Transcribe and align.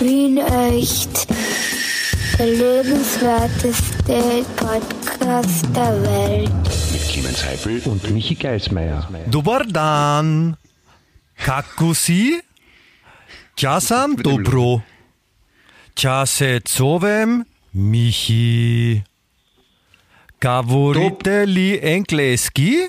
Wien 0.00 0.38
echt. 0.38 1.26
Der 2.38 2.46
lebenswerteste 2.46 4.44
Podcast 4.56 5.66
der 5.76 6.02
Welt. 6.02 6.50
Mit 6.92 7.02
Clemens 7.08 7.44
Heifel 7.44 7.82
und 7.84 8.10
Michi 8.10 8.34
Geismeier. 8.34 9.06
Dobar 9.26 9.66
dan. 9.66 10.56
Kakusi. 11.36 12.40
Czasam 13.56 14.16
dobro. 14.16 14.82
Czase 15.94 16.60
covem 16.76 17.44
Michi. 17.74 19.02
Gavorite 20.40 21.46
li 21.46 21.78
engleski. 21.82 22.88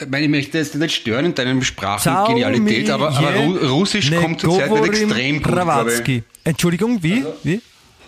Ich 0.00 0.08
meine, 0.08 0.24
ich 0.24 0.30
möchte 0.30 0.58
jetzt 0.58 0.74
nicht 0.74 0.94
stören 0.94 1.24
in 1.26 1.34
deinem 1.34 1.60
Ciao, 1.60 1.98
Sprachengenialität, 1.98 2.90
aber, 2.90 3.10
aber 3.10 3.68
Russisch 3.68 4.12
kommt 4.12 4.40
zurzeit 4.40 4.70
nicht 4.70 5.02
extrem 5.02 5.42
gut. 5.42 6.22
Entschuldigung, 6.44 7.02
wie? 7.02 7.24
wie? 7.42 7.60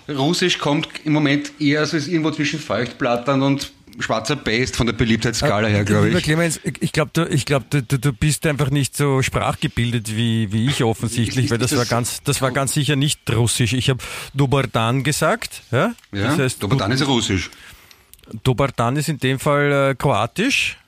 ich. 0.09 0.16
Russisch 0.16 0.59
kommt 0.59 0.88
im 1.05 1.12
Moment 1.12 1.52
eher 1.60 1.84
so 1.87 1.96
ist 1.96 2.09
irgendwo 2.09 2.30
zwischen 2.30 2.59
Feuchtblattern 2.59 3.42
und 3.42 3.73
schwarzer 3.98 4.37
Paste 4.37 4.77
von 4.77 4.87
der 4.87 4.95
Beliebtheitsskala 4.95 5.68
her, 5.68 5.84
glaube 5.84 6.06
Lieber 6.06 6.18
ich. 6.18 6.24
Clemens, 6.24 6.60
ich 6.80 6.92
glaube, 6.92 7.10
du, 7.12 7.27
ich 7.29 7.45
glaub, 7.45 7.68
du, 7.70 7.82
du, 7.82 8.12
bist 8.12 8.46
einfach 8.46 8.70
nicht 8.70 8.96
so 8.96 9.23
sprachgebildet 9.23 10.16
wie, 10.16 10.52
wie 10.52 10.66
ich 10.66 10.82
offensichtlich, 10.82 11.46
Ist- 11.46 11.51
weil 11.51 11.59
das, 11.59 11.73
ist 11.73 11.79
war 11.79 11.84
das- 11.84 11.91
ganz, 11.91 12.23
das 12.23 12.41
war 12.41 12.51
ganz 12.51 12.73
sicher 12.73 12.96
nicht 12.96 13.20
russisch. 13.30 13.73
Ich 13.73 13.91
habe 13.91 14.01
Dobardan 14.34 15.02
gesagt, 15.04 15.62
ja? 15.70 15.93
Ja, 16.12 16.23
das 16.29 16.38
heißt, 16.38 16.65
aber 16.65 16.77
dann 16.77 16.93
ist 16.93 17.07
Russisch. 17.07 17.51
Dobardan 18.43 18.96
ist 18.96 19.09
in 19.09 19.18
dem 19.18 19.38
Fall 19.38 19.91
äh, 19.91 19.95
kroatisch. 19.96 20.79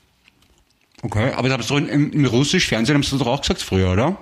Okay, 1.02 1.32
aber 1.32 1.48
das 1.48 1.58
hast 1.58 1.70
du 1.70 1.76
im, 1.78 2.12
im 2.12 2.24
russischen 2.26 2.68
Fernsehen 2.68 2.94
haben 2.94 3.02
sie 3.02 3.18
doch 3.18 3.26
auch 3.26 3.40
gesagt 3.40 3.60
früher, 3.60 3.92
oder? 3.92 4.16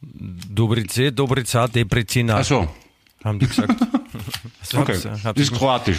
Dobrice, 0.00 1.12
Dobrica, 1.12 1.68
Debrecina, 1.68 2.38
Ach 2.38 2.44
so, 2.44 2.68
haben 3.22 3.38
die 3.38 3.46
gesagt. 3.46 3.74
Also 4.60 4.78
okay. 4.80 4.94
hab's, 4.94 5.04
hab's- 5.04 5.22
Das 5.22 5.38
ist 5.38 5.52
kroatisch. 5.52 5.98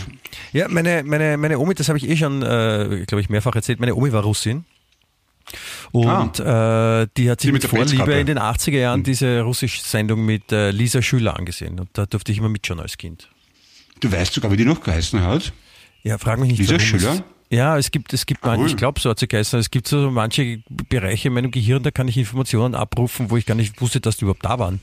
Ja, 0.52 0.68
meine, 0.68 1.04
meine, 1.04 1.38
meine 1.38 1.58
Omi, 1.60 1.74
das 1.74 1.88
habe 1.88 1.98
ich 1.98 2.10
eh 2.10 2.18
schon, 2.18 2.42
äh, 2.42 3.06
glaube 3.08 3.22
ich, 3.22 3.30
mehrfach 3.30 3.56
erzählt, 3.56 3.80
meine 3.80 3.96
Omi 3.96 4.12
war 4.12 4.24
Russin. 4.24 4.66
Und 5.92 6.40
äh, 6.40 7.08
die 7.18 7.30
hat 7.30 7.42
sich 7.42 7.50
Ah. 7.50 7.52
Die 7.52 7.52
mit, 7.52 7.54
mit 7.54 7.66
Vorliebe 7.66 8.14
in 8.14 8.26
den 8.26 8.40
80er 8.40 8.78
Jahren 8.80 9.04
diese 9.04 9.42
russische 9.42 9.82
Sendung 9.82 10.26
mit 10.26 10.52
äh, 10.52 10.72
Lisa 10.72 11.02
Schüler 11.02 11.38
angesehen. 11.38 11.80
Und 11.80 11.90
da 11.94 12.06
durfte 12.06 12.32
ich 12.32 12.38
immer 12.40 12.50
mitschauen 12.50 12.80
als 12.80 12.98
Kind. 12.98 13.30
Du 14.00 14.12
weißt 14.12 14.34
sogar, 14.34 14.52
wie 14.52 14.58
die 14.58 14.66
noch 14.66 14.82
geheißen 14.82 15.22
hat. 15.22 15.54
Ja, 16.02 16.18
frag 16.18 16.40
mich 16.40 16.50
nicht, 16.50 16.60
Lisa 16.60 16.74
warum 16.74 16.86
Schüler? 16.86 17.24
Ja, 17.54 17.78
es 17.78 17.92
gibt, 17.92 18.12
es 18.14 18.26
gibt, 18.26 18.44
Cool. 18.44 18.66
ich 18.66 18.76
glaube, 18.78 19.00
so 19.00 19.12
hat 19.12 19.20
sie 19.20 19.28
geheißen, 19.28 19.60
es 19.60 19.70
gibt 19.70 19.88
so 19.88 20.10
manche 20.10 20.64
Bereiche 20.90 21.28
in 21.28 21.36
meinem 21.36 21.52
Gehirn, 21.52 21.84
da 21.84 21.92
kann 21.92 22.08
ich 22.08 22.18
Informationen 22.18 22.74
abrufen, 22.74 23.30
wo 23.30 23.38
ich 23.38 23.46
gar 23.46 23.54
nicht 23.54 23.80
wusste, 23.80 24.02
dass 24.02 24.18
die 24.18 24.24
überhaupt 24.24 24.44
da 24.44 24.58
waren. 24.58 24.80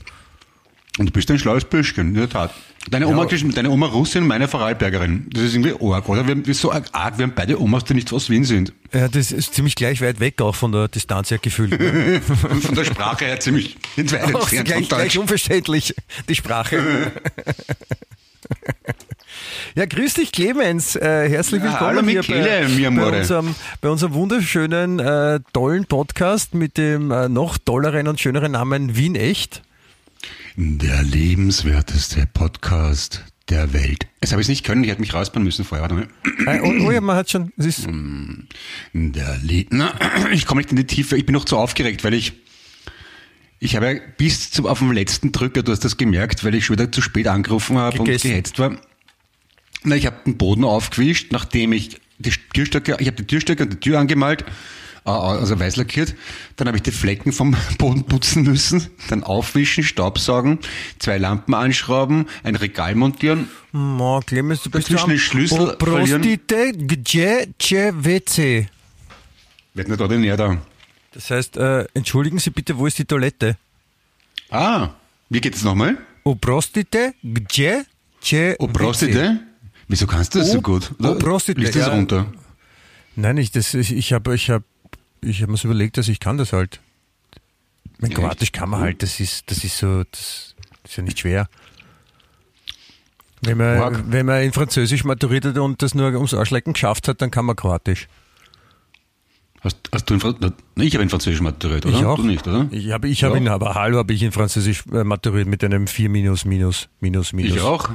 Und 0.97 1.07
du 1.07 1.11
bist 1.11 1.29
ein 1.31 1.37
schlaues 1.37 1.65
Bürschchen, 1.65 2.09
in 2.09 2.13
der 2.13 2.29
Tat. 2.29 2.53
Deine 2.89 3.07
Oma, 3.07 3.25
deine 3.25 3.69
Oma 3.69 3.87
Russin, 3.87 4.25
meine 4.25 4.47
Vorarlbergerin. 4.47 5.29
Das 5.33 5.43
ist 5.43 5.53
irgendwie 5.53 5.73
arg, 5.85 6.07
oder? 6.07 6.25
Wir 6.25 6.31
haben, 6.31 6.47
wir 6.47 6.53
sind 6.53 6.61
so 6.61 6.71
arg, 6.71 7.17
wir 7.17 7.23
haben 7.23 7.33
beide 7.35 7.59
Omas, 7.61 7.83
die 7.83 7.93
nicht 7.93 8.11
aus 8.13 8.29
Wien 8.29 8.45
sind. 8.45 8.71
Ja, 8.93 9.09
das 9.09 9.33
ist 9.33 9.53
ziemlich 9.53 9.75
gleich 9.75 9.99
weit 10.01 10.21
weg 10.21 10.41
auch 10.41 10.55
von 10.55 10.71
der 10.71 10.87
Distanz 10.87 11.29
her 11.29 11.39
gefühlt. 11.39 11.77
ne? 11.77 12.21
Von 12.61 12.75
der 12.75 12.85
Sprache 12.85 13.25
her 13.25 13.39
ziemlich 13.41 13.75
weit 13.97 14.33
auch 14.33 14.49
entfernt 14.51 14.65
gleich, 14.65 14.87
gleich 14.87 15.17
unverständlich, 15.19 15.93
die 16.29 16.35
Sprache. 16.35 17.11
Ja, 19.75 19.85
grüß 19.85 20.15
dich, 20.15 20.31
Clemens. 20.31 20.95
Äh, 20.95 21.29
herzlich 21.29 21.63
Ja, 21.63 21.71
willkommen 21.71 21.97
hallo, 21.97 22.07
hier 22.07 22.19
Michele, 22.19 22.91
bei, 22.95 23.01
bei, 23.11 23.19
unserem, 23.19 23.55
bei 23.79 23.89
unserem 23.89 24.13
wunderschönen, 24.13 24.99
äh, 24.99 25.39
tollen 25.53 25.85
Podcast 25.85 26.53
mit 26.53 26.77
dem 26.77 27.11
äh, 27.11 27.29
noch 27.29 27.57
tolleren 27.57 28.07
und 28.07 28.19
schöneren 28.19 28.53
Namen 28.53 28.95
Wien 28.95 29.15
Echt. 29.15 29.61
Der 30.55 31.01
lebenswerteste 31.03 32.27
Podcast 32.33 33.23
der 33.49 33.73
Welt. 33.73 34.07
Das 34.19 34.31
habe 34.31 34.41
ich 34.41 34.47
nicht 34.47 34.65
können, 34.65 34.83
ich 34.83 34.89
hätte 34.89 35.01
mich 35.01 35.13
rausbauen 35.13 35.43
müssen 35.43 35.65
vorher. 35.65 35.89
Warte 35.89 35.95
mal. 35.95 36.55
Äh, 36.55 36.61
oh, 36.61 36.87
oh 36.87 36.91
ja, 36.91 37.01
man 37.01 37.15
hat 37.15 37.29
schon, 37.29 37.51
es 37.57 37.65
ist, 37.65 37.87
Der 38.93 39.37
Le 39.41 39.65
Na, 39.69 39.93
ich 40.31 40.45
komme 40.45 40.61
nicht 40.61 40.71
in 40.71 40.77
die 40.77 40.85
Tiefe, 40.87 41.17
ich 41.17 41.25
bin 41.25 41.33
noch 41.33 41.45
zu 41.45 41.57
aufgeregt, 41.57 42.03
weil 42.03 42.13
ich 42.13 42.33
ich 43.63 43.75
habe 43.75 43.85
ja 43.85 43.99
bis 44.17 44.49
zum, 44.49 44.65
auf 44.65 44.79
dem 44.79 44.91
letzten 44.91 45.31
Drücker, 45.31 45.61
du 45.61 45.71
hast 45.71 45.85
das 45.85 45.95
gemerkt, 45.95 46.43
weil 46.43 46.55
ich 46.55 46.65
schon 46.65 46.77
wieder 46.77 46.91
zu 46.91 46.99
spät 46.99 47.27
angerufen 47.27 47.77
habe 47.77 47.99
und 47.99 48.05
Gegessen. 48.05 48.31
gehetzt 48.31 48.57
war. 48.57 48.75
Na, 49.83 49.95
ich 49.95 50.05
habe 50.05 50.17
den 50.25 50.37
Boden 50.37 50.63
aufgewischt, 50.63 51.31
nachdem 51.31 51.73
ich 51.73 51.99
die 52.19 52.31
Türstöcke, 52.53 52.97
ich 52.99 53.07
habe 53.07 53.17
die 53.17 53.25
Türstöcke 53.25 53.63
und 53.63 53.73
die 53.73 53.79
Tür 53.79 53.99
angemalt, 53.99 54.43
äh, 55.05 55.09
also 55.09 55.59
weiß 55.59 55.75
lackiert. 55.77 56.13
Dann 56.55 56.67
habe 56.67 56.77
ich 56.77 56.83
die 56.83 56.91
Flecken 56.91 57.31
vom 57.33 57.55
Boden 57.79 58.03
putzen 58.03 58.43
müssen, 58.43 58.87
dann 59.09 59.23
aufwischen, 59.23 59.83
Staubsaugen, 59.83 60.59
zwei 60.99 61.17
Lampen 61.17 61.55
anschrauben, 61.55 62.27
ein 62.43 62.55
Regal 62.55 62.93
montieren. 62.95 63.49
oh, 63.73 64.19
Clemens, 64.25 64.61
du 64.61 64.69
bist 64.69 64.87
Dazwischen 64.89 65.09
den 65.09 65.19
Schlüssel 65.19 65.75
Prostite, 65.77 66.73
gdzie, 66.73 67.47
cie, 67.59 67.91
WC. 67.93 68.67
Wird 69.73 69.87
nicht 69.87 70.01
ordinär 70.01 70.37
da. 70.37 70.57
Das 71.13 71.29
heißt, 71.31 71.57
äh, 71.57 71.85
entschuldigen 71.93 72.37
Sie 72.39 72.51
bitte, 72.51 72.77
wo 72.77 72.85
ist 72.85 72.99
die 72.99 73.05
Toilette? 73.05 73.57
Ah, 74.49 74.89
wie 75.29 75.41
geht 75.41 75.55
es 75.55 75.63
nochmal? 75.63 75.97
O 76.23 76.35
prostite, 76.35 77.13
gdzie, 77.23 77.83
cie, 78.21 78.55
Oh, 78.59 78.67
Prostite? 78.67 79.39
Wieso 79.91 80.07
kannst 80.07 80.33
du 80.33 80.39
das 80.39 80.51
so 80.51 80.59
Oh, 80.59 80.61
gut? 80.61 80.91
oh, 81.03 81.15
Prostite, 81.15 81.59
Liest 81.59 81.75
das 81.75 81.87
ja. 81.87 81.93
runter? 81.93 82.25
Nein, 83.17 83.35
ich, 83.37 83.51
das, 83.51 83.73
ich, 83.73 84.13
habe 84.13 84.33
ich 84.33 84.49
hab, 84.49 84.63
ich 85.21 85.41
hab 85.41 85.49
mir 85.49 85.57
so 85.57 85.67
überlegt, 85.67 85.97
dass 85.97 86.07
ich 86.07 86.21
kann 86.21 86.37
das 86.37 86.53
halt. 86.53 86.79
Mein 87.99 88.13
Kroatisch 88.13 88.53
kann 88.53 88.69
man 88.69 88.79
halt, 88.79 89.03
das 89.03 89.19
ist, 89.19 89.51
das 89.51 89.65
ist 89.65 89.77
so, 89.77 90.03
das 90.09 90.55
ist 90.85 90.95
ja 90.95 91.03
nicht 91.03 91.19
schwer. 91.19 91.49
Wenn 93.41 93.57
man, 93.57 94.11
wenn 94.13 94.25
man 94.25 94.43
in 94.43 94.53
Französisch 94.53 95.03
maturiert 95.03 95.43
hat 95.45 95.57
und 95.57 95.81
das 95.81 95.93
nur 95.93 96.07
ums 96.13 96.33
Arschlecken 96.33 96.71
geschafft 96.73 97.09
hat, 97.09 97.21
dann 97.21 97.29
kann 97.31 97.43
man 97.45 97.57
Kroatisch. 97.57 98.07
Hast, 99.59 99.77
hast 99.91 100.09
du 100.09 100.13
in 100.13 100.19
Franz 100.21 100.37
Na, 100.39 100.51
Ich 100.83 100.93
habe 100.93 101.03
in 101.03 101.09
Französisch 101.09 101.41
maturiert, 101.41 101.85
oder? 101.85 101.97
Ich 101.99 102.05
auch. 102.05 102.15
Du 102.15 102.23
nicht, 102.23 102.47
oder? 102.47 102.67
Ich 102.71 102.91
habe, 102.91 103.09
ich 103.09 103.19
Ja. 103.21 103.35
in 103.35 103.47
aber 103.49 103.75
Hallo 103.75 103.97
habe 103.97 104.13
ich 104.13 104.23
in 104.23 104.31
Französisch 104.31 104.83
äh, 104.93 105.03
maturiert 105.03 105.47
mit 105.47 105.63
einem 105.65 105.85
4 105.85 106.09
minus, 106.09 106.45
minus, 106.45 106.87
minus, 107.01 107.33
minus. 107.33 107.55
Ich 107.57 107.61
auch. 107.61 107.89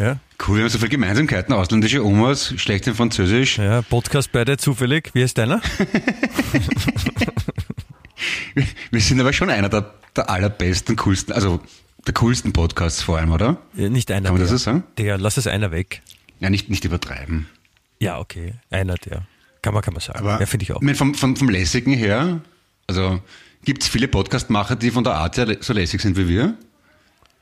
Ja, 0.00 0.18
Cool, 0.46 0.56
wir 0.56 0.62
haben 0.62 0.70
so 0.70 0.78
viele 0.78 0.88
Gemeinsamkeiten. 0.88 1.52
Ausländische 1.54 2.02
Omas, 2.02 2.54
schlecht 2.56 2.86
in 2.86 2.94
Französisch. 2.94 3.58
ja, 3.58 3.82
Podcast 3.82 4.32
beide 4.32 4.56
zufällig. 4.56 5.10
Wie 5.12 5.20
ist 5.20 5.36
deiner? 5.36 5.60
Wir 8.90 9.00
sind 9.00 9.20
aber 9.20 9.32
schon 9.32 9.50
einer 9.50 9.68
der, 9.68 9.94
der 10.16 10.28
allerbesten, 10.30 10.96
coolsten, 10.96 11.32
also 11.32 11.60
der 12.06 12.14
coolsten 12.14 12.52
Podcasts 12.52 13.02
vor 13.02 13.18
allem, 13.18 13.30
oder? 13.32 13.58
Ja, 13.74 13.88
Nicht 13.88 14.10
einer 14.10 14.28
Kann 14.28 14.34
man 14.38 14.42
der. 14.42 14.50
das 14.50 14.62
so 14.62 14.70
sagen? 14.70 14.84
Der, 14.98 15.18
lass 15.18 15.36
es 15.36 15.46
einer 15.46 15.70
weg. 15.70 16.02
Ja, 16.40 16.50
nicht, 16.50 16.68
nicht 16.70 16.84
übertreiben. 16.84 17.46
Ja, 17.98 18.18
okay. 18.18 18.54
Einer 18.70 18.94
der. 18.94 19.26
Kann 19.62 19.74
man, 19.74 19.82
kann 19.82 19.92
man 19.94 20.00
sagen. 20.00 20.18
Aber 20.18 20.40
ja, 20.40 20.46
finde 20.46 20.64
ich 20.64 20.72
auch. 20.72 20.76
Ich 20.76 20.82
meine, 20.82 20.96
vom, 20.96 21.14
vom, 21.14 21.36
vom 21.36 21.48
Lässigen 21.50 21.92
her, 21.92 22.40
also 22.86 23.20
gibt 23.64 23.82
es 23.82 23.88
viele 23.88 24.08
Podcastmacher, 24.08 24.76
die 24.76 24.90
von 24.90 25.04
der 25.04 25.14
Art 25.14 25.36
her 25.36 25.58
so 25.60 25.72
lässig 25.74 26.00
sind 26.00 26.16
wie 26.16 26.26
wir? 26.28 26.54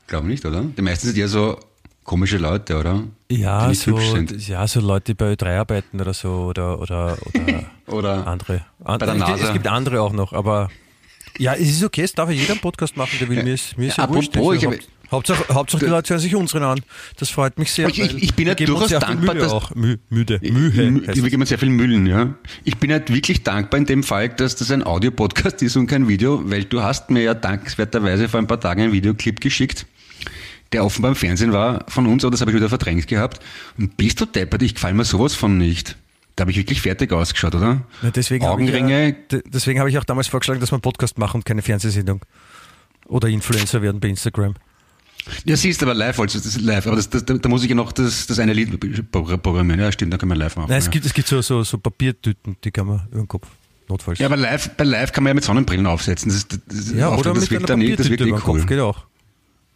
Glaube 0.07 0.27
nicht, 0.27 0.45
oder? 0.45 0.63
Die 0.63 0.81
meisten 0.81 1.07
sind 1.07 1.17
eher 1.17 1.29
so 1.29 1.57
komische 2.03 2.37
Leute, 2.37 2.77
oder? 2.77 3.03
Ja, 3.31 3.71
so, 3.73 3.97
ja, 3.99 4.67
so 4.67 4.79
Leute, 4.79 5.05
die 5.05 5.13
bei 5.13 5.33
Ö3 5.33 5.59
arbeiten 5.59 6.01
oder 6.01 6.13
so 6.13 6.29
oder, 6.49 6.79
oder, 6.79 7.17
oder 7.33 7.63
Oder 7.87 8.27
andere. 8.27 8.61
An, 8.83 8.99
bei 8.99 9.05
der 9.07 9.29
es, 9.35 9.41
es 9.41 9.53
gibt 9.53 9.67
andere 9.67 10.01
auch 10.01 10.13
noch, 10.13 10.31
aber 10.33 10.69
ja, 11.39 11.53
es 11.53 11.69
ist 11.69 11.83
okay, 11.83 12.01
es 12.03 12.13
darf 12.13 12.29
ja 12.29 12.35
jeder 12.35 12.51
einen 12.51 12.61
Podcast 12.61 12.95
machen, 12.97 13.17
der 13.19 13.29
will. 13.29 13.43
Mir 13.43 13.53
ist, 13.53 13.77
mir 13.77 13.87
ist 13.87 13.97
ja, 13.97 14.03
Ja, 14.05 14.13
wurscht. 14.13 14.29
apropos, 14.35 14.55
Also, 14.55 14.71
ich 14.71 14.79
habe- 14.79 14.79
Hauptsache, 15.11 15.43
Hauptsache 15.51 15.85
die 15.85 15.89
Leute 15.89 16.09
hören 16.11 16.19
sich 16.21 16.35
unseren 16.35 16.61
an. 16.61 16.81
Das 17.17 17.31
freut 17.31 17.57
mich 17.57 17.71
sehr. 17.71 17.87
Ich- 17.89 17.99
ich- 17.99 18.21
ich 18.21 18.35
bin 18.35 18.45
wir 18.45 18.55
ja 18.59 18.65
durchaus 18.67 18.89
dankbar, 18.89 19.33
dass- 19.33 19.51
auch. 19.51 19.73
Mü, 19.73 19.97
müde. 20.11 20.37
Mü- 20.37 20.51
Mühe. 20.51 21.01
Die 21.13 21.19
es. 21.19 21.25
geben 21.31 21.43
sehr 21.47 21.57
viel 21.57 21.69
Müllen, 21.71 22.05
ja. 22.05 22.35
Ich 22.63 22.77
bin 22.77 22.91
halt 22.91 23.11
wirklich 23.11 23.41
dankbar 23.43 23.79
in 23.79 23.87
dem 23.87 24.03
Fall, 24.03 24.29
dass 24.29 24.55
das 24.55 24.69
ein 24.69 24.83
Audiopodcast 24.83 25.63
ist 25.63 25.75
und 25.77 25.87
kein 25.87 26.07
Video, 26.07 26.41
weil 26.51 26.65
du 26.65 26.83
hast 26.83 27.09
mir 27.09 27.23
ja 27.23 27.33
dankenswerterweise 27.33 28.29
vor 28.29 28.39
ein 28.39 28.45
paar 28.45 28.59
Tagen 28.59 28.81
einen 28.83 28.91
Videoclip 28.93 29.41
geschickt, 29.41 29.87
der 30.71 30.85
offenbar 30.85 31.09
im 31.11 31.15
Fernsehen 31.15 31.51
war 31.51 31.85
von 31.87 32.05
uns, 32.05 32.23
aber 32.23 32.31
das 32.31 32.41
habe 32.41 32.51
ich 32.51 32.57
wieder 32.57 32.69
verdrängt 32.69 33.07
gehabt. 33.07 33.39
Und 33.77 33.97
bist 33.97 34.19
du 34.21 34.25
deppert, 34.25 34.61
ich 34.61 34.75
gefall 34.75 34.93
mir 34.93 35.05
sowas 35.05 35.35
von 35.35 35.57
nicht. 35.57 35.97
Da 36.35 36.43
habe 36.43 36.51
ich 36.51 36.57
wirklich 36.57 36.81
fertig 36.81 37.11
ausgeschaut, 37.11 37.55
oder? 37.55 37.81
Ja, 38.01 38.11
deswegen 38.11 38.45
habe 38.45 38.61
ich, 38.63 38.69
Augenringe, 38.69 39.07
ja, 39.07 39.11
de- 39.11 39.43
deswegen 39.47 39.79
habe 39.79 39.89
ich 39.89 39.97
auch 39.97 40.03
damals 40.05 40.27
vorgeschlagen, 40.27 40.59
dass 40.61 40.71
wir 40.71 40.75
einen 40.75 40.81
Podcast 40.81 41.17
machen 41.17 41.37
und 41.37 41.45
keine 41.45 41.61
Fernsehsendung. 41.61 42.21
Oder 43.07 43.27
Influencer 43.27 43.81
werden 43.81 43.99
bei 43.99 44.07
Instagram. 44.07 44.53
Ja, 45.43 45.57
siehst 45.57 45.83
aber 45.83 45.93
live, 45.93 46.17
also 46.19 46.37
das 46.39 46.45
ist 46.47 46.61
live, 46.61 46.87
aber 46.87 46.95
das, 46.95 47.09
das, 47.09 47.25
da, 47.25 47.33
da 47.33 47.49
muss 47.49 47.63
ich 47.63 47.69
ja 47.69 47.75
noch 47.75 47.91
das, 47.91 48.25
das 48.27 48.39
eine 48.39 48.53
Lied 48.53 48.79
programmieren. 49.11 49.79
Ja, 49.81 49.91
stimmt, 49.91 50.13
da 50.13 50.17
können 50.17 50.31
wir 50.31 50.37
live 50.37 50.55
machen. 50.55 50.69
Nein, 50.69 50.79
es 50.79 50.85
ja. 50.85 50.91
gibt, 50.91 51.05
es 51.05 51.13
gibt 51.13 51.27
so, 51.27 51.41
so, 51.41 51.63
so 51.63 51.77
Papiertüten, 51.77 52.55
die 52.63 52.71
kann 52.71 52.87
man 52.87 53.01
über 53.11 53.19
den 53.21 53.27
Kopf 53.27 53.47
notfalls. 53.89 54.19
ja, 54.19 54.27
aber 54.27 54.37
live, 54.37 54.69
bei 54.77 54.85
live 54.85 55.11
kann 55.11 55.23
man 55.25 55.31
ja 55.31 55.33
mit 55.35 55.43
Sonnenbrillen 55.43 55.87
aufsetzen. 55.87 56.31
Das, 56.31 56.47
das, 56.47 56.59
das, 56.67 56.91
Ja, 56.93 57.09
oder 57.09 57.33
das 57.33 57.41
mit 57.41 57.51
wirkt 57.51 57.69
einer 57.69 57.79
dann 57.85 57.95
das 57.97 58.09
wirkt 58.09 58.21
über 58.21 58.31
nicht 58.31 58.45
den 58.45 58.49
cool. 58.49 58.59
Kopf, 58.59 58.67
geht 58.67 58.79
auch. 58.79 59.05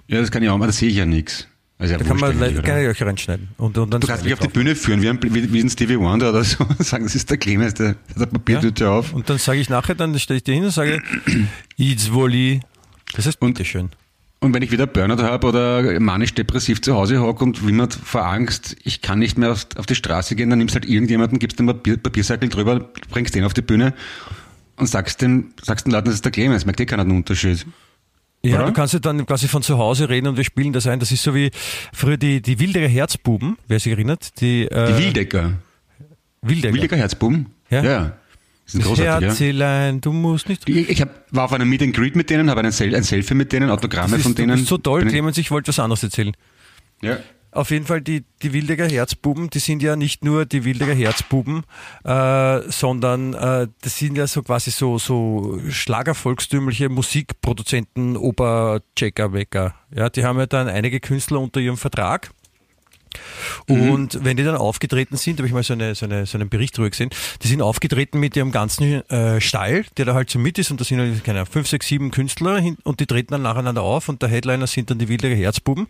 Ja, 0.08 0.20
das 0.22 0.32
kann 0.32 0.44
ich 0.44 0.50
auch, 0.50 0.56
aber 0.56 0.68
da 0.68 0.72
sehe 0.74 0.90
ich 0.90 0.96
ja 0.96 1.06
nichts. 1.06 1.48
Also 1.80 1.94
ja 1.94 1.98
Da 1.98 2.06
kann 2.06 2.18
man 2.18 2.38
oder? 2.38 2.62
keine 2.62 2.84
Löcher 2.88 3.08
reinschneiden. 3.08 3.50
Und, 3.58 3.78
und 3.78 3.92
dann 3.94 4.00
Du 4.02 4.08
kannst 4.08 4.24
mich 4.24 4.34
auf 4.34 4.40
die 4.40 4.48
Bühne 4.48 4.76
führen, 4.76 5.02
wie, 5.02 5.10
ein, 5.10 5.20
wie, 5.22 5.52
wie 5.52 5.60
ein 5.60 5.70
Stevie 5.70 6.00
Wonder 6.00 6.30
oder 6.30 6.44
so, 6.44 6.66
sagen, 6.80 7.04
das 7.06 7.16
ist 7.16 7.30
der 7.30 7.38
Clemens, 7.38 7.74
der 7.74 7.90
hat 7.90 7.98
eine 8.18 8.28
Papiertüte 8.28 8.90
auf. 8.90 9.14
Und 9.14 9.30
dann 9.30 9.38
sage 9.38 9.60
ich 9.60 9.70
nachher, 9.70 9.96
dann 9.96 10.18
stelle 10.20 10.38
ich 10.38 10.44
dir 10.44 10.54
hin 10.54 10.66
und 10.66 10.72
sage, 10.72 11.02
Izvoli. 11.78 12.62
Das 13.16 13.26
heißt, 13.26 13.42
Und- 13.42 13.54
bitteschön. 13.56 13.90
Und 14.40 14.54
wenn 14.54 14.62
ich 14.62 14.72
wieder 14.72 14.88
Burnout 14.88 15.24
habe 15.24 15.48
oder 15.48 16.00
manisch-depressiv 16.02 16.82
zu 16.82 16.96
Hause 16.96 17.22
hocke 17.22 17.46
und 17.46 17.66
wimmert 17.66 17.94
vor 17.94 18.26
Angst, 18.26 18.76
ich 18.84 19.02
kann 19.02 19.20
nicht 19.20 19.38
mehr 19.38 19.54
auf, 19.54 19.66
auf 19.78 19.86
die 19.86 19.96
Straße 19.96 20.36
gehen, 20.36 20.50
dann 20.50 20.60
nimmst 20.60 20.76
halt 20.76 20.84
irgendjemanden, 20.86 21.40
gibst 21.40 21.60
dem 21.60 21.68
Papier, 21.68 21.96
Papiersackel 21.96 22.50
drüber, 22.50 22.90
bringst 23.10 23.36
den 23.36 23.46
auf 23.46 23.54
die 23.54 23.62
Bühne 23.62 23.94
und 24.76 24.88
sagst 24.88 25.22
den, 25.22 25.54
sagst 25.62 25.86
den 25.86 25.94
Leuten, 25.94 26.08
das 26.08 26.16
ist 26.16 26.26
der 26.26 26.34
Clemens, 26.34 26.66
merkt 26.66 26.82
eh 26.82 26.86
keiner 26.86 27.06
den 27.06 27.16
Unterschied. 27.16 27.66
Ja, 28.46 28.58
Oder? 28.58 28.66
du 28.68 28.74
kannst 28.74 28.94
ja 28.94 29.00
dann 29.00 29.26
quasi 29.26 29.48
von 29.48 29.62
zu 29.62 29.78
Hause 29.78 30.10
reden 30.10 30.28
und 30.28 30.36
wir 30.38 30.44
spielen 30.44 30.74
das 30.74 30.86
ein. 30.86 31.00
Das 31.00 31.12
ist 31.12 31.24
so 31.24 31.34
wie 31.34 31.50
früher 31.94 32.18
die, 32.18 32.42
die 32.42 32.60
Wilderer 32.60 32.88
Herzbuben, 32.90 33.58
wer 33.68 33.80
sich 33.80 33.94
erinnert. 33.94 34.42
Die, 34.42 34.66
äh, 34.66 34.88
Die 34.88 34.98
Wildecker. 35.04 35.54
Wildecker. 36.42 36.74
Wildecker 36.74 36.98
Herzbuben? 36.98 37.48
Ja. 37.70 37.84
ja. 37.84 38.18
Die 38.68 38.72
sind 38.72 38.84
großartig, 38.84 39.06
ja. 39.06 39.22
Herzelein, 39.22 40.02
du 40.02 40.12
musst 40.12 40.50
nicht... 40.50 40.68
Ich, 40.68 40.90
ich 40.90 41.02
hab, 41.02 41.10
war 41.32 41.46
auf 41.46 41.54
einem 41.54 41.70
Meet 41.70 41.84
and 41.84 41.96
Greet 41.96 42.16
mit 42.18 42.30
denen, 42.30 42.50
habe 42.50 42.62
ein, 42.62 42.72
Sel 42.72 42.94
ein 42.96 43.04
Selfie 43.04 43.34
mit 43.34 43.52
denen, 43.54 43.70
Autogramme 43.70 44.10
Das 44.12 44.20
ist, 44.20 44.24
von 44.24 44.36
denen. 44.36 44.66
so 44.66 44.78
toll, 44.78 45.06
Clemens, 45.06 45.38
ich 45.38 45.50
wollte 45.52 45.70
was 45.70 45.80
anderes 45.80 46.04
erzählen. 46.04 46.34
Ja. 47.02 47.18
Auf 47.54 47.70
jeden 47.70 47.86
Fall, 47.86 48.02
die, 48.02 48.24
die 48.42 48.52
Wildecker 48.52 48.88
Herzbuben, 48.88 49.50
die 49.50 49.60
sind 49.60 49.84
ja 49.84 49.96
nicht 49.96 50.24
nur 50.24 50.46
die 50.46 50.66
Wildecker 50.66 50.94
Herzbuben, 50.94 51.64
äh, 52.04 52.62
sondern 52.70 53.34
äh, 53.34 53.68
das 53.82 53.98
sind 53.98 54.18
ja 54.18 54.26
so 54.26 54.42
quasi 54.42 54.72
so, 54.72 54.98
so 54.98 55.60
schlagervolkstümliche 55.70 56.90
Musikproduzenten, 56.90 58.18
Oberchecker, 58.18 59.34
Wecker. 59.34 59.76
Ja, 59.96 60.10
die 60.10 60.24
haben 60.26 60.40
ja 60.40 60.48
dann 60.48 60.68
einige 60.68 61.00
Künstler 61.00 61.40
unter 61.40 61.60
ihrem 61.60 61.78
Vertrag. 61.78 62.32
Und 63.68 64.24
wenn 64.24 64.38
die 64.38 64.44
dann 64.44 64.56
aufgetreten 64.56 65.18
sind, 65.18 65.40
habe 65.40 65.48
ich 65.48 65.54
mal 65.54 65.64
so, 65.64 65.74
eine, 65.74 65.96
so, 65.96 66.06
eine, 66.06 66.26
so 66.26 66.38
einen 66.38 66.50
Bericht 66.50 66.78
drüber 66.78 66.90
gesehen, 66.90 67.10
die 67.42 67.48
sind 67.48 67.62
aufgetreten 67.62 68.20
mit 68.20 68.36
ihrem 68.36 68.52
ganzen 68.52 69.08
äh, 69.10 69.40
Stall, 69.42 69.86
der 69.98 70.06
da 70.06 70.14
halt 70.14 70.30
so 70.30 70.40
mit 70.40 70.58
ist 70.58 70.72
und 70.72 70.80
da 70.80 70.86
sind 70.86 71.00
halt, 71.00 71.24
keine 71.24 71.40
Ahnung, 71.40 71.52
fünf, 71.52 71.68
sechs, 71.68 71.88
sieben 71.88 72.12
Künstler 72.12 72.60
hin, 72.60 72.78
und 72.84 73.00
die 73.00 73.06
treten 73.06 73.34
dann 73.34 73.44
nacheinander 73.44 73.82
auf 73.82 74.10
und 74.10 74.22
der 74.22 74.30
Headliner 74.30 74.68
sind 74.68 74.90
dann 74.90 75.00
die 75.00 75.08
Wilderer 75.08 75.36
Herzbuben 75.36 75.88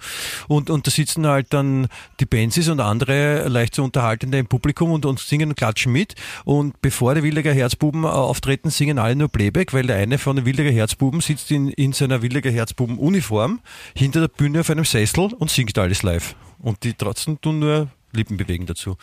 und, 0.47 0.69
und 0.69 0.87
da 0.87 0.91
sitzen 0.91 1.25
halt 1.27 1.47
dann 1.51 1.87
die 2.19 2.25
Benzis 2.25 2.69
und 2.69 2.79
andere 2.79 3.47
leicht 3.47 3.75
so 3.75 3.83
Unterhaltende 3.83 4.37
im 4.37 4.47
Publikum 4.47 4.91
und, 4.91 5.05
und 5.05 5.19
singen 5.19 5.49
und 5.49 5.55
klatschen 5.55 5.91
mit 5.91 6.15
und 6.45 6.81
bevor 6.81 7.15
die 7.15 7.23
Wilderer 7.23 7.53
Herzbuben 7.53 8.05
auftreten, 8.05 8.69
singen 8.69 8.99
alle 8.99 9.15
nur 9.15 9.29
Playback, 9.29 9.73
weil 9.73 9.85
der 9.85 9.97
eine 9.97 10.17
von 10.17 10.35
den 10.35 10.45
Wilderer 10.45 10.71
Herzbuben 10.71 11.21
sitzt 11.21 11.51
in, 11.51 11.69
in 11.69 11.93
seiner 11.93 12.21
Wilderer 12.21 12.51
Herzbuben 12.51 12.97
Uniform 12.97 13.59
hinter 13.95 14.21
der 14.21 14.27
Bühne 14.27 14.61
auf 14.61 14.69
einem 14.69 14.85
Sessel 14.85 15.13
und 15.37 15.49
singt 15.49 15.77
alles 15.77 16.03
live. 16.03 16.35
Und 16.63 16.83
die 16.83 16.93
trotzdem 16.93 17.39
tun 17.41 17.59
nur 17.59 17.89
Lippen 18.13 18.37
bewegen 18.37 18.65
dazu. 18.65 18.97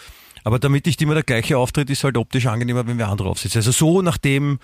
Aber 0.45 0.59
damit 0.59 0.87
nicht 0.87 1.01
immer 1.03 1.15
der 1.15 1.23
gleiche 1.23 1.59
Auftritt 1.59 1.91
ist 1.91 2.03
halt 2.03 2.17
optisch 2.17 2.47
angenehmer, 2.47 2.87
wenn 2.87 2.97
wir 2.97 3.09
andere 3.09 3.29
aufsitzen. 3.29 3.59
Also 3.59 3.73
so 3.73 4.01
nach 4.01 4.17
dem, 4.17 4.59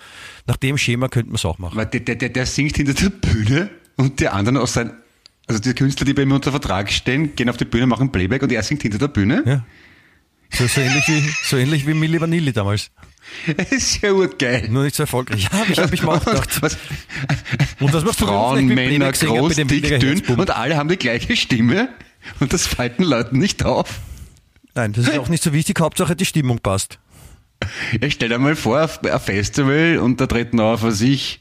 nach 0.47 0.57
dem 0.57 0.77
Schema 0.77 1.07
könnte 1.07 1.27
man 1.29 1.35
es 1.35 1.45
auch 1.45 1.59
machen. 1.59 1.77
Weil 1.77 1.85
der, 1.85 2.15
der, 2.15 2.29
der, 2.29 2.45
singt 2.47 2.75
hinter 2.75 2.93
der 2.93 3.09
Bühne 3.09 3.69
und 3.95 4.19
die 4.19 4.27
anderen 4.27 4.57
aus 4.57 4.73
sein, 4.73 4.91
also 5.45 5.61
die 5.61 5.73
Künstler, 5.73 6.05
die 6.05 6.13
bei 6.15 6.23
ihm 6.23 6.31
unter 6.31 6.49
Vertrag 6.49 6.91
stehen, 6.91 7.35
gehen 7.35 7.49
auf 7.49 7.57
die 7.57 7.65
Bühne, 7.65 7.85
machen 7.85 8.11
Playback 8.11 8.41
und 8.41 8.51
er 8.51 8.63
singt 8.63 8.81
hinter 8.81 8.97
der 8.97 9.09
Bühne. 9.09 9.43
Ja. 9.45 9.65
So, 10.49 10.65
so 10.65 10.81
ähnlich 10.81 11.07
wie, 11.07 11.29
so 11.43 11.57
ähnlich 11.57 11.85
wie 11.85 11.93
Milli 11.93 12.19
Vanilli 12.19 12.53
damals. 12.53 12.89
Das 13.57 13.71
ist 13.73 14.01
ja 14.01 14.13
urgeil. 14.13 14.69
Nur 14.69 14.83
nicht 14.83 14.95
so 14.95 15.03
erfolgreich. 15.03 15.43
Ja, 15.51 15.65
ich, 15.69 15.77
hab 15.77 15.91
ich 15.91 16.01
mir 16.01 16.09
auch 16.09 16.23
gedacht. 16.23 16.61
Was, 16.61 16.77
Und 17.79 17.93
was 17.93 18.05
machst 18.05 18.21
du 18.21 18.25
Frauen, 18.25 18.65
mit 18.67 18.75
Männer, 18.75 19.11
groß, 19.11 19.55
dick, 19.55 19.99
dünn 19.99 20.21
und 20.37 20.49
alle 20.49 20.77
haben 20.77 20.87
die 20.87 20.95
gleiche 20.95 21.35
Stimme 21.35 21.89
und 22.39 22.53
das 22.53 22.67
fällt 22.67 22.99
den 22.99 23.05
Leuten 23.05 23.37
nicht 23.37 23.63
auf. 23.65 23.99
Nein, 24.75 24.93
das 24.93 25.07
ist 25.07 25.17
auch 25.17 25.29
nicht 25.29 25.43
so 25.43 25.53
wichtig. 25.53 25.79
Hauptsache 25.79 26.15
die 26.15 26.25
Stimmung 26.25 26.59
passt. 26.59 26.99
Ja, 27.99 28.09
stell 28.09 28.29
dir 28.29 28.37
mal 28.37 28.55
vor, 28.55 28.83
auf 28.83 29.03
ein 29.03 29.19
Festival 29.19 29.97
und 29.97 30.21
da 30.21 30.27
treten 30.27 30.59
auf, 30.59 30.83
was 30.83 31.01
ich, 31.01 31.39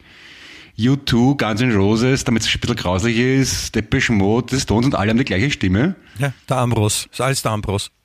U2, 0.79 1.37
Guns 1.37 1.61
N' 1.61 1.75
Roses, 1.75 2.25
damit 2.25 2.43
es 2.43 2.55
ein 2.55 2.61
bisschen 2.61 2.77
grauslich 2.77 3.19
ist, 3.19 3.75
Depeche 3.75 4.12
Mode, 4.12 4.55
die 4.56 4.61
Stones 4.61 4.87
und 4.87 4.94
alle 4.94 5.11
haben 5.11 5.19
die 5.19 5.25
gleiche 5.25 5.50
Stimme. 5.50 5.94
Ja, 6.19 6.33
der 6.49 6.56
Ambros. 6.59 7.09
Ist 7.11 7.21
alles 7.21 7.43
der 7.43 7.53
Ambros. 7.53 7.91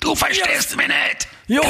Du 0.00 0.14
verstehst 0.14 0.76
mich 0.76 0.86
nicht! 0.86 1.28
Ja, 1.46 1.60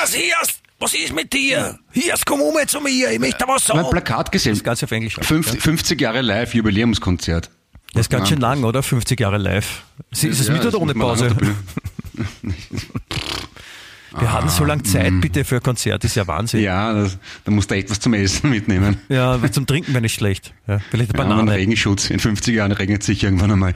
was 0.00 0.14
hier? 0.14 0.34
Was 0.78 0.94
ist 0.94 1.14
mit 1.14 1.32
dir? 1.32 1.78
Hier, 1.92 2.14
komm 2.24 2.40
um 2.40 2.56
zu 2.66 2.80
mir. 2.80 3.12
Ich 3.12 3.18
möchte 3.18 3.46
was 3.46 3.64
Ich 3.64 3.68
habe 3.68 3.84
ein 3.84 3.90
Plakat 3.90 4.32
gesehen. 4.32 4.54
Das 4.54 4.64
Ganze 4.64 4.86
auf 4.86 4.90
Englisch. 4.90 5.16
halt, 5.16 5.26
Fünf, 5.26 5.52
ja. 5.52 5.60
50 5.60 6.00
Jahre 6.00 6.22
live, 6.22 6.54
Jubiläumskonzert. 6.54 7.50
Das 7.94 8.06
ist 8.06 8.10
ganz 8.10 8.28
schön 8.28 8.40
lang, 8.40 8.64
oder? 8.64 8.82
50 8.82 9.20
Jahre 9.20 9.38
live. 9.38 9.82
Ist 10.10 10.24
es 10.24 10.46
Ja, 10.46 10.52
mit 10.54 10.64
das 10.64 10.74
oder 10.74 10.82
ohne 10.82 10.94
Pause? 10.94 11.36
Wir 14.18 14.30
hatten 14.30 14.50
so 14.50 14.64
lange 14.66 14.82
Zeit, 14.82 15.22
bitte, 15.22 15.42
für 15.44 15.56
ein 15.56 15.62
Konzert. 15.62 16.04
ist 16.04 16.16
ja 16.16 16.26
Wahnsinn. 16.26 16.60
Ja, 16.60 16.92
das, 16.92 17.16
da 17.44 17.50
musst 17.50 17.70
du 17.70 17.74
echt 17.76 17.88
was 17.90 17.98
zum 17.98 18.12
Essen 18.12 18.50
mitnehmen. 18.50 18.98
Ja, 19.08 19.40
zum 19.50 19.66
Trinken 19.66 19.92
wäre 19.94 20.02
nicht 20.02 20.14
schlecht. 20.14 20.52
Ja, 20.66 20.80
vielleicht 20.90 21.14
eine 21.14 21.22
Ja, 21.22 21.28
Banane. 21.28 21.52
Regenschutz. 21.52 22.10
In 22.10 22.18
50 22.18 22.54
Jahren 22.54 22.72
regnet 22.72 23.00
es 23.00 23.06
sich 23.06 23.24
irgendwann 23.24 23.50
einmal. 23.50 23.74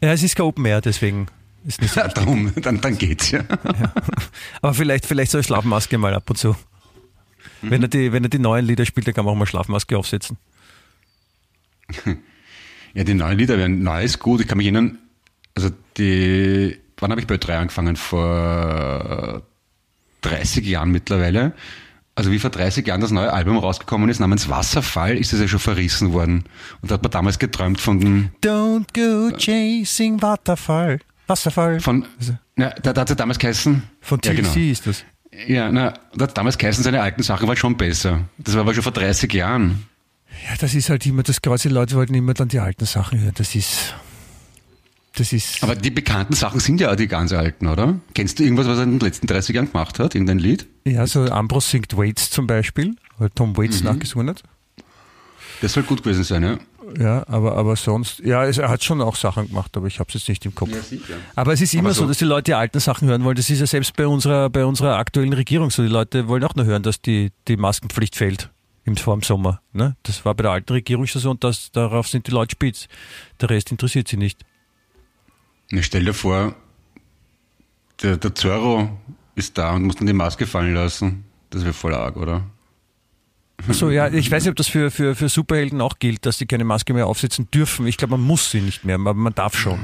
Ja, 0.00 0.12
es 0.12 0.22
ist 0.24 0.34
kein 0.34 0.46
Open 0.46 0.64
Air, 0.64 0.80
deswegen 0.80 1.28
ist 1.64 1.80
nicht 1.80 1.94
so 1.94 2.00
Ja, 2.00 2.08
darum, 2.08 2.52
dann, 2.60 2.80
dann 2.80 2.98
geht's 2.98 3.30
ja. 3.30 3.42
Aber 4.62 4.74
vielleicht, 4.74 5.06
vielleicht 5.06 5.30
so 5.30 5.38
eine 5.38 5.44
Schlafmaske 5.44 5.96
mal 5.96 6.12
ab 6.14 6.28
und 6.28 6.36
zu. 6.36 6.56
Mhm. 7.62 7.70
Wenn, 7.70 7.82
er 7.82 7.88
die, 7.88 8.12
wenn 8.12 8.24
er 8.24 8.30
die 8.30 8.38
neuen 8.40 8.66
Lieder 8.66 8.84
spielt, 8.84 9.06
dann 9.06 9.14
kann 9.14 9.24
man 9.24 9.34
auch 9.34 9.38
mal 9.38 9.46
Schlafmaske 9.46 9.96
aufsetzen. 9.96 10.38
Ja, 12.98 13.04
die 13.04 13.14
neuen 13.14 13.38
Lieder 13.38 13.58
werden, 13.58 13.84
neu 13.84 14.02
ist 14.02 14.18
gut. 14.18 14.40
Ich 14.40 14.48
kann 14.48 14.58
mich 14.58 14.66
erinnern, 14.66 14.98
also 15.54 15.70
die, 15.96 16.76
wann 16.96 17.12
habe 17.12 17.20
ich 17.20 17.28
bei 17.28 17.36
3 17.36 17.58
angefangen? 17.58 17.94
Vor 17.94 19.42
30 20.22 20.66
Jahren 20.66 20.90
mittlerweile. 20.90 21.52
Also 22.16 22.32
wie 22.32 22.40
vor 22.40 22.50
30 22.50 22.84
Jahren 22.88 23.00
das 23.00 23.12
neue 23.12 23.32
Album 23.32 23.56
rausgekommen 23.56 24.08
ist, 24.08 24.18
namens 24.18 24.48
Wasserfall, 24.48 25.16
ist 25.16 25.32
es 25.32 25.38
ja 25.38 25.46
schon 25.46 25.60
verrissen 25.60 26.12
worden. 26.12 26.42
Und 26.82 26.90
da 26.90 26.94
hat 26.94 27.02
man 27.04 27.12
damals 27.12 27.38
geträumt 27.38 27.80
von 27.80 28.00
den, 28.00 28.32
Don't 28.42 28.86
go 28.92 29.30
chasing 29.36 30.20
Wasserfall. 30.20 30.98
Wasserfall. 31.28 31.78
von, 31.78 32.04
na, 32.56 32.70
da, 32.82 32.92
da 32.92 33.02
hat 33.02 33.10
es 33.10 33.10
ja 33.10 33.14
damals 33.14 33.38
geheißen. 33.38 33.80
Von 34.00 34.18
ja, 34.24 34.32
TLC 34.32 34.54
genau. 34.54 34.72
ist 34.72 34.86
das. 34.88 35.04
Ja, 35.46 35.70
na, 35.70 35.94
da 36.16 36.24
hat 36.24 36.36
damals 36.36 36.58
geheißen, 36.58 36.82
seine 36.82 37.00
alten 37.00 37.22
Sachen 37.22 37.46
waren 37.46 37.56
schon 37.56 37.76
besser. 37.76 38.22
Das 38.38 38.54
war 38.54 38.62
aber 38.62 38.74
schon 38.74 38.82
vor 38.82 38.90
30 38.90 39.32
Jahren. 39.32 39.86
Ja, 40.46 40.56
das 40.58 40.74
ist 40.74 40.88
halt 40.90 41.04
immer 41.06 41.22
das 41.22 41.42
Kreuz. 41.42 41.62
Die 41.62 41.68
Leute 41.68 41.94
wollten 41.96 42.14
immer 42.14 42.34
dann 42.34 42.48
die 42.48 42.60
alten 42.60 42.84
Sachen 42.86 43.20
hören. 43.20 43.32
Das 43.36 43.54
ist. 43.54 43.94
Das 45.16 45.32
ist. 45.32 45.62
Aber 45.62 45.74
die 45.74 45.90
bekannten 45.90 46.34
Sachen 46.34 46.60
sind 46.60 46.80
ja 46.80 46.92
auch 46.92 46.96
die 46.96 47.08
ganz 47.08 47.32
alten, 47.32 47.66
oder? 47.66 47.98
Kennst 48.14 48.38
du 48.38 48.44
irgendwas, 48.44 48.68
was 48.68 48.78
er 48.78 48.84
in 48.84 48.92
den 48.92 49.00
letzten 49.00 49.26
30 49.26 49.54
Jahren 49.56 49.66
gemacht 49.72 49.98
hat? 49.98 50.14
Irgendein 50.14 50.38
Lied? 50.38 50.66
ja, 50.84 51.06
so 51.06 51.24
Ambros 51.24 51.70
singt 51.70 51.96
Waits 51.96 52.30
zum 52.30 52.46
Beispiel, 52.46 52.94
weil 53.18 53.30
Tom 53.30 53.56
Waits 53.56 53.80
Mhm. 53.82 53.86
nachgesungen 53.90 54.28
hat. 54.30 54.42
Das 55.60 55.72
soll 55.72 55.82
gut 55.82 56.02
gewesen 56.04 56.22
sein, 56.24 56.42
ja? 56.44 56.58
Ja, 56.98 57.24
aber, 57.28 57.56
aber 57.56 57.76
sonst, 57.76 58.20
ja, 58.20 58.44
es, 58.46 58.56
er 58.56 58.70
hat 58.70 58.82
schon 58.84 59.02
auch 59.02 59.16
Sachen 59.16 59.48
gemacht, 59.48 59.76
aber 59.76 59.88
ich 59.88 59.98
habe 59.98 60.08
es 60.08 60.14
jetzt 60.14 60.28
nicht 60.28 60.46
im 60.46 60.54
Kopf. 60.54 60.70
sicher. 60.88 61.14
Aber 61.34 61.52
es 61.52 61.60
ist 61.60 61.74
immer 61.74 61.92
so, 61.92 62.02
so- 62.02 62.08
dass 62.08 62.18
die 62.18 62.24
Leute 62.24 62.44
die 62.44 62.54
alten 62.54 62.80
Sachen 62.80 63.08
hören 63.08 63.24
wollen. 63.24 63.36
Das 63.36 63.50
ist 63.50 63.58
ja 63.60 63.66
selbst 63.66 63.94
bei 63.96 64.06
unserer, 64.06 64.48
bei 64.48 64.64
unserer 64.64 64.96
aktuellen 64.96 65.32
Regierung 65.34 65.70
so. 65.70 65.82
Die 65.82 65.88
Leute 65.88 66.28
wollen 66.28 66.44
auch 66.44 66.54
nur 66.54 66.64
hören, 66.64 66.82
dass 66.82 67.02
die, 67.02 67.32
die 67.48 67.56
Maskenpflicht 67.58 68.16
fällt 68.16 68.44
im, 68.44 68.57
vor 68.96 69.16
dem 69.16 69.22
Sommer. 69.22 69.60
Ne? 69.72 69.96
Das 70.02 70.24
war 70.24 70.34
bei 70.34 70.42
der 70.42 70.52
alten 70.52 70.72
Regierung 70.72 71.06
schon 71.06 71.20
so 71.20 71.30
und 71.30 71.44
das, 71.44 71.70
darauf 71.72 72.08
sind 72.08 72.26
die 72.26 72.30
Leute 72.30 72.52
spitz. 72.52 72.88
Der 73.40 73.50
Rest 73.50 73.70
interessiert 73.70 74.08
sie 74.08 74.16
nicht. 74.16 74.44
Na, 75.70 75.82
stell 75.82 76.04
dir 76.04 76.14
vor, 76.14 76.54
der, 78.02 78.16
der 78.16 78.34
Zorro 78.34 78.98
ist 79.34 79.58
da 79.58 79.74
und 79.74 79.84
muss 79.84 79.96
dann 79.96 80.06
die 80.06 80.12
Maske 80.12 80.46
fallen 80.46 80.74
lassen. 80.74 81.24
Das 81.50 81.62
wäre 81.62 81.74
voll 81.74 81.94
arg, 81.94 82.16
oder? 82.16 82.44
So, 83.68 83.90
ja, 83.90 84.08
ich 84.08 84.30
weiß 84.30 84.44
nicht, 84.44 84.50
ob 84.50 84.56
das 84.56 84.68
für, 84.68 84.90
für, 84.90 85.14
für 85.14 85.28
Superhelden 85.28 85.80
auch 85.80 85.98
gilt, 85.98 86.24
dass 86.26 86.38
die 86.38 86.46
keine 86.46 86.64
Maske 86.64 86.94
mehr 86.94 87.06
aufsetzen 87.06 87.50
dürfen. 87.50 87.86
Ich 87.86 87.96
glaube, 87.96 88.16
man 88.16 88.26
muss 88.26 88.50
sie 88.50 88.60
nicht 88.60 88.84
mehr, 88.84 88.94
aber 88.94 89.14
man 89.14 89.34
darf 89.34 89.56
schon. 89.56 89.78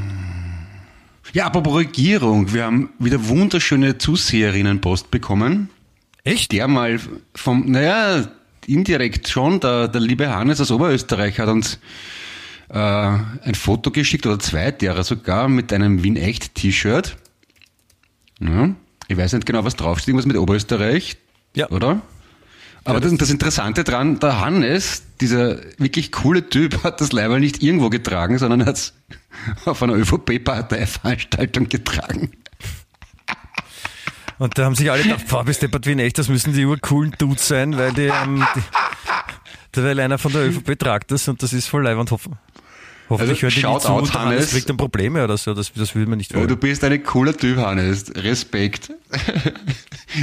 Ja, 1.33 1.47
apropos 1.47 1.75
Regierung. 1.75 2.53
Wir 2.53 2.65
haben 2.65 2.91
wieder 2.99 3.29
wunderschöne 3.29 3.99
Zuseherinnenpost 3.99 5.11
bekommen. 5.11 5.71
Echt? 6.23 6.53
Der 6.53 6.69
mal 6.69 7.01
vom, 7.35 7.71
naja, 7.71 8.29
indirekt 8.67 9.29
schon, 9.29 9.61
der, 9.61 9.89
der 9.89 10.01
liebe 10.01 10.29
Hannes 10.35 10.61
aus 10.61 10.71
Oberösterreich 10.71 11.39
hat 11.39 11.49
uns 11.49 11.79
äh, 12.69 12.79
ein 12.79 13.55
Foto 13.55 13.91
geschickt, 13.91 14.27
oder 14.27 14.39
zwei 14.39 14.71
derer 14.71 15.05
sogar, 15.05 15.49
mit 15.49 15.73
einem 15.73 16.03
Wien-Echt-T-Shirt. 16.03 17.17
Ja, 18.41 18.75
ich 19.09 19.17
weiß 19.17 19.33
nicht 19.35 19.47
genau, 19.47 19.65
was 19.65 19.77
draufsteht, 19.77 20.09
irgendwas 20.09 20.27
mit 20.27 20.37
Oberösterreich, 20.37 21.17
Ja. 21.55 21.71
oder? 21.71 22.03
Aber 22.87 23.01
das, 23.01 23.15
das 23.15 23.31
Interessante 23.31 23.83
dran, 23.83 24.19
der 24.19 24.41
Hannes, 24.43 25.05
dieser 25.21 25.59
wirklich 25.79 26.13
coole 26.13 26.49
Typ, 26.49 26.85
hat 26.85 27.01
das 27.01 27.13
Leiberl 27.13 27.41
nicht 27.41 27.63
irgendwo 27.63 27.89
getragen, 27.91 28.39
sondern 28.39 28.67
hat 28.67 28.77
es 28.77 28.93
auf 29.65 29.83
einer 29.83 29.95
ÖVP-Parteiveranstaltung 29.95 31.69
getragen. 31.69 32.33
Und 34.39 34.59
da 34.59 34.65
haben 34.65 34.75
sich 34.75 34.91
alle 34.91 35.03
gedacht, 35.03 35.27
boah, 35.29 35.45
bist 35.45 35.63
deppert 35.63 35.87
wie 35.87 35.93
echt, 36.01 36.19
das 36.19 36.29
müssen 36.29 36.53
die 36.53 36.65
urcoolen 36.65 37.15
Dudes 37.19 37.47
sein, 37.47 37.77
weil 37.79 37.93
die, 37.93 38.03
ähm, 38.25 38.45
die 39.75 39.83
weil 39.83 39.99
einer 40.01 40.19
von 40.19 40.33
der 40.33 40.49
ÖVP 40.49 40.79
tragt 40.79 41.11
das 41.11 41.29
und 41.29 41.43
das 41.43 41.53
ist 41.53 41.67
voll 41.69 41.83
leibend 41.85 42.11
hoffen. 42.11 42.37
Hoffentlich 43.11 43.45
Also, 43.45 43.57
hört 43.57 43.65
die 43.67 43.73
nicht 43.75 43.83
zu 43.83 43.93
und 43.93 44.15
Hannes 44.15 44.51
kriegt 44.51 44.69
dann 44.71 44.77
Probleme 44.79 45.23
oder 45.23 45.37
so, 45.37 45.53
das, 45.53 45.73
das 45.75 45.95
will 45.95 46.07
man 46.07 46.17
nicht 46.19 46.33
Oh, 46.33 46.39
wollen. 46.39 46.49
du 46.49 46.57
bist 46.57 46.83
ein 46.85 47.03
cooler 47.03 47.37
Typ, 47.37 47.59
Hannes. 47.59 48.11
Respekt. 48.17 48.91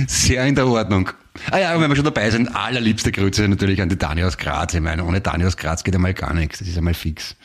Sehr 0.07 0.45
in 0.45 0.55
der 0.55 0.65
Ordnung. 0.67 1.09
Ah 1.51 1.59
ja, 1.59 1.79
wenn 1.79 1.89
wir 1.89 1.95
schon 1.95 2.05
dabei 2.05 2.29
sind, 2.31 2.47
allerliebste 2.55 3.11
Grüße 3.11 3.47
natürlich 3.47 3.81
an 3.81 3.89
die 3.89 3.97
Dani 3.97 4.23
aus 4.23 4.37
Graz. 4.37 4.73
Ich 4.73 4.81
meine, 4.81 5.03
ohne 5.05 5.21
Dani 5.21 5.45
aus 5.45 5.57
Graz 5.57 5.83
geht 5.83 5.93
einmal 5.95 6.13
gar 6.13 6.33
nichts. 6.33 6.59
Das 6.59 6.67
ist 6.67 6.77
einmal 6.77 6.93
fix. 6.93 7.35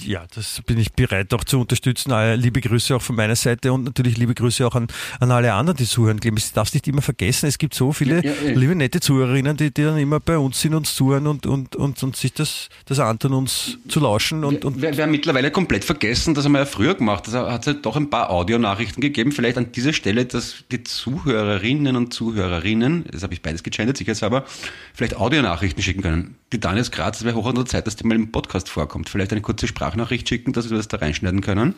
Ja, 0.00 0.24
das 0.34 0.60
bin 0.66 0.78
ich 0.78 0.92
bereit 0.92 1.32
auch 1.34 1.44
zu 1.44 1.60
unterstützen. 1.60 2.10
Äh, 2.10 2.36
liebe 2.36 2.60
Grüße 2.60 2.94
auch 2.96 3.02
von 3.02 3.16
meiner 3.16 3.36
Seite 3.36 3.72
und 3.72 3.84
natürlich 3.84 4.16
liebe 4.16 4.34
Grüße 4.34 4.66
auch 4.66 4.74
an, 4.74 4.88
an 5.20 5.30
alle 5.30 5.52
anderen, 5.52 5.76
die 5.76 5.86
zuhören. 5.86 6.20
Clemens, 6.20 6.50
du 6.50 6.54
darfst 6.56 6.74
nicht 6.74 6.86
immer 6.88 7.02
vergessen, 7.02 7.46
es 7.46 7.58
gibt 7.58 7.74
so 7.74 7.92
viele 7.92 8.16
Ja, 8.16 8.32
ja, 8.32 8.50
ja. 8.50 8.58
liebe 8.58 8.74
nette 8.74 9.00
Zuhörerinnen, 9.00 9.56
die, 9.56 9.72
die 9.72 9.82
dann 9.82 9.98
immer 9.98 10.20
bei 10.20 10.38
uns 10.38 10.60
sind, 10.60 10.74
uns 10.74 10.94
zuhören 10.94 11.26
und, 11.26 11.46
und, 11.46 11.76
und, 11.76 12.02
und 12.02 12.16
sich 12.16 12.32
das, 12.32 12.68
das 12.86 12.98
antun, 12.98 13.32
uns 13.32 13.78
zu 13.88 14.00
lauschen. 14.00 14.44
Und, 14.44 14.64
und 14.64 14.82
wir, 14.82 14.96
wir 14.96 15.02
haben 15.02 15.10
mittlerweile 15.10 15.50
komplett 15.50 15.84
vergessen, 15.84 16.34
das 16.34 16.44
haben 16.44 16.52
wir 16.52 16.60
ja 16.60 16.66
früher 16.66 16.94
gemacht. 16.94 17.24
Da 17.30 17.50
hat 17.50 17.62
es 17.62 17.66
halt 17.68 17.86
doch 17.86 17.96
ein 17.96 18.10
paar 18.10 18.30
Audionachrichten 18.30 19.00
gegeben. 19.00 19.32
Vielleicht 19.32 19.58
an 19.58 19.72
dieser 19.72 19.92
Stelle, 19.92 20.24
dass 20.24 20.64
die 20.70 20.82
Zuhörerinnen 20.82 21.96
und 21.96 22.12
Zuhörerinnen, 22.12 23.04
das 23.10 23.22
habe 23.22 23.34
ich 23.34 23.42
beides 23.42 23.62
gegendert, 23.62 23.96
sicherheitshalber, 23.96 24.44
vielleicht 24.92 25.16
Audionachrichten 25.16 25.82
schicken 25.82 26.02
können. 26.02 26.36
Die 26.54 26.60
Daniel 26.60 26.82
aus 26.82 26.92
Graz, 26.92 27.16
es 27.16 27.24
wäre 27.24 27.34
hoch 27.34 27.46
an 27.46 27.56
der 27.56 27.66
Zeit, 27.66 27.88
dass 27.88 27.96
die 27.96 28.06
mal 28.06 28.14
im 28.14 28.30
Podcast 28.30 28.68
vorkommt. 28.68 29.08
Vielleicht 29.08 29.32
eine 29.32 29.40
kurze 29.40 29.66
Sprachnachricht 29.66 30.28
schicken, 30.28 30.52
dass 30.52 30.70
wir 30.70 30.76
das 30.76 30.86
da 30.86 30.98
reinschneiden 30.98 31.40
können. 31.40 31.74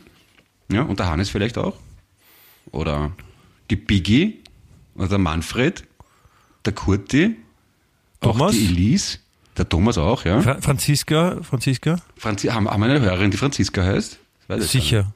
Ja, 0.70 0.82
und 0.82 0.98
der 0.98 1.06
Hannes 1.08 1.30
vielleicht 1.30 1.56
auch. 1.56 1.78
Oder 2.72 3.12
die 3.70 3.76
Biggie 3.76 4.42
oder 4.94 5.08
der 5.08 5.16
Manfred, 5.16 5.84
der 6.66 6.74
Kurti, 6.74 7.36
auch 8.20 8.32
Thomas? 8.32 8.52
die 8.52 8.66
Elise, 8.66 9.18
der 9.56 9.66
Thomas 9.66 9.96
auch, 9.96 10.26
ja. 10.26 10.42
Fra 10.42 10.60
Franziska, 10.60 11.38
Franziska? 11.42 11.96
Franzi 12.18 12.48
haben, 12.48 12.68
haben 12.68 12.82
wir 12.82 12.90
eine 12.90 13.00
Hörerin, 13.00 13.30
die 13.30 13.38
Franziska 13.38 13.82
heißt? 13.82 14.18
Sicher. 14.58 15.10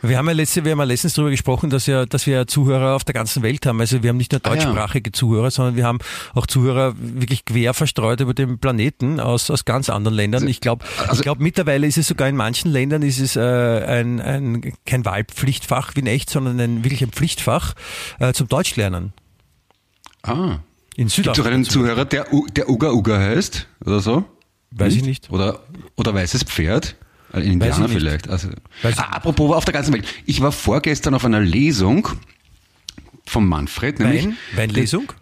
Wir 0.00 0.16
haben 0.16 0.26
ja 0.28 0.32
letzte, 0.32 0.64
wir 0.64 0.72
haben 0.72 0.78
ja 0.78 0.84
letztens 0.84 1.14
darüber 1.14 1.30
gesprochen, 1.32 1.70
dass, 1.70 1.86
ja, 1.86 2.06
dass 2.06 2.26
wir 2.26 2.34
ja 2.36 2.46
Zuhörer 2.46 2.94
auf 2.94 3.02
der 3.02 3.14
ganzen 3.14 3.42
Welt 3.42 3.66
haben. 3.66 3.80
Also 3.80 4.00
wir 4.02 4.10
haben 4.10 4.16
nicht 4.16 4.30
nur 4.30 4.40
Ah, 4.44 4.50
ja. 4.50 4.54
deutschsprachige 4.54 5.10
Zuhörer, 5.10 5.50
sondern 5.50 5.74
wir 5.74 5.84
haben 5.84 5.98
auch 6.34 6.46
Zuhörer 6.46 6.94
wirklich 6.96 7.44
quer 7.44 7.74
verstreut 7.74 8.20
über 8.20 8.32
den 8.32 8.58
Planeten 8.60 9.18
aus, 9.18 9.50
aus 9.50 9.64
ganz 9.64 9.90
anderen 9.90 10.14
Ländern. 10.16 10.46
Ich 10.46 10.60
glaube, 10.60 10.84
also- 10.98 11.14
ich 11.14 11.22
glaube 11.22 11.42
mittlerweile 11.42 11.84
ist 11.86 11.98
es 11.98 12.06
sogar 12.06 12.28
in 12.28 12.36
manchen 12.36 12.70
Ländern 12.70 13.02
ist 13.02 13.18
es 13.18 13.34
äh, 13.34 13.40
ein, 13.40 14.20
ein, 14.20 14.72
kein 14.86 15.04
Wahlpflichtfach 15.04 15.96
wie 15.96 16.00
in 16.00 16.06
echt, 16.06 16.30
sondern 16.30 16.60
ein, 16.60 16.84
wirklich 16.84 17.02
ein 17.02 17.10
Pflichtfach 17.10 17.74
äh, 18.20 18.32
zum 18.32 18.46
Deutschlernen. 18.46 19.12
Ah. 20.22 20.58
In 20.94 21.06
Gibt 21.06 21.10
es 21.10 21.14
Südafrika. 21.16 21.48
einen 21.48 21.64
Zuhörer, 21.64 22.04
der, 22.04 22.26
der 22.56 22.68
Uga 22.68 22.90
Uga 22.92 23.18
heißt? 23.18 23.66
Oder 23.84 24.00
so? 24.00 24.24
Weiß 24.70 24.94
ich 24.94 25.02
nicht. 25.04 25.30
Oder, 25.30 25.60
oder 25.96 26.14
weißes 26.14 26.44
Pferd? 26.44 26.96
Ein 27.32 27.42
Indianer 27.42 27.60
Weiß 27.70 27.78
ich 27.78 27.82
nicht. 27.94 27.98
vielleicht. 27.98 28.28
Also, 28.28 28.48
ah, 28.96 29.02
apropos 29.10 29.54
auf 29.54 29.64
der 29.64 29.74
ganzen 29.74 29.92
Welt. 29.94 30.06
Ich 30.26 30.40
war 30.40 30.52
vorgestern 30.52 31.14
auf 31.14 31.24
einer 31.24 31.40
Lesung 31.40 32.08
von 33.26 33.46
Manfred, 33.46 33.98
nämlich. 34.00 34.24
Wein, 34.26 34.36
Weinlesung? 34.56 35.12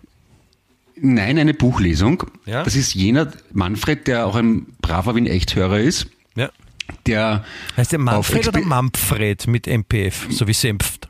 Nein, 0.99 1.39
eine 1.39 1.53
Buchlesung. 1.53 2.23
Ja. 2.47 2.63
Das 2.63 2.75
ist 2.77 2.95
jener 2.95 3.31
Manfred, 3.53 4.07
der 4.07 4.27
auch 4.27 4.35
ein 4.37 4.67
braver 4.81 5.15
Wien-Echt-Hörer 5.15 5.81
ist, 5.81 6.07
Ja. 6.37 6.51
der 7.07 7.45
Heißt 7.77 7.93
der 7.93 7.99
Manfred 7.99 8.49
oder 8.49 8.61
Manfred 8.63 9.47
mit 9.47 9.67
MPF, 9.67 10.29
so 10.31 10.47
wie 10.47 10.55
Senft? 10.55 11.06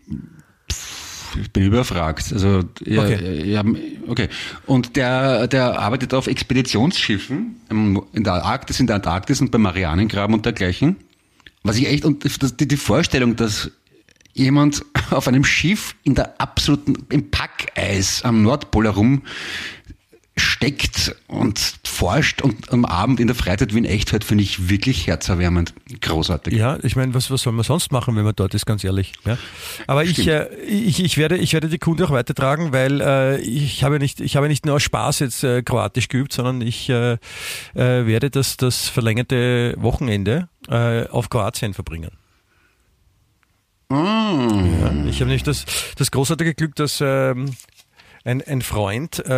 Ich 1.41 1.51
bin 1.53 1.65
überfragt. 1.65 2.33
Also, 2.33 2.63
ja, 2.85 3.03
Okay. 3.03 3.51
ja, 3.51 3.65
okay. 4.07 4.29
Und 4.67 4.97
der, 4.97 5.47
der 5.47 5.79
arbeitet 5.79 6.15
auf 6.15 6.27
Expeditionsschiffen 6.27 7.57
in 7.71 8.25
der 8.25 8.45
Arktis, 8.45 8.81
in 8.81 8.87
der 8.87 8.97
Antarktis 8.97 9.41
und 9.41 9.51
beim 9.51 9.63
Marianengraben 9.63 10.35
und 10.35 10.45
dergleichen. 10.45 10.97
Was 11.63 11.77
ich 11.77 11.89
echt, 11.89 12.05
und 12.05 12.25
die, 12.61 12.69
die 12.69 12.77
Vorstellung, 12.77 13.37
dass 13.37 13.71
jemand 14.35 14.85
auf 15.11 15.27
einem 15.29 15.45
Schiff 15.45 15.97
in 16.05 16.15
der 16.15 16.41
absoluten, 16.41 17.07
im 17.09 17.31
Packeis 17.31 18.23
am 18.23 18.43
Nordpol 18.43 18.85
herum 18.85 19.23
steckt 20.39 21.17
und 21.29 21.59
forscht 21.85 22.43
und 22.43 22.71
am 22.71 22.85
Abend 22.85 23.21
in 23.21 23.27
der 23.27 23.37
Freizeit 23.37 23.75
wie 23.75 23.79
in 23.79 23.85
echt 23.87 24.13
hört, 24.13 24.23
finde 24.23 24.45
ich 24.45 24.69
wirklich 24.69 25.07
herzerwärmend. 25.07 25.73
Großartig. 26.01 26.53
Ja, 26.55 26.79
ich 26.83 26.95
meine, 26.95 27.15
was, 27.15 27.31
was 27.31 27.43
soll 27.43 27.55
man 27.55 27.65
sonst 27.65 27.91
machen, 27.91 28.17
wenn 28.17 28.25
man 28.25 28.35
dort 28.37 28.55
ist, 28.55 28.67
ganz 28.67 28.85
ehrlich. 28.85 29.13
Ja. 29.25 29.39
Aber 29.87 30.05
ich, 30.05 30.27
äh, 30.29 30.55
ich, 30.65 31.03
ich, 31.03 31.17
werde, 31.17 31.39
ich 31.39 31.55
werde 31.55 31.69
die 31.69 31.79
Kunde 31.79 32.05
auch 32.05 32.11
weitertragen, 32.11 32.73
weil 32.73 33.01
äh, 33.01 33.41
ich 33.41 33.83
habe 33.83 33.99
nicht, 33.99 34.21
ich 34.21 34.37
habe 34.37 34.49
nicht 34.49 34.67
nur 34.67 34.77
aus 34.77 34.83
Spaß 34.83 35.21
jetzt 35.21 35.43
äh, 35.43 35.63
Kroatisch 35.63 36.09
geübt, 36.09 36.35
sondern 36.35 36.61
ich 36.61 36.91
äh, 36.91 37.13
äh, 37.13 37.19
werde 37.75 38.29
das, 38.29 38.59
das 38.59 38.89
verlängerte 38.89 39.75
Wochenende 39.79 40.49
äh, 40.69 41.07
auf 41.09 41.31
Kroatien 41.31 41.73
verbringen. 41.73 42.11
Ja, 43.89 44.93
ich 45.09 45.21
habe 45.21 45.31
nicht 45.31 45.47
das, 45.47 45.65
das 45.97 46.11
großartige 46.11 46.55
Glück, 46.55 46.75
dass 46.75 47.01
ähm, 47.01 47.53
ein, 48.27 48.43
ein 48.43 48.61
Freund 48.61 49.25
äh, 49.25 49.33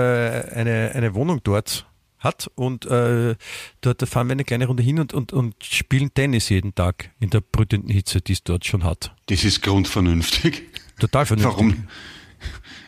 eine, 0.55 0.93
eine 0.95 1.15
Wohnung 1.15 1.41
dort 1.45 1.87
hat 2.19 2.51
und 2.57 2.87
äh, 2.87 3.37
dort 3.81 4.09
fahren 4.09 4.27
wir 4.27 4.33
eine 4.33 4.45
kleine 4.45 4.67
Runde 4.67 4.83
hin 4.83 4.99
und, 4.99 5.13
und, 5.13 5.33
und 5.33 5.55
spielen 5.63 6.13
Tennis 6.13 6.49
jeden 6.49 6.75
Tag 6.75 7.11
in 7.21 7.31
der 7.31 7.41
brütenden 7.41 7.91
Hitze, 7.91 8.21
die 8.21 8.33
es 8.33 8.43
dort 8.43 8.65
schon 8.65 8.83
hat. 8.83 9.15
Das 9.27 9.45
ist 9.45 9.63
grundvernünftig. 9.63 10.63
Total 10.99 11.27
vernünftig. 11.27 11.57
Warum? 11.57 11.89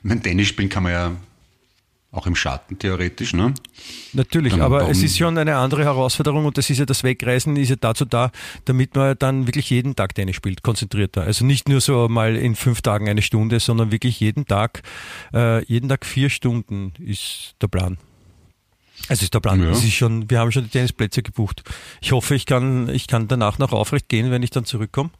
Mein 0.02 0.22
Tennis 0.22 0.48
spielen 0.48 0.68
kann 0.68 0.82
man 0.82 0.92
ja 0.92 1.16
auch 2.12 2.26
im 2.26 2.34
Schatten 2.34 2.78
theoretisch, 2.78 3.34
ne? 3.34 3.54
Natürlich, 4.12 4.52
Dann 4.52 4.62
aber 4.62 4.88
es 4.88 5.02
ist 5.02 5.16
schon 5.16 5.38
eine 5.38 5.56
andere 5.56 5.84
Herausforderung 5.84 6.44
und 6.44 6.58
das 6.58 6.68
ist 6.68 6.78
ja 6.78 6.86
das 6.86 7.04
Wegreisen 7.04 7.56
ist 7.56 7.68
ja 7.68 7.76
dazu 7.76 8.04
da, 8.04 8.32
damit 8.64 8.96
man 8.96 9.16
dann 9.18 9.46
wirklich 9.46 9.70
jeden 9.70 9.94
Tag 9.94 10.14
Tennis 10.14 10.34
spielt, 10.34 10.62
konzentrierter. 10.62 11.22
Also 11.22 11.44
nicht 11.44 11.68
nur 11.68 11.80
so 11.80 12.08
mal 12.08 12.34
in 12.34 12.56
fünf 12.56 12.82
Tagen 12.82 13.08
eine 13.08 13.22
Stunde, 13.22 13.60
sondern 13.60 13.92
wirklich 13.92 14.18
jeden 14.18 14.46
Tag, 14.46 14.82
äh, 15.32 15.64
jeden 15.66 15.88
Tag 15.88 16.04
vier 16.04 16.30
Stunden 16.30 16.92
ist 16.98 17.54
der 17.62 17.68
Plan. 17.68 17.96
Also 19.08 19.22
ist 19.22 19.32
der 19.32 19.40
Plan. 19.40 19.62
Ja. 19.62 19.70
Es 19.70 19.84
ist 19.84 19.94
schon, 19.94 20.28
wir 20.28 20.40
haben 20.40 20.50
schon 20.50 20.64
die 20.64 20.70
Tennisplätze 20.70 21.22
gebucht. 21.22 21.62
Ich 22.00 22.12
hoffe, 22.12 22.34
ich 22.34 22.44
kann, 22.44 22.88
ich 22.88 23.06
kann 23.06 23.28
danach 23.28 23.58
noch 23.58 23.72
aufrecht 23.72 24.08
gehen, 24.08 24.30
wenn 24.30 24.42
ich 24.42 24.50
dann 24.50 24.64
zurückkomme. 24.64 25.10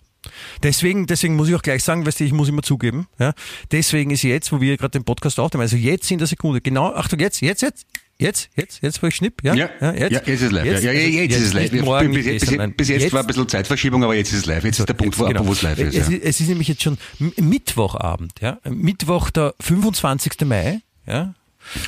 Deswegen, 0.62 1.06
deswegen 1.06 1.36
muss 1.36 1.48
ich 1.48 1.54
auch 1.54 1.62
gleich 1.62 1.82
sagen, 1.84 2.06
weißt 2.06 2.20
du, 2.20 2.24
ich 2.24 2.32
muss 2.32 2.48
immer 2.48 2.62
zugeben, 2.62 3.06
ja, 3.18 3.32
deswegen 3.70 4.10
ist 4.10 4.22
jetzt, 4.22 4.52
wo 4.52 4.60
wir 4.60 4.76
gerade 4.76 4.92
den 4.92 5.04
Podcast 5.04 5.38
aufnehmen, 5.40 5.62
also 5.62 5.76
jetzt 5.76 6.10
in 6.10 6.18
der 6.18 6.26
Sekunde, 6.26 6.60
genau, 6.60 6.92
Achtung, 6.94 7.18
jetzt, 7.20 7.40
jetzt, 7.40 7.62
jetzt, 7.62 7.86
jetzt, 8.18 8.50
jetzt, 8.56 8.82
jetzt, 8.82 9.02
wo 9.02 9.06
ich 9.06 9.14
schnipp, 9.16 9.42
ja, 9.42 9.54
Ja, 9.54 9.70
ja, 9.80 9.92
jetzt, 9.92 10.12
ja, 10.12 10.18
jetzt 10.18 10.28
ist 10.28 10.42
es 10.42 10.50
live. 10.52 10.64
Jetzt, 10.66 10.84
ja, 10.84 10.92
ja, 10.92 11.00
also 11.00 11.18
jetzt, 11.18 11.36
ist 11.36 11.42
es 11.46 11.52
live. 11.54 11.72
morgen, 11.82 12.12
bis, 12.12 12.26
bis, 12.26 12.40
gestern, 12.46 12.70
bis, 12.72 12.88
bis 12.88 13.02
jetzt, 13.02 13.12
war 13.12 13.20
ein 13.20 13.26
bisschen 13.26 13.48
Zeitverschiebung, 13.48 14.04
aber 14.04 14.14
jetzt 14.14 14.32
ist 14.32 14.40
es 14.40 14.46
live. 14.46 14.64
Jetzt 14.64 14.78
ist 14.78 14.88
der 14.88 14.94
Punkt, 14.94 15.18
wo 15.18 15.24
Jetzt, 15.24 15.34
genau. 15.34 15.46
wo 15.46 15.52
es 15.52 15.62
live 15.62 15.78
ist. 15.78 15.94
Es, 15.96 16.08
Ja. 16.08 16.14
ist 16.16 16.24
es 16.24 16.40
ist 16.40 16.48
nämlich 16.48 16.68
jetzt 16.68 16.82
schon 16.82 16.98
Mittwochabend, 17.18 18.32
ja, 18.40 18.58
Mittwoch, 18.68 19.30
der 19.30 19.54
25. 19.60 20.32
Mai, 20.46 20.80
ja, 21.06 21.34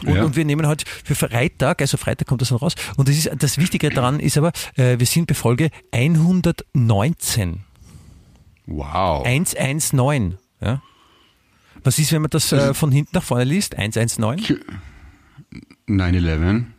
und, 0.07 0.15
Ja. 0.15 0.25
und 0.25 0.37
wir 0.37 0.45
nehmen 0.45 0.67
heute 0.67 0.85
für 1.05 1.15
Freitag, 1.15 1.81
also 1.81 1.97
Freitag 1.97 2.29
kommt 2.29 2.43
das 2.43 2.51
dann 2.51 2.59
raus. 2.59 2.75
Und 2.97 3.09
das, 3.09 3.17
ist, 3.17 3.31
das 3.39 3.57
Wichtige 3.59 3.89
daran 3.91 4.21
ist 4.21 4.37
aber, 4.37 4.53
äh, 4.77 4.99
wir 4.99 5.07
sind 5.07 5.27
bei 5.27 5.35
Folge 5.35 5.71
119. 5.93 7.61
Wow. 8.67 9.25
119. 9.25 10.39
Ja. 10.61 10.83
Was 11.85 11.99
ist, 11.99 12.13
wenn 12.13 12.23
man 12.23 12.31
das 12.31 12.53
äh, 12.53 12.75
von 12.75 12.93
hinten 12.93 13.11
nach 13.15 13.23
vorne 13.23 13.45
liest? 13.45 13.77
119? 13.77 14.61
9-11. 15.89 16.39
Nein, 16.39 16.75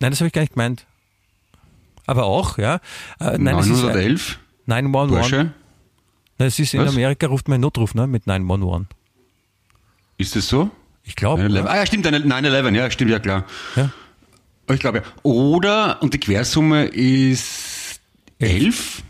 das 0.00 0.20
habe 0.20 0.28
ich 0.28 0.32
gar 0.32 0.42
nicht 0.42 0.54
gemeint. 0.54 0.86
Aber 2.06 2.24
auch, 2.24 2.58
ja. 2.58 2.76
Äh, 3.20 3.38
nein, 3.38 3.58
es 3.58 3.66
ist, 3.66 3.82
äh, 3.82 3.86
911. 3.86 4.38
911. 4.66 5.20
Bursche. 5.20 5.36
Nein, 6.38 6.48
es 6.48 6.58
ist 6.58 6.74
in 6.74 6.80
Was? 6.80 6.92
Amerika 6.92 7.26
ruft 7.26 7.48
man 7.48 7.56
einen 7.56 7.62
Notruf 7.62 7.94
ne, 7.94 8.06
mit 8.06 8.26
911. 8.26 8.86
Ist 10.18 10.34
das 10.34 10.48
so? 10.48 10.70
Ich 11.04 11.16
glaube. 11.16 11.42
9/11. 11.42 11.66
Ah 11.66 11.76
ja, 11.76 11.86
stimmt, 11.86 12.06
9-11, 12.06 12.74
ja, 12.74 12.90
stimmt, 12.90 13.10
ja 13.10 13.18
klar. 13.18 13.44
Ja. 13.76 13.90
Ich 14.70 14.80
glaube 14.80 14.98
ja. 14.98 15.04
Oder, 15.22 16.00
und 16.02 16.14
die 16.14 16.20
Quersumme 16.20 16.84
ist 16.84 18.00
11. 18.38 19.02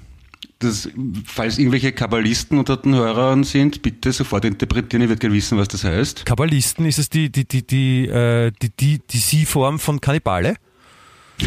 Das, 0.63 0.89
falls 1.27 1.59
irgendwelche 1.59 1.91
Kabbalisten 1.93 2.57
unter 2.59 2.77
den 2.77 2.95
Hörern 2.95 3.43
sind, 3.43 3.83
bitte 3.83 4.13
sofort 4.13 4.45
interpretieren, 4.45 5.03
ich 5.03 5.09
werde 5.09 5.19
gerne 5.19 5.35
wissen, 5.35 5.59
was 5.59 5.67
das 5.67 5.83
heißt. 5.83 6.25
Kabbalisten, 6.25 6.87
ist 6.87 6.99
es 6.99 7.09
die, 7.09 7.31
die, 7.31 7.47
die, 7.47 7.67
die, 7.67 8.07
äh, 8.07 8.53
die, 8.63 8.71
die, 8.71 9.01
die 9.01 9.19
Sie-Form 9.19 9.79
von 9.79 10.01
Kannibale? 10.01 10.57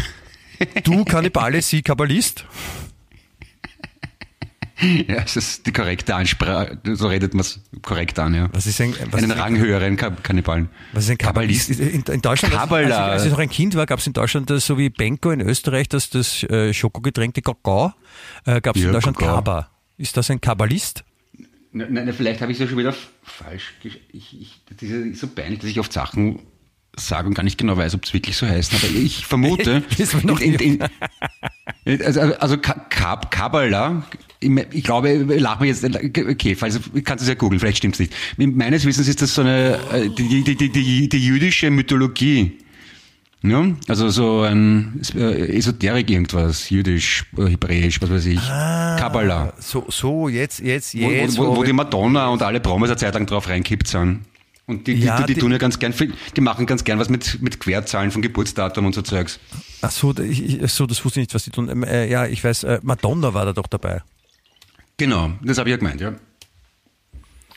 Du 0.84 1.04
Kannibale, 1.04 1.60
Sie 1.60 1.82
Kabbalist? 1.82 2.46
Ja, 5.08 5.22
das 5.22 5.36
ist 5.36 5.66
die 5.66 5.72
korrekte 5.72 6.14
Ansprache, 6.14 6.78
so 6.94 7.08
redet 7.08 7.32
man 7.32 7.40
es 7.40 7.60
korrekt 7.82 8.18
an, 8.18 8.34
ja. 8.34 8.48
Was 8.52 8.66
ist 8.66 8.80
ein, 8.80 8.94
was 9.10 9.22
Einen 9.22 9.30
ist 9.30 9.36
ein, 9.36 9.40
ranghöheren 9.42 9.96
Ka- 9.96 10.10
Kannibalen. 10.22 10.68
was 10.92 11.04
ist 11.04 11.10
ein 11.10 11.18
Kabbalist? 11.18 11.70
In, 11.70 12.02
in 12.02 12.20
Deutschland, 12.22 12.54
als, 12.54 12.70
als, 12.70 12.82
ich, 12.82 12.88
Kabbala. 12.90 13.06
als 13.12 13.24
ich 13.24 13.30
noch 13.32 13.38
ein 13.38 13.48
Kind 13.48 13.74
war, 13.74 13.86
gab 13.86 14.00
es 14.00 14.06
in 14.06 14.12
Deutschland 14.12 14.50
das, 14.50 14.66
so 14.66 14.76
wie 14.76 14.90
Benko 14.90 15.30
in 15.30 15.40
Österreich, 15.40 15.88
das, 15.88 16.10
das 16.10 16.42
äh, 16.44 16.74
Schokogetränkte 16.74 17.40
Kakao, 17.40 17.94
äh, 18.44 18.60
gab 18.60 18.76
es 18.76 18.82
in 18.82 18.88
Ja, 18.88 18.92
Deutschland 18.92 19.16
Kakao. 19.16 19.36
Kaba. 19.36 19.70
Ist 19.96 20.16
das 20.18 20.30
ein 20.30 20.40
Kabbalist? 20.42 21.04
Nein, 21.72 21.92
nein, 21.92 22.12
vielleicht 22.12 22.42
habe 22.42 22.52
ich 22.52 22.56
es 22.58 22.62
ja 22.64 22.68
schon 22.68 22.78
wieder 22.78 22.94
falsch. 23.22 23.72
Ich, 23.82 24.00
ich, 24.12 24.60
das 24.78 24.88
ist 24.90 25.20
so 25.20 25.26
peinlich, 25.28 25.60
dass 25.60 25.70
ich 25.70 25.80
oft 25.80 25.92
Sachen 25.92 26.40
sage 26.96 27.28
und 27.28 27.34
gar 27.34 27.42
nicht 27.42 27.58
genau 27.58 27.76
weiß, 27.76 27.94
ob 27.94 28.04
es 28.04 28.12
wirklich 28.14 28.36
so 28.36 28.46
heißt. 28.46 28.74
Aber 28.74 28.84
ich 28.94 29.24
vermute, 29.26 29.82
in, 30.40 30.54
in, 30.54 30.78
in, 31.84 32.02
also, 32.02 32.20
also 32.20 32.58
Ka- 32.58 32.86
Kab- 32.90 33.30
Kabbala 33.30 34.04
ich, 34.38 34.84
glaube, 34.84 35.10
ich 35.12 35.40
lach 35.40 35.60
mir 35.60 35.66
jetzt, 35.68 35.82
okay, 35.84 36.54
falls, 36.54 36.78
kannst 37.04 37.22
du 37.22 37.24
es 37.24 37.28
ja 37.28 37.34
googeln, 37.34 37.58
vielleicht 37.58 37.78
stimmt's 37.78 37.98
nicht. 37.98 38.12
Meines 38.36 38.84
Wissens 38.84 39.08
ist 39.08 39.22
das 39.22 39.34
so 39.34 39.40
eine, 39.40 39.78
äh, 39.92 40.08
die, 40.10 40.42
die, 40.44 40.54
die, 40.56 40.68
die, 40.70 41.08
die 41.08 41.18
jüdische 41.26 41.70
Mythologie. 41.70 42.58
Ja, 43.42 43.64
also 43.88 44.08
so 44.10 44.42
ein 44.42 45.00
äh, 45.14 45.56
Esoterik 45.56 46.10
irgendwas, 46.10 46.68
jüdisch, 46.70 47.24
äh, 47.38 47.46
hebräisch, 47.50 48.00
was 48.02 48.10
weiß 48.10 48.26
ich, 48.26 48.40
Ah. 48.40 48.96
Kabbalah. 48.98 49.52
So, 49.58 49.84
so, 49.88 50.28
jetzt, 50.28 50.60
jetzt, 50.60 50.94
Wo, 50.94 51.10
jetzt. 51.10 51.38
wo, 51.38 51.46
wo, 51.46 51.56
wo 51.56 51.60
wir- 51.60 51.66
die 51.66 51.72
Madonna 51.72 52.28
und 52.28 52.42
alle 52.42 52.60
Promis 52.60 52.90
eine 52.90 52.96
Zeit 52.98 53.14
lang 53.14 53.26
drauf 53.26 53.48
reinkippt 53.48 53.88
sind. 53.88 54.20
Und 54.68 54.86
die, 54.88 54.96
die, 54.96 55.02
Ja, 55.04 55.22
die, 55.22 55.34
die, 55.34 55.40
tun 55.40 55.52
ja 55.52 55.58
ganz 55.58 55.78
gern, 55.78 55.92
viel- 55.92 56.12
die 56.36 56.40
machen 56.40 56.66
ganz 56.66 56.82
gern 56.82 56.98
was 56.98 57.08
mit, 57.08 57.40
mit 57.40 57.60
Querzahlen 57.60 58.10
von 58.10 58.20
Geburtsdatum 58.20 58.84
und 58.86 58.94
so 58.94 59.02
Zeugs. 59.02 59.38
Ach 59.80 59.90
so, 59.92 60.12
ich, 60.18 60.58
das 60.58 60.80
wusste 60.80 61.20
ich 61.20 61.28
nicht, 61.28 61.34
was 61.34 61.44
die 61.44 61.50
tun. 61.50 61.68
Ähm, 61.68 61.84
äh, 61.84 62.10
ja, 62.10 62.26
ich 62.26 62.42
weiß, 62.42 62.64
äh, 62.64 62.80
Madonna 62.82 63.32
war 63.32 63.44
da 63.44 63.52
doch 63.52 63.68
dabei. 63.68 64.02
Genau, 64.96 65.32
das 65.42 65.58
habe 65.58 65.68
ich 65.68 65.72
ja 65.72 65.76
gemeint, 65.76 66.00
ja. 66.00 66.14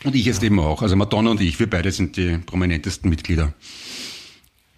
Und 0.04 0.16
ich 0.16 0.25
jetzt 0.25 0.44
eben 0.44 0.60
auch. 0.60 0.82
Also 0.84 0.96
Madonna 0.96 1.32
und 1.32 1.42
ich, 1.42 1.60
wir 1.60 1.70
beide 1.70 1.92
sind 1.92 2.16
die 2.16 2.38
prominentesten 2.38 3.10
Mitglieder. 3.10 3.54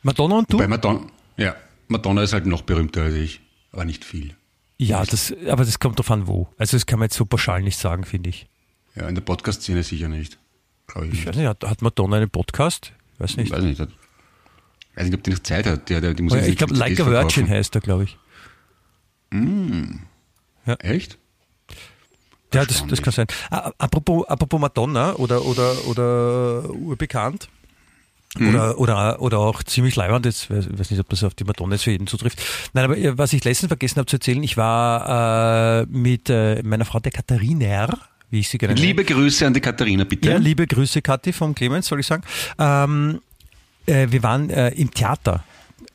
Madonna 0.03 0.37
und 0.39 0.51
du? 0.53 0.57
Bei 0.57 0.67
Madonna, 0.67 1.01
ja, 1.37 1.55
Madonna 1.89 2.23
ist 2.23 2.33
halt 2.33 2.45
noch 2.45 2.61
berühmter 2.63 3.03
als 3.03 3.15
ich, 3.15 3.41
aber 3.71 3.85
nicht 3.85 4.03
viel. 4.05 4.35
ja, 4.77 5.03
das, 5.05 5.33
aber 5.47 5.65
das 5.65 5.79
kommt 5.79 5.99
drauf 5.99 6.09
an, 6.11 6.27
wo. 6.27 6.47
Also 6.57 6.75
das 6.77 6.85
kann 6.85 6.97
man 6.99 7.07
jetzt 7.07 7.17
so 7.17 7.25
pauschal 7.25 7.61
nicht 7.61 7.77
sagen, 7.77 8.03
finde 8.05 8.29
ich. 8.29 8.47
Ja, 8.95 9.07
in 9.07 9.15
der 9.15 9.21
Podcast-Szene 9.21 9.83
sicher 9.83 10.07
nicht. 10.07 10.37
Glaube 10.91 11.07
ich 11.07 11.13
Ich 11.13 11.25
weiß 11.25 11.35
nicht, 11.35 11.47
hat, 11.47 11.63
hat 11.63 11.81
Madonna 11.81 12.17
einen 12.17 12.29
Podcast? 12.29 12.91
Weiß 13.17 13.37
nicht. 13.37 13.51
Weiß 13.51 13.63
nicht. 13.63 13.79
Hat, 13.79 13.89
weiß 14.95 15.05
nicht, 15.05 15.15
ob 15.15 15.23
die 15.23 15.31
noch 15.31 15.39
Zeit 15.39 15.65
hat. 15.65 15.89
Der, 15.89 16.01
der, 16.01 16.13
die 16.13 16.23
muss 16.23 16.33
Oh, 16.33 16.37
ja, 16.37 16.43
ich 16.43 16.57
glaube, 16.57 16.73
Like 16.75 16.99
a 16.99 17.05
Virgin 17.05 17.49
heißt 17.49 17.75
er, 17.75 17.81
glaube 17.81 18.03
ich. 18.03 18.17
Echt? 20.79 21.17
Ja, 22.53 22.65
das, 22.65 22.85
das 22.85 23.01
kann 23.01 23.13
sein. 23.13 23.27
Apropos, 23.49 24.27
apropos 24.27 24.59
Madonna 24.59 25.13
oder, 25.15 25.45
oder, 25.45 25.87
oder 25.87 26.69
urbekannt. 26.69 27.47
Oder, 28.37 28.79
oder, 28.79 29.21
oder 29.21 29.39
auch 29.39 29.61
ziemlich 29.63 29.97
leibend, 29.97 30.25
jetzt 30.25 30.49
weiß 30.49 30.69
weiß 30.71 30.91
nicht, 30.91 30.99
ob 31.01 31.09
das 31.09 31.21
auf 31.25 31.33
die 31.33 31.43
Madonna 31.43 31.73
jetzt 31.73 31.83
für 31.83 31.91
jeden 31.91 32.07
zutrifft. 32.07 32.41
Nein, 32.73 32.85
aber 32.85 33.17
was 33.17 33.33
ich 33.33 33.43
letztens 33.43 33.67
vergessen 33.67 33.97
habe 33.97 34.05
zu 34.05 34.15
erzählen, 34.15 34.41
ich 34.41 34.55
war 34.55 35.81
äh, 35.81 35.85
mit 35.87 36.29
äh, 36.29 36.63
meiner 36.63 36.85
Frau, 36.85 36.99
der 36.99 37.11
Katharina, 37.11 37.89
wie 38.31 38.39
ich 38.39 38.49
sie 38.49 38.57
gerne. 38.57 38.73
Liebe 38.75 39.03
Grüße 39.03 39.45
an 39.45 39.53
die 39.53 39.61
Katharina, 39.61 40.03
bitte. 40.05 40.29
Ja, 40.29 40.37
liebe 40.37 40.65
Grüße, 40.65 41.01
Kathi, 41.01 41.33
vom 41.33 41.53
Clemens, 41.53 41.87
soll 41.87 41.99
ich 41.99 42.07
sagen. 42.07 42.23
Ähm, 42.57 43.21
äh, 43.85 44.07
wir 44.09 44.23
waren 44.23 44.49
äh, 44.49 44.69
im 44.69 44.91
Theater. 44.91 45.43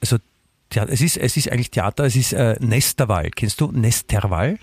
Also, 0.00 0.18
Theater, 0.70 0.92
es, 0.92 1.00
ist, 1.00 1.16
es 1.16 1.36
ist 1.36 1.50
eigentlich 1.50 1.70
Theater, 1.70 2.04
es 2.04 2.14
ist 2.14 2.32
äh, 2.32 2.56
Nesterwall. 2.60 3.30
Kennst 3.30 3.60
du 3.60 3.72
Nesterwall? 3.72 4.58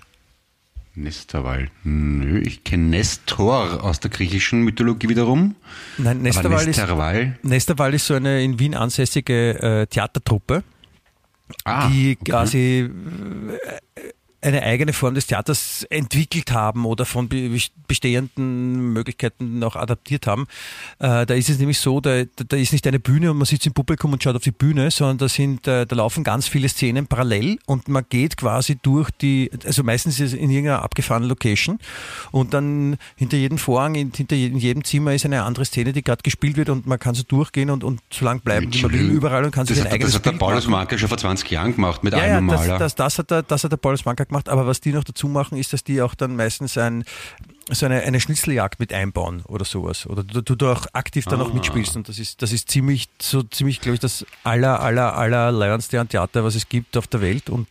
Nesterwal. 0.94 1.68
Nö, 1.82 2.38
ich 2.40 2.62
kenne 2.62 2.84
Nestor 2.84 3.82
aus 3.82 3.98
der 3.98 4.12
griechischen 4.12 4.62
Mythologie 4.62 5.08
wiederum. 5.08 5.56
Nein, 5.98 6.18
Aber 6.18 6.22
Nesterwall 6.22 6.60
ist, 6.60 6.66
Nesterwal. 6.66 7.38
Nesterwall 7.42 7.94
ist 7.94 8.06
so 8.06 8.14
eine 8.14 8.44
in 8.44 8.60
Wien 8.60 8.74
ansässige 8.76 9.60
äh, 9.60 9.86
Theatertruppe, 9.88 10.62
Ah, 11.64 11.88
die 11.88 12.16
okay. 12.20 12.30
quasi 12.30 12.88
äh, 12.88 14.10
eine 14.44 14.62
eigene 14.62 14.92
Form 14.92 15.14
des 15.14 15.26
Theaters 15.26 15.84
entwickelt 15.90 16.52
haben 16.52 16.84
oder 16.84 17.04
von 17.04 17.28
be- 17.28 17.50
bestehenden 17.88 18.92
Möglichkeiten 18.92 19.62
auch 19.62 19.76
adaptiert 19.76 20.26
haben. 20.26 20.46
Äh, 20.98 21.26
da 21.26 21.34
ist 21.34 21.48
es 21.48 21.58
nämlich 21.58 21.78
so, 21.78 22.00
da, 22.00 22.22
da 22.48 22.56
ist 22.56 22.72
nicht 22.72 22.86
eine 22.86 23.00
Bühne 23.00 23.30
und 23.30 23.38
man 23.38 23.46
sitzt 23.46 23.66
im 23.66 23.72
Publikum 23.72 24.12
und 24.12 24.22
schaut 24.22 24.36
auf 24.36 24.42
die 24.42 24.50
Bühne, 24.50 24.90
sondern 24.90 25.18
da 25.18 25.28
sind, 25.28 25.66
äh, 25.66 25.86
da 25.86 25.96
laufen 25.96 26.24
ganz 26.24 26.46
viele 26.48 26.68
Szenen 26.68 27.06
parallel 27.06 27.58
und 27.66 27.88
man 27.88 28.04
geht 28.08 28.36
quasi 28.36 28.76
durch 28.82 29.10
die, 29.10 29.50
also 29.64 29.82
meistens 29.82 30.20
ist 30.20 30.32
es 30.32 30.38
in 30.38 30.50
irgendeiner 30.50 30.82
abgefahrenen 30.82 31.28
Location 31.28 31.78
und 32.30 32.54
dann 32.54 32.96
hinter 33.16 33.36
jedem 33.36 33.58
Vorhang, 33.58 33.94
in, 33.94 34.12
hinter 34.12 34.36
jedem, 34.36 34.84
Zimmer 34.84 35.14
ist 35.14 35.24
eine 35.24 35.42
andere 35.44 35.64
Szene, 35.64 35.92
die 35.92 36.02
gerade 36.02 36.22
gespielt 36.22 36.56
wird 36.56 36.68
und 36.68 36.86
man 36.86 36.98
kann 36.98 37.14
so 37.14 37.22
durchgehen 37.22 37.70
und, 37.70 37.84
und 37.84 38.00
so 38.12 38.24
lang 38.24 38.40
bleiben, 38.40 38.72
wie 38.72 38.82
man 38.82 38.92
will, 38.92 39.10
überall 39.10 39.44
und 39.44 39.50
kann 39.50 39.66
sich 39.66 39.76
das 39.76 39.86
ein 39.86 39.90
hat, 39.90 39.94
eigenes 39.94 40.12
das 40.12 40.18
hat 40.20 40.26
der 40.26 40.38
Paulus. 40.38 40.66
Manka 40.66 40.98
schon 40.98 41.08
vor 41.08 41.18
20 41.18 41.50
Jahren 41.50 41.74
gemacht 41.74 42.02
mit 42.04 42.12
Ja, 42.12 42.18
einem 42.20 42.48
ja, 42.48 42.56
das, 42.56 42.66
Maler. 42.66 42.78
das, 42.78 42.94
das, 42.94 43.18
hat 43.18 43.30
der, 43.30 43.42
das 43.42 43.64
hat 43.64 43.72
der 43.72 43.76
Paulus 43.76 44.04
Manka 44.04 44.24
gemacht, 44.24 44.33
aber 44.48 44.66
was 44.66 44.80
die 44.80 44.92
noch 44.92 45.04
dazu 45.04 45.28
machen, 45.28 45.58
ist, 45.58 45.72
dass 45.72 45.84
die 45.84 46.02
auch 46.02 46.14
dann 46.14 46.36
meistens 46.36 46.76
ein, 46.78 47.04
so 47.70 47.86
eine, 47.86 48.02
eine 48.02 48.20
Schnitzeljagd 48.20 48.78
mit 48.80 48.92
einbauen 48.92 49.42
oder 49.46 49.64
sowas. 49.64 50.06
Oder 50.06 50.22
du, 50.22 50.42
du, 50.42 50.54
du 50.54 50.68
auch 50.68 50.86
aktiv 50.92 51.24
dann 51.26 51.40
auch 51.40 51.50
Ah. 51.50 51.54
mitspielst 51.54 51.96
und 51.96 52.08
das 52.08 52.18
ist, 52.18 52.42
das 52.42 52.52
ist 52.52 52.70
ziemlich, 52.70 53.08
so 53.22 53.42
ziemlich, 53.42 53.80
glaube 53.80 53.94
ich, 53.94 54.00
das 54.00 54.26
aller, 54.42 54.80
aller, 54.80 55.16
aller 55.16 55.50
leierndste 55.52 55.98
an 56.00 56.08
Theater, 56.08 56.44
was 56.44 56.54
es 56.54 56.68
gibt 56.68 56.96
auf 56.96 57.06
der 57.06 57.20
Welt 57.22 57.48
und, 57.48 57.68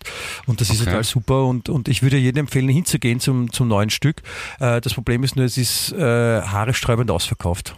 und 0.47 0.61
das 0.61 0.69
ist 0.69 0.77
Okay. 0.81 0.85
total 0.89 1.03
super 1.03 1.45
und, 1.45 1.69
und 1.69 1.87
ich 1.87 2.01
würde 2.01 2.17
jedem 2.17 2.41
empfehlen, 2.41 2.69
hinzugehen 2.69 3.19
zum, 3.19 3.51
zum 3.51 3.67
neuen 3.67 3.89
Stück. 3.91 4.21
Äh, 4.59 4.81
das 4.81 4.93
Problem 4.95 5.23
ist 5.23 5.35
nur, 5.35 5.45
es 5.45 5.57
ist 5.57 5.91
äh, 5.93 6.41
haaresträubend 6.41 7.11
ausverkauft. 7.11 7.75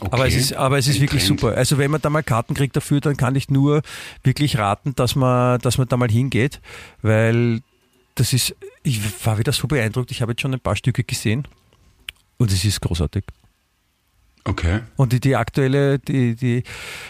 Okay. 0.00 0.10
Aber 0.12 0.26
es 0.26 0.34
ist, 0.34 0.52
aber 0.54 0.78
es 0.78 0.86
ist 0.86 0.96
Ein 0.96 1.02
wirklich 1.02 1.24
Trend. 1.24 1.40
super. 1.40 1.56
Also 1.56 1.78
wenn 1.78 1.90
man 1.90 2.00
da 2.00 2.10
mal 2.10 2.22
Karten 2.22 2.54
kriegt 2.54 2.76
dafür, 2.76 3.00
dann 3.00 3.16
kann 3.16 3.36
ich 3.36 3.50
nur 3.50 3.82
wirklich 4.22 4.58
raten, 4.58 4.94
dass 4.94 5.14
man, 5.14 5.58
dass 5.60 5.78
man 5.78 5.88
da 5.88 5.96
mal 5.96 6.10
hingeht, 6.10 6.60
weil 7.02 7.60
das 8.14 8.32
ist, 8.32 8.54
ich 8.82 9.00
war 9.24 9.38
wieder 9.38 9.52
so 9.52 9.66
beeindruckt. 9.66 10.10
Ich 10.10 10.22
habe 10.22 10.32
jetzt 10.32 10.42
schon 10.42 10.54
ein 10.54 10.60
paar 10.60 10.76
Stücke 10.76 11.04
gesehen 11.04 11.48
und 12.38 12.52
es 12.52 12.64
ist 12.64 12.80
großartig. 12.80 13.24
Okay. 14.44 14.80
Und 14.96 15.12
die, 15.12 15.20
die 15.20 15.36
aktuelle, 15.36 15.98
die, 15.98 16.36
die 16.36 16.62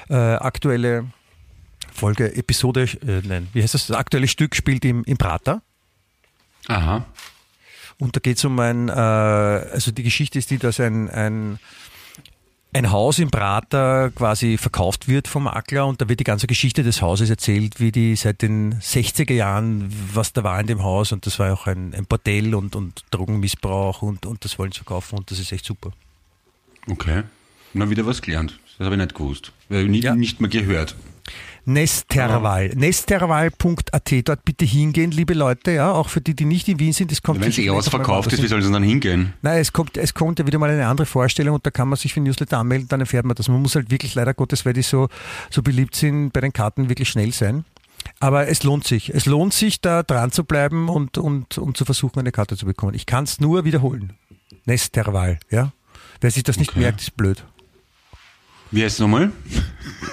äh, 0.09 0.15
aktuelle 0.15 1.07
Folge, 1.93 2.35
Episode, 2.35 2.89
äh, 3.07 3.23
nein, 3.25 3.49
wie 3.53 3.63
heißt 3.63 3.75
das? 3.75 3.89
Das 3.89 3.97
aktuelle 3.97 4.29
Stück 4.29 4.55
spielt 4.55 4.85
im, 4.85 5.05
im 5.05 5.17
Prater. 5.17 5.63
Aha. 6.69 7.05
Und 7.99 8.17
da 8.17 8.21
geht 8.21 8.39
es 8.39 8.45
um 8.45 8.59
ein, 8.59 8.89
äh, 8.89 8.93
also 8.93 9.93
die 9.93 10.03
Geschichte 10.03 10.39
ist 10.39 10.51
die, 10.51 10.59
dass 10.59 10.81
ein, 10.81 11.09
ein, 11.11 11.59
ein 12.75 12.91
Haus 12.91 13.21
im 13.21 13.31
Prater 13.31 14.11
quasi 14.11 14.59
verkauft 14.59 15.07
wird 15.07 15.29
vom 15.29 15.45
Makler 15.45 15.87
und 15.87 16.01
da 16.01 16.09
wird 16.09 16.19
die 16.19 16.25
ganze 16.25 16.49
Geschichte 16.49 16.83
des 16.83 17.01
Hauses 17.01 17.31
erzählt, 17.31 17.79
wie 17.79 17.93
die 17.93 18.17
seit 18.17 18.43
den 18.43 18.75
60er 18.81 19.33
Jahren, 19.33 19.93
was 20.13 20.33
da 20.33 20.43
war 20.43 20.59
in 20.61 20.67
dem 20.67 20.83
Haus 20.83 21.13
und 21.13 21.25
das 21.25 21.39
war 21.39 21.53
auch 21.53 21.67
ein, 21.69 21.95
ein 21.95 22.05
Bordell 22.05 22.55
und, 22.55 22.75
und 22.75 23.05
Drogenmissbrauch 23.13 24.03
und, 24.03 24.27
und 24.27 24.45
das 24.45 24.59
wollen 24.59 24.73
sie 24.73 24.79
verkaufen 24.79 25.19
und 25.19 25.31
das 25.31 25.39
ist 25.39 25.53
echt 25.53 25.65
super. 25.65 25.93
Okay. 26.89 27.23
Na, 27.75 27.89
wieder 27.89 28.07
was 28.07 28.21
gelernt. 28.21 28.59
Das 28.77 28.87
habe 28.87 28.97
ich 28.97 29.01
nicht 29.01 29.15
gewusst. 29.15 29.53
Weil 29.69 29.87
nie, 29.87 30.01
Ja. 30.01 30.17
Nicht 30.17 30.41
mehr 30.41 30.51
gehört. 30.51 30.97
Nesterwal. 31.67 32.69
Nesterwal.at, 32.75 34.13
dort 34.25 34.45
bitte 34.45 34.65
hingehen, 34.65 35.11
liebe 35.11 35.35
Leute, 35.35 35.73
ja, 35.73 35.93
auch 35.93 36.09
für 36.09 36.21
die, 36.21 36.35
die 36.35 36.45
nicht 36.45 36.69
in 36.69 36.79
Wien 36.79 36.93
sind, 36.93 37.11
das 37.11 37.23
kommt 37.23 37.41
Wenn 37.41 37.49
es 37.49 37.59
eh 37.59 37.71
ausverkauft 37.71 38.33
ist, 38.33 38.43
wie 38.43 38.49
soll 38.49 38.61
es 38.61 38.71
dann 38.71 38.83
hingehen? 38.83 39.33
Nein, 39.43 39.61
es 39.61 39.73
kommt, 39.73 39.97
es 39.97 40.13
kommt 40.13 40.39
ja 40.39 40.47
wieder 40.47 40.59
mal 40.59 40.71
eine 40.71 40.87
andere 40.87 41.07
Vorstellung 41.07 41.55
und 41.55 41.65
da 41.67 41.71
kann 41.71 41.89
man 41.89 41.97
sich 41.97 42.13
für 42.13 42.21
den 42.21 42.25
Newsletter 42.25 42.59
anmelden, 42.59 42.89
dann 42.89 43.01
erfährt 43.01 43.25
man 43.25 43.35
das. 43.35 43.49
Man 43.49 43.63
muss 43.63 43.75
halt 43.75 43.91
wirklich 43.91 44.15
leider 44.15 44.35
Gottes, 44.35 44.67
weil 44.67 44.75
die 44.75 44.83
so, 44.83 45.09
so 45.51 45.63
beliebt 45.63 45.95
sind, 45.97 46.33
bei 46.33 46.41
den 46.41 46.53
Karten 46.53 46.89
wirklich 46.89 47.09
schnell 47.09 47.33
sein. 47.33 47.65
Aber 48.21 48.49
es 48.49 48.63
lohnt 48.63 48.87
sich. 48.87 49.15
Es 49.15 49.25
lohnt 49.25 49.55
sich, 49.55 49.81
da 49.81 50.03
dran 50.03 50.31
zu 50.31 50.45
bleiben 50.45 50.91
und, 50.91 51.17
und, 51.17 51.57
und 51.57 51.77
zu 51.77 51.87
versuchen, 51.87 52.19
eine 52.21 52.33
Karte 52.33 52.57
zu 52.57 52.67
bekommen. 52.67 52.95
Ich 52.95 53.07
kann 53.07 53.25
es 53.25 53.41
nur 53.41 53.65
wiederholen. 53.65 54.13
Nesterwal, 54.67 55.39
ja. 55.51 55.73
Wer 56.21 56.31
sich 56.31 56.43
das 56.43 56.59
nicht 56.59 56.71
Okay. 56.73 56.81
merkt, 56.81 57.01
ist 57.01 57.17
blöd. 57.17 57.45
Wie 58.71 58.83
heißt 58.83 58.97
es 58.97 59.01
nochmal? 59.01 59.33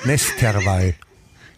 Nesterwal. 0.06 0.94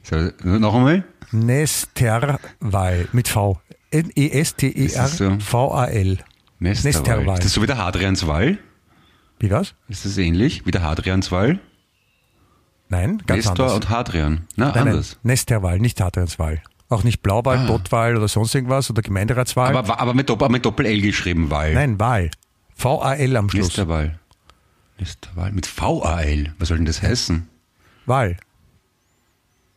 So, 0.04 0.16
noch 0.44 0.76
einmal? 0.76 1.04
Nesterwal 1.32 3.08
mit 3.12 3.28
V. 3.28 3.60
E 3.92 4.00
N-E-S-T-E-R-V-A-L. 4.00 6.18
Nesterwal. 6.60 6.60
Nesterwal. 6.60 7.38
Ist 7.38 7.46
das 7.46 7.54
so 7.54 7.62
wie 7.62 7.68
der 7.68 7.78
Hadrianswall? 7.78 8.58
Wie 9.40 9.52
was? 9.52 9.76
Ist 9.88 10.06
das 10.06 10.18
ähnlich 10.18 10.66
wie 10.66 10.72
der 10.72 10.82
Hadrianswall? 10.82 11.60
Nein, 12.90 13.22
ganz 13.26 13.46
Nestor 13.46 13.66
anders. 13.66 13.74
und 13.74 13.90
Hadrian. 13.90 14.48
Na, 14.56 14.66
Nein, 14.68 14.74
nein, 14.76 14.88
anders. 14.90 15.20
Nesterwahl, 15.24 15.80
nicht 15.80 16.00
Hadrianswahl. 16.00 16.62
Auch 16.90 17.04
nicht 17.04 17.22
Blauwahl, 17.24 17.60
Ah. 17.60 17.66
Bottwahl 17.68 18.16
oder 18.18 18.28
sonst 18.28 18.54
irgendwas 18.54 18.90
oder 18.90 19.02
Gemeinderatswahl. 19.02 19.76
Aber, 19.76 20.00
aber 20.00 20.14
mit, 20.14 20.30
Doppel, 20.30 20.50
mit 20.50 20.66
Doppel-L 20.66 21.02
geschrieben, 21.02 21.50
Wall. 21.50 21.74
Nein, 21.74 22.00
Wahl. 22.00 22.30
V-A-L 22.76 23.36
am 23.38 23.50
Schluss. 23.50 23.68
Nesterwal. 23.70 24.20
Nesterwal. 25.00 25.52
Mit 25.54 25.66
V-A-L. 25.66 26.54
Was 26.60 26.68
soll 26.68 26.78
denn 26.78 26.86
das 26.86 27.02
heißen? 27.02 27.48
Wahl. 28.06 28.38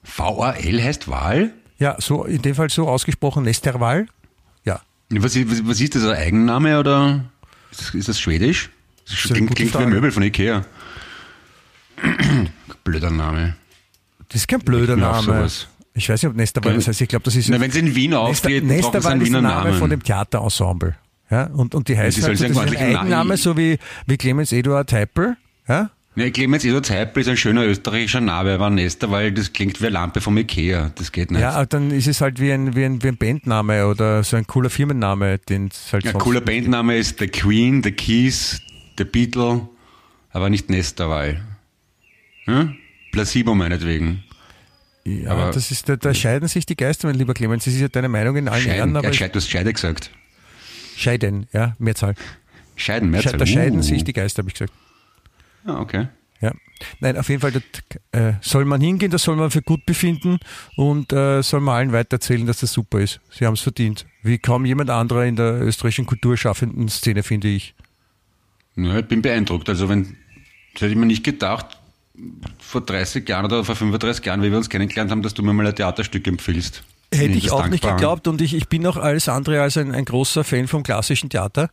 V-A-L 0.06 0.82
heißt 0.82 1.08
Wahl? 1.08 1.50
Ja, 1.78 1.96
so 1.98 2.24
in 2.24 2.40
dem 2.40 2.54
Fall 2.54 2.70
so 2.70 2.88
ausgesprochen 2.88 3.44
Nesterwahl. 3.44 4.06
Ja. 4.64 4.80
Was, 5.10 5.36
ist- 5.36 5.50
was, 5.50 5.66
was 5.66 5.80
ist 5.80 5.94
das, 5.94 6.04
ein 6.04 6.16
Eigenname 6.16 6.78
oder 6.78 7.24
ist 7.70 7.80
das, 7.82 7.94
ist 7.94 8.08
das 8.08 8.20
schwedisch? 8.20 8.70
Das 9.08 9.14
eine 9.26 9.34
klingt, 9.34 9.54
klingt 9.56 9.74
wie 9.74 9.78
ein 9.78 9.88
Möbel 9.90 10.10
von 10.10 10.22
Ikea. 10.22 10.64
Blöder 12.84 13.10
Name. 13.10 13.56
Das 14.28 14.40
ist 14.42 14.48
kein 14.48 14.60
blöder 14.60 14.96
Name. 14.96 15.48
Ich 15.94 16.08
weiß 16.08 16.22
nicht, 16.22 16.30
ob 16.30 16.36
Nesterwahl 16.36 16.74
das 16.74 16.88
heißt. 16.88 17.00
Ich 17.00 17.08
glaube, 17.08 17.24
das 17.24 17.36
ist 17.36 17.48
Na, 17.48 17.60
wenn 17.60 17.70
sie 17.70 17.78
in 17.78 17.94
Wien 17.94 18.10
Nester, 18.10 18.20
auftreten, 18.22 18.66
brauchen 18.68 18.76
sie 18.78 18.82
Nesterwahl 18.82 19.12
einen 19.12 19.20
ist 19.22 19.32
der 19.32 19.38
Wiener 19.40 19.48
Name 19.48 19.64
Namen. 19.68 19.78
von 19.78 19.90
dem 19.90 20.02
Theaterensemble. 20.02 20.96
Ja, 21.30 21.44
und, 21.46 21.74
und 21.74 21.88
die 21.88 21.96
heißen 21.98 22.22
halt 22.22 22.38
so, 22.38 22.44
das 22.44 22.50
ist 22.52 22.56
ein 22.56 22.62
ordentlichen 22.62 22.96
Eigenname, 22.96 23.36
so 23.36 23.56
wie, 23.56 23.78
wie 24.06 24.16
Clemens 24.16 24.52
Eduard 24.52 24.90
Teipel. 24.90 25.36
Ja? 25.68 25.90
Ne, 26.18 26.30
Clemens 26.30 26.64
Eduard 26.64 26.88
Heipel 26.88 27.20
ist 27.20 27.28
ein 27.28 27.36
schöner 27.36 27.64
österreichischer 27.66 28.22
Name, 28.22 28.54
aber 28.54 28.70
Nester, 28.70 29.10
weil 29.10 29.32
das 29.32 29.52
klingt 29.52 29.80
wie 29.82 29.86
eine 29.86 29.92
Lampe 29.94 30.22
vom 30.22 30.36
Ikea. 30.38 30.90
Das 30.94 31.12
geht 31.12 31.30
nicht. 31.30 31.42
Ja, 31.42 31.66
dann 31.66 31.90
ist 31.90 32.06
es 32.08 32.22
halt 32.22 32.40
wie 32.40 32.50
ein, 32.52 32.74
wie 32.74 32.84
ein, 32.86 33.02
wie 33.02 33.08
ein 33.08 33.18
Bandname 33.18 33.86
oder 33.86 34.24
so 34.24 34.36
ein 34.36 34.46
cooler 34.46 34.70
Firmenname, 34.70 35.38
den 35.38 35.66
es 35.66 35.92
halt 35.92 36.06
Ein 36.06 36.12
sonst 36.12 36.24
cooler. 36.24 36.40
Bandname 36.40 36.96
ist 36.96 37.18
The 37.18 37.28
Queen, 37.28 37.82
The 37.82 37.92
Keys, 37.92 38.62
The 38.96 39.04
Beatle, 39.04 39.68
aber 40.30 40.48
nicht 40.48 40.70
Nesterwall. 40.70 41.42
Hm? 42.46 42.76
Placebo 43.12 43.54
meinetwegen. 43.54 44.24
Ja, 45.04 45.32
aber- 45.32 45.50
das 45.52 45.70
ist, 45.70 45.86
da, 45.86 45.96
da 45.96 46.14
scheiden 46.14 46.48
sich 46.48 46.64
die 46.64 46.76
Geister, 46.76 47.08
mein 47.08 47.16
lieber 47.16 47.34
Clemens. 47.34 47.64
Das 47.66 47.74
ist 47.74 47.80
ja 47.80 47.88
deine 47.88 48.08
Meinung 48.08 48.36
in 48.36 48.48
allen 48.48 48.62
Scheiden. 48.62 48.78
Ehren, 48.78 48.96
aber 48.96 49.12
Ja, 49.12 49.28
du 49.28 49.34
hast 49.36 49.50
Scheide 49.50 49.70
gesagt. 49.72 50.10
scheiden, 50.96 51.46
ja, 51.52 51.76
Mehrzahl. 51.78 52.14
Scheiden, 52.74 53.10
Mehrzahl. 53.10 53.36
Da 53.36 53.44
scheiden 53.44 53.80
Uh. 53.80 53.82
sich 53.82 54.02
die 54.02 54.14
Geister, 54.14 54.40
habe 54.40 54.48
ich 54.48 54.54
gesagt. 54.54 54.72
Ah, 55.66 55.80
okay. 55.80 56.08
Ja. 56.40 56.52
Nein, 57.00 57.16
auf 57.16 57.28
jeden 57.28 57.40
Fall 57.40 57.52
äh, 58.12 58.34
soll 58.40 58.64
man 58.66 58.80
hingehen, 58.80 59.10
das 59.10 59.22
soll 59.22 59.36
man 59.36 59.50
für 59.50 59.62
gut 59.62 59.86
befinden 59.86 60.38
und 60.76 61.12
äh, 61.12 61.42
soll 61.42 61.60
man 61.60 61.76
allen 61.76 61.92
weitererzählen, 61.92 62.46
dass 62.46 62.60
das 62.60 62.72
super 62.72 63.00
ist. 63.00 63.20
Sie 63.30 63.46
haben 63.46 63.54
es 63.54 63.62
verdient. 63.62 64.06
Wie 64.22 64.38
kaum 64.38 64.66
jemand 64.66 64.90
anderer 64.90 65.24
in 65.24 65.36
der 65.36 65.60
österreichischen 65.62 66.06
kulturschaffenden 66.06 66.88
Szene, 66.88 67.22
finde 67.22 67.48
ich. 67.48 67.74
Ja, 68.76 68.98
ich 68.98 69.06
bin 69.06 69.22
beeindruckt. 69.22 69.68
Also 69.68 69.88
wenn, 69.88 70.16
das 70.74 70.82
hätte 70.82 70.92
ich 70.92 70.96
mir 70.96 71.06
nicht 71.06 71.24
gedacht, 71.24 71.78
vor 72.58 72.82
30 72.82 73.28
Jahren 73.28 73.46
oder 73.46 73.64
vor 73.64 73.76
35 73.76 74.24
Jahren, 74.24 74.42
wie 74.42 74.50
wir 74.50 74.58
uns 74.58 74.68
kennengelernt 74.68 75.10
haben, 75.10 75.22
dass 75.22 75.34
du 75.34 75.42
mir 75.42 75.52
mal 75.52 75.66
ein 75.66 75.74
Theaterstück 75.74 76.26
empfiehlst. 76.26 76.82
Hätte 77.16 77.38
ich 77.38 77.50
auch 77.50 77.68
nicht 77.68 77.82
geglaubt 77.82 78.28
und 78.28 78.40
ich, 78.40 78.54
ich 78.54 78.68
bin 78.68 78.86
auch 78.86 78.96
alles 78.96 79.28
andere 79.28 79.60
als 79.62 79.76
ein, 79.76 79.94
ein 79.94 80.04
großer 80.04 80.44
Fan 80.44 80.68
vom 80.68 80.82
klassischen 80.82 81.30
Theater 81.30 81.70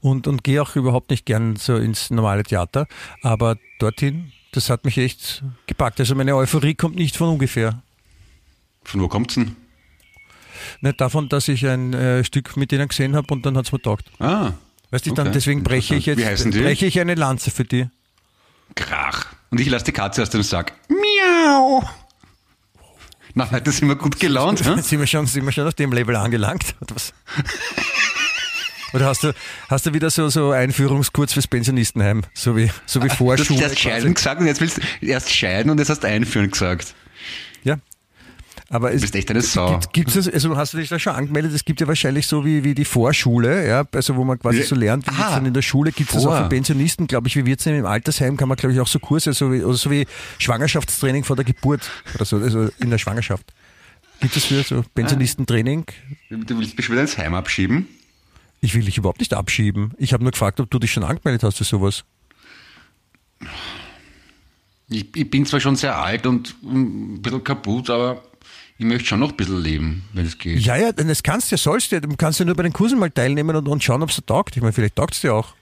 und, 0.00 0.26
und 0.26 0.44
gehe 0.44 0.60
auch 0.62 0.76
überhaupt 0.76 1.10
nicht 1.10 1.26
gern 1.26 1.56
so 1.56 1.76
ins 1.76 2.10
normale 2.10 2.42
Theater. 2.42 2.86
Aber 3.22 3.56
dorthin, 3.78 4.32
das 4.52 4.70
hat 4.70 4.84
mich 4.84 4.98
echt 4.98 5.42
gepackt. 5.66 6.00
Also 6.00 6.14
meine 6.14 6.36
Euphorie 6.36 6.74
kommt 6.74 6.96
nicht 6.96 7.16
von 7.16 7.28
ungefähr. 7.28 7.82
Von 8.84 9.00
wo 9.00 9.08
kommt's 9.08 9.34
denn? 9.34 9.56
Nicht 10.80 11.00
davon, 11.00 11.28
dass 11.28 11.48
ich 11.48 11.66
ein 11.66 11.92
äh, 11.94 12.24
Stück 12.24 12.56
mit 12.56 12.70
denen 12.70 12.88
gesehen 12.88 13.16
habe 13.16 13.32
und 13.32 13.44
dann 13.44 13.56
hat's 13.56 13.72
mir 13.72 13.80
taugt. 13.80 14.10
Ah, 14.18 14.52
Weißt 14.90 15.06
du, 15.06 15.14
dann 15.14 15.26
Okay, 15.26 15.34
deswegen 15.34 15.64
breche 15.64 15.96
ich 15.96 16.06
jetzt 16.06 16.22
breche 16.50 16.86
ich 16.86 17.00
eine 17.00 17.16
Lanze 17.16 17.50
für 17.50 17.64
die. 17.64 17.88
Krach. 18.76 19.26
Und 19.50 19.60
ich 19.60 19.68
lasse 19.68 19.86
die 19.86 19.92
Katze 19.92 20.22
aus 20.22 20.30
dem 20.30 20.42
Sack. 20.42 20.72
Miau. 20.88 21.82
Na, 23.34 23.50
heute 23.50 23.72
sind 23.72 23.88
wir 23.88 23.96
gut 23.96 24.20
gelaunt. 24.20 24.64
Hm? 24.64 24.80
Sind 24.80 25.00
wir 25.00 25.06
schon, 25.06 25.26
sind 25.26 25.44
wir 25.44 25.52
schon 25.52 25.66
auf 25.66 25.74
dem 25.74 25.92
Level 25.92 26.14
angelangt? 26.16 26.74
Oder 26.80 26.94
was? 26.94 27.12
Oder 28.92 29.06
hast 29.06 29.24
du, 29.24 29.32
hast 29.68 29.86
du 29.86 29.92
wieder 29.92 30.08
so, 30.08 30.28
so 30.28 30.52
Einführungskurs 30.52 31.32
fürs 31.32 31.48
Pensionistenheim? 31.48 32.22
So 32.32 32.56
wie, 32.56 32.70
so 32.86 33.00
wie 33.02 33.06
Du 33.06 33.10
hast 33.10 33.18
Vorschule. 33.18 33.60
erst 33.60 33.80
scheiden 33.80 34.14
gesagt 34.14 34.40
und 34.40 34.46
jetzt 34.46 34.60
willst 34.60 34.76
du 34.78 34.82
erst 35.06 35.32
scheiden 35.34 35.70
und 35.70 35.78
jetzt 35.78 35.88
hast 35.90 36.04
du 36.04 36.06
einführen 36.06 36.48
gesagt. 36.48 36.94
Aber 38.74 38.90
es 38.90 38.96
Du 38.96 39.00
bist 39.02 39.14
echt 39.14 39.30
eine 39.30 39.40
Sau. 39.40 39.78
gibt, 39.92 40.16
das, 40.16 40.26
also 40.28 40.56
hast 40.56 40.72
du 40.74 40.78
dich 40.78 40.88
da 40.88 40.98
schon 40.98 41.14
angemeldet? 41.14 41.52
Es 41.54 41.64
gibt 41.64 41.80
ja 41.80 41.86
wahrscheinlich 41.86 42.26
so 42.26 42.44
wie, 42.44 42.64
wie 42.64 42.74
die 42.74 42.84
Vorschule, 42.84 43.68
ja, 43.68 43.84
also 43.92 44.16
wo 44.16 44.24
man 44.24 44.36
quasi 44.36 44.64
so 44.64 44.74
lernt, 44.74 45.06
wie 45.06 45.14
Ah, 45.16 45.36
dann 45.36 45.46
in 45.46 45.54
der 45.54 45.62
Schule, 45.62 45.92
gibt 45.92 46.10
es 46.10 46.16
das 46.16 46.26
auch 46.26 46.36
für 46.36 46.48
Pensionisten, 46.48 47.06
glaube 47.06 47.28
ich, 47.28 47.36
wie 47.36 47.46
wird's 47.46 47.62
denn 47.62 47.76
im 47.76 47.86
Altersheim, 47.86 48.36
kann 48.36 48.48
man 48.48 48.56
glaube 48.56 48.72
ich 48.72 48.80
auch 48.80 48.88
so 48.88 48.98
Kurse, 48.98 49.32
so 49.32 49.52
wie, 49.52 49.62
oder 49.62 49.76
so 49.76 49.92
wie 49.92 50.08
Schwangerschaftstraining 50.38 51.22
vor 51.22 51.36
der 51.36 51.44
Geburt 51.44 51.88
oder 52.16 52.24
so, 52.24 52.38
also 52.38 52.68
in 52.80 52.90
der 52.90 52.98
Schwangerschaft. 52.98 53.52
Gibt 54.18 54.36
es 54.36 54.46
für 54.46 54.60
so 54.64 54.84
Pensionistentraining? 54.92 55.84
Du 56.30 56.58
willst 56.58 56.76
mich 56.76 56.90
wieder 56.90 57.02
ins 57.02 57.16
Heim 57.16 57.34
abschieben? 57.34 57.86
Ich 58.60 58.74
will 58.74 58.82
dich 58.82 58.98
überhaupt 58.98 59.20
nicht 59.20 59.34
abschieben. 59.34 59.92
Ich 59.98 60.12
habe 60.12 60.24
nur 60.24 60.32
gefragt, 60.32 60.58
ob 60.58 60.68
du 60.68 60.80
dich 60.80 60.90
schon 60.90 61.04
angemeldet 61.04 61.44
hast 61.44 61.58
für 61.58 61.64
sowas. 61.64 62.02
Ich, 64.88 65.14
ich 65.16 65.30
bin 65.30 65.46
zwar 65.46 65.60
schon 65.60 65.76
sehr 65.76 65.96
alt 65.96 66.26
und 66.26 66.56
ein 66.64 67.22
bisschen 67.22 67.44
kaputt, 67.44 67.88
aber 67.88 68.20
ich 68.76 68.86
möchte 68.86 69.06
schon 69.06 69.20
noch 69.20 69.30
ein 69.30 69.36
bisschen 69.36 69.62
leben, 69.62 70.04
wenn 70.12 70.26
es 70.26 70.36
geht. 70.36 70.58
Ja, 70.60 70.76
ja, 70.76 70.92
denn 70.92 71.06
das 71.08 71.22
kannst 71.22 71.50
du 71.50 71.54
ja, 71.54 71.58
sollst 71.58 71.92
du 71.92 71.96
ja. 71.96 72.00
Du 72.00 72.16
kannst 72.16 72.40
ja 72.40 72.44
nur 72.44 72.56
bei 72.56 72.64
den 72.64 72.72
Kursen 72.72 72.98
mal 72.98 73.10
teilnehmen 73.10 73.54
und, 73.54 73.68
und 73.68 73.84
schauen, 73.84 74.02
ob 74.02 74.10
es 74.10 74.16
dir 74.16 74.26
taugt. 74.26 74.56
Ich 74.56 74.62
meine, 74.62 74.72
vielleicht 74.72 74.96
taugt 74.96 75.14
es 75.14 75.20
dir 75.20 75.32
auch. 75.34 75.54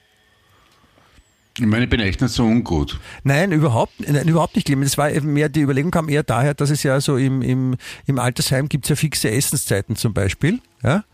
Ich 1.59 1.67
meine, 1.67 1.85
ich 1.85 1.91
bin 1.91 2.01
echt 2.01 2.23
nicht 2.23 2.33
so 2.33 2.45
ungut. 2.45 2.99
Nein, 3.25 3.53
überhaupt, 3.53 3.93
nein, 3.99 4.27
überhaupt 4.27 4.57
nicht. 4.57 4.65
Clemens. 4.65 4.93
Das 4.93 4.99
war 4.99 5.11
mehr, 5.21 5.51
die 5.51 5.61
Überlegung 5.61 5.91
kam 5.91 6.09
eher 6.09 6.23
daher, 6.23 6.55
dass 6.55 6.71
es 6.71 6.83
ja 6.83 6.99
so 7.03 7.19
im, 7.19 7.43
im, 7.43 7.77
im 8.07 8.19
Altersheim 8.19 8.71
gibt 8.71 8.87
es 8.87 8.89
ja 8.89 8.97
fixe 8.97 9.31
Essenszeiten 9.31 9.95
zum 9.95 10.15
Beispiel. 10.15 10.61
Ja? 10.83 11.05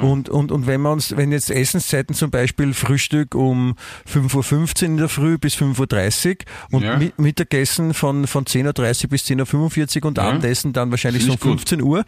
Und, 0.00 0.28
und, 0.28 0.52
und 0.52 0.66
wenn 0.66 0.80
wir 0.82 0.90
uns, 0.92 1.16
wenn 1.16 1.32
jetzt 1.32 1.50
Essenszeiten 1.50 2.14
zum 2.14 2.30
Beispiel 2.30 2.74
Frühstück 2.74 3.34
um 3.34 3.74
5.15 4.12 4.82
Uhr 4.82 4.86
in 4.88 4.96
der 4.96 5.08
Früh 5.08 5.38
bis 5.38 5.54
5.30 5.56 6.28
Uhr 6.72 6.76
und 6.76 6.82
Ja. 6.82 6.96
Mi- 6.96 7.12
Mittagessen 7.16 7.94
von, 7.94 8.26
von 8.26 8.44
10.30 8.44 9.04
Uhr 9.04 9.10
bis 9.10 9.24
10.45 9.24 10.02
Uhr 10.02 10.08
und 10.08 10.18
Ja. 10.18 10.24
Abendessen 10.24 10.72
dann 10.72 10.90
wahrscheinlich 10.90 11.24
so 11.24 11.32
um 11.32 11.38
Finde 11.38 11.54
ich 11.54 11.60
gut. 11.60 11.68
15 11.68 11.82
Uhr. 11.82 12.04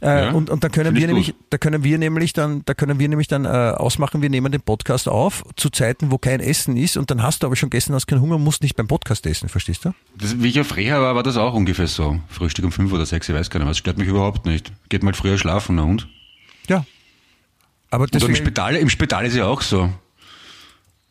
Äh, 0.00 0.06
Ja. 0.26 0.30
und, 0.32 0.50
und 0.50 0.64
dann 0.64 0.70
können 0.72 0.94
wir 0.94 1.00
ich 1.02 1.06
nämlich, 1.06 1.26
gut. 1.28 1.36
da 1.50 1.58
können 1.58 1.84
wir 1.84 1.98
nämlich 1.98 2.32
dann, 2.32 2.62
da 2.64 2.74
können 2.74 2.98
wir 2.98 3.08
nämlich 3.08 3.28
dann 3.28 3.44
äh, 3.44 3.48
ausmachen, 3.48 4.22
wir 4.22 4.30
nehmen 4.30 4.50
den 4.52 4.60
Podcast 4.62 5.08
auf 5.08 5.42
zu 5.56 5.70
Zeiten, 5.70 6.10
wo 6.10 6.18
kein 6.18 6.40
Essen 6.40 6.76
ist 6.76 6.96
und 6.96 7.10
dann 7.10 7.22
hast 7.22 7.42
du 7.42 7.46
aber 7.46 7.56
schon 7.56 7.70
gestern 7.70 7.94
hast 7.94 8.06
keinen 8.06 8.20
Hunger 8.20 8.38
musst 8.38 8.62
nicht 8.62 8.76
beim 8.76 8.88
Podcast 8.88 9.26
essen, 9.26 9.48
verstehst 9.48 9.84
du? 9.84 9.92
Das, 10.18 10.40
wie 10.42 10.48
ich 10.48 10.60
auf 10.60 10.76
Reha 10.76 11.00
war, 11.00 11.14
war 11.14 11.22
das 11.22 11.36
auch 11.36 11.54
ungefähr 11.54 11.86
so. 11.86 12.20
Frühstück 12.28 12.64
um 12.64 12.72
fünf 12.72 12.92
oder 12.92 13.06
sechs, 13.06 13.28
ich 13.28 13.34
weiß 13.34 13.50
gar 13.50 13.58
nicht 13.60 13.64
mehr. 13.66 13.70
Das 13.70 13.78
stört 13.78 13.98
mich 13.98 14.08
überhaupt 14.08 14.46
nicht. 14.46 14.72
Geht 14.88 15.02
mal 15.02 15.14
früher 15.14 15.38
schlafen, 15.38 15.76
na 15.76 15.82
und? 15.82 16.08
Ja. 16.68 16.84
Aber 17.92 18.04
Oder 18.04 18.14
im 18.14 18.20
deswegen, 18.20 18.36
Spital, 18.36 18.76
im 18.76 18.88
Spital 18.88 19.26
ist 19.26 19.36
ja 19.36 19.44
auch 19.44 19.60
so. 19.60 19.92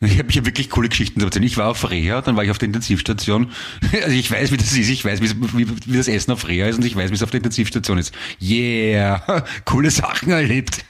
Ich 0.00 0.18
habe 0.18 0.32
hier 0.32 0.44
wirklich 0.44 0.68
coole 0.68 0.88
Geschichten 0.88 1.20
zu 1.20 1.26
erzählen. 1.26 1.44
Ich 1.44 1.56
war 1.56 1.68
auf 1.68 1.88
Reha, 1.88 2.20
dann 2.22 2.34
war 2.34 2.42
ich 2.42 2.50
auf 2.50 2.58
der 2.58 2.66
Intensivstation. 2.66 3.52
Also 3.92 4.16
ich 4.16 4.28
weiß, 4.28 4.50
wie 4.50 4.56
das 4.56 4.72
ist, 4.72 4.88
ich 4.88 5.04
weiß, 5.04 5.22
wie, 5.22 5.66
wie, 5.86 5.96
das 5.96 6.08
Essen 6.08 6.32
auf 6.32 6.48
Reha 6.48 6.66
ist 6.66 6.76
und 6.76 6.84
ich 6.84 6.96
weiß, 6.96 7.10
wie 7.10 7.14
es 7.14 7.22
auf 7.22 7.30
der 7.30 7.38
Intensivstation 7.38 7.98
ist. 7.98 8.12
Yeah, 8.40 9.44
coole 9.64 9.92
Sachen 9.92 10.30
erlebt. 10.30 10.84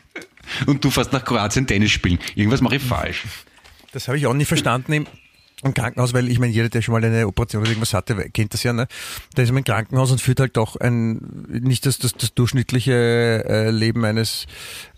Und 0.65 0.83
du 0.83 0.91
fährst 0.91 1.13
nach 1.13 1.27
Kroatien 1.27 1.67
Tennis 1.67 1.91
spielen. 1.91 2.19
Irgendwas 2.35 2.63
mache 2.63 2.77
ich 2.77 2.83
falsch. 2.83 3.25
das 3.93 4.09
habe 4.09 4.17
ich 4.17 4.27
auch 4.27 4.35
nie 4.35 4.47
verstanden 4.47 5.07
im, 5.62 5.75
Krankenhaus, 5.75 6.14
weil 6.14 6.29
ich 6.29 6.38
meine, 6.38 6.53
jeder, 6.53 6.68
der 6.68 6.83
schon 6.83 6.92
mal 6.92 7.05
eine 7.05 7.27
Operation 7.27 7.62
oder 7.62 7.70
irgendwas 7.70 7.94
hatte, 7.94 8.14
kennt 8.31 8.55
das 8.55 8.62
ja, 8.62 8.72
ne? 8.72 8.87
Da 9.35 9.42
ist 9.42 9.51
man 9.51 9.59
im 9.59 9.64
Krankenhaus 9.64 10.11
und 10.11 10.20
führt 10.20 10.40
halt 10.40 10.57
doch 10.57 10.77
ein, 10.77 11.20
nicht 11.48 11.87
das, 11.87 11.98
das, 11.98 12.14
das 12.14 12.35
durchschnittliche 12.35 12.92
äh, 12.92 13.70
Leben 13.70 14.05
eines, 14.05 14.46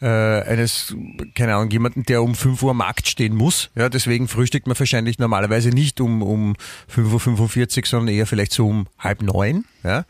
äh, 0.00 0.06
eines, 0.06 0.94
keine 1.34 1.56
Ahnung, 1.56 1.70
jemanden, 1.70 2.04
der 2.04 2.22
um 2.22 2.34
5 2.34 2.62
Uhr 2.62 2.70
am 2.70 2.78
Markt 2.78 3.08
stehen 3.08 3.34
muss. 3.34 3.70
Ja, 3.74 3.88
deswegen 3.88 4.28
frühstückt 4.28 4.66
man 4.66 4.78
wahrscheinlich 4.78 5.18
normalerweise 5.18 5.70
nicht 5.70 6.00
um, 6.00 6.22
um 6.22 6.54
5.45 6.94 7.78
Uhr, 7.78 7.86
sondern 7.86 8.14
eher 8.14 8.26
vielleicht 8.26 8.52
so 8.52 8.68
um 8.68 8.86
halb 8.98 9.22
neun. 9.22 9.64
Ja? 9.82 10.04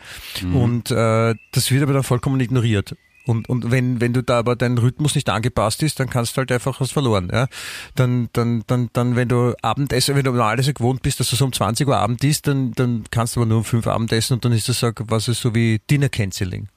Und 0.53 0.91
äh, 0.91 1.35
das 1.53 1.71
wird 1.71 1.83
aber 1.83 1.93
dann 1.93 2.03
vollkommen 2.03 2.41
ignoriert. 2.41 2.97
Und, 3.27 3.49
und 3.49 3.71
wenn, 3.71 4.01
wenn 4.03 4.13
du 4.13 4.23
da 4.23 4.39
aber 4.39 4.55
dein 4.55 4.77
Rhythmus 4.77 5.15
nicht 5.15 5.31
angepasst 5.31 5.83
ist, 5.83 5.99
dann 5.99 6.11
kannst 6.11 6.33
du 6.37 6.39
halt 6.39 6.53
einfach 6.53 6.79
was 6.81 6.91
verloren. 6.91 7.31
Ja? 7.33 7.49
Dann, 7.95 8.29
dann, 8.35 8.65
dann, 8.67 8.91
dann, 8.93 9.17
wenn 9.17 9.29
du 9.29 9.55
Abendessen, 9.63 10.15
wenn 10.15 10.25
du 10.25 10.31
normalerweise 10.33 10.75
gewohnt 10.75 11.01
bist, 11.03 11.21
dass 11.21 11.31
du 11.31 11.37
so 11.37 11.47
um 11.47 11.53
20 11.53 11.89
Uhr 11.89 11.97
Abend 11.97 12.23
isst, 12.23 12.47
dann, 12.47 12.73
dann 12.73 13.05
kannst 13.11 13.35
du 13.37 13.41
aber 13.41 13.47
nur 13.49 13.59
um 13.59 13.65
5 13.65 13.87
Uhr 13.87 13.93
Abendessen 13.95 14.35
und 14.35 14.45
dann 14.45 14.53
ist 14.53 14.69
das 14.69 14.81
so, 14.81 14.91
was 15.07 15.29
ist 15.29 15.41
so 15.41 15.55
wie 15.55 15.81
Dinner 15.91 16.11
Canceling. 16.11 16.69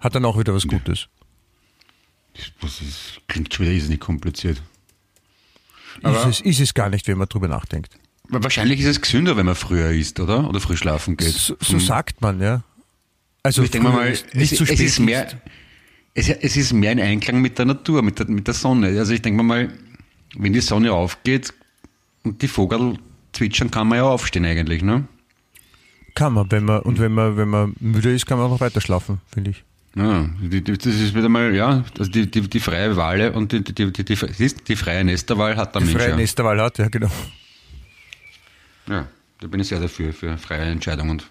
Hat 0.00 0.14
dann 0.14 0.24
auch 0.24 0.36
wieder 0.38 0.54
was 0.54 0.66
Gutes. 0.66 1.06
Das 2.60 2.80
ist, 2.80 3.20
klingt 3.28 3.54
schon 3.54 3.66
wieder 3.66 3.74
irrsinnig 3.74 4.00
kompliziert. 4.00 4.60
Ist 5.98 6.04
Aber- 6.04 6.26
es, 6.26 6.40
ist 6.40 6.60
es 6.60 6.74
gar 6.74 6.88
nicht, 6.88 7.06
wenn 7.06 7.18
man 7.18 7.28
drüber 7.28 7.46
nachdenkt. 7.48 7.94
Wahrscheinlich 8.28 8.80
ist 8.80 8.86
es 8.86 9.00
gesünder, 9.00 9.36
wenn 9.36 9.46
man 9.46 9.56
früher 9.56 9.90
isst, 9.90 10.20
oder? 10.20 10.48
Oder 10.48 10.60
früh 10.60 10.76
schlafen 10.76 11.16
geht. 11.16 11.32
So, 11.32 11.56
so 11.60 11.78
sagt 11.80 12.20
man, 12.20 12.40
ja. 12.40 12.62
Also 13.42 13.62
ich 13.62 13.70
denke 13.70 13.88
mal, 13.88 14.08
es, 14.08 14.24
nicht 14.34 14.52
es, 14.52 14.58
zu 14.58 14.66
spät. 14.66 14.80
ist 14.80 14.98
mehr, 14.98 15.28
es, 16.14 16.28
es 16.28 16.56
ist 16.56 16.72
mehr 16.72 16.92
in 16.92 17.00
Einklang 17.00 17.40
mit 17.40 17.58
der 17.58 17.66
Natur, 17.66 18.02
mit 18.02 18.18
der, 18.18 18.28
mit 18.28 18.46
der 18.46 18.54
Sonne. 18.54 18.88
Also 18.88 19.12
ich 19.12 19.22
denke 19.22 19.42
mal, 19.42 19.72
wenn 20.36 20.52
die 20.52 20.60
Sonne 20.60 20.92
aufgeht 20.92 21.52
und 22.22 22.42
die 22.42 22.48
Vogel 22.48 22.98
zwitschern, 23.32 23.70
kann 23.70 23.88
man 23.88 23.98
ja 23.98 24.04
aufstehen 24.04 24.44
eigentlich, 24.44 24.82
ne? 24.82 25.04
Kann 26.14 26.34
man, 26.34 26.50
wenn 26.50 26.64
man, 26.64 26.80
und 26.82 26.98
wenn 26.98 27.12
man, 27.12 27.36
wenn 27.36 27.48
man 27.48 27.74
müde 27.80 28.12
ist, 28.12 28.26
kann 28.26 28.36
man 28.36 28.48
auch 28.48 28.50
noch 28.50 28.60
weiter 28.60 28.80
schlafen, 28.80 29.20
finde 29.32 29.50
ich. 29.52 29.64
Ja, 29.96 30.28
die, 30.40 30.62
die, 30.62 30.76
das 30.76 30.86
ist 30.86 31.14
wieder 31.14 31.28
mal, 31.28 31.54
ja, 31.54 31.84
also 31.98 32.10
die, 32.10 32.30
die, 32.30 32.42
die 32.42 32.60
freie 32.60 32.94
Wahl 32.96 33.30
und 33.30 33.50
die, 33.52 33.62
die, 33.64 33.72
die, 33.74 33.92
die, 33.92 34.04
die, 34.04 34.54
die 34.68 34.76
freie 34.76 35.04
Nesterwahl 35.04 35.56
hat 35.56 35.74
der 35.74 35.80
Die 35.80 35.86
Mensch. 35.88 35.98
freie 35.98 36.10
Ja. 36.10 36.16
Nesterwahl 36.16 36.60
hat, 36.60 36.78
ja 36.78 36.88
genau. 36.88 37.10
ja, 38.88 39.08
da 39.40 39.46
bin 39.46 39.60
ich 39.60 39.68
sehr 39.68 39.80
dafür, 39.80 40.12
für 40.12 40.36
freie 40.38 40.62
Entscheidung 40.62 41.10
und 41.10 41.28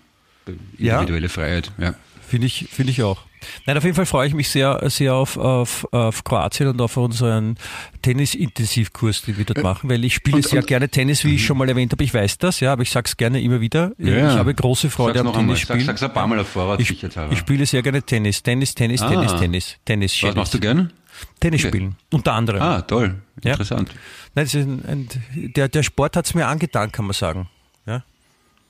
Ja. 0.78 0.96
individuelle 1.00 1.30
Freiheit. 1.30 1.72
Ja. 1.78 1.94
Finde 2.28 2.48
ich, 2.48 2.68
finde 2.72 2.92
ich 2.92 3.02
auch. 3.04 3.24
Nein, 3.66 3.78
auf 3.78 3.84
jeden 3.86 3.96
Fall 3.96 4.06
freue 4.06 4.28
ich 4.28 4.34
mich 4.34 4.50
sehr, 4.50 4.82
sehr 4.90 5.16
auf, 5.16 5.38
auf, 5.38 5.88
auf 5.94 6.24
Kroatien 6.26 6.68
und 6.68 6.82
auf 6.82 6.98
unseren 6.98 7.56
Tennis-Intensivkurs, 8.02 9.22
den 9.24 9.38
wir 9.38 9.46
dort 9.46 9.64
machen, 9.64 9.90
weil 9.90 10.04
ich 10.04 10.14
spiele 10.16 10.38
und- 10.38 10.46
sehr 10.48 10.60
und- 10.60 10.68
gerne 10.68 10.90
Tennis, 10.90 11.24
wie 11.24 11.36
ich 11.36 11.46
schon 11.46 11.58
mal 11.58 11.68
erwähnt 11.70 11.92
habe. 11.94 12.04
Ich 12.04 12.14
weiß 12.14 12.38
das, 12.38 12.60
ja, 12.60 12.74
aber 12.74 12.82
ich 12.84 12.92
sage 12.92 13.08
es 13.08 13.18
gerne 13.18 13.42
immer 13.42 13.62
wieder. 13.62 13.94
Ja. 13.98 14.32
Ich 14.34 14.38
habe 14.38 14.54
große 14.54 14.90
Freude 14.90 15.22
am 15.22 15.28
einmal, 15.28 15.36
sag, 15.38 15.46
Tennisspielen. 15.46 15.86
sag's 15.86 16.04
ein 16.04 16.14
paar 16.14 16.28
Mal 16.28 16.40
auf 16.40 16.50
Vorrat, 16.50 16.80
Ich, 16.82 16.90
sicherheitshalber. 16.90 17.32
ich 17.34 17.40
spiele 17.40 17.66
sehr 17.66 17.82
gerne 17.82 18.04
Tennis, 18.04 18.44
Tennis, 18.44 18.76
Tennis, 18.76 19.02
Ah. 19.02 19.10
Tennis, 19.10 19.36
Tennis, 19.40 19.76
Tennis. 19.86 20.24
Was 20.24 20.36
machst 20.36 20.54
du 20.54 20.60
gern? 20.60 20.92
Tennis 21.40 21.62
spielen, 21.62 21.96
unter 22.12 22.34
anderem. 22.34 22.62
Ah, 22.62 22.82
toll. 22.82 23.16
Ja. 23.44 23.52
Interessant. 23.52 23.90
Nein, 24.36 24.46
das 24.46 24.54
ist 24.54 24.66
ein, 24.66 24.86
ein, 24.86 25.08
der, 25.54 25.68
der 25.70 25.84
Sport 25.84 26.16
hat 26.16 26.26
es 26.26 26.34
mir 26.34 26.46
angetan, 26.48 26.92
kann 26.92 27.06
man 27.06 27.14
sagen. 27.14 27.50
Ja. 27.86 28.04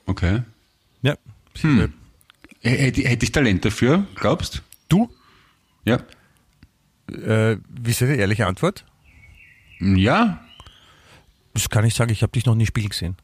Okay. 0.06 0.42
ja. 1.02 1.16
Hm. 1.62 1.94
Hätte, 2.62 3.02
hätte 3.08 3.26
ich 3.26 3.32
Talent 3.32 3.64
dafür, 3.66 4.06
glaubst 4.16 4.64
Du? 4.90 5.10
Ja. 5.86 6.00
Äh, 7.12 7.58
wie 7.70 7.92
ist 7.92 8.02
deine 8.02 8.16
ehrliche 8.16 8.46
Antwort? 8.48 8.86
Ja, 9.80 10.44
Das 11.54 11.70
kann 11.70 11.86
ich 11.86 11.94
sagen, 11.96 12.12
ich 12.12 12.22
habe 12.22 12.32
dich 12.34 12.46
noch 12.46 12.56
nie 12.56 12.66
spielen 12.66 12.90
gesehen. 12.90 13.16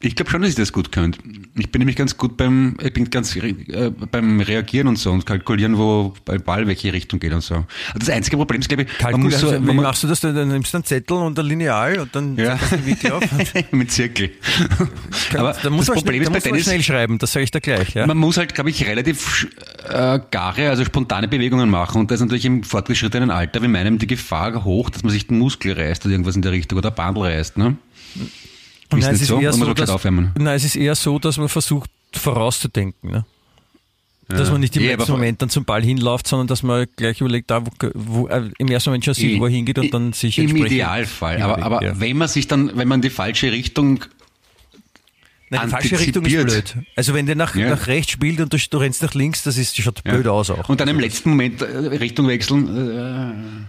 Ich 0.00 0.14
glaube 0.14 0.30
schon, 0.30 0.42
dass 0.42 0.50
ich 0.50 0.56
das 0.56 0.74
gut 0.74 0.92
könnte. 0.92 1.18
Ich 1.56 1.72
bin 1.72 1.78
nämlich 1.78 1.96
ganz 1.96 2.18
gut 2.18 2.36
beim, 2.36 2.76
ich 2.82 2.92
bin 2.92 3.08
ganz 3.08 3.34
äh, 3.34 3.90
beim 4.10 4.40
Reagieren 4.40 4.88
und 4.88 4.96
so 4.98 5.10
und 5.10 5.24
kalkulieren, 5.24 5.78
wo 5.78 6.12
bei 6.26 6.36
Ball 6.36 6.66
welche 6.66 6.92
Richtung 6.92 7.18
geht 7.18 7.32
und 7.32 7.40
so. 7.40 7.54
Also 7.54 7.66
das 7.98 8.10
einzige 8.10 8.36
Problem 8.36 8.60
ist, 8.60 8.68
glaube 8.68 8.82
ich, 8.82 8.98
Kalkul 8.98 9.20
man 9.20 9.30
muss 9.30 9.40
so, 9.40 9.48
also, 9.48 9.62
wie 9.62 9.66
man, 9.66 9.76
machst 9.76 10.02
du 10.02 10.06
das? 10.06 10.20
denn? 10.20 10.34
Dann 10.34 10.48
nimmst 10.48 10.74
du 10.74 10.76
einen 10.76 10.84
Zettel 10.84 11.16
und 11.16 11.38
ein 11.38 11.46
Lineal 11.46 11.98
und 12.00 12.14
dann 12.14 12.36
Ja. 12.36 12.58
setzt 12.58 12.72
du 12.72 12.76
die 12.76 12.86
Wiki 12.88 13.10
auf. 13.10 13.22
mit 13.72 13.90
Zirkel. 13.90 14.32
Aber 15.34 15.56
da 15.62 15.70
muss 15.70 15.86
das 15.86 15.94
man, 15.94 16.04
Problem 16.04 16.22
schnell, 16.24 16.32
da 16.32 16.36
ist 16.38 16.44
bei 16.44 16.50
Tennis, 16.50 16.64
schnell 16.64 16.82
schreiben, 16.82 17.18
das 17.18 17.32
sage 17.32 17.44
ich 17.44 17.50
dir 17.50 17.60
gleich. 17.62 17.94
Ja? 17.94 18.06
man 18.06 18.18
muss 18.18 18.36
halt, 18.36 18.54
glaube 18.54 18.68
ich, 18.68 18.86
relativ 18.86 19.48
äh, 19.88 20.20
gare, 20.30 20.68
also 20.68 20.84
spontane 20.84 21.26
Bewegungen 21.26 21.70
machen. 21.70 22.00
Und 22.02 22.10
da 22.10 22.16
ist 22.16 22.20
natürlich 22.20 22.44
im 22.44 22.64
fortgeschrittenen 22.64 23.30
Alter 23.30 23.62
wie 23.62 23.68
meinem 23.68 23.98
die 23.98 24.06
Gefahr 24.06 24.62
hoch, 24.62 24.90
dass 24.90 25.02
man 25.02 25.10
sich 25.12 25.26
den 25.26 25.38
Muskel 25.38 25.72
reißt 25.72 26.04
oder 26.04 26.12
irgendwas 26.12 26.36
in 26.36 26.42
der 26.42 26.52
Richtung 26.52 26.76
oder 26.76 26.90
Bandel 26.90 27.22
reißt. 27.22 27.56
Ne? 27.56 27.76
Ist 28.94 29.02
Nein, 29.02 29.12
nicht 29.14 29.26
so? 29.26 29.40
eher 29.40 29.52
so, 29.52 29.74
dass, 29.74 29.90
aufwärmen. 29.90 30.32
nein, 30.38 30.54
es 30.56 30.64
ist 30.64 30.76
eher 30.76 30.94
so, 30.94 31.18
dass 31.18 31.38
man 31.38 31.48
versucht 31.48 31.90
vorauszudenken. 32.12 33.10
Ne? 33.10 33.24
Dass 34.28 34.48
Ja. 34.48 34.52
man 34.52 34.60
nicht 34.60 34.76
im 34.76 34.82
Ja, 34.84 34.90
letzten 34.96 35.12
Moment 35.12 35.40
dann 35.42 35.50
zum 35.50 35.64
Ball 35.64 35.82
hinläuft, 35.82 36.26
sondern 36.26 36.46
dass 36.48 36.62
man 36.62 36.86
gleich 36.96 37.20
überlegt, 37.20 37.50
da, 37.50 37.64
wo, 37.64 37.70
wo, 37.94 38.28
äh, 38.28 38.50
im 38.58 38.68
ersten 38.68 38.90
Moment 38.90 39.04
schon 39.04 39.14
sieht, 39.14 39.38
wo 39.40 39.44
er 39.46 39.50
hingeht 39.50 39.78
und 39.78 39.92
dann 39.94 40.12
sich 40.12 40.38
Im 40.38 40.54
Idealfall. 40.56 41.40
Aber, 41.42 41.62
aber 41.62 41.82
ja. 41.84 41.98
wenn 42.00 42.16
man 42.16 42.28
sich 42.28 42.46
dann, 42.48 42.76
wenn 42.76 42.88
man 42.88 43.00
die 43.02 43.10
falsche 43.10 43.52
Richtung 43.52 44.04
Nein, 45.48 45.60
die 45.66 45.70
falsche 45.70 46.00
Richtung 46.00 46.24
ist 46.24 46.32
blöd. 46.32 46.74
Also 46.96 47.14
wenn 47.14 47.26
der 47.26 47.36
nach, 47.36 47.54
Ja. 47.54 47.70
nach 47.70 47.86
rechts 47.86 48.10
spielt 48.12 48.40
und 48.40 48.52
du, 48.52 48.58
du 48.58 48.78
rennst 48.78 49.00
nach 49.02 49.14
links, 49.14 49.44
das 49.44 49.56
ist, 49.58 49.76
schaut 49.80 50.02
Ja. 50.04 50.12
blöd 50.14 50.26
aus 50.26 50.50
auch. 50.50 50.68
Und 50.68 50.80
dann 50.80 50.88
im 50.88 50.98
letzten 50.98 51.30
Moment 51.30 51.62
äh, 51.62 51.66
Richtung 51.66 52.26
wechseln. 52.26 52.66
Äh, 52.66 53.66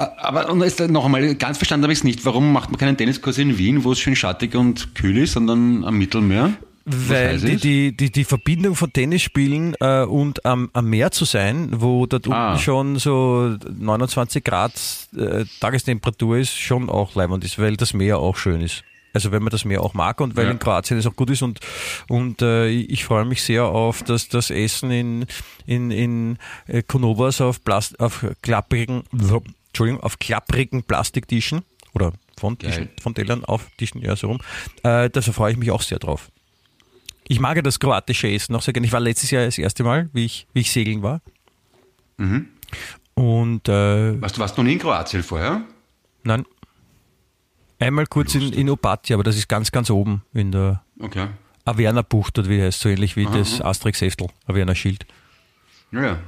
aber 0.00 0.50
und 0.50 0.62
jetzt 0.62 0.80
noch 0.80 1.04
einmal, 1.04 1.34
ganz 1.34 1.58
verstanden 1.58 1.84
habe 1.84 1.92
ich 1.92 1.98
es 2.00 2.04
nicht. 2.04 2.24
Warum 2.24 2.52
macht 2.52 2.70
man 2.70 2.78
keinen 2.78 2.96
Tenniskurs 2.96 3.38
in 3.38 3.58
Wien, 3.58 3.84
wo 3.84 3.92
es 3.92 4.00
schön 4.00 4.16
schattig 4.16 4.54
und 4.54 4.94
kühl 4.94 5.18
ist, 5.18 5.32
sondern 5.32 5.84
am 5.84 5.98
Mittelmeer? 5.98 6.52
Weil 6.86 7.38
die, 7.38 7.56
die, 7.56 7.96
die, 7.96 8.10
die 8.10 8.24
Verbindung 8.24 8.74
von 8.74 8.92
Tennisspielen 8.92 9.76
äh, 9.80 10.02
und 10.02 10.44
am, 10.46 10.70
am 10.72 10.86
Meer 10.86 11.10
zu 11.10 11.24
sein, 11.24 11.68
wo 11.76 12.06
dort 12.06 12.26
Ah. 12.28 12.52
unten 12.52 12.62
schon 12.62 12.98
so 12.98 13.54
29 13.78 14.42
Grad 14.42 14.72
äh, 15.16 15.44
Tagestemperatur 15.60 16.38
ist, 16.38 16.58
schon 16.58 16.88
auch 16.88 17.14
leibend 17.14 17.44
ist, 17.44 17.58
weil 17.58 17.76
das 17.76 17.92
Meer 17.92 18.18
auch 18.18 18.36
schön 18.36 18.60
ist. 18.62 18.82
Also 19.12 19.30
wenn 19.30 19.42
man 19.42 19.50
das 19.50 19.64
Meer 19.64 19.82
auch 19.82 19.92
mag 19.92 20.20
und 20.20 20.36
weil 20.36 20.46
Ja. 20.46 20.52
in 20.52 20.58
Kroatien 20.58 20.98
es 20.98 21.06
auch 21.06 21.16
gut 21.16 21.30
ist 21.30 21.42
und, 21.42 21.60
und 22.08 22.42
äh, 22.42 22.68
ich 22.68 23.04
freue 23.04 23.24
mich 23.24 23.42
sehr 23.42 23.64
auf 23.66 24.02
das, 24.02 24.28
das 24.28 24.50
Essen 24.50 24.90
in, 24.90 25.26
in, 25.66 25.90
in 25.90 26.38
äh, 26.66 26.82
Konovas 26.82 27.40
auf, 27.40 27.62
Plast 27.62 28.00
auf 28.00 28.24
klapprigen, 28.42 29.02
Entschuldigung, 29.70 30.02
auf 30.02 30.18
klapprigen 30.18 30.82
Plastiktischen 30.82 31.62
oder 31.94 32.12
von 32.38 32.58
Tischen, 32.58 32.88
von 33.00 33.14
Tellern 33.14 33.44
auf 33.44 33.68
Tischen, 33.76 34.02
ja 34.02 34.14
so 34.16 34.28
rum. 34.28 34.38
Äh, 34.82 35.10
da 35.10 35.20
freue 35.22 35.52
ich 35.52 35.58
mich 35.58 35.70
auch 35.70 35.82
sehr 35.82 35.98
drauf. 35.98 36.30
Ich 37.28 37.38
mag 37.38 37.56
ja 37.56 37.62
das 37.62 37.78
kroatische 37.78 38.28
Essen 38.28 38.56
auch 38.56 38.62
sehr 38.62 38.72
gerne. 38.74 38.86
Ich 38.86 38.92
war 38.92 39.00
letztes 39.00 39.30
Jahr 39.30 39.44
das 39.44 39.58
erste 39.58 39.84
Mal, 39.84 40.08
wie 40.12 40.24
ich, 40.24 40.46
wie 40.52 40.60
ich 40.60 40.72
segeln 40.72 41.02
war. 41.02 41.20
Mhm. 42.16 42.48
Und 43.14 43.68
äh, 43.68 44.20
Warst 44.20 44.36
du 44.36 44.40
warst 44.40 44.56
noch 44.56 44.64
nie 44.64 44.72
in 44.74 44.78
Kroatien 44.78 45.22
vorher? 45.22 45.62
nein, 46.22 46.44
einmal 47.78 48.06
kurz 48.06 48.34
in, 48.34 48.52
in 48.52 48.68
Opatja, 48.68 49.16
aber 49.16 49.22
das 49.24 49.36
ist 49.36 49.48
ganz, 49.48 49.70
ganz 49.72 49.90
oben 49.90 50.22
in 50.34 50.52
der 50.52 50.82
Okay. 51.00 51.28
Averna-Bucht, 51.64 52.38
oder 52.38 52.48
wie 52.48 52.60
heißt 52.60 52.80
so 52.80 52.88
ähnlich 52.88 53.16
wie 53.16 53.24
das 53.26 53.60
Asterix-Heftel, 53.60 54.26
Averna-Schild. 54.46 55.06
Ja, 55.92 56.02
ja. 56.02 56.18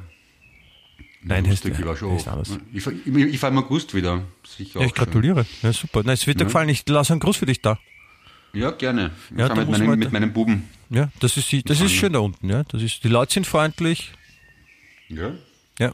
Nein, 1.24 1.46
heißt- 1.46 1.64
ich 1.70 1.85
war 1.85 1.96
schon. 1.96 2.18
anders. 2.26 2.58
Ich, 2.72 2.82
fahr- 2.82 2.92
ich, 2.92 3.14
ich 3.14 3.38
fahre 3.38 3.52
im 3.52 3.58
August 3.58 3.94
wieder. 3.94 4.22
Sicher 4.44 4.80
Ja, 4.80 4.87
ich 4.87 4.94
gratuliere. 4.94 5.46
Ja, 5.62 5.72
super. 5.72 6.02
Nein, 6.04 6.14
es 6.14 6.26
wird 6.26 6.40
dir 6.40 6.44
gefallen. 6.46 6.68
Ich 6.68 6.88
lasse 6.88 7.12
einen 7.12 7.20
Gruß 7.20 7.37
für 7.37 7.46
dich 7.46 7.61
da. 7.62 7.78
Ja, 8.52 8.70
gerne. 8.72 9.12
Ich 9.30 9.38
Ja, 9.38 9.54
mit, 9.54 9.68
meinen, 9.70 9.98
mit 9.98 10.12
meinen 10.12 10.32
Buben. 10.32 10.68
Ja, 10.90 11.11
das 11.20 11.37
ist, 11.37 11.50
das 11.70 11.80
ist 11.80 11.92
schön 11.92 12.12
da 12.12 12.18
unten. 12.18 12.50
Ja, 12.50 12.64
das 12.64 12.82
ist, 12.82 13.02
die 13.04 13.08
Leute 13.08 13.32
sind 13.35 13.46
freundlich. 13.46 14.12
Ja. 15.08 15.32
Ja. 15.78 15.92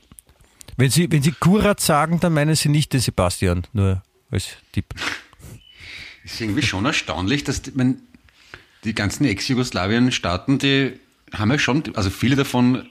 Wenn 0.76 0.90
Sie, 0.90 1.10
wenn 1.12 1.22
Sie 1.22 1.32
Kurat 1.32 1.80
sagen, 1.80 2.20
dann 2.20 2.32
meinen 2.34 2.54
Sie 2.56 2.68
nicht 2.68 2.92
den 2.92 3.00
Sebastian, 3.00 3.64
nur 3.72 4.02
als 4.30 4.48
Tipp. 4.72 4.86
ist 6.24 6.40
irgendwie 6.40 6.62
schon 6.62 6.84
erstaunlich, 6.84 7.44
dass 7.44 7.62
die, 7.62 7.72
mein, 7.74 8.00
die 8.84 8.94
ganzen 8.94 9.24
Ex-Jugoslawien-Staaten, 9.24 10.58
die 10.58 10.92
haben 11.32 11.50
ja 11.50 11.58
schon, 11.58 11.82
also 11.94 12.10
viele 12.10 12.36
davon 12.36 12.88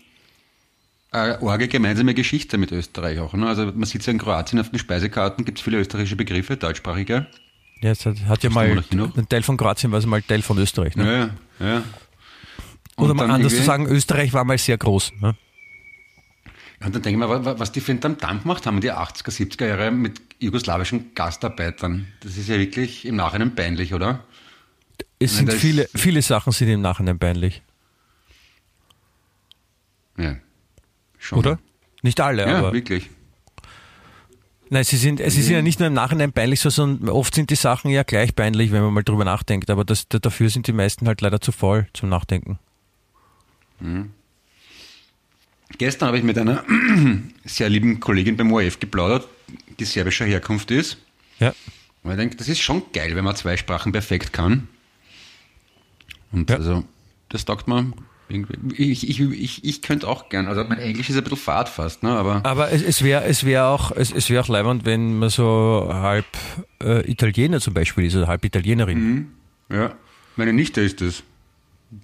eine 1.11 1.41
arge 1.41 1.67
gemeinsame 1.67 2.13
Geschichte 2.13 2.57
mit 2.57 2.71
Österreich 2.71 3.19
auch. 3.19 3.33
Ne? 3.33 3.47
Also 3.47 3.65
man 3.65 3.83
sieht 3.85 4.05
ja 4.05 4.11
in 4.11 4.19
Kroatien 4.19 4.59
auf 4.59 4.69
den 4.69 4.79
Speisekarten, 4.79 5.45
gibt 5.45 5.57
es 5.59 5.63
viele 5.63 5.79
österreichische 5.79 6.15
Begriffe, 6.15 6.57
deutschsprachige. 6.57 7.27
Ja, 7.81 7.91
es 7.91 8.05
hat, 8.05 8.17
hat 8.25 8.43
ja 8.43 8.49
mal, 8.49 8.83
ein 8.91 9.29
Teil 9.29 9.43
von 9.43 9.55
Kroatien 9.57 9.91
war 9.91 9.99
es 9.99 10.05
mal 10.05 10.21
Teil 10.21 10.41
von 10.41 10.57
Österreich. 10.57 10.95
Ne? 10.95 11.31
Ja, 11.59 11.65
ja. 11.65 11.73
ja. 11.75 11.83
Oder 12.97 13.11
Und 13.11 13.17
mal 13.17 13.29
anders 13.31 13.55
zu 13.55 13.61
sagen, 13.63 13.85
Österreich 13.87 14.33
war 14.33 14.43
mal 14.43 14.57
sehr 14.57 14.77
groß. 14.77 15.13
Ne? 15.21 15.35
Und 16.79 16.93
dann 16.95 17.01
denke 17.01 17.09
ich 17.11 17.17
mir, 17.17 17.29
wa- 17.29 17.45
wa- 17.45 17.59
was 17.59 17.71
die 17.71 17.79
für 17.81 17.91
einen 17.91 18.01
Dampf 18.01 18.43
gemacht 18.43 18.65
haben, 18.65 18.81
die 18.81 18.91
80er, 18.91 19.29
70er 19.31 19.65
Jahre 19.67 19.91
mit 19.91 20.19
jugoslawischen 20.39 21.13
Gastarbeitern. 21.15 22.07
Das 22.21 22.37
ist 22.37 22.49
ja 22.49 22.57
wirklich 22.57 23.05
im 23.05 23.15
Nachhinein 23.15 23.53
peinlich, 23.55 23.93
oder? 23.93 24.23
Es 25.19 25.37
sind 25.37 25.47
das- 25.49 25.55
viele, 25.55 25.87
viele 25.95 26.21
Sachen 26.21 26.51
sind 26.51 26.67
im 26.69 26.81
Nachhinein 26.81 27.17
peinlich. 27.19 27.61
Ja. 30.17 30.35
Schon. 31.27 31.39
Oder? 31.39 31.59
Nicht 32.03 32.21
alle, 32.21 32.47
Ja, 32.47 32.59
aber. 32.59 32.71
wirklich. 32.73 33.09
Nein, 34.69 34.85
sie 34.85 34.95
sind, 34.95 35.19
sie 35.19 35.41
sind 35.41 35.53
ja 35.53 35.61
nicht 35.61 35.79
nur 35.79 35.87
im 35.87 35.93
Nachhinein 35.93 36.31
peinlich, 36.31 36.61
sondern 36.61 37.09
oft 37.09 37.35
sind 37.35 37.49
die 37.49 37.55
Sachen 37.55 37.89
ja 37.91 38.03
gleich 38.03 38.33
peinlich, 38.33 38.71
wenn 38.71 38.81
man 38.81 38.93
mal 38.93 39.03
drüber 39.03 39.25
nachdenkt. 39.25 39.69
Aber 39.69 39.83
das, 39.83 40.07
dafür 40.07 40.49
sind 40.49 40.67
die 40.67 40.73
meisten 40.73 41.05
halt 41.07 41.19
leider 41.19 41.41
zu 41.41 41.51
faul 41.51 41.87
zum 41.93 42.07
Nachdenken. 42.09 42.59
Gestern 45.77 46.07
habe 46.07 46.17
ich 46.17 46.23
mit 46.23 46.37
einer 46.37 46.63
sehr 47.45 47.69
lieben 47.69 47.99
Kollegin 47.99 48.37
beim 48.37 48.51
ORF 48.53 48.79
geplaudert, 48.79 49.27
die 49.79 49.85
serbischer 49.85 50.25
Herkunft 50.25 50.71
ist. 50.71 50.97
Ja. 51.39 51.53
Und 52.03 52.11
ich 52.11 52.17
denke, 52.17 52.35
das 52.37 52.47
ist 52.47 52.59
schon 52.61 52.83
geil, 52.93 53.15
wenn 53.15 53.25
man 53.25 53.35
zwei 53.35 53.57
Sprachen 53.57 53.91
perfekt 53.91 54.31
kann. 54.33 54.67
Und 56.31 56.49
Ja. 56.49 56.55
also, 56.57 56.83
das 57.29 57.43
taugt 57.45 57.67
man. 57.67 57.93
Ich, 58.29 59.07
ich, 59.09 59.19
ich, 59.21 59.63
ich 59.63 59.81
könnte 59.81 60.07
auch 60.07 60.27
gern, 60.27 60.47
also 60.47 60.63
mein 60.65 60.79
Englisch 60.79 61.09
ist 61.09 61.15
ein 61.17 61.23
bisschen 61.23 61.37
fad 61.37 61.69
fast, 61.69 62.03
ne? 62.03 62.09
aber 62.09 62.45
Aber 62.45 62.71
es, 62.71 62.81
es 62.81 63.01
wäre 63.01 63.23
es 63.23 63.45
wär 63.45 63.67
auch, 63.67 63.91
es, 63.91 64.11
es 64.11 64.29
wär 64.29 64.41
auch 64.41 64.49
leibend, 64.49 64.85
wenn 64.85 65.17
man 65.17 65.29
so 65.29 65.89
halb 65.89 66.25
äh, 66.83 67.09
Italiener 67.09 67.61
zum 67.61 67.73
Beispiel 67.73 68.05
ist 68.05 68.15
oder 68.15 68.27
halb 68.27 68.43
Italienerin. 68.43 69.27
ja, 69.71 69.95
meine 70.35 70.51
Nichte 70.53 70.81
ist 70.81 70.99
das. 71.01 71.23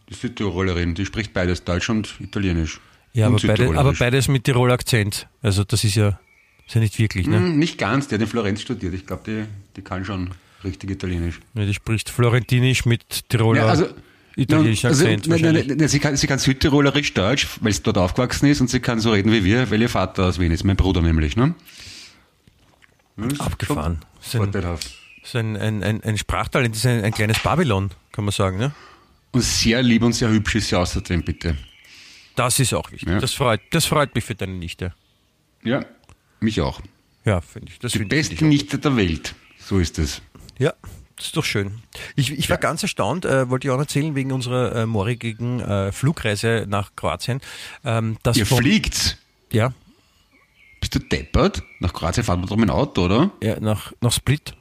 Die 0.09 0.13
Südtirolerin, 0.13 0.95
die 0.95 1.05
spricht 1.05 1.33
beides, 1.33 1.65
Deutsch 1.65 1.89
und 1.89 2.15
Italienisch. 2.21 2.79
Ja, 3.11 3.27
und 3.27 3.43
aber, 3.43 3.47
beide, 3.55 3.77
aber 3.77 3.93
beides 3.93 4.29
mit 4.29 4.45
Tiroler 4.45 4.75
Akzent. 4.75 5.27
Also 5.41 5.65
das 5.65 5.83
ist 5.83 5.95
ja, 5.95 6.19
ist 6.65 6.75
ja 6.75 6.79
nicht 6.81 6.97
wirklich, 6.99 7.27
ne? 7.27 7.35
Hm, 7.37 7.59
Nicht 7.59 7.77
ganz, 7.77 8.07
die 8.07 8.15
hat 8.15 8.21
in 8.21 8.27
Florenz 8.27 8.61
studiert. 8.61 8.93
Ich 8.93 9.05
glaube, 9.05 9.23
die, 9.27 9.43
die 9.75 9.81
kann 9.81 10.05
schon 10.05 10.31
richtig 10.63 10.89
Italienisch. 10.89 11.41
Ja, 11.53 11.65
die 11.65 11.73
spricht 11.73 12.09
Florentinisch 12.09 12.85
mit 12.85 13.27
Tiroler 13.29 13.63
Ja, 13.63 13.67
also, 13.67 13.87
italienischem 14.35 14.89
also, 14.89 15.05
Akzent 15.05 15.27
nein, 15.27 15.41
nein, 15.41 15.55
wahrscheinlich. 15.55 15.77
nein, 15.77 15.87
sie, 15.87 15.99
kann, 15.99 16.15
sie 16.17 16.27
kann 16.27 16.39
Südtirolerisch 16.39 17.13
Deutsch, 17.13 17.47
weil 17.61 17.73
sie 17.73 17.83
dort 17.83 17.97
aufgewachsen 17.97 18.47
ist 18.47 18.61
und 18.61 18.69
sie 18.69 18.79
kann 18.79 18.99
so 18.99 19.11
reden 19.11 19.31
wie 19.31 19.43
wir, 19.43 19.69
weil 19.71 19.81
ihr 19.81 19.89
Vater 19.89 20.25
aus 20.25 20.39
Wien 20.39 20.51
ist, 20.51 20.63
mein 20.63 20.75
Bruder 20.75 21.01
nämlich. 21.01 21.35
Ne? 21.35 21.55
Das 23.17 23.33
ist 23.33 23.41
Abgefahren. 23.41 23.99
Vorteilhaft. 24.19 24.85
das 25.21 25.29
ist 25.29 25.35
ein, 25.35 25.55
ein, 25.57 25.83
ein, 25.83 26.03
ein 26.03 26.17
Sprachtalent, 26.17 26.75
ist 26.75 26.85
ein, 26.85 27.03
ein 27.03 27.13
kleines 27.13 27.39
Babylon, 27.39 27.91
kann 28.11 28.25
man 28.25 28.31
sagen. 28.31 28.57
Ne? 28.57 28.73
Und 29.31 29.41
sehr 29.41 29.81
lieb 29.81 30.03
und 30.03 30.13
sehr 30.13 30.29
hübsch 30.29 30.55
ist 30.55 30.69
sie 30.69 30.75
außerdem, 30.75 31.23
bitte. 31.23 31.57
Das 32.35 32.59
ist 32.59 32.73
auch 32.73 32.91
wichtig. 32.91 33.09
Ja. 33.09 33.19
Das, 33.19 33.33
freut, 33.33 33.61
das 33.71 33.85
freut 33.85 34.15
mich 34.15 34.23
für 34.23 34.35
deine 34.35 34.53
Nichte. 34.53 34.93
Ja, 35.63 35.85
mich 36.39 36.59
auch. 36.61 36.81
Ja, 37.25 37.41
finde 37.41 37.71
ich. 37.71 37.79
Das 37.79 37.91
Die 37.91 37.99
find 37.99 38.13
ich 38.13 38.41
Nichte 38.41 38.79
der 38.79 38.95
Welt. 38.95 39.35
So 39.59 39.79
ist 39.79 39.97
es. 39.99 40.21
Ja, 40.57 40.73
das 41.15 41.25
ist 41.27 41.37
doch 41.37 41.45
schön. 41.45 41.81
Ich, 42.15 42.31
ich 42.31 42.49
war 42.49 42.57
ganz 42.57 42.81
erstaunt, 42.83 43.25
äh, 43.25 43.49
wollte 43.49 43.67
ich 43.67 43.71
auch 43.71 43.79
erzählen, 43.79 44.15
wegen 44.15 44.31
unserer 44.31 44.75
äh, 44.75 44.85
morgigen 44.85 45.59
äh, 45.59 45.91
Flugreise 45.91 46.65
nach 46.67 46.95
Kroatien. 46.95 47.39
Ähm, 47.85 48.17
dass 48.23 48.37
Ihr 48.37 48.45
vom- 48.45 48.57
fliegt. 48.59 49.17
Ja, 49.51 49.73
Bist 50.79 50.95
du 50.95 50.99
deppert? 50.99 51.61
Nach 51.79 51.93
Kroatien 51.93 52.23
fahren 52.23 52.41
wir 52.41 52.47
doch 52.47 52.55
mit 52.57 52.67
dem 52.69 52.75
Auto, 52.75 53.05
oder? 53.05 53.31
ja 53.41 53.59
nach, 53.59 53.93
nach 54.01 54.11
Split. 54.11 54.53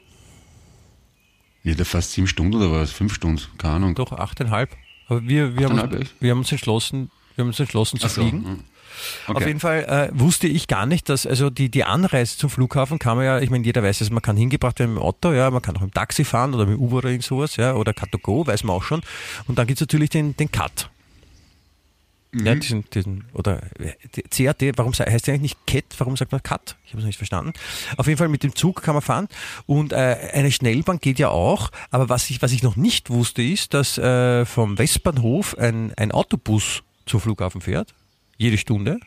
Ja, 1.64 1.74
da 1.74 1.84
fast 1.84 2.12
sieben 2.12 2.26
Stunden 2.26 2.54
oder 2.56 2.70
was? 2.72 2.90
Fünf 2.90 3.14
Stunden, 3.14 3.40
keine 3.58 3.74
Ahnung. 3.74 3.94
Doch, 3.94 4.12
achteinhalb. 4.12 4.76
Aber 5.08 5.22
wir, 5.22 5.56
wir, 5.56 5.66
haben, 5.66 5.78
Achteinhalb, 5.78 5.92
uns, 5.92 6.02
echt? 6.10 6.14
wir 6.20 6.30
haben 6.32 6.38
uns 6.38 6.50
entschlossen, 6.52 7.10
Wir 7.36 7.42
haben 7.42 7.48
uns 7.48 7.60
entschlossen 7.60 7.98
zu 8.00 8.06
Ach 8.06 8.10
so, 8.10 8.22
hm. 9.26 9.36
Auf 9.36 9.42
Okay. 9.42 9.48
jeden 9.48 9.60
Fall 9.60 9.84
äh, 9.84 10.18
wusste 10.18 10.46
ich 10.46 10.68
gar 10.68 10.86
nicht, 10.86 11.08
dass 11.08 11.26
also 11.26 11.50
die, 11.50 11.68
die 11.70 11.84
Anreise 11.84 12.36
zum 12.36 12.50
Flughafen 12.50 12.98
kann 12.98 13.16
man 13.16 13.26
ja, 13.26 13.40
ich 13.40 13.50
meine, 13.50 13.64
jeder 13.64 13.82
weiß 13.82 14.00
es, 14.00 14.10
man 14.10 14.22
kann 14.22 14.36
hingebracht 14.36 14.78
werden 14.78 14.94
mit 14.94 15.02
dem 15.02 15.06
Auto, 15.06 15.32
ja, 15.32 15.50
man 15.50 15.62
kann 15.62 15.76
auch 15.76 15.80
mit 15.80 15.90
dem 15.90 15.94
Taxi 15.94 16.24
fahren 16.24 16.54
oder 16.54 16.66
mit 16.66 16.76
dem 16.76 16.80
Uber 16.82 16.98
oder 16.98 17.08
irgend 17.08 17.24
sowas, 17.24 17.56
ja, 17.56 17.74
oder 17.74 17.92
Car2Go, 17.92 18.46
weiß 18.46 18.64
man 18.64 18.76
auch 18.76 18.82
schon. 18.82 19.02
Und 19.46 19.58
dann 19.58 19.66
gibt's 19.66 19.80
natürlich 19.80 20.10
den, 20.10 20.36
den 20.36 20.50
Cut. 20.50 20.90
Ja, 22.34 22.54
diesen, 22.54 22.88
diesen, 22.88 23.24
oder 23.34 23.60
äh, 23.78 24.22
CAT, 24.30 24.78
warum 24.78 24.94
heißt 24.94 25.26
der 25.26 25.34
eigentlich 25.34 25.54
nicht 25.54 25.66
CAT, 25.66 25.84
warum 25.98 26.16
sagt 26.16 26.32
man 26.32 26.42
Cut? 26.42 26.76
Ich 26.86 26.92
habe 26.92 27.00
es 27.00 27.04
nicht 27.04 27.18
verstanden. 27.18 27.52
Auf 27.98 28.06
jeden 28.06 28.16
Fall 28.16 28.28
mit 28.28 28.42
dem 28.42 28.54
Zug 28.54 28.80
kann 28.82 28.94
man 28.94 29.02
fahren 29.02 29.28
und 29.66 29.92
äh, 29.92 29.96
eine 30.32 30.50
Schnellbahn 30.50 30.98
geht 30.98 31.18
ja 31.18 31.28
auch, 31.28 31.70
aber 31.90 32.08
was 32.08 32.30
ich, 32.30 32.40
was 32.40 32.52
ich 32.52 32.62
noch 32.62 32.76
nicht 32.76 33.10
wusste 33.10 33.42
ist, 33.42 33.74
dass 33.74 33.98
äh, 33.98 34.46
vom 34.46 34.78
Westbahnhof 34.78 35.58
ein, 35.58 35.92
ein 35.98 36.10
Autobus 36.10 36.82
zum 37.04 37.20
Flughafen 37.20 37.60
fährt, 37.60 37.92
jede 38.36 38.58
Stunde. 38.58 38.98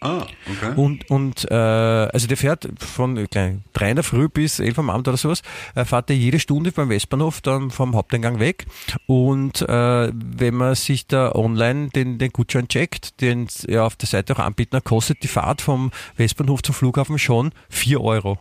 Ah, 0.00 0.26
okay. 0.50 0.74
Und, 0.76 1.10
und 1.10 1.50
äh, 1.50 1.54
also 1.54 2.26
der 2.26 2.36
fährt 2.36 2.68
von 2.78 3.16
äh, 3.16 3.26
gleich 3.30 3.54
drei 3.72 3.90
in 3.90 3.96
der 3.96 4.04
Früh 4.04 4.28
bis 4.28 4.60
elf 4.60 4.78
am 4.78 4.90
Abend 4.90 5.08
oder 5.08 5.16
sowas, 5.16 5.40
äh, 5.74 5.86
fährt 5.86 6.10
er 6.10 6.16
jede 6.16 6.38
Stunde 6.38 6.70
beim 6.70 6.90
Westbahnhof 6.90 7.40
dann 7.40 7.70
vom 7.70 7.96
Haupteingang 7.96 8.38
weg. 8.38 8.66
Und 9.06 9.62
äh, 9.62 10.12
wenn 10.12 10.54
man 10.54 10.74
sich 10.74 11.06
da 11.06 11.32
online 11.32 11.88
den, 11.88 12.18
den 12.18 12.30
Gutschein 12.30 12.68
checkt, 12.68 13.22
den 13.22 13.48
ja 13.66 13.86
auf 13.86 13.96
der 13.96 14.06
Seite 14.06 14.34
auch 14.34 14.38
anbieten, 14.38 14.72
dann 14.72 14.84
kostet 14.84 15.22
die 15.22 15.28
Fahrt 15.28 15.62
vom 15.62 15.90
Westbahnhof 16.16 16.62
zum 16.62 16.74
Flughafen 16.74 17.18
schon 17.18 17.52
4 17.70 18.00
Euro. 18.00 18.38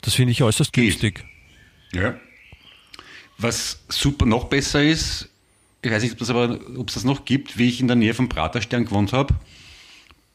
Das 0.00 0.14
finde 0.14 0.32
ich 0.32 0.42
äußerst 0.42 0.72
Geht. 0.72 0.84
günstig. 0.84 1.24
Ja. 1.92 2.14
Was 3.36 3.84
super 3.88 4.24
noch 4.24 4.44
besser 4.44 4.82
ist, 4.82 5.28
ich 5.82 5.90
weiß 5.90 6.02
nicht, 6.02 6.14
ob 6.14 6.20
es 6.20 6.30
aber, 6.30 6.58
ob 6.76 6.88
es 6.88 6.94
das 6.94 7.04
noch 7.04 7.24
gibt, 7.24 7.58
wie 7.58 7.68
ich 7.68 7.80
in 7.80 7.86
der 7.86 7.96
Nähe 7.96 8.14
vom 8.14 8.28
Praterstern 8.28 8.84
gewohnt 8.84 9.12
habe, 9.12 9.34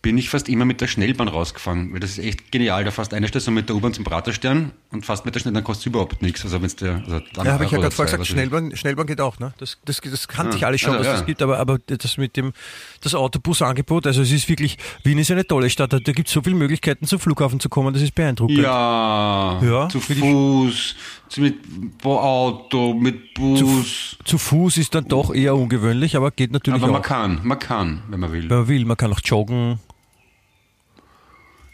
bin 0.02 0.18
ich 0.18 0.30
fast 0.30 0.50
immer 0.50 0.66
mit 0.66 0.82
der 0.82 0.88
Schnellbahn 0.88 1.30
rausgefahren, 1.30 1.94
weil 1.94 2.02
das 2.02 2.12
ist 2.18 2.20
echt 2.20 2.52
genial. 2.52 2.84
Da 2.84 2.92
fährst 2.92 3.14
eine 3.14 3.26
Station 3.30 3.56
mit 3.56 3.70
der 3.70 3.78
U-Bahn 3.78 3.94
zum 3.94 4.04
Praterstern 4.04 4.74
und 4.92 5.06
fast 5.06 5.24
mit 5.24 5.34
der 5.34 5.40
Schnellbahn, 5.40 5.62
dann 5.62 5.64
kostet 5.64 5.84
es 5.84 5.86
überhaupt 5.88 6.22
nichts. 6.22 6.44
Also 6.44 6.62
wenn's 6.62 6.76
der, 6.76 6.96
also 6.96 7.22
Ja, 7.42 7.54
habe 7.54 7.64
ich 7.64 7.72
ja 7.72 7.78
gerade 7.78 7.96
vorher 7.96 8.18
gesagt. 8.18 8.28
Schnellbahn, 8.28 8.76
Schnellbahn 8.76 9.08
geht 9.08 9.22
auch, 9.22 9.40
ne? 9.40 9.54
Das, 9.60 9.78
das, 9.86 10.02
das 10.02 10.28
kannte 10.28 10.56
Ah, 10.56 10.58
ich 10.58 10.66
alles 10.66 10.82
schon, 10.82 10.92
also, 10.92 11.04
dass 11.06 11.08
ja. 11.08 11.18
das 11.20 11.26
gibt, 11.26 11.42
aber, 11.42 11.58
aber 11.58 11.80
das 11.88 12.18
mit 12.18 12.36
dem, 12.36 12.52
das 13.00 13.16
Autobusangebot, 13.16 14.06
also 14.06 14.24
es 14.24 14.32
ist 14.34 14.50
wirklich, 14.50 14.78
Wien 15.06 15.20
ist 15.20 15.32
eine 15.32 15.48
tolle 15.48 15.70
Stadt, 15.70 15.94
da, 15.94 16.00
da 16.00 16.12
gibt 16.12 16.28
es 16.28 16.34
so 16.34 16.42
viele 16.42 16.58
Möglichkeiten 16.58 17.08
zum 17.08 17.20
Flughafen 17.20 17.62
zu 17.62 17.70
kommen, 17.70 17.94
das 17.94 18.04
ist 18.04 18.14
beeindruckend. 18.14 18.58
Ja, 18.60 19.62
Ja, 19.64 19.88
zu 19.88 20.02
Fuß, 20.02 20.96
mit 21.38 21.56
Auto, 22.04 22.94
mit 22.94 23.34
Bus. 23.34 24.18
Zu 24.24 24.38
Fuß 24.38 24.78
ist 24.78 24.94
dann 24.96 25.08
doch 25.08 25.34
eher 25.34 25.56
ungewöhnlich, 25.56 26.16
aber 26.16 26.32
geht 26.32 26.52
natürlich 26.52 26.82
aber 26.82 26.92
man 26.92 27.02
auch, 27.02 27.06
kann, 27.06 27.40
man 27.44 27.60
kann, 27.60 28.02
wenn 28.10 28.20
man 28.20 28.32
will. 28.32 28.50
wenn 28.50 28.58
man 28.58 28.68
will. 28.68 28.86
Man 28.86 28.98
kann 28.98 29.12
auch 29.14 29.20
joggen, 29.24 29.80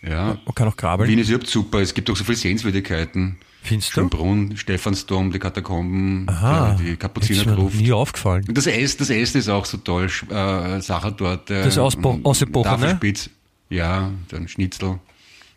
Ja. 0.01 0.37
man 0.45 0.55
kann 0.55 0.67
auch 0.67 0.77
krabbeln. 0.77 1.09
Wien 1.09 1.19
ist 1.19 1.29
überhaupt 1.29 1.47
super. 1.49 1.79
Es 1.79 1.93
gibt 1.93 2.09
auch 2.09 2.15
so 2.15 2.23
viele 2.23 2.37
Sehenswürdigkeiten. 2.37 3.37
Findest 3.61 3.89
du? 3.91 3.93
Schönbrunn, 3.95 4.55
Stephansdom, 4.55 5.33
die 5.33 5.39
Katakomben, 5.39 6.29
Aha, 6.29 6.77
die 6.79 6.83
mir 6.83 6.95
Kapuzinergruft. 6.95 7.75
nie 7.75 7.91
aufgefallen. 7.91 8.45
Und 8.47 8.57
das 8.57 8.67
Essen, 8.67 8.99
das 8.99 9.09
Essen 9.09 9.37
ist 9.39 9.49
auch 9.49 9.65
so 9.65 9.77
toll. 9.77 10.09
Äh, 10.29 10.79
Sache 10.79 11.11
dort. 11.11 11.49
Äh, 11.51 11.63
Das 11.65 11.77
Ausbo- 11.77 12.21
Ausgebrochene? 12.23 12.77
Tafelspitz. 12.77 13.29
Ja, 13.69 14.11
dann 14.29 14.47
Schnitzel. 14.47 14.99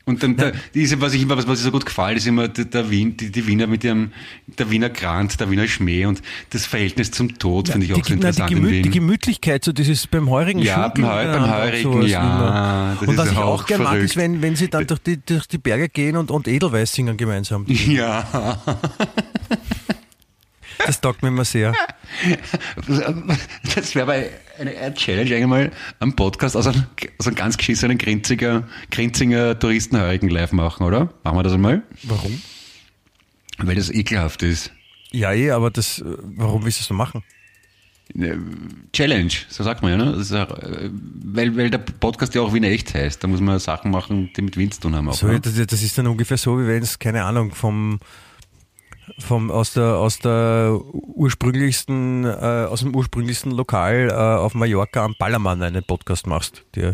Und 0.05 0.21
dann 0.23 0.37
der, 0.37 0.53
diese, 0.75 1.01
was 1.01 1.15
ich 1.15 1.23
immer, 1.23 1.37
was, 1.37 1.47
was 1.47 1.61
mir 1.61 1.65
so 1.65 1.71
gut 1.71 1.87
gefällt, 1.87 2.17
ist 2.17 2.27
immer 2.27 2.49
der, 2.49 2.65
der 2.65 2.91
Wien, 2.91 3.17
die, 3.17 3.31
die 3.31 3.47
Wiener 3.47 3.69
mit 3.69 3.85
ihrem, 3.85 4.11
der 4.59 4.69
Wiener 4.69 4.91
Grant, 4.91 5.39
der 5.39 5.49
Wiener 5.49 5.69
Schmäh 5.69 6.07
und 6.07 6.21
das 6.51 6.67
Verhältnis 6.67 7.13
zum 7.13 7.39
Tod 7.39 7.69
finde 7.69 7.87
ich 7.87 7.93
auch 7.93 7.99
die, 7.99 8.03
so 8.03 8.19
na, 8.21 8.31
die, 8.33 8.41
interessant 8.43 8.51
Gemü 8.51 8.83
die. 8.83 8.91
Gemütlichkeit, 8.91 9.65
so 9.65 9.73
dieses 9.73 10.09
beim 10.09 10.29
heurigen 10.29 10.61
Ja, 10.61 10.89
beim 10.89 11.05
Heu- 11.07 11.09
beim 11.09 11.27
miteinander, 11.29 11.63
Heurigen, 11.63 12.03
ja, 12.03 12.97
das 12.99 13.09
Und 13.09 13.17
was 13.17 13.31
ich 13.31 13.39
auch 13.39 13.65
gerne 13.67 13.85
mag, 13.85 13.99
ist, 13.99 14.17
wenn, 14.17 14.43
wenn 14.43 14.57
sie 14.57 14.69
dann 14.69 14.87
durch 14.89 15.01
die, 15.01 15.19
durch 15.25 15.47
die 15.47 15.59
Berge 15.59 15.89
gehen 15.89 16.17
und, 16.17 16.33
und 16.33 16.49
Edelweiß 16.49 16.93
singen 16.93 17.17
gemeinsam. 17.17 17.65
Ja. 17.87 18.59
Das 20.85 21.01
taugt 21.01 21.23
mir 21.23 21.29
immer 21.29 21.45
sehr. 21.45 21.75
Das 23.75 23.95
wäre 23.95 24.07
bei 24.07 24.31
eine, 24.63 24.77
eine 24.79 24.95
Challenge 24.95 25.35
eigentlich 25.35 25.47
mal 25.47 25.71
am 25.99 26.17
Podcast 26.17 26.57
aus 26.57 26.67
einem, 26.67 26.85
aus 27.19 27.27
einem 27.27 27.37
ganz 27.37 27.57
geschissenen 27.57 27.99
Grinziger, 27.99 28.67
Grinzinger 28.91 29.59
Touristenheurigen 29.59 30.29
live 30.29 30.53
machen, 30.53 30.85
oder? 30.87 31.13
Machen 31.25 31.39
wir 31.39 31.43
das 31.43 31.53
einmal? 31.53 31.83
Warum? 32.05 32.41
Weil 33.59 33.77
das 33.77 33.91
ekelhaft 33.91 34.43
ist. 34.43 34.73
Ja, 35.11 35.33
eh, 35.33 35.51
aber 35.51 35.71
das, 35.71 35.99
äh, 35.99 36.05
warum 36.37 36.65
willst 36.65 36.79
du 36.79 36.83
das 36.83 36.89
so 36.89 36.95
machen? 36.95 37.23
Challenge, 38.93 39.33
so 39.49 39.65
sagt 39.65 39.83
man 39.83 39.93
ja, 39.93 39.97
ne? 39.97 40.17
Auch, 40.17 40.59
äh, 40.59 40.91
weil, 41.25 41.57
weil 41.57 41.71
der 41.71 41.79
Podcast 41.79 42.35
ja 42.35 42.43
auch 42.43 42.53
Wien 42.53 42.65
echt 42.65 42.93
heißt. 42.95 43.23
Da 43.23 43.29
muss 43.29 43.41
man 43.41 43.59
Sachen 43.59 43.91
machen, 43.91 44.31
die 44.37 44.43
mit 44.43 44.57
Wien 44.57 44.71
zu 44.71 44.81
tun 44.81 44.95
haben. 44.95 45.09
Auch, 45.09 45.15
So, 45.15 45.29
ne? 45.29 45.41
das, 45.41 45.55
das 45.55 45.83
ist 45.83 45.97
dann 45.97 46.07
ungefähr 46.07 46.37
so, 46.37 46.59
wie 46.59 46.67
wenn 46.67 46.83
es, 46.83 46.99
keine 46.99 47.25
Ahnung, 47.25 47.55
vom, 47.55 48.01
vom 49.19 49.51
aus 49.51 49.73
der 49.75 49.97
aus 49.97 50.19
der 50.19 50.79
ursprünglichsten, 50.93 52.25
äh, 52.25 52.29
aus 52.69 52.81
dem 52.81 52.95
ursprünglichsten 52.95 53.53
Lokal 53.53 54.09
äh, 54.11 54.13
auf 54.15 54.55
Mallorca 54.55 55.05
am 55.05 55.15
Ballermann 55.19 55.63
einen 55.63 55.83
Podcast 55.85 56.27
machst. 56.27 56.65
Der 56.75 56.91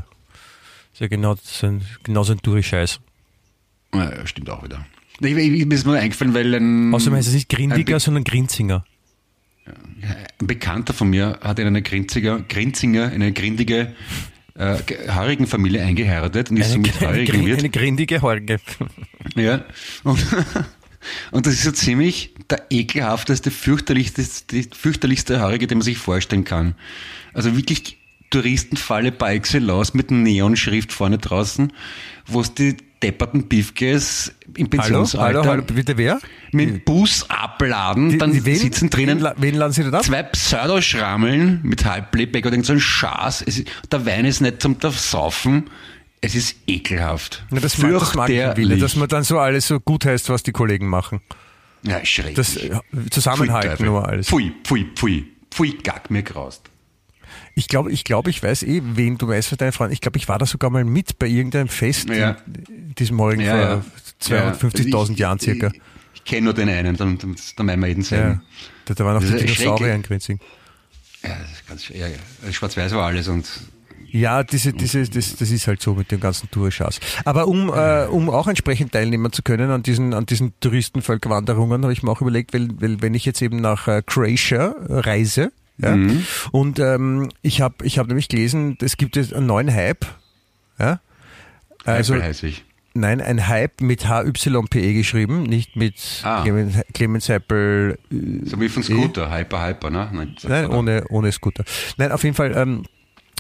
ist 0.93 1.01
ja 1.01 1.09
genau 1.09 1.37
so 1.43 1.67
ein, 1.67 1.83
genauso 2.03 2.33
ein 2.33 2.41
Touri-Scheiß. 2.41 3.01
Ja, 3.95 4.27
stimmt 4.27 4.51
auch 4.51 4.63
wieder. 4.65 4.85
Ich, 5.21 5.33
ich, 5.37 5.67
mir 5.67 5.75
ist 5.75 5.87
nur 5.87 5.97
eingefallen, 5.97 6.35
weil 6.35 6.55
ein, 6.55 6.95
Außerdem 6.95 7.17
heißt 7.17 7.29
es 7.29 7.35
nicht 7.35 7.49
Grindiger, 7.49 7.99
sondern 8.01 8.25
Grinzinger. 8.25 8.85
ein 9.67 10.47
Bekannter 10.47 10.95
von 10.95 11.11
mir 11.11 11.39
hat 11.43 11.59
in 11.59 11.67
eine 11.67 11.83
Grinziger, 11.83 12.41
Grinzinger, 12.49 13.09
eine 13.09 13.33
grindige 13.33 13.95
äh, 14.55 14.77
haarigen 15.09 15.47
Familie 15.47 15.83
eingeheiratet 15.83 16.51
und 16.51 16.57
ist 16.59 16.71
so 16.73 16.75
eine, 16.79 16.89
Haarigen 17.01 17.33
Grin- 17.33 17.47
wird. 17.47 17.59
eine 17.61 17.71
grindige 17.71 18.23
Horge. 18.23 18.61
Ja. 19.37 19.65
Und, 20.05 20.19
und 21.31 21.47
das 21.47 21.55
ist 21.55 21.63
so 21.65 21.73
ziemlich 21.73 22.35
der 22.51 22.67
ekelhafteste, 22.71 23.51
fürchterlichste, 23.51 24.25
fürchterlichste 24.75 25.41
Haarige, 25.41 25.67
den 25.67 25.79
man 25.79 25.85
sich 25.85 25.99
vorstellen 25.99 26.45
kann. 26.45 26.75
Also 27.35 27.57
wirklich 27.57 27.97
Touristenfalle 28.31 29.11
par 29.13 29.33
excellence 29.33 29.95
mit 29.95 30.11
Neonschrift 30.11 30.93
vorne 30.93 31.19
draußen, 31.19 31.73
wo 32.27 32.41
es 32.43 32.53
die 32.55 32.77
depperten 33.03 33.49
Beefcakes 33.49 34.33
im 34.57 34.67
Hallo, 34.67 34.69
Pensionsalter 34.83 35.39
hallo, 35.41 35.51
hallo, 35.51 35.63
bitte 35.63 35.97
wer? 35.97 36.19
mit 36.53 36.69
dem 36.69 36.81
Bus 36.85 37.25
abladen, 37.31 38.19
dann 38.19 38.33
Die- 38.33 38.45
wen, 38.45 38.57
sitzen 38.57 38.91
drinnen 38.91 39.23
Wen, 39.23 39.33
wen 39.37 39.55
laden 39.55 39.73
Sie 39.73 39.85
denn 39.85 39.95
ab? 39.95 40.03
zwei 40.05 40.25
Pseudoschrammeln 40.25 41.61
mit 41.63 41.85
Halbplayback 41.85 42.45
oder 42.45 42.55
irgend 42.55 42.67
so 42.67 42.73
ein 42.73 42.81
Schaß. 42.81 43.43
Ist, 43.43 43.65
der 43.91 44.05
Wein 44.05 44.25
ist 44.25 44.41
nicht 44.41 44.61
zum 44.63 44.77
Saufen. 44.81 45.71
Es 46.21 46.35
ist 46.35 46.57
ekelhaft. 46.67 47.45
Na, 47.51 47.61
das, 47.61 47.79
mag, 47.79 47.93
das 47.93 48.15
mag 48.15 48.29
Wille, 48.29 48.43
Fürchterlich. 48.55 48.81
dass 48.81 48.97
man 48.97 49.09
dann 49.09 49.23
so 49.25 49.39
alles 49.39 49.69
so 49.69 49.79
gut 49.79 50.05
heißt, 50.05 50.29
was 50.31 50.43
die 50.43 50.53
Kollegen 50.53 50.89
machen. 50.89 51.21
Ja, 51.83 52.05
schrecklich. 52.05 52.35
Das 52.35 52.57
äh, 52.57 52.71
Zusammenhalten 53.11 53.85
nur 53.87 54.07
alles. 54.07 54.27
Pfui, 54.29 54.53
pfui, 54.65 54.87
pfui. 54.97 55.27
Pfui, 55.51 55.79
gack 55.83 56.11
mir 56.11 56.23
graust. 56.25 56.63
Ich 57.55 57.69
glaube, 57.69 57.93
ich, 57.93 58.05
glaube, 58.05 58.31
ich 58.31 58.43
weiß 58.43 58.63
eh, 58.65 58.81
wen 58.85 59.17
du 59.19 59.29
weißt 59.29 59.49
von 59.49 59.59
deinen 59.59 59.73
Freunden. 59.73 59.93
Ich 59.93 60.01
glaube, 60.01 60.19
ich 60.19 60.29
war 60.29 60.39
da 60.39 60.47
sogar 60.47 60.71
mal 60.71 60.85
mit 60.85 61.19
bei 61.19 61.27
irgendeinem 61.27 61.69
Fest 61.69 62.09
Ja. 62.11 62.37
in 62.69 62.95
diesem 62.97 63.21
Heurigen 63.21 63.45
vor 63.47 63.85
250.000 64.21 65.13
Ich- 65.13 65.19
Jahren 65.19 65.39
circa. 65.39 65.69
Ich, 65.69 65.81
ich 66.15 66.25
kenne 66.25 66.43
nur 66.43 66.55
den 66.55 66.69
einen, 66.69 66.97
dann, 66.97 67.19
dann, 67.19 67.37
dann 67.57 67.67
meinen 67.67 67.81
wir 67.81 67.89
jeden 67.89 68.03
Ja. 68.03 68.09
selben. 68.09 68.43
Da, 68.87 68.95
da 68.95 69.05
waren 69.05 69.15
noch 69.15 69.23
Das 69.23 69.31
die 69.41 69.47
Dinosaurier 69.47 69.95
in 69.95 70.03
Grenzing. 70.03 70.41
Ja, 71.23 71.31
das 71.41 71.51
ist 71.53 71.67
ganz, 71.69 71.89
ja, 71.89 72.07
ja. 72.07 72.53
Schwarz-Weiß 72.53 72.93
war 72.93 73.07
alles 73.07 73.29
und 73.29 73.47
Ja, 74.11 74.43
diese, 74.43 74.73
diese, 74.73 75.09
das, 75.09 75.37
das 75.37 75.51
ist 75.51 75.67
halt 75.67 75.83
so 75.83 75.95
mit 75.95 76.11
dem 76.11 76.21
ganzen 76.21 76.51
Tourschatz. 76.51 76.99
Aber 77.25 77.47
um, 77.47 77.69
äh, 77.69 78.07
um 78.07 78.31
auch 78.31 78.47
entsprechend 78.49 78.93
teilnehmen 78.93 79.33
zu 79.33 79.43
können 79.43 79.71
an 79.71 79.83
diesen, 79.83 80.15
an 80.15 80.25
diesen 80.27 80.53
Touristenvölkerwanderungen, 80.61 81.83
habe 81.83 81.93
ich 81.93 82.03
mir 82.03 82.11
auch 82.11 82.21
überlegt, 82.21 82.55
weil, 82.55 82.69
weil 82.81 83.03
wenn 83.03 83.15
ich 83.15 83.25
jetzt 83.25 83.43
eben 83.43 83.61
nach 83.61 83.87
äh, 83.89 84.03
Croatia 84.05 84.75
reise, 84.89 85.53
ja, 85.81 85.97
und 86.51 86.81
ähm, 86.81 87.29
ich 87.43 87.61
habe 87.61 87.85
ich 87.85 88.01
hab 88.01 88.09
nämlich 88.09 88.29
gelesen, 88.29 88.77
es 88.81 88.97
gibt 88.97 89.15
jetzt 89.15 89.33
einen 89.33 89.47
neuen 89.47 89.73
Hype, 89.73 90.07
ja, 90.81 90.99
also 91.85 92.15
Heipel 92.15 92.27
heiß 92.27 92.43
ich. 92.43 92.65
nein, 92.95 93.21
ein 93.21 93.47
Hype 93.47 93.81
mit 93.81 94.09
HYPE 94.09 94.95
geschrieben, 94.95 95.45
nicht 95.45 95.77
mit 95.77 95.95
Ah. 96.25 96.43
Clemens, 96.43 96.75
Clemens 96.95 97.29
Heipel 97.29 97.97
So 98.45 98.61
wie 98.61 98.69
von 98.69 98.83
Scooter, 98.83 99.31
Hyper, 99.31 99.65
Hyper, 99.69 99.91
ne? 99.91 100.09
Nein, 100.13 100.35
Nein, 100.49 100.67
ohne, 100.67 101.05
ohne 101.11 101.31
Scooter. 101.31 101.63
Nein, 101.97 102.11
auf 102.11 102.25
jeden 102.25 102.35
Fall, 102.35 102.57
ähm, 102.57 102.83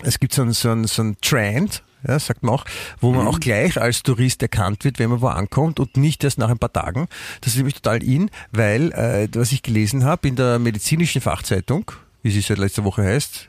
es 0.02 0.18
gibt 0.20 0.32
so 0.34 0.42
einen 0.42 0.52
so 0.52 0.70
einen- 0.70 0.86
so 0.86 1.02
einen 1.02 1.16
Trend, 1.20 1.82
ja, 2.06 2.18
sagt 2.18 2.42
man 2.44 2.54
auch, 2.54 2.64
wo 3.00 3.12
man 3.12 3.26
auch 3.26 3.40
gleich 3.40 3.80
als 3.80 4.02
Tourist 4.04 4.40
erkannt 4.42 4.84
wird, 4.84 4.98
wenn 4.98 5.10
man 5.10 5.20
wo 5.20 5.26
ankommt 5.26 5.80
und 5.80 5.96
nicht 5.96 6.22
erst 6.22 6.38
nach 6.38 6.48
ein 6.48 6.58
paar 6.58 6.72
Tagen. 6.72 7.08
Das 7.40 7.52
ist 7.52 7.56
nämlich 7.56 7.74
total 7.74 8.02
in, 8.02 8.30
weil, 8.52 8.92
äh, 8.92 9.28
was 9.34 9.50
ich 9.52 9.62
gelesen 9.62 10.04
habe 10.04 10.28
in 10.28 10.36
der 10.36 10.58
medizinischen 10.60 11.20
Fachzeitung, 11.20 11.90
wie 12.22 12.30
sie 12.30 12.40
seit 12.40 12.58
letzter 12.58 12.84
Woche 12.84 13.02
heißt, 13.02 13.48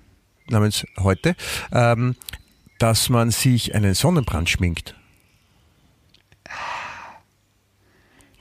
namens 0.50 0.86
heute, 1.00 1.36
ähm, 1.72 2.16
dass 2.80 3.10
man 3.10 3.30
sich 3.30 3.76
einen 3.76 3.94
Sonnenbrand 3.94 4.50
schminkt. 4.50 4.96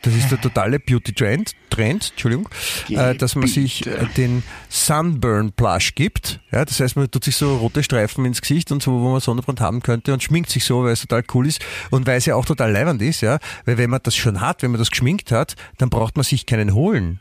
Das 0.03 0.15
ist 0.15 0.31
der 0.31 0.41
totale 0.41 0.79
Beauty-Trend, 0.79 1.55
Trend, 1.71 2.11
Entschuldigung, 2.11 2.49
äh, 2.89 3.17
dass 3.17 3.35
man 3.35 3.49
sich 3.49 3.85
äh, 3.87 4.07
den 4.17 4.45
Sunburn 4.69 5.51
Blush 5.51 5.95
gibt. 5.97 6.41
Ja, 6.53 6.65
das 6.65 6.79
heißt, 6.79 6.95
man 6.95 7.11
tut 7.11 7.25
sich 7.25 7.35
so 7.35 7.57
rote 7.57 7.83
Streifen 7.83 8.25
ins 8.25 8.41
Gesicht 8.41 8.71
und 8.71 8.81
so, 8.81 8.93
wo 8.93 9.11
man 9.11 9.21
Sonnenbrand 9.21 9.61
haben 9.61 9.83
könnte 9.83 10.13
und 10.13 10.23
schminkt 10.23 10.51
sich 10.51 10.65
so, 10.65 10.85
weil 10.85 10.93
es 10.93 11.01
total 11.01 11.25
cool 11.35 11.49
ist 11.49 11.65
und 11.91 12.07
weil 12.07 12.19
es 12.19 12.27
ja 12.27 12.37
auch 12.37 12.45
total 12.45 12.71
leibend 12.71 13.03
ist, 13.03 13.23
ja. 13.23 13.39
Weil 13.65 13.77
wenn 13.77 13.91
man 13.91 14.01
das 14.03 14.15
schon 14.15 14.41
hat, 14.41 14.63
wenn 14.63 14.71
man 14.71 14.79
das 14.79 14.91
geschminkt 14.91 15.33
hat, 15.33 15.57
dann 15.79 15.91
braucht 15.91 16.17
man 16.17 16.25
sich 16.25 16.47
keinen 16.47 16.75
holen. 16.75 17.19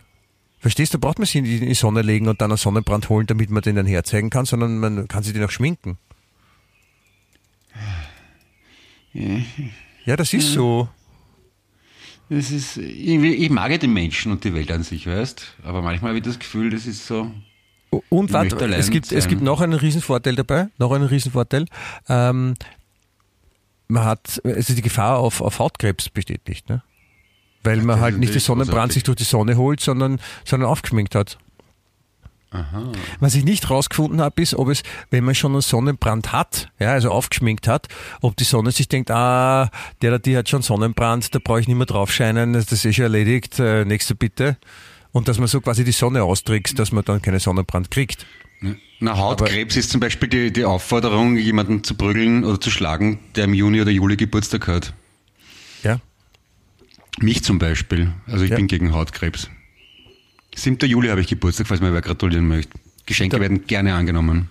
Verstehst 0.59 0.93
du, 0.93 0.99
braucht 0.99 1.17
man 1.17 1.25
sich 1.25 1.35
in 1.35 1.45
die 1.45 1.73
Sonne 1.73 2.01
legen 2.03 2.27
und 2.27 2.41
dann 2.41 2.51
einen 2.51 2.57
Sonnenbrand 2.57 3.09
holen, 3.09 3.25
damit 3.25 3.49
man 3.49 3.63
den 3.63 3.75
dann 3.75 3.85
herzeigen 3.85 4.29
kann, 4.29 4.45
sondern 4.45 4.77
man 4.77 5.07
kann 5.07 5.23
sich 5.23 5.33
den 5.33 5.43
auch 5.43 5.51
schminken. 5.51 5.97
Ja, 10.05 10.15
das 10.15 10.33
ist 10.33 10.51
so. 10.51 10.89
Das 12.29 12.51
ist, 12.51 12.77
ich 12.77 13.49
mag 13.49 13.71
ja 13.71 13.77
den 13.77 13.93
Menschen 13.93 14.31
und 14.31 14.43
die 14.43 14.53
Welt 14.53 14.71
an 14.71 14.83
sich, 14.83 15.07
weißt 15.07 15.55
Aber 15.63 15.81
manchmal 15.81 16.09
habe 16.09 16.19
ich 16.19 16.25
das 16.25 16.39
Gefühl, 16.39 16.69
das 16.69 16.85
ist 16.85 17.07
so. 17.07 17.31
Und 18.09 18.33
warte, 18.33 18.65
es 18.75 18.89
gibt, 18.89 19.11
es 19.11 19.27
gibt 19.27 19.41
noch 19.41 19.61
einen 19.61 19.73
Riesenvorteil 19.73 20.35
dabei, 20.35 20.67
noch 20.77 20.91
einen 20.91 21.05
Riesenvorteil. 21.05 21.65
Ähm, 22.09 22.55
man 23.87 24.03
hat, 24.03 24.41
also 24.43 24.73
die 24.73 24.81
Gefahr 24.81 25.19
auf, 25.19 25.39
auf 25.39 25.59
Hautkrebs 25.59 26.09
besteht 26.09 26.47
nicht, 26.49 26.69
ne? 26.69 26.83
Weil 27.63 27.81
man 27.81 27.99
halt 27.99 28.17
nicht 28.17 28.33
den 28.33 28.39
Sonnenbrand 28.39 28.93
sich 28.93 29.03
durch 29.03 29.17
die 29.17 29.23
Sonne 29.23 29.57
holt, 29.57 29.79
sondern, 29.79 30.19
sondern 30.45 30.69
aufgeschminkt 30.69 31.15
hat. 31.15 31.37
Aha. 32.51 32.91
Was 33.19 33.35
ich 33.35 33.43
nicht 33.43 33.69
rausgefunden 33.69 34.21
habe, 34.21 34.41
ist, 34.41 34.53
ob 34.55 34.69
es, 34.69 34.83
wenn 35.11 35.25
man 35.25 35.35
schon 35.35 35.51
einen 35.51 35.61
Sonnenbrand 35.61 36.31
hat, 36.31 36.69
ja, 36.79 36.91
also 36.93 37.11
aufgeschminkt 37.11 37.67
hat, 37.67 37.87
ob 38.21 38.37
die 38.37 38.45
Sonne 38.45 38.71
sich 38.71 38.87
denkt, 38.87 39.11
ah, 39.11 39.69
der 40.01 40.11
oder 40.11 40.19
die 40.19 40.37
hat 40.37 40.47
schon 40.47 40.61
Sonnenbrand, 40.61 41.35
da 41.35 41.39
brauche 41.43 41.59
ich 41.59 41.67
nicht 41.67 41.75
mehr 41.77 41.85
drauf 41.85 42.11
scheinen, 42.11 42.53
das 42.53 42.71
ist 42.71 42.85
eh 42.85 42.93
schon 42.93 43.03
erledigt, 43.03 43.59
äh, 43.59 43.83
nächste 43.83 44.15
bitte. 44.15 44.57
Und 45.11 45.27
dass 45.27 45.39
man 45.39 45.47
so 45.47 45.59
quasi 45.61 45.83
die 45.83 45.91
Sonne 45.91 46.23
austrickst, 46.23 46.77
dass 46.79 46.91
man 46.91 47.03
dann 47.03 47.21
keinen 47.21 47.39
Sonnenbrand 47.39 47.91
kriegt. 47.91 48.25
Na, 48.99 49.17
Hautkrebs 49.17 49.75
ist 49.75 49.91
zum 49.91 49.99
Beispiel 49.99 50.29
die, 50.29 50.51
die 50.53 50.65
Aufforderung, 50.65 51.37
jemanden 51.37 51.83
zu 51.83 51.95
prügeln 51.95 52.43
oder 52.43 52.59
zu 52.59 52.71
schlagen, 52.71 53.19
der 53.35 53.43
im 53.43 53.53
Juni 53.53 53.81
oder 53.81 53.91
Juli 53.91 54.15
Geburtstag 54.15 54.67
hat. 54.67 54.93
Ja. 55.83 55.99
Mich 57.19 57.43
zum 57.43 57.59
Beispiel. 57.59 58.13
Also 58.25 58.43
ich 58.45 58.51
Ja. 58.51 58.55
bin 58.55 58.67
gegen 58.67 58.93
Hautkrebs. 58.93 59.49
7. 60.57 60.77
Juli 60.89 61.09
habe 61.09 61.21
ich 61.21 61.27
Geburtstag, 61.27 61.67
falls 61.67 61.81
mir 61.81 61.93
wer 61.93 62.01
gratulieren 62.01 62.47
möchte. 62.47 62.77
Geschenke 63.05 63.37
Da- 63.37 63.41
werden 63.41 63.65
gerne 63.67 63.93
angenommen. 63.93 64.49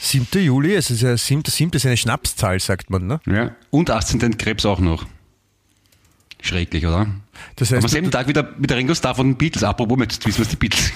7. 0.00 0.42
Juli, 0.42 0.74
es 0.74 0.90
ist 0.90 1.02
ja 1.02 1.16
7. 1.16 1.42
7. 1.46 1.70
ist 1.74 1.86
eine 1.86 1.96
Schnapszahl, 1.96 2.60
sagt 2.60 2.90
man, 2.90 3.06
ne? 3.06 3.20
Ja. 3.26 3.54
Und 3.70 3.90
Aszendent 3.90 4.38
Krebs 4.38 4.64
auch 4.64 4.80
noch. 4.80 5.06
Schrecklich, 6.40 6.86
oder? 6.86 7.08
Das 7.56 7.72
Am 7.72 7.78
heißt, 7.82 7.88
selben 7.90 8.06
du, 8.06 8.10
Tag 8.12 8.28
wieder 8.28 8.54
mit 8.58 8.70
der 8.70 8.76
Ringo 8.76 8.94
Starr 8.94 9.14
von 9.16 9.26
den 9.30 9.36
Beatles. 9.36 9.64
Apropos, 9.64 9.98
du 9.98 10.26
wissen, 10.26 10.40
was 10.40 10.48
die 10.48 10.56
Beatles 10.56 10.92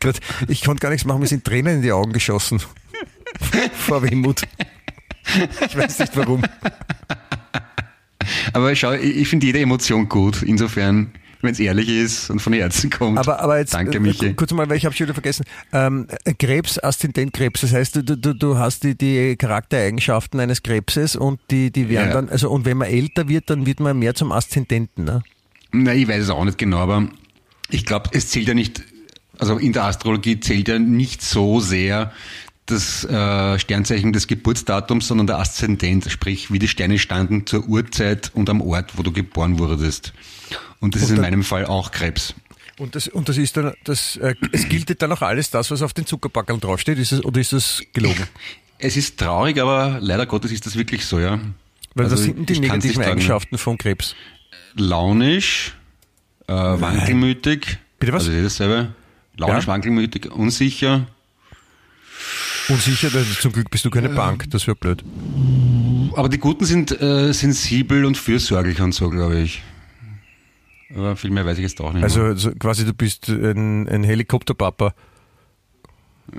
grad, 0.00 0.20
ich 0.48 0.64
konnte 0.64 0.80
gar 0.80 0.90
nichts 0.90 1.06
machen, 1.06 1.20
mir 1.20 1.26
sind 1.26 1.44
Tränen 1.44 1.76
in 1.76 1.82
die 1.82 1.92
Augen 1.92 2.12
geschossen. 2.12 2.60
Vor 3.72 4.02
Wehmut. 4.02 4.42
Ich 5.66 5.76
weiß 5.76 5.98
nicht 6.00 6.16
warum. 6.16 6.42
Aber 8.52 8.74
schau, 8.76 8.92
ich 8.92 9.28
finde 9.28 9.46
jede 9.46 9.60
Emotion 9.60 10.08
gut. 10.08 10.42
Insofern, 10.42 11.12
wenn 11.44 11.52
es 11.52 11.60
ehrlich 11.60 11.88
ist 11.88 12.30
und 12.30 12.40
von 12.40 12.52
Herzen 12.52 12.90
kommt. 12.90 13.18
Aber, 13.18 13.40
aber 13.40 13.58
jetzt, 13.58 13.74
Danke, 13.74 13.96
äh, 13.98 14.00
Michi. 14.00 14.34
kurz 14.34 14.52
mal, 14.52 14.68
weil 14.68 14.76
ich 14.76 14.84
habe 14.84 14.94
schon 14.94 15.06
wieder 15.06 15.14
vergessen. 15.14 15.44
Ähm, 15.72 16.06
Krebs, 16.38 16.78
Aszendent 16.78 17.32
Krebs, 17.32 17.60
das 17.60 17.72
heißt, 17.72 17.96
du, 17.96 18.02
du, 18.02 18.34
du 18.34 18.58
hast 18.58 18.82
die, 18.84 18.96
die 18.96 19.36
Charaktereigenschaften 19.36 20.40
eines 20.40 20.62
Krebses 20.62 21.16
und 21.16 21.40
die, 21.50 21.70
die 21.70 21.88
werden 21.88 22.08
Ja. 22.08 22.14
dann, 22.14 22.28
also 22.28 22.50
und 22.50 22.64
wenn 22.64 22.76
man 22.78 22.88
älter 22.88 23.28
wird, 23.28 23.50
dann 23.50 23.66
wird 23.66 23.80
man 23.80 23.98
mehr 23.98 24.14
zum 24.14 24.32
Aszendenten. 24.32 25.04
Ne? 25.04 25.22
Na, 25.72 25.94
ich 25.94 26.08
weiß 26.08 26.24
es 26.24 26.30
auch 26.30 26.44
nicht 26.44 26.58
genau, 26.58 26.78
aber 26.78 27.08
ich 27.70 27.84
glaube, 27.84 28.10
es 28.12 28.28
zählt 28.28 28.48
ja 28.48 28.54
nicht, 28.54 28.82
also 29.38 29.58
in 29.58 29.72
der 29.72 29.84
Astrologie 29.84 30.38
zählt 30.40 30.68
ja 30.68 30.78
nicht 30.78 31.22
so 31.22 31.60
sehr 31.60 32.12
das 32.66 33.04
äh, 33.04 33.58
Sternzeichen 33.58 34.12
des 34.12 34.26
Geburtsdatums, 34.26 35.06
sondern 35.08 35.26
der 35.26 35.38
Aszendent, 35.38 36.10
sprich 36.10 36.50
wie 36.50 36.58
die 36.58 36.68
Sterne 36.68 36.98
standen 36.98 37.46
zur 37.46 37.66
Uhrzeit 37.66 38.30
und 38.34 38.48
am 38.48 38.60
Ort, 38.62 38.96
wo 38.96 39.02
du 39.02 39.12
geboren 39.12 39.58
wurdest. 39.58 40.14
Und 40.80 40.94
das 40.94 41.02
ist 41.02 41.10
in 41.10 41.20
meinem 41.20 41.42
Fall 41.44 41.66
auch 41.66 41.90
Krebs. 41.90 42.34
Und 42.78 42.96
das, 42.96 43.06
und 43.08 43.28
das 43.28 43.36
ist 43.36 43.56
dann, 43.56 43.72
das, 43.84 44.16
äh, 44.16 44.34
es 44.52 44.68
gilt 44.68 45.00
dann 45.00 45.12
auch 45.12 45.22
alles 45.22 45.50
das, 45.50 45.70
was 45.70 45.82
auf 45.82 45.92
den 45.92 46.06
Zuckerpackeln 46.06 46.58
draufsteht, 46.58 46.98
ist 46.98 47.12
es, 47.12 47.24
oder 47.24 47.40
ist 47.40 47.52
das 47.52 47.82
gelogen? 47.92 48.26
Es 48.78 48.96
ist 48.96 49.18
traurig, 49.18 49.60
aber 49.60 49.98
leider 50.00 50.26
Gottes 50.26 50.50
ist 50.50 50.66
das 50.66 50.74
wirklich 50.76 51.04
so, 51.06 51.20
ja. 51.20 51.38
Weil 51.94 52.06
Also 52.06 52.16
was 52.16 52.24
sind 52.24 52.48
die 52.48 52.58
negativen. 52.58 53.02
Eigenschaften 53.02 53.58
von 53.58 53.78
Krebs? 53.78 54.16
Launisch, 54.74 55.74
äh, 56.48 56.52
wankelmütig. 56.52 57.78
Bitte 58.00 58.12
was? 58.12 58.24
Also 58.26 58.32
das 58.42 58.56
dasselbe. 58.58 58.94
Launisch, 59.36 59.64
Ja. 59.64 59.72
wankelmütig, 59.72 60.30
unsicher. 60.32 61.06
Unsicher, 62.68 63.10
zum 63.40 63.52
Glück 63.52 63.70
bist 63.70 63.84
du 63.84 63.90
keine 63.90 64.08
Bank, 64.08 64.48
das 64.50 64.66
wäre 64.66 64.76
blöd. 64.76 65.04
Aber 66.16 66.28
die 66.28 66.38
Guten 66.38 66.64
sind 66.64 66.98
äh, 67.00 67.32
sensibel 67.32 68.04
und 68.04 68.16
fürsorglich 68.16 68.80
und 68.80 68.92
so, 68.92 69.10
glaube 69.10 69.40
ich. 69.40 69.62
Aber 70.94 71.16
viel 71.16 71.30
mehr 71.30 71.44
weiß 71.44 71.58
ich 71.58 71.62
jetzt 71.62 71.80
auch 71.80 71.92
nicht. 71.92 72.04
Also 72.04 72.34
so 72.36 72.52
quasi 72.52 72.84
du 72.84 72.94
bist 72.94 73.28
ein, 73.28 73.88
ein 73.88 74.04
Helikopterpapa. 74.04 74.94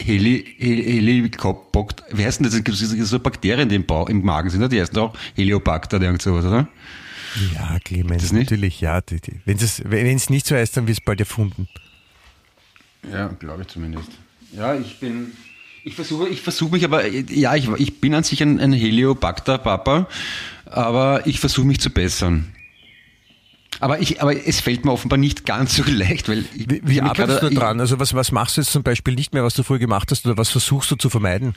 Heli, 0.00 0.44
Heli, 0.58 0.82
Helikopter, 0.84 2.04
wie 2.12 2.24
heißt 2.24 2.40
denn 2.40 2.44
das? 2.44 2.54
Es 2.54 2.62
gibt 2.64 2.76
so 2.76 3.18
Bakterien, 3.20 3.68
die 3.68 3.76
im, 3.76 3.86
Bau, 3.86 4.06
im 4.06 4.24
Magen 4.24 4.50
sind, 4.50 4.60
ne? 4.60 4.68
die 4.68 4.80
heißen 4.80 4.96
auch 4.98 5.16
Heliobacter 5.34 5.96
oder 5.96 6.06
irgend 6.06 6.22
sowas, 6.22 6.44
oder? 6.44 6.68
Ja, 7.54 7.78
Clemens, 7.84 8.32
natürlich, 8.32 8.80
ja. 8.80 9.00
Die, 9.00 9.20
die. 9.20 9.40
Wenn 9.44 10.16
es 10.16 10.30
nicht 10.30 10.46
so 10.46 10.56
heißt, 10.56 10.76
dann 10.76 10.86
wird 10.86 10.98
es 10.98 11.04
bald 11.04 11.20
erfunden. 11.20 11.68
Ja, 13.10 13.28
glaube 13.28 13.62
ich 13.62 13.68
zumindest. 13.68 14.08
Ja, 14.52 14.74
ich 14.74 14.98
bin. 15.00 15.32
Ich 15.84 15.94
versuche, 15.94 16.28
ich 16.28 16.42
versuche 16.42 16.72
mich 16.72 16.84
aber, 16.84 17.06
ja, 17.06 17.54
ich, 17.54 17.68
ich 17.78 18.00
bin 18.00 18.14
an 18.14 18.22
sich 18.24 18.42
ein, 18.42 18.60
ein 18.60 18.72
Heliobacter-Papa, 18.72 20.06
aber 20.66 21.26
ich 21.26 21.40
versuche 21.40 21.66
mich 21.66 21.80
zu 21.80 21.90
bessern. 21.90 22.52
Aber, 23.80 24.00
ich, 24.00 24.20
aber 24.20 24.34
es 24.46 24.60
fällt 24.60 24.84
mir 24.84 24.92
offenbar 24.92 25.18
nicht 25.18 25.46
ganz 25.46 25.76
so 25.76 25.84
leicht, 25.86 26.28
weil 26.28 26.44
ich, 26.54 26.68
Wie, 26.68 26.76
ich 26.76 26.82
wie 26.84 26.98
gerade- 27.00 27.38
du 27.40 27.50
dran? 27.50 27.80
Also 27.80 27.98
was, 28.00 28.12
was 28.12 28.32
machst 28.32 28.56
du 28.56 28.60
jetzt 28.60 28.72
zum 28.72 28.82
Beispiel 28.82 29.14
nicht 29.14 29.32
mehr, 29.32 29.44
was 29.44 29.54
du 29.54 29.62
früher 29.62 29.78
gemacht 29.78 30.10
hast 30.10 30.26
oder 30.26 30.36
was 30.36 30.50
versuchst 30.50 30.90
du 30.90 30.96
zu 30.96 31.08
vermeiden? 31.08 31.54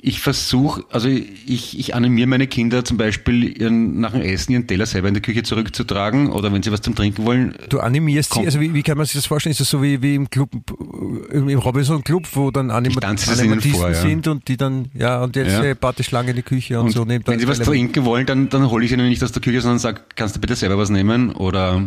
Ich 0.00 0.20
versuche, 0.20 0.84
also 0.92 1.08
ich, 1.08 1.76
ich 1.76 1.94
animiere 1.96 2.28
meine 2.28 2.46
Kinder 2.46 2.84
zum 2.84 2.98
Beispiel 2.98 3.60
ihren, 3.60 3.98
nach 3.98 4.12
dem 4.12 4.20
Essen 4.22 4.52
ihren 4.52 4.64
Teller 4.68 4.86
selber 4.86 5.08
in 5.08 5.14
die 5.14 5.20
Küche 5.20 5.42
zurückzutragen 5.42 6.30
oder 6.30 6.52
wenn 6.52 6.62
sie 6.62 6.70
was 6.70 6.82
zum 6.82 6.94
Trinken 6.94 7.24
wollen. 7.26 7.56
Du 7.68 7.80
animierst 7.80 8.30
Komm. 8.30 8.42
sie, 8.42 8.46
also 8.46 8.60
wie, 8.60 8.72
wie 8.74 8.84
kann 8.84 8.96
man 8.96 9.06
sich 9.06 9.16
das 9.16 9.26
vorstellen? 9.26 9.50
Ist 9.50 9.60
das 9.60 9.70
so 9.70 9.82
wie, 9.82 10.00
wie 10.00 10.14
im 10.14 10.30
Club, 10.30 10.50
im 11.32 11.48
Robinson 11.58 12.04
Club, 12.04 12.28
wo 12.34 12.52
dann 12.52 12.70
Anima 12.70 13.00
Animatisten 13.02 13.60
vor, 13.72 13.88
ja. 13.90 13.94
sind 14.00 14.28
und 14.28 14.46
die 14.46 14.56
dann, 14.56 14.88
ja, 14.94 15.20
und 15.20 15.34
jetzt 15.34 15.50
Ja. 15.50 15.64
äh, 15.64 15.74
Partyschlange 15.74 16.30
in 16.30 16.36
die 16.36 16.42
Küche 16.42 16.78
und, 16.78 16.86
Und 16.86 16.92
so 16.92 17.04
nehmt 17.04 17.26
wenn 17.26 17.40
sie 17.40 17.48
was 17.48 17.58
trinken 17.58 18.04
wollen, 18.04 18.24
dann, 18.24 18.48
dann 18.48 18.70
hole 18.70 18.84
ich 18.84 18.92
ihnen 18.92 19.08
nicht 19.08 19.24
aus 19.24 19.32
der 19.32 19.42
Küche, 19.42 19.60
sondern 19.62 19.80
sage, 19.80 20.02
kannst 20.14 20.36
du 20.36 20.40
bitte 20.40 20.54
selber 20.54 20.78
was 20.78 20.90
nehmen? 20.90 21.32
Oder 21.32 21.82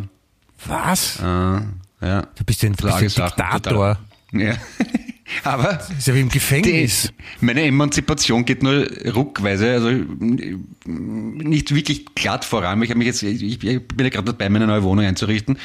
Was? 0.67 1.17
äh, 1.21 1.23
ja. 1.25 2.27
Du 2.35 2.43
bist 2.45 2.61
ja 2.61 2.69
ein, 2.69 2.73
bist 2.75 2.85
ein 2.93 2.99
Diktator. 3.07 3.61
total- 3.61 3.97
Ja. 4.33 4.55
Aber 5.43 5.73
Das 5.73 5.89
ist 5.89 6.07
ja 6.07 6.15
wie 6.15 6.21
im 6.21 6.29
Gefängnis. 6.29 7.13
die, 7.39 7.45
meine 7.45 7.63
Emanzipation 7.63 8.45
geht 8.45 8.63
nur 8.63 8.87
ruckweise, 9.13 9.71
also 9.73 9.89
nicht 10.85 11.73
wirklich 11.73 12.05
glatt 12.15 12.45
voran. 12.45 12.81
Ich 12.81 12.89
habe 12.89 12.97
mich 12.97 13.07
jetzt, 13.07 13.23
ich, 13.23 13.43
ich 13.43 13.59
bin 13.59 14.05
ja 14.05 14.09
gerade 14.09 14.25
dabei, 14.25 14.49
meine 14.49 14.67
neue 14.67 14.83
Wohnung 14.83 15.05
einzurichten 15.05 15.57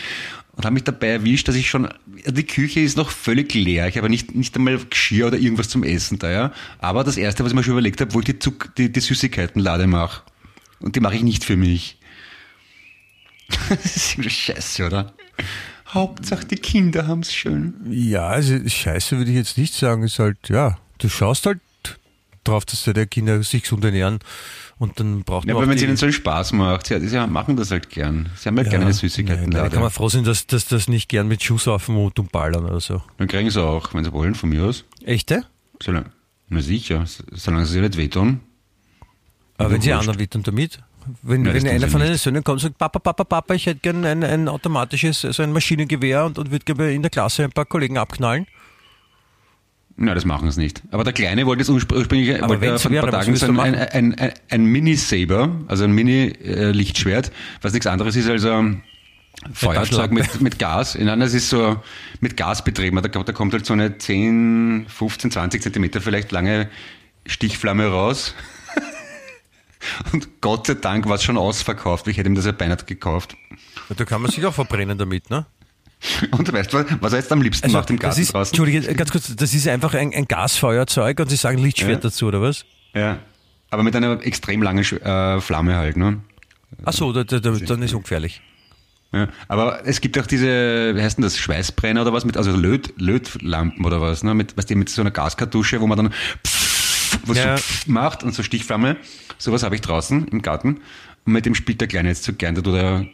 und 0.57 0.65
habe 0.65 0.73
mich 0.73 0.85
dabei 0.85 1.09
erwischt, 1.09 1.49
dass 1.49 1.55
ich 1.55 1.69
schon, 1.69 1.89
die 2.27 2.47
Küche 2.47 2.81
ist 2.81 2.97
noch 2.97 3.11
völlig 3.11 3.53
leer. 3.53 3.89
Ich 3.89 3.99
habe 3.99 4.09
nicht, 4.09 4.35
nicht 4.35 4.57
einmal 4.57 4.79
Geschirr 4.79 5.27
oder 5.27 5.37
irgendwas 5.37 5.69
zum 5.69 5.85
Essen 5.85 6.19
da, 6.19 6.31
ja. 6.31 6.53
Aber 6.79 7.05
das 7.05 7.19
erste, 7.19 7.45
was 7.45 7.53
ich 7.53 7.57
mir 7.57 7.63
schon 7.63 7.73
überlegt 7.73 8.01
habe, 8.01 8.15
wo 8.15 8.21
ich 8.21 8.25
die, 8.25 8.39
Zuck, 8.39 8.75
die, 8.77 8.91
die 8.91 9.01
Süßigkeitenlade 9.01 9.87
mache. 9.87 10.23
Und 10.81 10.97
die 10.97 11.01
mache 11.01 11.17
ich 11.17 11.23
nicht 11.23 11.45
für 11.45 11.57
mich. 11.57 11.99
das 13.69 13.97
ist 13.97 14.13
irgendwie 14.13 14.31
scheiße, 14.31 14.87
oder? 14.87 15.13
Hauptsache 15.89 16.47
die 16.47 16.57
Kinder 16.57 17.07
haben's 17.07 17.33
schön. 17.33 17.75
Ja, 17.89 18.29
also 18.29 18.57
scheiße 18.67 19.19
würde 19.19 19.31
ich 19.31 19.37
jetzt 19.37 19.57
nicht 19.59 19.75
sagen. 19.75 20.03
Ist 20.03 20.19
halt, 20.19 20.49
ja, 20.49 20.79
du 20.99 21.09
schaust 21.09 21.47
halt 21.47 21.61
drauf, 22.45 22.65
dass 22.65 22.85
deine 22.85 23.07
Kinder 23.07 23.43
sich 23.43 23.63
gesund 23.63 23.85
ernähren 23.85 24.19
und 24.79 25.01
dann 25.01 25.23
braucht 25.23 25.47
Ja, 25.47 25.55
man 25.55 25.63
aber 25.63 25.67
auch 25.67 25.71
wenn 25.71 25.77
es 25.77 25.83
ihnen 25.83 25.97
so 25.97 26.07
einen 26.07 26.13
Spaß 26.13 26.53
macht, 26.53 26.87
sie, 26.87 27.09
sie 27.09 27.27
machen 27.27 27.57
das 27.57 27.71
halt 27.71 27.91
gern. 27.91 28.29
Sie 28.37 28.49
haben 28.49 28.57
halt 28.57 28.71
gerne 28.71 28.87
eine 28.87 28.95
nein, 28.95 29.51
Da 29.51 29.69
kann 29.69 29.81
man 29.81 29.91
froh 29.91 30.09
sein, 30.09 30.25
dass, 30.25 30.47
dass 30.47 30.67
das 30.67 30.89
nicht 30.89 31.09
gern 31.09 31.29
mit 31.29 31.43
Schusswaffen 31.43 31.97
und 31.97 32.19
umballern 32.19 32.65
oder 32.65 32.81
so. 32.81 33.03
Dann 33.19 33.29
kriegen 33.29 33.51
sie 33.51 33.63
auch, 33.63 33.95
wenn 33.95 34.05
sie 34.05 34.13
wollen, 34.13 34.35
von 34.35 34.51
mir 34.51 34.65
aus. 34.65 34.85
Echte? 35.05 35.45
Solange, 35.83 36.11
na 36.49 36.63
sicher, 36.63 37.05
solange 37.33 37.67
sie 37.67 37.81
nicht 37.81 37.97
wehtun. 37.97 38.41
Aber 39.59 39.71
wenn 39.71 39.81
sie 39.81 39.93
anderen 39.93 40.19
wittern 40.19 40.43
damit? 40.43 40.81
Wenn, 41.23 41.45
Ja, 41.45 41.55
wenn 41.55 41.67
einer 41.69 41.89
von 41.89 42.01
den 42.01 42.15
Söhnen 42.17 42.43
kommt 42.45 42.57
und 42.57 42.61
sagt, 42.63 42.79
Papa, 42.79 42.99
Papa, 42.99 43.25
Papa, 43.25 43.55
ich 43.55 43.67
hätte 43.67 43.81
gern 43.81 44.05
ein, 44.05 44.23
ein 44.25 44.49
automatisches, 44.49 45.21
so 45.21 45.43
ein 45.43 45.53
Maschinengewehr 45.53 46.25
und, 46.25 46.39
und 46.39 46.51
würde 46.51 46.65
gerne 46.65 46.93
in 46.93 47.03
der 47.03 47.11
Klasse 47.11 47.45
ein 47.45 47.53
paar 47.53 47.65
Kollegen 47.67 47.99
abknallen. 47.99 48.47
Na, 49.97 50.15
das 50.15 50.25
machen 50.27 50.51
sie 50.51 50.61
nicht. 50.61 50.83
Aber 50.91 51.05
der 51.05 51.13
Kleine 51.15 51.47
wollte 51.47 51.63
es 51.63 51.71
urspr- 51.71 51.97
ursprünglich 51.97 52.43
Aber 52.43 52.61
wollte 52.61 52.79
vor 52.79 52.91
ein 52.91 52.97
paar 53.01 53.13
wäre, 53.13 53.21
Tagen 53.25 53.37
so 53.37 53.47
ein, 53.47 53.75
ein, 53.75 54.15
ein, 54.15 54.33
ein 54.51 54.65
Mini-Saber, 54.67 55.51
also 55.69 55.85
ein 55.85 55.93
Mini-Lichtschwert, 55.93 57.33
was 57.63 57.73
nichts 57.73 57.87
anderes 57.87 58.15
ist 58.15 58.29
als 58.29 58.45
ein 58.45 58.83
Feuerzeug 59.53 60.13
mit, 60.13 60.41
mit 60.43 60.59
Gas. 60.59 60.99
Nein, 61.01 61.21
das 61.21 61.33
ist 61.33 61.49
so 61.49 61.81
mit 62.21 62.37
Gas 62.37 62.63
betrieben. 62.63 63.01
Da, 63.01 63.09
da 63.09 63.33
kommt 63.33 63.53
halt 63.55 63.65
so 63.65 63.73
eine 63.73 63.97
10, 63.97 64.87
15, 64.89 65.31
20 65.31 65.63
Zentimeter 65.63 66.01
vielleicht 66.03 66.31
lange 66.33 66.69
Stichflamme 67.25 67.87
raus. 67.89 68.35
Und 70.13 70.41
Gott 70.41 70.67
sei 70.67 70.75
Dank 70.75 71.07
war 71.09 71.17
es 71.17 71.25
schon 71.25 71.37
ausverkauft. 71.37 72.07
Ich 72.09 72.17
hätte 72.19 72.29
ihm 72.29 72.35
das 72.35 72.47
ja 72.47 72.53
beinahe 72.53 72.77
gekauft. 72.77 73.37
Da 73.97 74.05
kann 74.05 74.23
man 74.23 74.31
sich 74.31 74.45
auch 74.47 74.55
verbrennen 74.55 74.99
damit, 74.99 75.31
ne? 75.31 75.47
Und 76.33 76.53
weißt 76.53 76.73
du, 76.73 76.85
was 77.01 77.13
er 77.13 77.21
jetzt 77.21 77.33
am 77.33 77.41
liebsten 77.41 77.73
macht 77.73 77.89
im 77.91 77.97
Also, 77.97 78.03
das 78.03 78.09
Garten 78.11 78.21
ist, 78.23 78.33
draußen? 78.35 78.51
Entschuldige, 78.53 78.95
ganz 78.95 79.11
kurz, 79.11 79.35
das 79.35 79.55
ist 79.55 79.67
einfach 79.67 79.95
ein, 79.95 80.13
ein 80.13 80.27
Gasfeuerzeug 80.27 81.19
und 81.21 81.31
Sie 81.31 81.37
sagen 81.37 81.59
Lichtschwert 81.59 82.05
Ja. 82.05 82.11
dazu, 82.11 82.27
oder 82.27 82.43
was? 82.43 82.65
Ja. 82.95 83.19
Aber 83.71 83.83
mit 83.83 83.97
einer 83.97 84.25
extrem 84.25 84.63
langen 84.63 84.85
äh, 84.85 85.41
Flamme 85.41 85.77
halt, 85.77 85.97
ne? 85.97 86.21
Ach 86.85 86.93
so, 86.93 87.13
da, 87.13 87.25
da, 87.25 87.39
da, 87.41 87.51
dann 87.53 87.83
ist 87.83 87.95
ungefährlich. 87.95 88.43
Ja. 89.13 89.29
Aber 89.49 89.87
es 89.87 90.01
gibt 90.01 90.19
auch 90.19 90.27
diese, 90.27 90.95
wie 90.95 91.01
heißt 91.01 91.17
denn 91.17 91.23
das, 91.23 91.39
Schweißbrenner 91.39 92.03
oder 92.03 92.13
was, 92.13 92.25
mit, 92.27 92.37
also 92.37 92.55
Löt, 92.55 92.93
Lötlampen 92.99 93.85
oder 93.85 94.01
was, 94.01 94.23
ne? 94.23 94.35
Mit, 94.35 94.57
weißt 94.57 94.69
du, 94.71 94.77
mit 94.77 94.89
so 94.91 95.01
einer 95.01 95.11
Gaskartusche, 95.11 95.81
wo 95.81 95.87
man 95.87 95.97
dann 95.97 96.13
pff, 96.47 97.19
was 97.25 97.39
Ja. 97.39 97.57
so 97.57 97.63
pff 97.63 97.87
macht 97.87 98.23
und 98.23 98.35
so 98.35 98.43
Stichflamme. 98.43 98.97
Sowas 99.39 99.63
habe 99.63 99.75
ich 99.75 99.81
draußen 99.81 100.29
im 100.29 100.43
Garten. 100.43 100.81
Und 101.25 101.33
mit 101.33 101.47
dem 101.47 101.55
spielt 101.55 101.81
der 101.81 101.89
Kleine 101.89 102.09
jetzt 102.09 102.25
so 102.25 102.33
gern. 102.33 102.55
Da 102.55 102.63
tut 102.63 102.75
er 102.75 103.07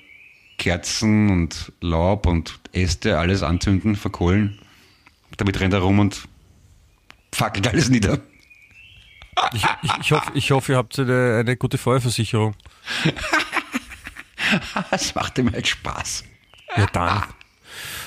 Kerzen 0.58 1.30
und 1.30 1.72
Laub 1.80 2.26
und 2.26 2.58
Äste, 2.72 3.18
alles 3.18 3.42
anzünden, 3.42 3.96
verkohlen. 3.96 4.58
Damit 5.36 5.60
rennt 5.60 5.74
er 5.74 5.80
rum 5.80 5.98
und 5.98 6.28
fackelt 7.32 7.66
alles 7.66 7.88
nieder. 7.88 8.20
Ich, 9.54 9.64
ich, 9.82 9.90
ich, 10.00 10.12
hoffe, 10.12 10.30
ich 10.34 10.50
hoffe, 10.50 10.72
ihr 10.72 10.78
habt 10.78 10.98
eine, 10.98 11.38
eine 11.40 11.56
gute 11.56 11.78
Feuerversicherung. 11.78 12.54
Das 14.90 15.14
macht 15.14 15.38
ihm 15.38 15.50
halt 15.50 15.66
Spaß. 15.66 16.24
Ja, 16.76 16.86
dann. 16.92 17.22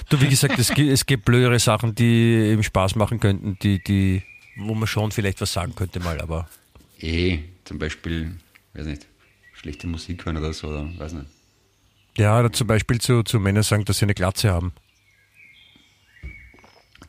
Du, 0.10 0.22
wie 0.22 0.28
gesagt, 0.28 0.60
es 0.60 0.70
gibt, 0.70 0.92
es 0.92 1.06
gibt 1.08 1.26
blödere 1.26 1.58
Sachen, 1.58 1.96
die 1.96 2.52
eben 2.52 2.62
Spaß 2.62 2.96
machen 2.96 3.20
könnten, 3.20 3.58
die, 3.64 3.84
die, 3.84 4.22
wo 4.58 4.76
man 4.76 4.88
schon 4.88 5.12
vielleicht 5.12 5.42
was 5.42 5.54
sagen 5.54 5.74
könnte 5.74 6.00
mal, 6.00 6.22
aber 6.22 6.48
Eh, 7.00 7.40
zum 7.66 7.80
Beispiel, 7.80 8.36
weiß 8.74 8.86
nicht, 8.86 9.08
schlechte 9.54 9.88
Musik 9.88 10.26
hören 10.26 10.38
oder 10.38 10.54
so, 10.54 10.68
oder 10.68 10.88
weiß 10.98 11.14
nicht. 11.14 11.28
ja, 12.18 12.40
oder 12.40 12.52
zum 12.52 12.68
Beispiel 12.68 13.02
zu, 13.02 13.24
zu 13.24 13.40
Männern 13.40 13.64
sagen, 13.64 13.86
dass 13.86 13.98
sie 13.98 14.06
eine 14.06 14.14
Glatze 14.14 14.52
haben. 14.52 14.74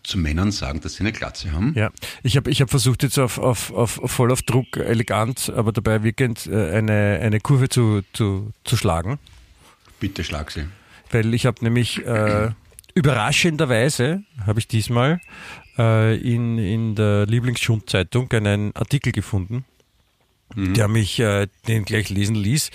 Zu 0.03 0.19
Männern 0.19 0.53
sagen, 0.53 0.81
dass 0.81 0.95
sie 0.95 1.01
eine 1.01 1.13
Glatze 1.13 1.53
haben. 1.53 1.75
Ja, 1.77 1.91
ich 2.23 2.37
habe 2.37 2.51
ich 2.51 2.61
hab 2.61 2.71
versucht 2.71 3.03
jetzt 3.03 3.19
auf, 3.19 3.39
auf, 3.39 3.73
auf 3.73 4.01
voll 4.05 4.31
auf 4.31 4.43
Druck, 4.43 4.77
elegant, 4.77 5.51
aber 5.51 5.73
dabei 5.73 6.03
wirkend 6.03 6.47
äh, 6.47 6.71
eine, 6.73 7.19
eine 7.23 7.41
Kurve 7.41 7.69
zu, 7.69 8.03
zu, 8.13 8.53
zu 8.65 8.77
schlagen. 8.77 9.19
Bitte 9.99 10.23
schlag 10.25 10.51
sie. 10.53 10.67
Weil 11.11 11.35
ich 11.35 11.45
habe 11.47 11.63
nämlich 11.65 12.05
äh, 12.05 12.51
überraschenderweise, 12.95 14.23
habe 14.47 14.61
ich 14.61 14.69
diesmal 14.69 15.21
äh, 15.77 16.17
in, 16.17 16.59
in 16.59 16.95
der 16.95 17.27
Lieblingsschundzeitung 17.27 18.31
einen 18.33 18.75
Artikel 18.77 19.13
gefunden, 19.13 19.65
der 20.55 20.89
mich 20.89 21.19
äh, 21.19 21.49
den 21.67 21.85
gleich 21.85 22.09
lesen 22.09 22.37
ließ. 22.37 22.71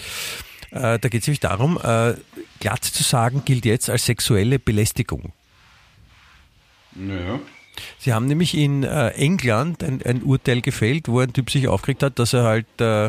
Äh, 0.71 0.99
da 0.99 1.09
geht 1.09 1.21
es 1.21 1.27
nämlich 1.27 1.39
darum, 1.39 1.77
äh, 1.77 2.15
Glatze 2.59 2.93
zu 2.93 3.03
sagen 3.03 3.43
gilt 3.45 3.65
jetzt 3.65 3.89
als 3.89 4.05
sexuelle 4.05 4.59
Belästigung. 4.59 5.33
Naja. 6.93 7.39
Sie 7.99 8.13
haben 8.13 8.25
nämlich 8.25 8.55
in 8.55 8.83
äh, 8.83 9.09
England 9.09 9.83
ein, 9.83 10.01
ein 10.03 10.23
Urteil 10.23 10.61
gefällt, 10.61 11.07
wo 11.07 11.19
ein 11.19 11.33
Typ 11.33 11.49
sich 11.49 11.67
aufgeregt 11.67 12.03
hat, 12.03 12.19
dass 12.19 12.33
er 12.33 12.43
halt 12.43 12.67
äh, 12.79 13.07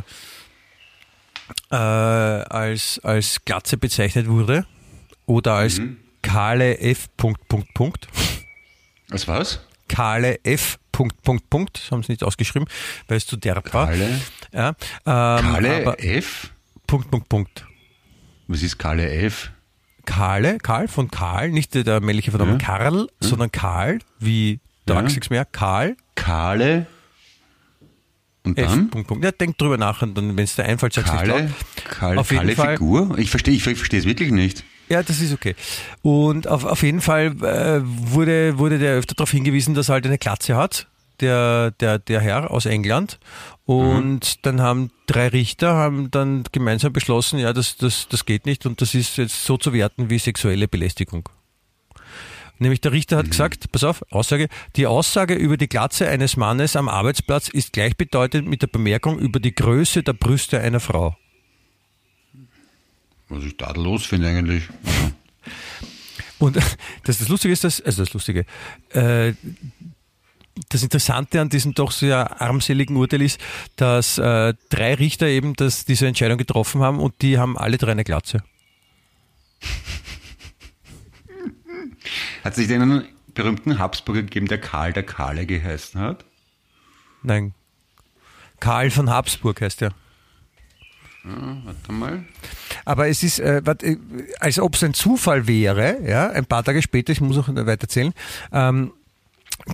äh, 1.71 1.75
als, 1.75 3.01
als 3.03 3.45
Glatze 3.45 3.77
bezeichnet 3.77 4.29
wurde 4.29 4.67
oder 5.27 5.55
als 5.55 5.81
kahle 6.23 6.79
F. 6.79 7.09
Punkt, 7.17 7.47
Punkt, 7.49 7.73
Punkt. 7.75 8.09
Was 9.09 9.29
war's? 9.29 9.61
Kahle 9.89 10.39
F. 10.45 10.79
Punkt, 11.03 11.23
Punkt, 11.23 11.51
Punkt. 11.51 11.79
Das 11.83 11.91
haben 11.91 12.03
sie 12.03 12.13
nicht 12.13 12.23
ausgeschrieben, 12.25 12.69
weil 13.09 13.17
es 13.17 13.27
zu 13.27 13.37
derb 13.37 13.73
war. 13.75 13.87
Kahle? 13.87 14.21
Ja, 14.53 14.69
ähm, 14.69 14.75
aber, 15.07 16.03
F? 16.03 16.51
Punkt, 16.87 17.11
Punkt, 17.11 17.29
Punkt. 17.29 17.67
Was 18.49 18.63
ist 18.63 18.79
Kahle 18.79 19.11
F? 19.11 19.51
Kahle, 20.05 20.59
Karl 20.59 20.89
von 20.89 21.11
Karl, 21.11 21.51
nicht 21.51 21.75
der 21.75 22.01
männliche 22.01 22.31
Vernamen 22.33 22.59
Ja. 22.61 22.67
Karl, 22.67 23.07
sondern 23.21 23.51
Karl, 23.53 24.01
wie 24.19 24.61
der 24.87 24.97
Ja. 24.97 25.09
Mehr, 25.31 25.45
Karl, 25.45 25.97
Kahle? 26.17 26.87
Und 28.45 28.59
F. 28.59 28.67
dann? 28.69 28.91
Punkt, 28.91 29.07
Punkt. 29.09 29.25
Ja, 29.25 29.31
denk 29.31 29.57
drüber 29.59 29.79
nach 29.79 30.03
und 30.03 30.17
dann, 30.17 30.37
wenn 30.37 30.45
es 30.45 30.57
dir 30.57 30.65
einfällt, 30.65 30.93
sagst 30.93 31.13
du 31.13 31.17
laut. 31.27 31.45
kahle, 31.89 32.21
Auf 32.21 32.31
jeden 32.33 32.43
kahle 32.43 32.57
Fall- 32.57 32.77
Figur? 32.77 33.17
Ich 33.19 33.31
verstehe 33.31 33.55
ich 33.55 33.63
verstehe 33.63 34.01
es 34.01 34.05
wirklich 34.07 34.33
nicht. 34.33 34.65
Ja, 34.89 35.03
das 35.03 35.21
ist 35.21 35.33
okay. 35.33 35.55
Und 36.03 36.49
auf, 36.49 36.65
auf 36.65 36.83
jeden 36.83 37.01
Fall 37.01 37.27
äh, 37.43 37.81
wurde, 37.85 38.59
wurde 38.59 38.79
der 38.79 38.95
öfter 38.97 39.15
darauf 39.15 39.31
hingewiesen, 39.31 39.75
dass 39.75 39.89
er 39.89 39.95
halt 39.95 40.07
eine 40.07 40.19
Glatze 40.19 40.57
hat, 40.57 40.89
der, 41.23 41.71
der, 41.71 41.99
der 41.99 42.21
Herr 42.21 42.51
aus 42.51 42.67
England. 42.67 43.19
Und 43.65 44.45
dann 44.45 44.61
haben 44.61 44.91
drei 45.07 45.29
Richter 45.29 45.75
haben 45.75 46.11
dann 46.11 46.45
gemeinsam 46.53 46.93
beschlossen, 46.93 47.39
ja, 47.39 47.53
das, 47.53 47.77
das, 47.77 48.09
das 48.09 48.27
geht 48.27 48.45
nicht 48.45 48.67
und 48.67 48.81
das 48.81 48.95
ist 48.95 49.17
jetzt 49.17 49.45
so 49.45 49.57
zu 49.57 49.73
werten 49.73 50.11
wie 50.11 50.19
sexuelle 50.19 50.69
Belästigung. 50.69 51.29
Nämlich 52.59 52.81
der 52.81 52.93
Richter 52.93 53.17
hat 53.17 53.31
gesagt, 53.31 53.73
pass 53.73 53.83
auf, 53.83 54.05
Aussage, 54.11 54.49
die 54.77 54.87
Aussage 54.87 55.35
über 55.35 55.57
die 55.57 55.69
Glatze 55.69 56.09
eines 56.09 56.37
Mannes 56.37 56.77
am 56.77 56.89
Arbeitsplatz 56.89 57.49
ist 57.49 57.73
gleichbedeutend 57.73 58.47
mit 58.47 58.63
der 58.63 58.69
Bemerkung 58.69 59.19
über 59.19 59.41
die 59.41 59.55
Größe 59.55 60.03
der 60.03 60.13
Brüste 60.13 60.61
einer 60.61 60.79
Frau. 60.79 61.17
Was 63.29 63.45
ich 63.45 63.57
tadellos 63.57 64.05
finde 64.05 64.29
eigentlich. 64.29 64.69
Und 66.39 66.57
das, 67.05 67.19
das 67.19 67.29
Lustige 67.29 67.53
ist, 67.53 67.65
dass, 67.65 67.81
also 67.81 68.03
das 68.03 68.13
Lustige, 68.13 68.45
äh, 68.91 69.33
das 70.69 70.83
Interessante 70.83 71.41
an 71.41 71.49
diesem 71.49 71.75
doch 71.75 71.93
sehr 71.93 72.41
armseligen 72.41 72.97
Urteil 72.97 73.23
ist, 73.23 73.41
dass 73.77 74.19
äh, 74.19 74.55
drei 74.69 74.95
Richter 74.95 75.27
eben 75.27 75.55
das, 75.55 75.85
diese 75.85 76.07
Entscheidung 76.07 76.39
getroffen 76.39 76.83
haben 76.83 77.01
und 77.01 77.23
die 77.23 77.39
haben 77.39 77.57
alle 77.57 77.79
drei 77.79 77.93
eine 77.93 78.05
Glatze. 78.05 78.43
Hat 82.45 82.55
sich 82.55 82.69
denn 82.69 82.83
einen 82.83 83.05
berühmten 83.35 83.79
Habsburger 83.79 84.23
gegeben, 84.23 84.47
der 84.47 84.59
Karl 84.59 84.93
der 84.93 85.05
Kahle 85.05 85.47
geheißen 85.47 86.01
hat? 86.01 86.25
Nein. 87.23 87.55
Karl 88.61 88.91
von 88.91 89.11
Habsburg 89.11 89.61
heißt 89.61 89.83
er. 89.83 89.95
Warte 91.25 91.93
mal. 91.93 92.25
Aber 92.85 93.09
es 93.09 93.23
ist, 93.23 93.39
äh, 93.39 93.59
äh, 93.59 93.97
als 94.41 94.59
ob 94.59 94.75
es 94.75 94.83
ein 94.83 94.93
Zufall 94.93 95.47
wäre, 95.47 95.99
ja, 96.05 96.31
ein 96.31 96.47
paar 96.47 96.65
Tage 96.65 96.83
später, 96.83 97.13
ich 97.13 97.21
muss 97.21 97.37
noch 97.37 97.49
weiter 97.49 97.83
erzählen, 97.83 98.13
ähm, 98.53 98.93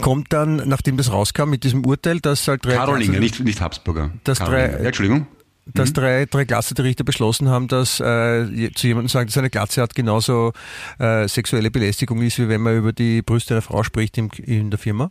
kommt 0.01 0.33
dann, 0.33 0.57
nachdem 0.69 0.97
das 0.97 1.13
rauskam 1.13 1.51
mit 1.51 1.65
diesem 1.65 1.85
Urteil, 1.85 2.21
dass 2.21 2.47
halt 2.49 2.65
drei 2.65 2.75
Karolinger, 2.75 3.21
nicht, 3.21 3.41
nicht 3.41 3.61
Habsburger. 3.61 4.11
Das 4.25 4.39
Karolinger. 4.39 4.69
drei- 4.69 4.79
ja, 4.81 4.87
Entschuldigung. 4.87 5.27
dass 5.75 5.93
drei, 5.93 6.25
drei 6.27 6.45
Klasse 6.47 6.75
Richter 6.79 7.05
beschlossen 7.05 7.49
haben, 7.49 7.69
dass 7.69 8.01
äh, 8.01 8.71
zu 8.75 8.87
jemandem 8.87 9.09
sagen, 9.09 9.27
dass 9.29 9.37
eine 9.37 9.51
Glatze 9.51 9.83
hat, 9.83 9.95
genauso 9.95 10.53
äh, 10.99 11.29
sexuelle 11.29 11.71
Belästigung 11.71 12.23
ist, 12.23 12.39
wie 12.39 12.49
wenn 12.49 12.61
man 12.63 12.77
über 12.77 12.93
die 12.93 13.21
Brüste 13.23 13.55
einer 13.55 13.63
Frau 13.63 13.83
spricht 13.83 14.17
im, 14.19 14.31
in 14.43 14.71
der 14.71 14.79
Firma. 14.79 15.11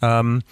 Ähm, 0.00 0.42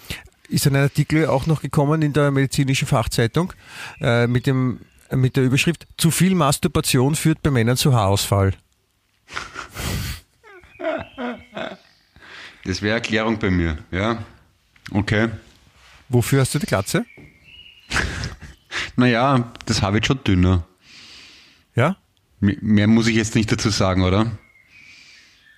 ist 0.47 0.67
ein 0.67 0.75
Artikel 0.75 1.27
auch 1.27 1.47
noch 1.47 1.61
gekommen 1.61 2.01
in 2.01 2.13
der 2.13 2.29
medizinischen 2.31 2.87
Fachzeitung 2.87 3.53
äh, 4.01 4.27
mit, 4.27 4.47
dem, 4.47 4.79
mit 5.13 5.35
der 5.37 5.43
Überschrift 5.45 5.87
Zu 5.97 6.11
viel 6.11 6.35
Masturbation 6.35 7.15
führt 7.15 7.41
bei 7.41 7.51
Männern 7.51 7.77
zu 7.77 7.93
Haarausfall. 7.93 8.53
Das 12.65 12.81
wäre 12.81 12.95
Erklärung 12.95 13.39
bei 13.39 13.49
mir, 13.49 13.77
ja. 13.91 14.23
Okay. 14.91 15.29
Wofür 16.09 16.41
hast 16.41 16.53
du 16.55 16.59
die 16.59 16.65
Glatze? 16.67 17.05
Naja, 18.95 19.51
das 19.65 19.81
habe 19.81 19.99
ich 19.99 20.05
schon 20.05 20.23
dünner. 20.23 20.65
Ja? 21.75 21.97
M- 22.41 22.57
Mehr 22.61 22.87
muss 22.87 23.07
ich 23.07 23.15
jetzt 23.15 23.35
nicht 23.35 23.51
dazu 23.51 23.69
sagen, 23.69 24.03
oder? 24.03 24.31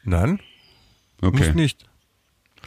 Nein? 0.04 0.40
Okay, 1.22 1.38
Musst 1.40 1.56
nicht. 1.56 1.86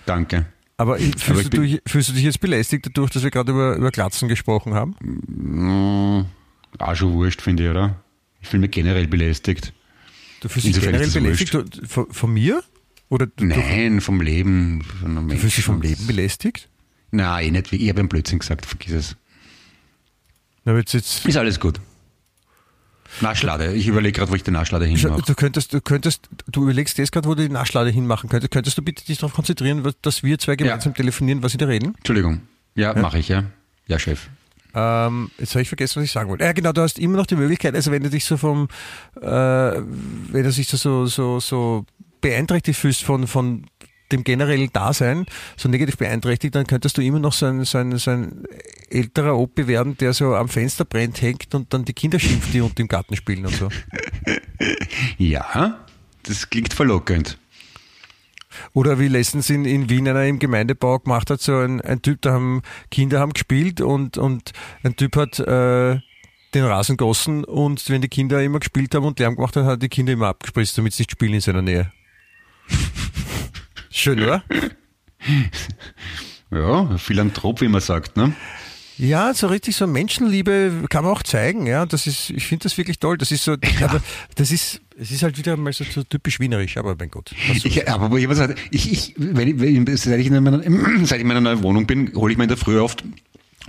danke. 0.07 0.47
Aber 0.77 0.99
ich 0.99 1.17
fühlst, 1.17 1.47
du, 1.47 1.51
bin- 1.51 1.63
dich- 1.63 1.83
fühlst 1.87 2.09
du 2.11 2.13
dich 2.13 2.25
jetzt 2.25 2.41
belästigt 2.41 2.87
dadurch, 2.87 3.11
dass 3.11 3.23
wir 3.23 3.31
gerade 3.31 3.53
über, 3.53 3.77
über 3.77 3.91
Glatzen 3.91 4.29
gesprochen 4.29 4.75
haben? 4.75 4.97
Mm, 5.01 6.27
Auch 6.79 6.95
schon 6.95 7.13
wurscht, 7.15 7.41
finde 7.43 7.65
ich, 7.65 7.71
oder? 7.71 7.97
Ich 8.41 8.49
fühle 8.49 8.63
mich 8.63 8.71
generell 8.73 9.07
belästigt. 9.07 9.73
Du 10.41 10.49
fühlst 10.49 10.67
dich 10.69 10.81
generell 10.81 11.11
belästigt 11.11 11.55
du- 11.55 11.65
von, 11.87 12.13
von 12.13 12.33
mir? 12.33 12.63
Oder 13.09 13.27
du, 13.27 13.45
Nein, 13.45 14.01
vom 14.01 14.21
Leben. 14.21 14.83
Von 14.83 15.29
du 15.29 15.37
fühlst 15.37 15.59
dich 15.59 15.65
vom. 15.65 15.81
Leben 15.81 16.07
belästigt? 16.07 16.69
Nein, 17.11 17.47
eh 17.47 17.51
nicht. 17.51 17.73
Ich 17.73 17.89
habe 17.89 18.01
einen 18.01 18.09
Blödsinn 18.09 18.39
gesagt, 18.39 18.67
vergiss 18.67 18.93
es. 18.93 19.17
Na, 20.65 20.77
jetzt, 20.77 20.93
jetzt, 20.93 21.25
Ist 21.25 21.37
alles 21.37 21.61
gut. 21.61 21.81
Naschlade. 23.21 23.73
Ich 23.75 23.87
überlege 23.87 24.19
gerade, 24.19 24.31
wo 24.31 24.35
ich 24.35 24.43
die 24.43 24.51
Naschlade 24.51 24.85
hinmache. 24.85 25.23
Du 25.23 25.35
könntest, 25.35 25.73
du 25.73 25.81
könntest, 25.81 26.29
du 26.51 26.65
überlegst 26.65 26.99
jetzt 26.99 27.13
gerade, 27.13 27.29
wo 27.29 27.35
du 27.35 27.47
die 27.47 27.53
Naschlade 27.53 27.91
hinmachen 27.91 28.29
könntest. 28.29 28.51
Könntest 28.53 28.77
du 28.77 28.83
bitte 28.83 29.05
dich 29.05 29.19
darauf 29.19 29.33
konzentrieren, 29.33 29.89
dass 30.03 30.23
wir 30.23 30.39
zwei 30.39 30.57
gemeinsam 30.57 30.93
ja. 30.93 30.97
telefonieren, 30.97 31.43
was 31.43 31.53
sie 31.53 31.59
da 31.59 31.67
reden? 31.67 31.95
Entschuldigung. 31.97 32.43
Ja, 32.75 32.95
ja? 32.95 33.01
mache 33.01 33.19
ich, 33.19 33.29
ja. 33.29 33.45
Ja, 33.87 33.99
Chef. 33.99 34.29
Ähm, 34.75 35.31
jetzt 35.39 35.55
habe 35.55 35.63
ich 35.63 35.69
vergessen, 35.69 35.97
was 35.97 36.05
ich 36.05 36.13
sagen 36.13 36.29
wollte. 36.29 36.45
Ja, 36.45 36.53
genau, 36.53 36.73
du 36.73 36.83
hast 36.83 36.99
immer 36.99 37.17
noch 37.17 37.27
die 37.27 37.37
Möglichkeit, 37.37 37.75
also 37.75 37.91
wenn 37.93 38.03
du 38.03 38.11
dich 38.11 38.27
so 38.27 38.37
vom, 38.37 38.69
äh, 39.23 39.23
wenn 39.23 40.43
du 40.43 40.51
dich 40.51 40.69
so, 40.69 41.07
so, 41.07 41.41
so 41.41 41.87
beeinträchtigt 42.21 42.79
fühlst 42.79 43.05
von, 43.05 43.27
von 43.27 43.67
dem 44.13 44.25
generellen 44.25 44.71
Dasein 44.73 45.27
so 45.57 45.69
negativ 45.69 45.97
beeinträchtigt, 45.97 46.55
dann 46.55 46.67
könntest 46.67 46.97
du 46.97 47.03
immer 47.03 47.19
noch 47.19 47.33
so 47.33 47.47
ein, 47.47 47.65
so 47.65 47.79
ein, 47.79 47.97
so 47.99 48.11
ein 48.11 48.45
älterer 48.89 49.37
Opi 49.37 49.67
werden, 49.67 49.97
der 49.99 50.13
so 50.13 50.35
am 50.35 50.49
Fenster 50.49 50.85
brennt, 50.85 51.21
hängt 51.23 51.55
und 51.55 51.73
dann 51.73 51.85
die 51.85 51.93
Kinder 51.93 52.19
schimpft, 52.19 52.53
die 52.53 52.61
unten 52.61 52.83
im 52.83 52.89
Garten 52.89 53.17
spielen 53.17 53.47
und 53.47 53.55
so. 53.55 53.69
Ja, 55.19 55.85
das 56.23 56.49
klingt 56.51 56.73
verlockend. 56.73 57.39
Oder 58.73 58.99
wie 58.99 59.09
letztens 59.09 59.51
in, 59.51 59.65
in 59.65 59.91
Wien 59.91 60.09
einer 60.09 60.25
im 60.25 60.39
Gemeindebau 60.39 60.99
gemacht 60.99 61.31
hat, 61.31 61.41
so 61.41 61.59
ein, 61.59 61.81
ein 61.83 62.01
Typ, 62.03 62.23
da 62.23 62.33
haben 62.33 62.63
Kinder 62.91 63.21
haben 63.21 63.33
gespielt 63.33 63.81
und, 63.81 64.17
und 64.17 64.53
ein 64.83 64.97
Typ 64.97 65.17
hat 65.17 65.39
äh, 65.39 66.01
den 66.55 66.65
Rasen 66.65 66.97
gossen 66.97 67.45
und 67.45 67.89
wenn 67.91 68.01
die 68.01 68.09
Kinder 68.09 68.43
immer 68.43 68.61
gespielt 68.61 68.95
haben 68.95 69.05
und 69.05 69.19
Lärm 69.19 69.37
gemacht 69.37 69.57
haben, 69.57 69.67
hat 69.67 69.83
die 69.83 69.89
Kinder 69.89 70.15
immer 70.15 70.29
abgespritzt, 70.29 70.79
damit 70.79 70.95
sie 70.95 71.03
nicht 71.03 71.13
spielen 71.13 71.35
in 71.35 71.41
seiner 71.41 71.63
Nähe. 71.63 71.93
Schön, 73.91 74.23
oder? 74.23 74.43
Ja, 76.49 76.97
Philanthrop, 76.97 77.61
wie 77.61 77.67
man 77.67 77.81
sagt, 77.81 78.17
ne? 78.17 78.33
Ja, 78.99 79.35
so 79.35 79.49
richtig 79.49 79.77
so 79.77 79.87
Menschenliebe 79.87 80.85
kann 80.89 81.05
man 81.05 81.13
auch 81.13 81.23
zeigen, 81.23 81.67
ja. 81.67 81.85
Das 81.85 82.07
ist, 82.07 82.31
ich 82.31 82.47
finde 82.47 82.63
das 82.63 82.79
wirklich 82.79 82.99
toll. 82.99 83.19
Das 83.19 83.31
ist 83.31 83.45
so, 83.45 83.53
ja. 83.53 83.89
aber 83.89 84.01
das 84.37 84.53
ist, 84.53 84.81
es 84.99 85.11
ist 85.11 85.23
halt 85.23 85.37
wieder 85.37 85.57
mal 85.57 85.73
so, 85.73 85.85
so 85.85 86.03
typisch 86.03 86.41
wienerisch, 86.41 86.77
aber 86.77 86.95
mein 86.99 87.11
Gott. 87.11 87.33
Ich, 87.53 87.89
aber 87.89 88.17
ich, 88.17 88.29
ich, 88.71 88.93
ich, 88.93 89.15
wenn 89.19 89.61
wenn 89.61 89.97
seit 89.97 90.19
ich 90.21 90.29
in 90.29 90.43
meiner, 90.43 90.63
seit 91.05 91.19
ich 91.19 91.23
in 91.23 91.27
meiner 91.27 91.43
neuen 91.43 91.63
Wohnung 91.63 91.87
bin, 91.87 92.15
hole 92.15 92.33
ich 92.33 92.39
mir 92.39 92.45
in 92.45 92.49
der 92.49 92.57
Früh 92.57 92.79
oft 92.79 93.05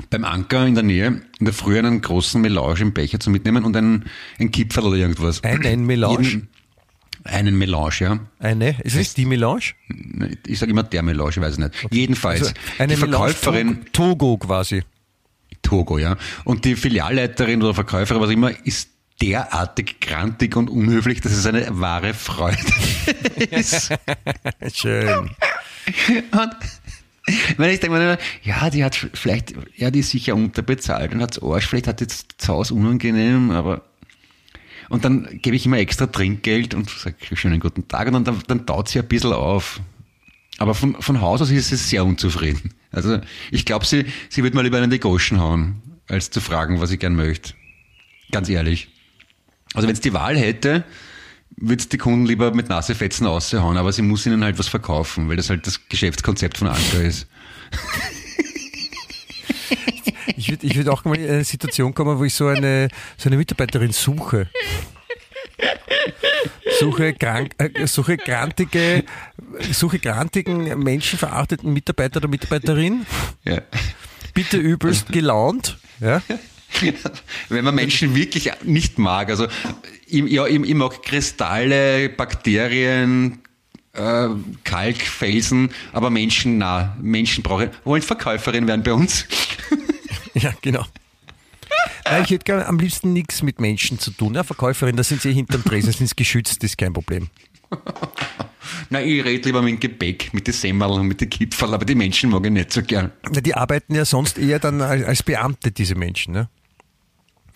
beim 0.10 0.24
Anker 0.24 0.66
in 0.66 0.76
der 0.76 0.84
Nähe 0.84 1.22
in 1.40 1.46
der 1.46 1.54
Früh 1.54 1.78
einen 1.78 2.02
großen 2.02 2.40
Melange 2.40 2.80
im 2.82 2.94
Becher 2.94 3.20
zu 3.20 3.30
mitnehmen 3.30 3.66
und 3.66 3.76
einen, 3.76 4.06
ein 4.40 4.52
Kipferl 4.52 4.86
oder 4.86 4.98
irgendwas. 4.98 5.44
Ein, 5.44 5.66
ein 5.66 5.86
Melange? 5.86 6.22
Jeden, 6.22 6.50
einen 7.28 7.58
Melange, 7.58 7.94
ja. 8.00 8.20
Eine? 8.40 8.76
Ist 8.84 8.96
es 8.96 9.14
die 9.14 9.26
Melange? 9.26 9.74
Ich 10.46 10.60
sage 10.60 10.72
immer 10.72 10.84
der 10.84 11.04
Melange, 11.04 11.32
ich 11.32 11.42
weiß 11.42 11.54
es 11.54 11.58
nicht. 11.58 11.86
Okay. 11.86 11.96
Jedenfalls, 11.96 12.42
also 12.42 12.54
eine 12.80 12.94
die 12.94 13.00
Verkäuferin. 13.00 13.86
Togo 13.94 14.38
quasi. 14.38 14.84
Togo, 15.62 15.98
ja. 15.98 16.18
Und 16.46 16.66
die 16.66 16.76
Filialleiterin 16.76 17.62
oder 17.62 17.74
Verkäuferin, 17.74 18.22
was 18.22 18.30
immer, 18.30 18.52
ist 18.66 18.90
derartig 19.22 20.00
grantig 20.00 20.56
und 20.56 20.70
unhöflich, 20.70 21.22
dass 21.22 21.32
es 21.32 21.46
eine 21.46 21.68
wahre 21.80 22.14
Freude 22.14 22.58
ist. 23.52 23.90
Schön. 24.74 25.32
Und 26.32 26.56
wenn 27.58 27.72
ich 27.72 27.80
denke 27.80 27.98
mir, 27.98 28.18
ja, 28.44 28.70
die 28.70 28.84
hat 28.84 28.96
vielleicht, 28.96 29.54
ja, 29.76 29.92
die 29.92 30.00
ist 30.00 30.12
sicher 30.12 30.36
unterbezahlt 30.36 31.14
und 31.14 31.22
hat 31.22 31.42
Arsch, 31.42 31.68
vielleicht 31.68 31.88
hat 31.88 32.02
jetzt 32.02 32.36
das 32.38 32.48
Haus 32.48 32.72
unangenehm, 32.72 33.52
aber 33.52 33.82
und 34.90 35.06
dann 35.06 35.40
gebe 35.42 35.56
ich 35.56 35.66
immer 35.66 35.78
extra 35.78 36.08
Trinkgeld 36.08 36.74
und 36.74 36.90
sage 36.90 37.16
schönen 37.34 37.60
guten 37.60 37.88
Tag 37.88 38.08
und 38.08 38.26
dann, 38.26 38.42
dann 38.48 38.66
taut 38.66 38.90
sie 38.90 39.00
ein 39.00 39.08
bisschen 39.08 39.34
auf. 39.34 39.82
Aber 40.60 40.74
von, 40.74 41.00
von 41.02 41.22
Haus 41.22 41.42
aus 41.42 41.52
ist 41.52 41.70
sie 41.70 41.76
sehr 41.76 42.06
unzufrieden. 42.06 42.74
Also 42.92 43.20
ich 43.52 43.66
glaube, 43.66 43.86
sie, 43.86 44.06
sie 44.30 44.44
wird 44.44 44.54
mal 44.54 44.64
lieber 44.64 44.78
einen 44.78 44.90
die 44.90 45.00
Goschen 45.00 45.40
hauen, 45.40 45.82
als 46.08 46.32
zu 46.32 46.42
fragen, 46.42 46.80
was 46.80 46.92
ich 46.92 47.00
gern 47.00 47.16
möchte. 47.16 47.54
Ganz 48.32 48.50
ehrlich. 48.50 48.88
Also 49.74 49.88
wenn 49.88 49.94
es 49.94 50.02
die 50.02 50.14
Wahl 50.14 50.38
hätte, 50.38 50.84
würde 51.58 51.86
die 51.86 51.98
Kunden 51.98 52.26
lieber 52.26 52.54
mit 52.54 52.70
Nasefetzen 52.70 53.28
aushauen, 53.28 53.78
aber 53.78 53.92
sie 53.92 54.02
muss 54.02 54.26
ihnen 54.26 54.44
halt 54.44 54.58
was 54.58 54.68
verkaufen, 54.68 55.28
weil 55.30 55.38
das 55.38 55.50
halt 55.50 55.68
das 55.68 55.88
Geschäftskonzept 55.90 56.58
von 56.58 56.68
Anker 56.68 57.02
ist. 57.02 57.28
Ich 60.38 60.50
würde 60.50 60.68
ich 60.68 60.76
würd 60.76 60.88
auch 60.90 61.04
mal 61.04 61.18
in 61.18 61.30
eine 61.30 61.44
Situation 61.44 61.94
kommen, 61.94 62.20
wo 62.20 62.24
ich 62.24 62.34
so 62.34 62.48
eine, 62.48 62.90
so 63.18 63.28
eine 63.28 63.38
Mitarbeiterin 63.38 63.92
suche. 63.92 64.48
Suche, 66.80 67.14
krank, 67.14 67.56
äh, 67.58 67.88
suche 67.88 68.18
grantige, 68.18 69.04
suche 69.72 69.98
grantigen, 69.98 70.78
menschenverachteten 70.78 71.74
Mitarbeiter 71.74 72.18
oder 72.18 72.28
Mitarbeiterin. 72.28 73.08
Ja. 73.44 73.62
Bitte 74.36 74.58
übelst 74.58 75.12
gelaunt. 75.12 75.80
Ja. 76.00 76.22
Wenn 77.50 77.66
man 77.66 77.74
Menschen 77.74 78.14
wirklich 78.16 78.52
nicht 78.64 79.00
mag, 79.00 79.30
also 79.30 79.48
ich, 80.06 80.24
ja, 80.26 80.46
ich, 80.46 80.62
ich 80.62 80.76
mag 80.76 81.02
Kristalle, 81.02 82.10
Bakterien, 82.10 83.40
äh, 83.94 84.28
Kalk, 84.64 84.98
Felsen, 84.98 85.72
aber 85.94 86.12
Menschen, 86.12 86.60
na, 86.60 86.96
Menschen 87.02 87.44
brauchen, 87.44 87.72
wollen 87.84 88.04
Verkäuferin 88.04 88.68
werden 88.68 88.84
bei 88.84 88.94
uns. 88.94 89.26
Ja, 90.42 90.54
genau. 90.62 90.86
Nein, 92.06 92.24
ich 92.24 92.30
hätte 92.30 92.46
gerne 92.46 92.66
am 92.68 92.80
liebsten 92.80 93.12
nichts 93.12 93.42
mit 93.42 93.60
Menschen 93.60 94.00
zu 94.00 94.12
tun. 94.12 94.36
Ja, 94.36 94.44
Verkäuferin, 94.44 94.96
da 94.96 95.04
sind 95.04 95.22
sie 95.22 95.34
hinterm 95.34 95.64
Tresen, 95.64 95.92
sind 95.92 96.16
geschützt, 96.16 96.64
das 96.64 96.72
ist 96.72 96.78
kein 96.78 96.94
Problem. 96.94 97.30
Na, 98.90 99.02
ich 99.02 99.24
rede 99.24 99.46
lieber 99.46 99.62
mit 99.62 99.74
dem 99.74 99.80
Gepäck, 99.80 100.34
mit 100.34 100.48
den 100.48 100.54
Semmeln 100.54 100.92
und 100.92 101.08
mit 101.08 101.20
den 101.20 101.30
Kipferl, 101.30 101.74
aber 101.74 101.86
die 101.86 101.96
Menschen 101.96 102.30
mag 102.30 102.46
ich 102.46 102.52
nicht 102.52 102.72
so 102.72 102.82
gern. 102.82 103.12
Na, 103.32 103.42
die 103.42 103.56
arbeiten 103.56 103.96
ja 103.96 104.06
sonst 104.06 104.38
eher 104.38 104.60
dann 104.60 104.82
als 104.82 105.24
Beamte, 105.24 105.72
diese 105.72 105.96
Menschen, 105.96 106.34
ne? 106.34 106.50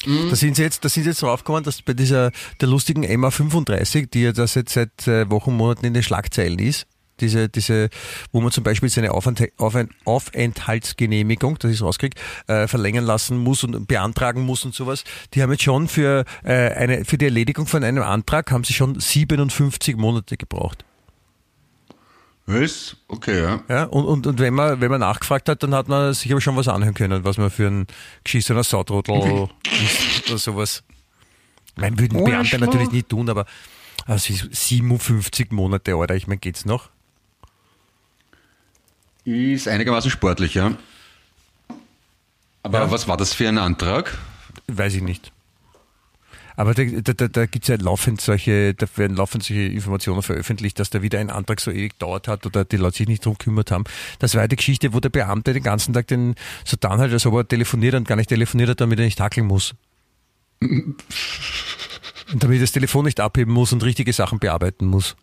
Mhm. 0.06 0.30
Da 0.30 0.36
sind 0.36 0.56
sie 0.56 0.64
jetzt, 0.64 0.84
da 0.84 0.90
sind 0.90 1.04
sie 1.04 1.10
jetzt 1.10 1.22
draufgekommen, 1.22 1.64
dass 1.64 1.82
bei 1.82 1.94
dieser, 1.94 2.32
der 2.60 2.68
lustigen 2.68 3.06
MA35, 3.06 4.10
die 4.10 4.24
ja 4.24 4.32
das 4.32 4.56
jetzt 4.56 4.74
seit 4.74 5.08
äh, 5.08 5.30
Wochen, 5.30 5.56
Monaten 5.56 5.86
in 5.86 5.94
den 5.94 6.04
Schlagzeilen 6.04 6.60
ist, 6.60 6.88
diese, 7.22 7.50
diese, 7.50 7.90
wo 8.32 8.42
man 8.42 8.52
zum 8.52 8.64
Beispiel 8.64 8.90
seine 8.90 9.12
Aufenthaltsgenehmigung, 9.12 11.60
dass 11.60 11.72
ich 11.72 11.82
rauskriege, 11.82 12.20
äh, 12.48 12.68
verlängern 12.68 13.06
lassen 13.06 13.38
muss 13.38 13.64
und 13.64 13.88
beantragen 13.88 14.42
muss 14.42 14.66
und 14.66 14.76
sowas. 14.76 15.04
Die 15.34 15.42
haben 15.42 15.52
jetzt 15.52 15.64
schon 15.64 15.88
für 15.88 16.26
äh, 16.44 16.52
eine, 16.52 17.06
für 17.06 17.18
die 17.18 17.26
Erledigung 17.26 17.68
von 17.68 17.84
einem 17.84 18.04
Antrag 18.04 18.52
haben 18.52 18.64
sie 18.64 18.74
schon 18.74 19.00
57 19.00 19.96
Monate 19.96 20.38
gebraucht. 20.38 20.86
Was? 22.48 22.98
Okay, 23.08 23.42
ja. 23.42 23.64
ja 23.70 23.84
und, 23.86 24.06
und, 24.06 24.28
und 24.28 24.40
wenn 24.40 24.54
man, 24.54 24.82
wenn 24.82 24.92
man 24.92 25.00
nachgefragt 25.00 25.48
hat, 25.48 25.64
dann 25.64 25.74
hat 25.74 25.88
man 25.88 26.14
sich 26.14 26.32
aber 26.32 26.42
schon 26.42 26.56
was 26.56 26.68
anhören 26.68 26.94
können, 26.94 27.24
was 27.24 27.38
man 27.38 27.50
für 27.50 27.68
ein 27.68 27.88
geschissener 28.24 28.64
Sautrottel 28.64 29.50
ist 29.64 30.28
oder 30.28 30.38
sowas. 30.38 30.84
Mein 31.76 31.98
würden 31.98 32.24
Beamte 32.24 32.60
natürlich 32.60 32.92
nicht 32.92 33.10
tun, 33.10 33.30
aber 33.30 33.46
also 34.06 34.34
57 34.34 35.52
Monate, 35.52 35.96
oder 35.96 36.16
ich 36.16 36.28
meine, 36.28 36.40
geht's 36.40 36.66
noch? 36.66 36.90
Ist 39.24 39.68
einigermaßen 39.68 40.10
sportlich, 40.10 40.56
ja. 40.56 40.76
Aber 42.64 42.80
ja. 42.80 42.92
was 42.92 43.08
war 43.08 43.18
das 43.18 43.34
für 43.34 43.48
ein 43.48 43.58
Antrag? 43.58 44.18
Weiß 44.68 44.94
ich 44.96 45.02
nicht. 45.02 45.32
Aber 46.56 46.74
da, 46.74 46.84
da, 46.84 47.28
da 47.28 47.46
gibt 47.46 47.64
es 47.64 47.70
ja 47.70 47.76
laufend 47.78 48.22
solche, 48.22 48.74
da 48.74 48.86
werden 48.96 49.16
laufend 49.16 49.44
solche 49.44 49.64
Informationen 49.64 50.22
veröffentlicht, 50.22 50.80
dass 50.80 50.90
da 50.90 51.02
wieder 51.02 51.20
ein 51.20 51.30
Antrag 51.30 51.60
so 51.60 51.72
ewig 51.72 51.98
dauert 51.98 52.28
hat 52.28 52.46
oder 52.46 52.66
die 52.66 52.78
Leute 52.78 52.98
sich 52.98 53.08
nicht 53.08 53.26
drum 53.26 53.36
gekümmert 53.38 53.72
haben. 53.72 53.86
Das 54.20 54.36
war 54.36 54.48
die 54.48 54.58
Geschichte, 54.58 54.94
wo 54.94 55.00
der 55.00 55.10
Beamte 55.10 55.54
den 55.54 55.64
ganzen 55.64 55.94
Tag 55.94 56.08
den 56.08 56.36
so 56.66 56.78
dann 56.80 57.00
halt, 57.00 57.14
als 57.14 57.26
ob 57.26 57.34
er 57.36 57.48
telefoniert 57.48 57.96
und 57.96 58.08
gar 58.08 58.16
nicht 58.16 58.30
telefoniert 58.30 58.70
hat, 58.70 58.82
damit 58.82 59.00
er 59.00 59.06
nicht 59.06 59.20
hackeln 59.20 59.48
muss. 59.48 59.74
und 60.60 60.98
damit 62.36 62.58
er 62.58 62.62
das 62.62 62.74
Telefon 62.74 63.06
nicht 63.06 63.20
abheben 63.20 63.54
muss 63.54 63.74
und 63.74 63.84
richtige 63.84 64.14
Sachen 64.14 64.40
bearbeiten 64.40 64.86
muss. 64.86 65.16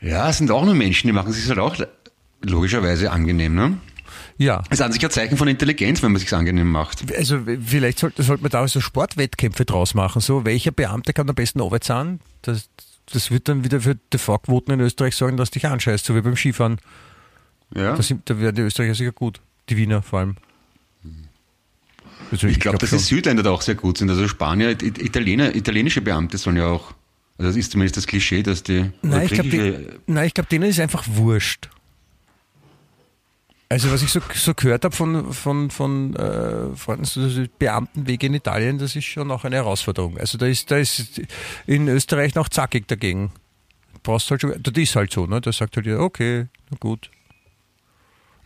Ja, 0.00 0.30
es 0.30 0.38
sind 0.38 0.50
auch 0.50 0.64
nur 0.64 0.74
Menschen, 0.74 1.08
die 1.08 1.12
machen 1.12 1.32
sich 1.32 1.48
halt 1.48 1.58
auch 1.58 1.76
logischerweise 2.42 3.10
angenehm, 3.10 3.54
ne? 3.54 3.78
Ja. 4.36 4.58
Das 4.68 4.78
ist 4.78 4.82
an 4.82 4.92
sich 4.92 5.04
ein 5.04 5.10
Zeichen 5.10 5.36
von 5.36 5.48
Intelligenz, 5.48 6.02
wenn 6.02 6.12
man 6.12 6.20
sich 6.20 6.32
angenehm 6.32 6.70
macht. 6.70 7.12
Also 7.16 7.40
vielleicht 7.64 7.98
sollte, 7.98 8.22
sollte 8.22 8.42
man 8.42 8.50
da 8.50 8.66
so 8.68 8.80
Sportwettkämpfe 8.80 9.64
draus 9.64 9.94
machen. 9.94 10.20
So, 10.20 10.44
welcher 10.44 10.70
Beamte 10.70 11.12
kann 11.12 11.28
am 11.28 11.34
besten 11.34 11.60
arbeiten? 11.60 12.20
Das, 12.42 12.68
das 13.12 13.30
wird 13.30 13.48
dann 13.48 13.64
wieder 13.64 13.80
für 13.80 13.96
TV-Quoten 14.10 14.72
in 14.72 14.80
Österreich 14.80 15.16
sorgen, 15.16 15.36
dass 15.36 15.50
dich 15.50 15.66
anscheißt, 15.66 16.04
so 16.04 16.14
wie 16.14 16.20
beim 16.20 16.36
Skifahren. 16.36 16.78
Ja. 17.74 17.96
Da, 17.96 18.02
sind, 18.02 18.30
da 18.30 18.38
werden 18.38 18.56
die 18.56 18.62
Österreicher 18.62 18.94
sicher 18.94 19.12
gut. 19.12 19.40
Die 19.68 19.76
Wiener 19.76 20.02
vor 20.02 20.20
allem. 20.20 20.36
Also 22.30 22.46
ich, 22.46 22.54
ich 22.54 22.60
glaube, 22.60 22.78
glaub 22.78 22.90
dass 22.90 22.90
die 22.90 23.04
Südländer 23.04 23.42
da 23.42 23.50
auch 23.50 23.62
sehr 23.62 23.74
gut 23.74 23.98
sind. 23.98 24.10
Also 24.10 24.28
Spanier, 24.28 24.70
Italiener, 24.70 25.54
italienische 25.54 26.00
Beamte 26.00 26.38
sollen 26.38 26.56
ja 26.56 26.66
auch. 26.66 26.94
Also 27.38 27.50
das 27.50 27.56
ist 27.56 27.72
zumindest 27.72 27.96
das 27.96 28.06
Klischee, 28.06 28.42
dass 28.42 28.62
die. 28.62 28.90
Nein, 29.02 29.26
ich 29.26 29.32
glaube, 29.32 30.30
glaub, 30.34 30.48
denen 30.48 30.68
ist 30.68 30.80
einfach 30.80 31.04
wurscht. 31.06 31.68
Also 33.70 33.90
was 33.90 34.02
ich 34.02 34.10
so, 34.10 34.20
so 34.34 34.54
gehört 34.54 34.84
habe 34.84 34.96
von, 34.96 35.32
von, 35.32 35.70
von 35.70 36.16
äh, 36.16 36.74
Freunden, 36.74 37.04
so 37.04 37.28
Beamtenwege 37.58 38.26
in 38.26 38.34
Italien, 38.34 38.78
das 38.78 38.96
ist 38.96 39.04
schon 39.04 39.30
auch 39.30 39.44
eine 39.44 39.56
Herausforderung. 39.56 40.16
Also 40.16 40.38
da 40.38 40.46
ist, 40.46 40.70
da 40.70 40.78
ist 40.78 41.20
in 41.66 41.86
Österreich 41.88 42.34
noch 42.34 42.48
zackig 42.48 42.88
dagegen. 42.88 43.30
brauchst 44.02 44.30
halt 44.30 44.40
schon, 44.40 44.54
das 44.62 44.74
ist 44.74 44.96
halt 44.96 45.12
so, 45.12 45.26
ne? 45.26 45.42
Da 45.42 45.52
sagt 45.52 45.76
halt 45.76 45.84
jeder, 45.84 46.00
okay, 46.00 46.46
na 46.70 46.78
gut. 46.80 47.10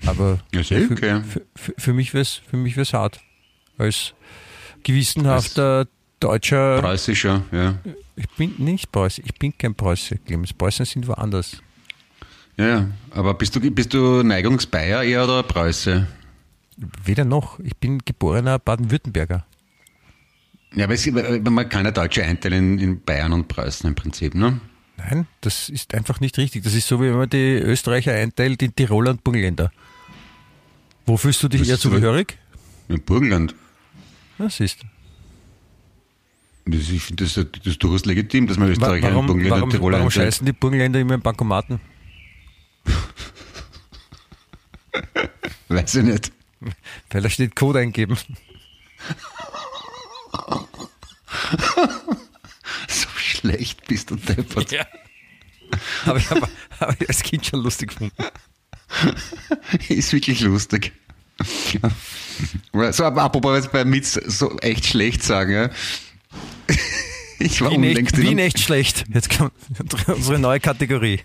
Aber 0.06 0.40
ja, 0.52 0.64
für, 0.64 0.90
okay. 0.90 1.22
für, 1.22 1.42
für, 1.54 1.74
für, 1.78 1.92
mich 1.92 2.12
wäre 2.14 2.22
es 2.22 2.42
für 2.50 2.56
mich 2.56 2.76
wär's 2.76 2.92
hart. 2.92 3.20
Als 3.78 4.14
gewissenhafter 4.82 5.86
deutscher. 6.18 6.80
Preußischer, 6.80 7.44
ja. 7.52 7.78
Ich 8.16 8.28
bin 8.30 8.54
nicht 8.58 8.90
Preuße, 8.90 9.22
ich 9.24 9.34
bin 9.34 9.56
kein 9.56 9.74
Preuße, 9.76 10.18
Clemens. 10.18 10.52
Preußen 10.52 10.84
sind 10.84 11.06
woanders. 11.06 11.62
Ja. 12.62 12.86
Aber 13.10 13.34
bist 13.34 13.56
du, 13.56 13.60
bist 13.60 13.92
du 13.92 14.22
Neigungsbayer 14.22 15.02
eher 15.02 15.24
oder 15.24 15.42
Preuße? 15.42 16.06
Weder 17.04 17.24
noch. 17.24 17.58
Ich 17.60 17.76
bin 17.76 17.98
geborener 18.04 18.58
Baden-Württemberger. 18.58 19.44
Ja, 20.74 20.84
aber 20.84 20.94
es, 20.94 21.06
man 21.10 21.68
kann 21.68 21.84
ja 21.84 21.90
Deutsche 21.90 22.22
einteilen 22.24 22.78
in 22.78 23.02
Bayern 23.02 23.32
und 23.32 23.48
Preußen 23.48 23.88
im 23.88 23.94
Prinzip, 23.94 24.34
ne? 24.34 24.60
Nein, 24.96 25.26
das 25.40 25.68
ist 25.68 25.92
einfach 25.94 26.20
nicht 26.20 26.38
richtig. 26.38 26.62
Das 26.62 26.74
ist 26.74 26.86
so, 26.86 27.00
wie 27.00 27.06
wenn 27.06 27.16
man 27.16 27.28
die 27.28 27.58
Österreicher 27.58 28.12
einteilt 28.12 28.62
in 28.62 28.74
Tiroler 28.74 29.10
und 29.10 29.24
Burgenländer. 29.24 29.72
Wo 31.04 31.16
fühlst 31.16 31.42
du 31.42 31.48
dich 31.48 31.62
Das 31.62 31.68
eher 31.68 31.74
ist 31.74 31.80
zugehörig? 31.82 32.38
In 32.88 33.02
Burgenland. 33.02 33.54
Das 34.38 34.60
ist. 34.60 34.78
Das, 36.64 36.84
finde 36.84 37.24
das, 37.24 37.34
das 37.34 37.46
ist 37.64 37.82
durchaus 37.82 38.04
legitim, 38.04 38.46
dass 38.46 38.56
man 38.56 38.70
Österreicher 38.70 39.08
Warum, 39.08 39.24
in 39.24 39.26
Burgenland 39.26 39.50
warum, 39.50 39.64
und 39.64 39.70
Tiroler 39.70 39.98
warum 39.98 40.10
scheißen 40.10 40.46
die 40.46 40.52
Burgenländer 40.52 41.00
immer 41.00 41.14
im 41.14 41.20
Bankomaten? 41.20 41.80
Weiß 45.68 45.94
ich 45.96 46.04
nicht. 46.04 46.32
Weil 47.10 47.22
da 47.22 47.30
steht 47.30 47.56
Code 47.56 47.80
eingeben. 47.80 48.16
So 52.88 53.08
schlecht 53.16 53.86
bist 53.86 54.10
du 54.10 54.16
deppert. 54.16 54.70
Ja. 54.72 54.86
Habe 56.04 56.18
ich 56.18 56.30
aber 56.30 56.48
hab 56.80 57.00
ich 57.00 57.08
als 57.08 57.22
Kind 57.22 57.46
schon 57.46 57.62
lustig 57.62 57.90
gefunden. 57.90 58.14
Ist 59.88 60.12
wirklich 60.12 60.40
lustig. 60.40 60.92
So, 62.90 63.04
aber 63.04 63.22
apropos 63.22 63.56
jetzt 63.56 63.72
bei 63.72 63.84
Mitz 63.84 64.12
so 64.12 64.58
echt 64.58 64.86
schlecht 64.86 65.22
sagen, 65.22 65.52
ja. 65.52 65.70
Ich 67.38 67.60
war 67.60 67.72
Wie 67.72 67.78
nicht, 67.78 67.90
unlängst 67.90 68.18
in 68.18 68.22
wie 68.22 68.34
nicht 68.34 68.60
schlecht. 68.60 69.04
Jetzt 69.12 69.36
kommt 69.36 69.52
unsere 70.06 70.38
neue 70.38 70.60
Kategorie. 70.60 71.20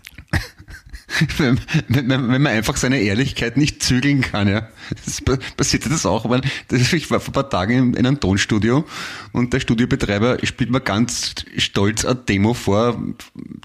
wenn, 1.37 1.59
wenn, 1.87 2.09
wenn 2.09 2.41
man 2.41 2.47
einfach 2.47 2.75
seine 2.75 2.99
Ehrlichkeit 2.99 3.55
nicht 3.55 3.81
zügeln 3.81 4.21
kann, 4.21 4.47
ja. 4.49 4.67
Das 5.05 5.21
pa- 5.21 5.37
passiert 5.55 5.85
ja 5.85 5.89
das 5.89 6.05
auch, 6.05 6.29
weil 6.29 6.41
das, 6.67 6.91
ich 6.93 7.09
war 7.09 7.19
vor 7.19 7.29
ein 7.29 7.33
paar 7.33 7.49
Tagen 7.49 7.71
in, 7.77 7.93
in 7.93 8.05
einem 8.05 8.19
Tonstudio 8.19 8.85
und 9.31 9.53
der 9.53 9.59
Studiobetreiber 9.61 10.37
spielt 10.43 10.69
mir 10.69 10.81
ganz 10.81 11.33
stolz 11.57 12.03
eine 12.03 12.15
Demo 12.15 12.53
vor, 12.53 13.01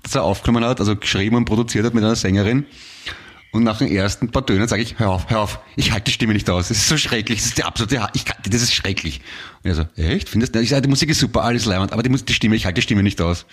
das 0.03 0.14
er 0.14 0.22
aufgenommen 0.22 0.64
hat, 0.64 0.78
also 0.80 0.95
geschrieben 0.97 1.34
und 1.36 1.45
produziert 1.45 1.84
hat 1.84 1.95
mit 1.95 2.05
einer 2.05 2.16
Sängerin. 2.16 2.64
Und 3.51 3.64
nach 3.64 3.76
den 3.78 3.88
ersten 3.88 4.30
paar 4.30 4.47
Tönen 4.47 4.66
sage 4.66 4.80
ich, 4.80 4.99
hör 4.99 5.11
auf, 5.11 5.28
hör 5.28 5.40
auf, 5.40 5.61
ich 5.76 5.93
halte 5.93 6.05
die 6.05 6.12
Stimme 6.12 6.32
nicht 6.32 6.49
aus. 6.49 6.68
Das 6.68 6.78
ist 6.78 6.88
so 6.88 6.97
schrecklich, 6.97 7.38
das 7.40 7.49
ist 7.49 7.59
die 7.59 7.64
absolute, 7.64 8.03
Ha- 8.03 8.11
ich 8.14 8.24
das 8.24 8.62
ist 8.62 8.72
schrecklich. 8.72 9.20
Und 9.62 9.68
er 9.70 9.74
so, 9.74 9.86
echt? 9.97 10.30
Findest 10.30 10.55
du? 10.55 10.61
Ich 10.61 10.70
sage, 10.70 10.80
die 10.82 10.88
Musik 10.88 11.11
ist 11.11 11.18
super, 11.20 11.43
alles 11.43 11.66
leibend, 11.66 11.93
aber 11.93 12.03
die, 12.03 12.09
die 12.11 12.32
Stimme, 12.32 12.57
ich 12.57 12.64
halte 12.64 12.76
die 12.76 12.82
Stimme 12.82 13.03
nicht 13.03 13.20
aus. 13.20 13.45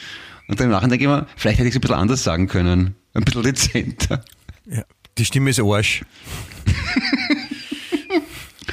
Und 0.47 0.57
dann 0.59 0.69
nachher 0.69 0.87
denke 0.87 1.03
ich 1.03 1.09
mir, 1.09 1.27
vielleicht 1.35 1.57
hätte 1.59 1.67
ich 1.67 1.73
es 1.73 1.77
ein 1.77 1.81
bisschen 1.81 1.97
anders 1.97 2.23
sagen 2.23 2.47
können. 2.47 2.95
Ein 3.13 3.23
bisschen 3.23 3.43
dezenter. 3.43 4.23
Ja. 4.65 4.83
Die 5.17 5.25
Stimme 5.25 5.49
ist 5.49 5.59
Arsch. 5.59 6.03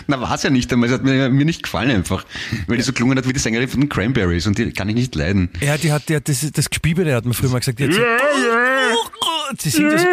Na, 0.08 0.20
war 0.20 0.32
es 0.34 0.42
ja 0.44 0.50
nicht 0.50 0.72
einmal. 0.72 0.88
Es 0.88 0.94
hat 0.94 1.02
mir, 1.02 1.28
mir 1.30 1.44
nicht 1.44 1.62
gefallen 1.64 1.90
einfach. 1.90 2.24
Weil 2.68 2.76
die 2.76 2.82
so 2.84 2.92
gelungen 2.92 3.18
hat 3.18 3.26
wie 3.26 3.32
die 3.32 3.40
Sängerin 3.40 3.68
von 3.68 3.80
den 3.80 3.88
Cranberries 3.88 4.46
und 4.46 4.56
die 4.56 4.70
kann 4.72 4.88
ich 4.88 4.94
nicht 4.94 5.14
leiden. 5.16 5.50
Ja, 5.60 5.76
die 5.76 5.90
hat, 5.90 6.08
die 6.08 6.14
hat 6.16 6.28
das, 6.28 6.48
das 6.52 6.70
Gespiebene 6.70 7.12
hat 7.14 7.24
man 7.24 7.34
früher 7.34 7.50
mal 7.50 7.58
gesagt. 7.58 7.80
Die 7.80 7.84
hat 7.86 7.92
so, 7.92 8.00
sie 9.58 9.70
singt 9.70 9.92
das. 9.92 10.04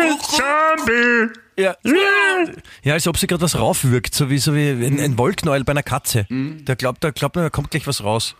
Ja. 1.55 1.76
ja, 2.84 2.93
als 2.93 3.07
ob 3.07 3.17
sie 3.17 3.28
gerade 3.28 3.43
was 3.43 3.55
raufwirkt, 3.59 4.15
so 4.15 4.32
wie, 4.32 4.39
so 4.39 4.55
wie 4.55 4.69
ein, 4.69 4.99
ein 4.99 5.17
Wollknäuel 5.19 5.63
bei 5.63 5.71
einer 5.74 5.84
Katze. 5.84 6.26
Da 6.65 6.74
glaubt, 6.74 7.03
da 7.03 7.11
glaubt 7.11 7.36
man, 7.36 7.45
da 7.45 7.49
kommt 7.51 7.69
gleich 7.69 7.86
was 7.86 8.03
raus. 8.03 8.36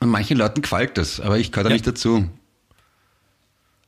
Und 0.00 0.08
manchen 0.08 0.38
Leuten 0.38 0.62
gefällt 0.62 0.96
das, 0.96 1.20
aber 1.20 1.38
ich 1.38 1.52
gehöre 1.52 1.64
da 1.64 1.70
Ja. 1.70 1.74
nicht 1.74 1.86
dazu. 1.86 2.30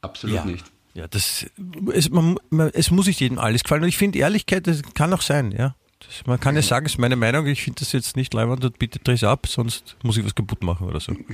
Absolut 0.03 0.45
nicht. 0.45 0.70
Ja, 0.95 1.07
das, 1.07 1.47
es, 1.93 2.11
man, 2.11 2.37
man, 2.51 2.71
es 2.75 2.91
muss 2.91 3.07
nicht 3.07 3.21
jedem 3.21 3.39
alles 3.39 3.63
gefallen. 3.63 3.83
Und 3.83 3.89
ich 3.89 3.99
finde, 3.99 4.19
Ehrlichkeit, 4.19 4.67
das 4.67 4.83
kann 4.95 5.13
auch 5.13 5.23
sein, 5.23 5.53
ja. 5.53 5.75
Das, 6.01 6.27
man 6.27 6.41
kann 6.41 6.57
ja 6.57 6.63
sagen, 6.63 6.87
es 6.87 6.93
ist 6.93 6.99
meine 6.99 7.17
Meinung, 7.17 7.47
ich 7.47 7.63
finde 7.63 7.81
das 7.81 7.93
jetzt 7.93 8.17
nicht 8.17 8.33
leibend 8.33 8.65
und 8.65 8.79
bitte 8.79 8.99
dreh 8.99 9.13
es 9.13 9.23
ab, 9.23 9.47
sonst 9.47 9.97
muss 10.03 10.17
ich 10.17 10.25
was 10.25 10.35
kaputt 10.35 10.63
machen 10.63 10.87
oder 10.89 11.01
so. 11.01 11.15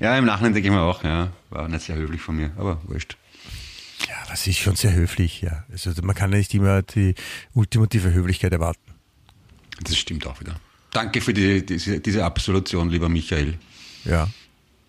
Ja, 0.00 0.16
im 0.16 0.24
Nachhinein 0.24 0.52
denke 0.54 0.68
ich 0.68 0.74
mir 0.74 0.82
auch, 0.82 1.02
ja, 1.04 1.32
war 1.50 1.68
nicht 1.68 1.82
sehr 1.82 1.96
höflich 1.96 2.20
von 2.20 2.36
mir, 2.36 2.52
aber 2.56 2.80
wurscht. 2.84 3.16
Ja, 4.08 4.14
das 4.28 4.46
ist 4.46 4.58
schon 4.58 4.76
sehr 4.76 4.92
höflich, 4.92 5.42
ja. 5.42 5.64
Also 5.70 5.90
man 6.02 6.14
kann 6.14 6.30
ja 6.32 6.38
nicht 6.38 6.54
immer 6.54 6.82
die 6.82 7.14
ultimative 7.54 8.12
Höflichkeit 8.12 8.52
erwarten. 8.52 8.80
Das 9.82 9.96
stimmt 9.96 10.26
auch 10.26 10.40
wieder. 10.40 10.56
Danke 10.92 11.20
für 11.20 11.34
die, 11.34 11.64
diese, 11.64 12.00
diese 12.00 12.24
Absolution, 12.24 12.90
lieber 12.90 13.08
Michael. 13.08 13.58
Ja. 14.04 14.28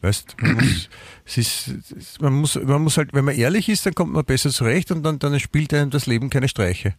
Weißt, 0.05 0.35
man 0.41 0.53
muss, 0.55 0.89
es 1.25 1.37
ist, 1.37 2.21
man 2.21 2.33
muss, 2.33 2.55
man 2.55 2.81
muss 2.83 2.97
halt, 2.97 3.13
wenn 3.13 3.25
man 3.25 3.35
ehrlich 3.35 3.69
ist, 3.69 3.85
dann 3.85 3.95
kommt 3.95 4.13
man 4.13 4.23
besser 4.23 4.51
zurecht 4.51 4.91
und 4.91 5.01
dann, 5.03 5.17
dann 5.19 5.39
spielt 5.39 5.73
einem 5.73 5.89
das 5.89 6.05
Leben 6.05 6.29
keine 6.29 6.47
Streiche. 6.47 6.93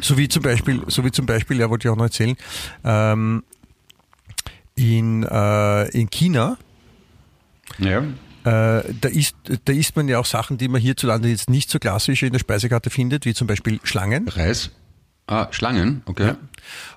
So 0.00 0.16
wie 0.18 0.28
zum 0.28 0.42
Beispiel, 0.42 0.82
so 0.88 1.04
wie 1.04 1.10
zum 1.10 1.26
Beispiel, 1.26 1.58
ja, 1.58 1.68
wollte 1.70 1.88
ich 1.88 1.92
auch 1.92 1.96
noch 1.96 2.04
erzählen, 2.04 2.36
ähm, 2.84 3.42
in, 4.74 5.22
äh, 5.24 5.88
in 5.90 6.10
China, 6.10 6.58
Ja. 7.78 7.98
äh, 8.00 8.04
da, 8.44 9.08
isst, 9.08 9.36
da 9.64 9.72
isst 9.72 9.96
man 9.96 10.08
ja 10.08 10.18
auch 10.18 10.26
Sachen, 10.26 10.58
die 10.58 10.68
man 10.68 10.80
hierzulande 10.80 11.28
jetzt 11.28 11.50
nicht 11.50 11.70
so 11.70 11.78
klassisch 11.78 12.22
in 12.22 12.32
der 12.32 12.38
Speisekarte 12.40 12.90
findet, 12.90 13.24
wie 13.24 13.34
zum 13.34 13.46
Beispiel 13.46 13.80
Schlangen. 13.82 14.28
Reis. 14.28 14.70
Ah, 15.26 15.48
Schlangen, 15.52 16.02
okay. 16.06 16.34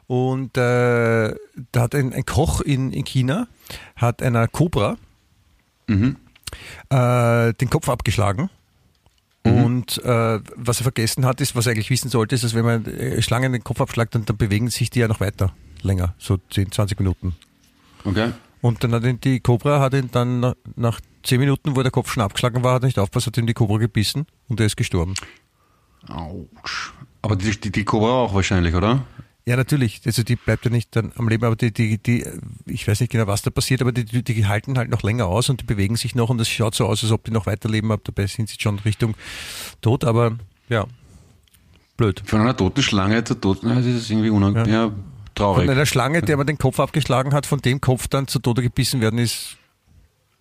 Und 0.08 0.58
äh, 0.58 1.36
da 1.72 1.82
hat 1.82 1.94
ein, 1.96 2.14
ein 2.14 2.26
Koch 2.26 2.62
in, 2.62 2.92
in 2.92 3.06
China, 3.06 3.48
hat 3.96 4.22
einer 4.22 4.48
Cobra 4.48 4.98
Mhm. 5.88 6.16
äh, 6.90 7.54
den 7.54 7.70
Kopf 7.70 7.90
abgeschlagen. 7.90 8.50
Und 9.46 9.98
äh, 10.06 10.40
was 10.56 10.80
er 10.80 10.84
vergessen 10.84 11.26
hat, 11.26 11.42
ist, 11.42 11.54
was 11.54 11.66
er 11.66 11.74
eigentlich 11.74 11.90
wissen 11.90 12.10
sollte, 12.10 12.34
ist, 12.36 12.46
dass 12.46 12.54
wenn 12.54 12.64
man 12.64 12.86
äh, 12.86 13.22
Schlangen 13.22 13.52
den 13.52 13.62
Kopf 13.64 13.82
abschlägt, 13.82 14.16
dann, 14.16 14.24
dann 14.24 14.38
bewegen 14.38 14.70
sich 14.70 14.90
die 14.90 15.00
ja 15.00 15.10
noch 15.10 15.20
weiter, 15.20 15.52
länger, 15.82 16.14
so 16.18 16.38
10, 16.50 16.72
20 16.72 16.98
Minuten. 16.98 17.36
Okay. 18.06 18.32
Und 18.62 18.82
dann 18.86 18.94
hat 18.94 19.04
ihn 19.04 19.20
die 19.20 19.42
Cobra, 19.42 19.82
hat 19.82 19.94
ihn 19.94 20.10
dann 20.12 20.40
nach, 20.40 20.54
nach 20.78 21.02
10 21.24 21.42
Minuten, 21.42 21.76
wo 21.76 21.82
der 21.84 21.92
Kopf 21.92 22.14
schon 22.14 22.24
abgeschlagen 22.24 22.64
war, 22.64 22.76
hat 22.76 22.84
er 22.84 22.86
nicht 22.86 23.00
aufpasst, 23.00 23.28
hat 23.28 23.38
ihm 23.38 23.46
die 23.46 23.54
Cobra 23.54 23.78
gebissen 23.78 24.26
und 24.48 24.62
er 24.62 24.66
ist 24.68 24.78
gestorben. 24.78 25.14
Autsch. 26.08 26.94
Aber 27.22 27.36
die, 27.36 27.52
die, 27.60 27.72
die 27.72 27.84
Cobra 27.84 28.12
auch 28.12 28.34
wahrscheinlich, 28.34 28.74
oder? 28.76 29.04
Ja, 29.46 29.58
natürlich. 29.58 30.02
Also 30.06 30.24
die 30.24 30.38
bleibt 30.38 30.64
ja 30.64 30.72
nicht 30.72 30.96
dann 30.96 31.12
am 31.18 31.28
Leben, 31.28 31.44
aber 31.44 31.58
die, 31.58 31.74
die, 31.74 31.98
die, 31.98 32.26
ich 32.66 32.88
weiß 32.88 33.02
nicht 33.02 33.12
genau, 33.12 33.28
was 33.28 33.42
da 33.42 33.50
passiert, 33.50 33.82
aber 33.82 33.92
die, 33.92 34.06
die, 34.06 34.24
die 34.24 34.46
halten 34.46 34.78
halt 34.78 34.90
noch 34.90 35.04
länger 35.04 35.26
aus 35.26 35.50
und 35.50 35.60
die 35.62 35.66
bewegen 35.66 35.98
sich 35.98 36.16
noch 36.16 36.30
und 36.30 36.40
es 36.40 36.48
schaut 36.48 36.76
so 36.76 36.86
aus, 36.86 37.04
als 37.04 37.12
ob 37.12 37.26
die 37.26 37.32
noch 37.32 37.46
weiterleben, 37.46 37.92
aber 37.92 38.02
dabei 38.04 38.28
sind 38.28 38.48
sie 38.48 38.56
schon 38.60 38.80
Richtung 38.80 39.16
Tod, 39.82 40.06
aber 40.06 40.38
ja, 40.70 40.86
blöd. 41.98 42.22
Von 42.26 42.40
einer 42.40 42.56
toten 42.56 42.82
Schlange 42.82 43.22
zur 43.26 43.42
toten, 43.42 43.68
das 43.70 43.86
ist 43.86 44.10
irgendwie 44.10 44.30
unangenehm. 44.30 44.74
Ja. 44.74 44.88
Von 44.88 45.04
traurig. 45.36 45.70
einer 45.70 45.86
Schlange, 45.86 46.22
der 46.22 46.38
man 46.38 46.48
den 46.48 46.58
Kopf 46.58 46.80
abgeschlagen 46.80 47.34
hat, 47.34 47.46
von 47.46 47.60
dem 47.60 47.82
Kopf 47.82 48.08
dann 48.08 48.28
zu 48.28 48.40
Tode 48.40 48.62
gebissen 48.62 49.02
werden, 49.02 49.20
ist, 49.20 49.58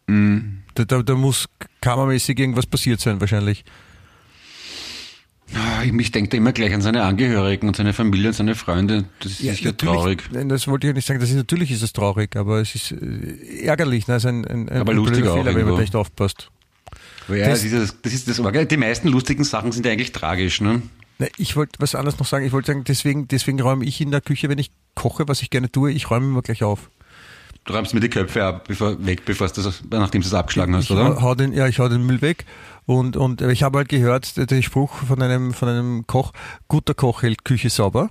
Mhm. 0.08 0.62
da, 0.74 0.84
da, 0.84 1.02
da 1.02 1.14
muss 1.14 1.48
kammermäßig 1.80 2.38
irgendwas 2.38 2.66
passiert 2.66 3.00
sein 3.00 3.20
wahrscheinlich. 3.20 3.64
Ich, 5.98 6.10
denke 6.12 6.36
immer 6.36 6.52
gleich 6.52 6.72
an 6.72 6.80
seine 6.80 7.02
Angehörigen 7.02 7.68
und 7.68 7.76
seine 7.76 7.92
Familie 7.92 8.28
und 8.28 8.34
seine 8.34 8.54
Freunde. 8.54 9.04
Das 9.20 9.32
ist 9.32 9.40
ja, 9.42 9.52
natürlich- 9.52 9.76
traurig. 9.76 10.22
Nein, 10.32 10.48
das 10.48 10.66
wollte 10.68 10.86
ich 10.86 10.90
ja 10.90 10.94
nicht 10.94 11.06
sagen. 11.06 11.20
Das 11.20 11.30
ist, 11.30 11.36
natürlich 11.36 11.70
ist 11.70 11.82
es 11.82 11.92
traurig, 11.92 12.36
aber 12.36 12.60
es 12.60 12.74
ist 12.74 12.92
äh, 12.92 13.64
ärgerlich. 13.64 14.06
Ne? 14.08 14.14
Es 14.16 14.24
ist 14.24 14.28
ein, 14.28 14.44
ein, 14.46 14.68
ein 14.68 14.80
Aber 14.80 14.94
lustig 14.94 15.24
auch 15.26 15.34
Fehler, 15.34 15.46
wenn 15.46 15.56
irgendwo. 15.56 15.72
man 15.74 15.80
nicht 15.82 15.94
aufpasst. 15.96 16.50
Ja, 17.28 17.36
Das- 17.48 17.62
das, 17.62 17.64
ist, 17.64 17.96
das 18.02 18.12
ist 18.12 18.28
das 18.28 18.68
Die 18.68 18.76
meisten 18.76 19.08
lustigen 19.08 19.44
Sachen 19.44 19.72
sind 19.72 19.84
ja 19.86 19.92
eigentlich 19.92 20.12
tragisch, 20.12 20.60
ne? 20.60 20.82
Na, 21.18 21.26
Ich 21.36 21.56
wollte 21.56 21.72
was 21.78 21.94
anderes 21.94 22.18
noch 22.18 22.26
sagen. 22.26 22.44
Ich 22.46 22.52
wollte 22.52 22.68
sagen, 22.68 22.84
deswegen, 22.84 23.28
deswegen 23.28 23.60
räume 23.60 23.84
ich 23.84 24.00
in 24.00 24.10
der 24.10 24.20
Küche, 24.20 24.48
wenn 24.48 24.58
ich 24.58 24.70
koche, 24.94 25.28
was 25.28 25.42
ich 25.42 25.50
gerne 25.50 25.70
tue, 25.70 25.92
ich 25.92 26.10
räume 26.10 26.26
immer 26.26 26.42
gleich 26.42 26.62
auf. 26.62 26.90
Du 27.64 27.72
räumst 27.74 27.94
mir 27.94 28.00
die 28.00 28.08
Köpfe 28.10 28.44
ab, 28.44 28.64
bevor, 28.66 29.04
weg, 29.06 29.24
bevor 29.24 29.46
du 29.48 29.62
das, 29.62 29.82
nachdem 29.90 30.20
du 30.20 30.26
es 30.26 30.34
abgeschlagen 30.34 30.74
hast, 30.74 30.84
ich 30.86 30.90
oder? 30.90 31.20
Hau 31.22 31.34
den, 31.36 31.52
ja, 31.52 31.68
ich 31.68 31.78
hau 31.78 31.88
den 31.88 32.04
Müll 32.04 32.20
weg. 32.20 32.44
Und, 32.86 33.16
und 33.16 33.40
ich 33.42 33.62
habe 33.62 33.78
halt 33.78 33.88
gehört, 33.88 34.50
den 34.50 34.62
Spruch 34.64 34.92
von 34.96 35.22
einem, 35.22 35.54
von 35.54 35.68
einem 35.68 36.06
Koch, 36.08 36.32
guter 36.66 36.94
Koch 36.94 37.22
hält 37.22 37.44
Küche 37.44 37.70
sauber. 37.70 38.10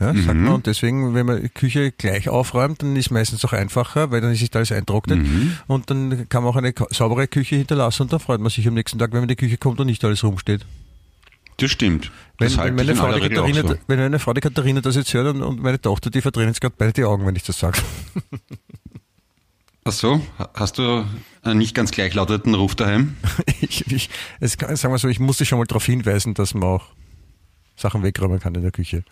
Ja, 0.00 0.14
sagt 0.14 0.34
Mhm. 0.34 0.44
man. 0.44 0.52
Und 0.54 0.66
deswegen, 0.66 1.14
wenn 1.14 1.26
man 1.26 1.42
die 1.42 1.50
Küche 1.50 1.92
gleich 1.92 2.28
aufräumt, 2.28 2.82
dann 2.82 2.96
ist 2.96 3.06
es 3.06 3.10
meistens 3.10 3.44
auch 3.44 3.52
einfacher, 3.52 4.10
weil 4.10 4.20
dann 4.22 4.32
ist 4.32 4.40
nicht 4.40 4.56
alles 4.56 4.72
eintrocknet. 4.72 5.18
Mhm. 5.20 5.52
Und 5.68 5.90
dann 5.90 6.26
kann 6.28 6.42
man 6.42 6.50
auch 6.52 6.56
eine 6.56 6.72
saubere 6.90 7.28
Küche 7.28 7.56
hinterlassen 7.56 8.02
und 8.04 8.12
dann 8.12 8.18
freut 8.18 8.40
man 8.40 8.50
sich 8.50 8.66
am 8.66 8.74
nächsten 8.74 8.98
Tag, 8.98 9.12
wenn 9.12 9.18
man 9.20 9.24
in 9.28 9.36
die 9.36 9.36
Küche 9.36 9.58
kommt 9.58 9.78
und 9.78 9.86
nicht 9.86 10.02
alles 10.04 10.24
rumsteht. 10.24 10.66
Das 11.58 11.70
stimmt. 11.70 12.10
Wenn, 12.38 12.48
Das 12.48 12.56
wenn, 12.56 12.74
meine 12.74 12.96
Frau 12.96 13.12
die 13.12 13.20
Katharina, 13.28 13.60
so. 13.60 13.74
wenn 13.86 13.98
meine 13.98 14.18
Frau 14.18 14.32
die 14.32 14.40
Katharina 14.40 14.80
das 14.80 14.96
jetzt 14.96 15.12
hört 15.12 15.34
und, 15.34 15.42
und 15.42 15.62
meine 15.62 15.78
Tochter, 15.80 16.08
die 16.08 16.22
verdrehen 16.22 16.48
jetzt 16.48 16.62
gerade 16.62 16.74
beide 16.78 16.94
die 16.94 17.04
Augen, 17.04 17.26
wenn 17.26 17.36
ich 17.36 17.42
das 17.42 17.58
sage. 17.58 17.78
Ach 19.84 19.92
so, 19.92 20.20
hast 20.54 20.78
du 20.78 21.06
einen 21.42 21.58
nicht 21.58 21.74
ganz 21.74 21.90
gleichlautenden 21.90 22.54
Ruf 22.54 22.74
daheim? 22.74 23.16
ich, 23.60 23.90
ich, 23.90 24.10
es 24.40 24.52
sagen 24.52 24.92
wir 24.92 24.98
so, 24.98 25.08
ich 25.08 25.20
musste 25.20 25.46
schon 25.46 25.58
mal 25.58 25.64
darauf 25.64 25.86
hinweisen, 25.86 26.34
dass 26.34 26.54
man 26.54 26.64
auch 26.64 26.88
Sachen 27.76 28.02
wegräumen 28.02 28.40
kann 28.40 28.54
in 28.54 28.62
der 28.62 28.72
Küche. 28.72 29.04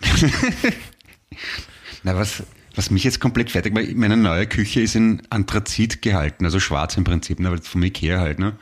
Na, 2.02 2.16
was, 2.16 2.42
Was 2.78 2.90
mich 2.92 3.02
jetzt 3.02 3.18
komplett 3.18 3.50
fertig 3.50 3.74
macht, 3.74 3.92
meine 3.96 4.16
neue 4.16 4.46
Küche 4.46 4.80
ist 4.80 4.94
in 4.94 5.20
Anthrazit 5.30 6.00
gehalten, 6.00 6.44
also 6.44 6.60
schwarz 6.60 6.96
im 6.96 7.02
Prinzip, 7.02 7.40
ne, 7.40 7.50
weil 7.50 7.58
vom 7.60 7.82
Ikea 7.82 8.20
halt, 8.20 8.38
ne. 8.38 8.56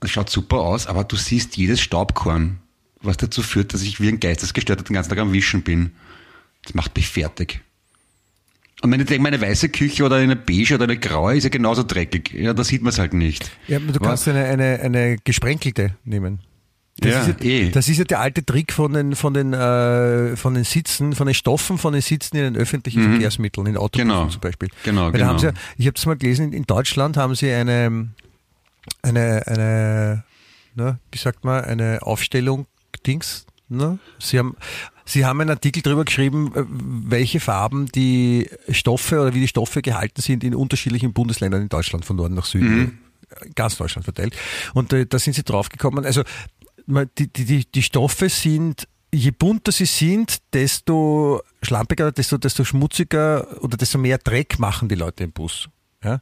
Das 0.00 0.10
schaut 0.10 0.30
super 0.30 0.58
aus, 0.58 0.88
aber 0.88 1.04
du 1.04 1.14
siehst 1.14 1.56
jedes 1.56 1.80
Staubkorn, 1.80 2.58
was 3.02 3.16
dazu 3.16 3.42
führt, 3.42 3.72
dass 3.72 3.82
ich 3.82 4.00
wie 4.00 4.08
ein 4.08 4.18
Geistesgestörter 4.18 4.82
den 4.82 4.94
ganzen 4.94 5.10
Tag 5.10 5.18
am 5.18 5.32
Wischen 5.32 5.62
bin. 5.62 5.92
Das 6.64 6.74
macht 6.74 6.96
mich 6.96 7.08
fertig. 7.08 7.60
Und 8.82 8.92
wenn 8.92 9.00
ich 9.00 9.06
denke, 9.06 9.22
meine 9.22 9.40
weiße 9.40 9.70
Küche 9.70 10.04
oder 10.04 10.16
eine 10.16 10.36
beige 10.36 10.74
oder 10.74 10.84
eine 10.84 10.98
graue 10.98 11.36
ist 11.36 11.44
ja 11.44 11.50
genauso 11.50 11.82
dreckig. 11.82 12.32
Ja, 12.34 12.52
da 12.52 12.62
sieht 12.62 12.82
man 12.82 12.90
es 12.90 12.98
halt 12.98 13.14
nicht. 13.14 13.50
Ja, 13.68 13.78
du 13.78 13.98
kannst 13.98 14.28
eine, 14.28 14.44
eine, 14.44 14.80
eine 14.80 15.16
gesprenkelte 15.24 15.96
nehmen. 16.04 16.40
Das, 16.98 17.12
Ja, 17.12 17.22
ist 17.22 17.40
ja, 17.42 17.46
eh. 17.50 17.70
das 17.70 17.88
ist 17.88 17.98
ja 17.98 18.04
der 18.04 18.20
alte 18.20 18.44
Trick 18.44 18.72
von 18.72 18.92
den, 18.92 19.14
von 19.16 19.34
den, 19.34 19.52
äh, 19.52 20.36
von 20.36 20.54
den 20.54 20.64
Sitzen, 20.64 21.14
von 21.14 21.26
den 21.26 21.34
Stoffen 21.34 21.76
von 21.78 21.92
den 21.92 22.00
Sitzen 22.02 22.36
in 22.36 22.44
den 22.44 22.56
öffentlichen 22.56 23.02
Verkehrsmitteln, 23.02 23.66
in 23.66 23.76
Autobussen 23.76 24.08
Mhm. 24.08 24.12
Genau. 24.12 24.28
zum 24.28 24.40
Beispiel. 24.40 24.68
Genau, 24.82 25.04
Weil 25.06 25.12
genau. 25.12 25.26
haben 25.26 25.38
sie, 25.38 25.50
ich 25.78 25.86
habe 25.86 25.94
das 25.94 26.06
mal 26.06 26.16
gelesen, 26.16 26.46
in, 26.46 26.52
in 26.52 26.64
Deutschland 26.64 27.16
haben 27.18 27.34
sie 27.34 27.50
eine, 27.52 28.08
eine, 29.02 29.46
eine, 29.46 30.24
ne, 30.74 30.98
wie 31.12 31.18
sagt 31.18 31.44
man, 31.44 31.64
eine 31.64 31.98
Aufstellung 32.02 32.66
Dings. 33.06 33.46
Ne? 33.68 33.98
Sie 34.18 34.38
haben 34.38 34.56
Sie 35.06 35.24
haben 35.24 35.40
einen 35.40 35.50
Artikel 35.50 35.82
darüber 35.82 36.04
geschrieben, 36.04 36.52
äh, 36.54 36.64
welche 36.68 37.40
Farben 37.40 37.86
die 37.86 38.50
Stoffe 38.68 39.20
oder 39.20 39.34
wie 39.34 39.40
die 39.40 39.48
Stoffe 39.48 39.80
gehalten 39.80 40.20
sind 40.20 40.44
in 40.44 40.54
unterschiedlichen 40.54 41.12
Bundesländern 41.12 41.62
in 41.62 41.68
Deutschland, 41.68 42.04
von 42.04 42.16
Norden 42.16 42.34
nach 42.34 42.44
Süden, 42.44 42.98
ganz 43.54 43.76
Deutschland 43.76 44.04
verteilt. 44.04 44.36
Und 44.74 44.92
äh, 44.92 45.06
da 45.06 45.18
sind 45.18 45.34
sie 45.34 45.44
draufgekommen. 45.44 46.04
Also 46.04 46.22
die, 46.86 47.32
die, 47.32 47.64
die 47.64 47.82
Stoffe 47.82 48.28
sind, 48.28 48.88
je 49.12 49.30
bunter 49.30 49.72
sie 49.72 49.86
sind, 49.86 50.38
desto 50.52 51.42
schlampiger, 51.62 52.12
desto, 52.12 52.36
desto 52.38 52.64
schmutziger 52.64 53.62
oder 53.62 53.76
desto 53.76 53.98
mehr 53.98 54.18
Dreck 54.18 54.58
machen 54.58 54.88
die 54.88 54.94
Leute 54.94 55.24
im 55.24 55.32
Bus. 55.32 55.68
Ja? 56.02 56.20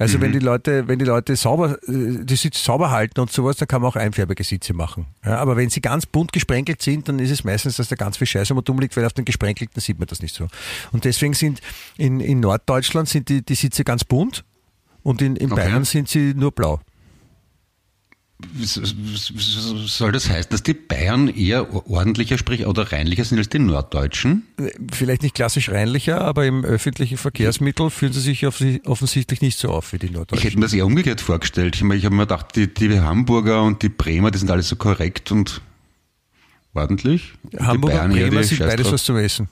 Also 0.00 0.18
wenn 0.22 0.32
die 0.32 0.38
Leute, 0.38 0.88
wenn 0.88 0.98
die 0.98 1.04
Leute 1.04 1.36
sauber, 1.36 1.76
äh, 1.86 2.24
die 2.24 2.36
Sitze 2.36 2.62
sauber 2.62 2.90
halten 2.90 3.20
und 3.20 3.30
sowas, 3.30 3.58
dann 3.58 3.68
kann 3.68 3.82
man 3.82 3.90
auch 3.90 3.96
einfärbige 3.96 4.42
Sitze 4.42 4.72
machen. 4.72 5.06
Ja, 5.24 5.36
aber 5.36 5.58
wenn 5.58 5.68
sie 5.68 5.82
ganz 5.82 6.06
bunt 6.06 6.32
gesprenkelt 6.32 6.80
sind, 6.80 7.06
dann 7.06 7.18
ist 7.18 7.30
es 7.30 7.44
meistens, 7.44 7.76
dass 7.76 7.88
da 7.88 7.96
ganz 7.96 8.16
viel 8.16 8.26
Scheiße 8.26 8.54
am 8.54 8.78
liegt, 8.78 8.96
weil 8.96 9.04
auf 9.04 9.12
den 9.12 9.26
gesprenkelten 9.26 9.78
sieht 9.80 9.98
man 9.98 10.08
das 10.08 10.22
nicht 10.22 10.34
so. 10.34 10.48
Und 10.92 11.04
deswegen 11.04 11.34
sind 11.34 11.60
in, 11.98 12.20
in 12.20 12.40
Norddeutschland 12.40 13.10
sind 13.10 13.28
die, 13.28 13.44
die 13.44 13.54
Sitze 13.54 13.84
ganz 13.84 14.02
bunt 14.04 14.42
und 15.02 15.20
in, 15.20 15.36
in 15.36 15.52
Okay. 15.52 15.66
Bayern 15.66 15.84
sind 15.84 16.08
sie 16.08 16.32
nur 16.34 16.52
blau. 16.52 16.80
Soll 19.86 20.12
das 20.12 20.28
heißen, 20.28 20.50
dass 20.50 20.62
die 20.62 20.74
Bayern 20.74 21.28
eher 21.28 21.72
ordentlicher 21.90 22.38
sprich 22.38 22.66
oder 22.66 22.92
reinlicher 22.92 23.24
sind 23.24 23.38
als 23.38 23.48
die 23.48 23.58
Norddeutschen? 23.58 24.44
Vielleicht 24.92 25.22
nicht 25.22 25.34
klassisch 25.34 25.68
reinlicher, 25.70 26.20
aber 26.20 26.46
im 26.46 26.64
öffentlichen 26.64 27.18
Verkehrsmittel 27.18 27.90
fühlen 27.90 28.12
sie 28.12 28.20
sich 28.20 28.46
offensichtlich 28.46 29.40
nicht 29.40 29.58
so 29.58 29.68
auf 29.70 29.92
wie 29.92 29.98
die 29.98 30.06
Ich 30.06 30.12
Norddeutschen. 30.12 30.44
hätte 30.44 30.58
mir 30.58 30.64
das 30.66 30.72
eher 30.72 30.86
umgekehrt 30.86 31.20
vorgestellt. 31.20 31.76
Ich, 31.76 31.82
ich 31.82 32.04
habe 32.04 32.14
mir 32.14 32.22
gedacht, 32.22 32.56
die, 32.56 32.72
die 32.72 33.00
Hamburger 33.00 33.62
und 33.62 33.82
die 33.82 33.88
Bremer, 33.88 34.30
die 34.30 34.38
sind 34.38 34.50
alle 34.50 34.62
so 34.62 34.76
korrekt 34.76 35.30
und 35.32 35.60
ordentlich. 36.74 37.32
Und 37.52 37.60
Hamburg 37.60 37.92
die 37.92 37.98
und 37.98 38.02
Bayern 38.08 38.16
eher 38.16 38.28
Bremer 38.28 38.44
sind 38.44 38.58
beides 38.60 38.92
was 38.92 39.04
zum 39.04 39.16
Essen. 39.16 39.48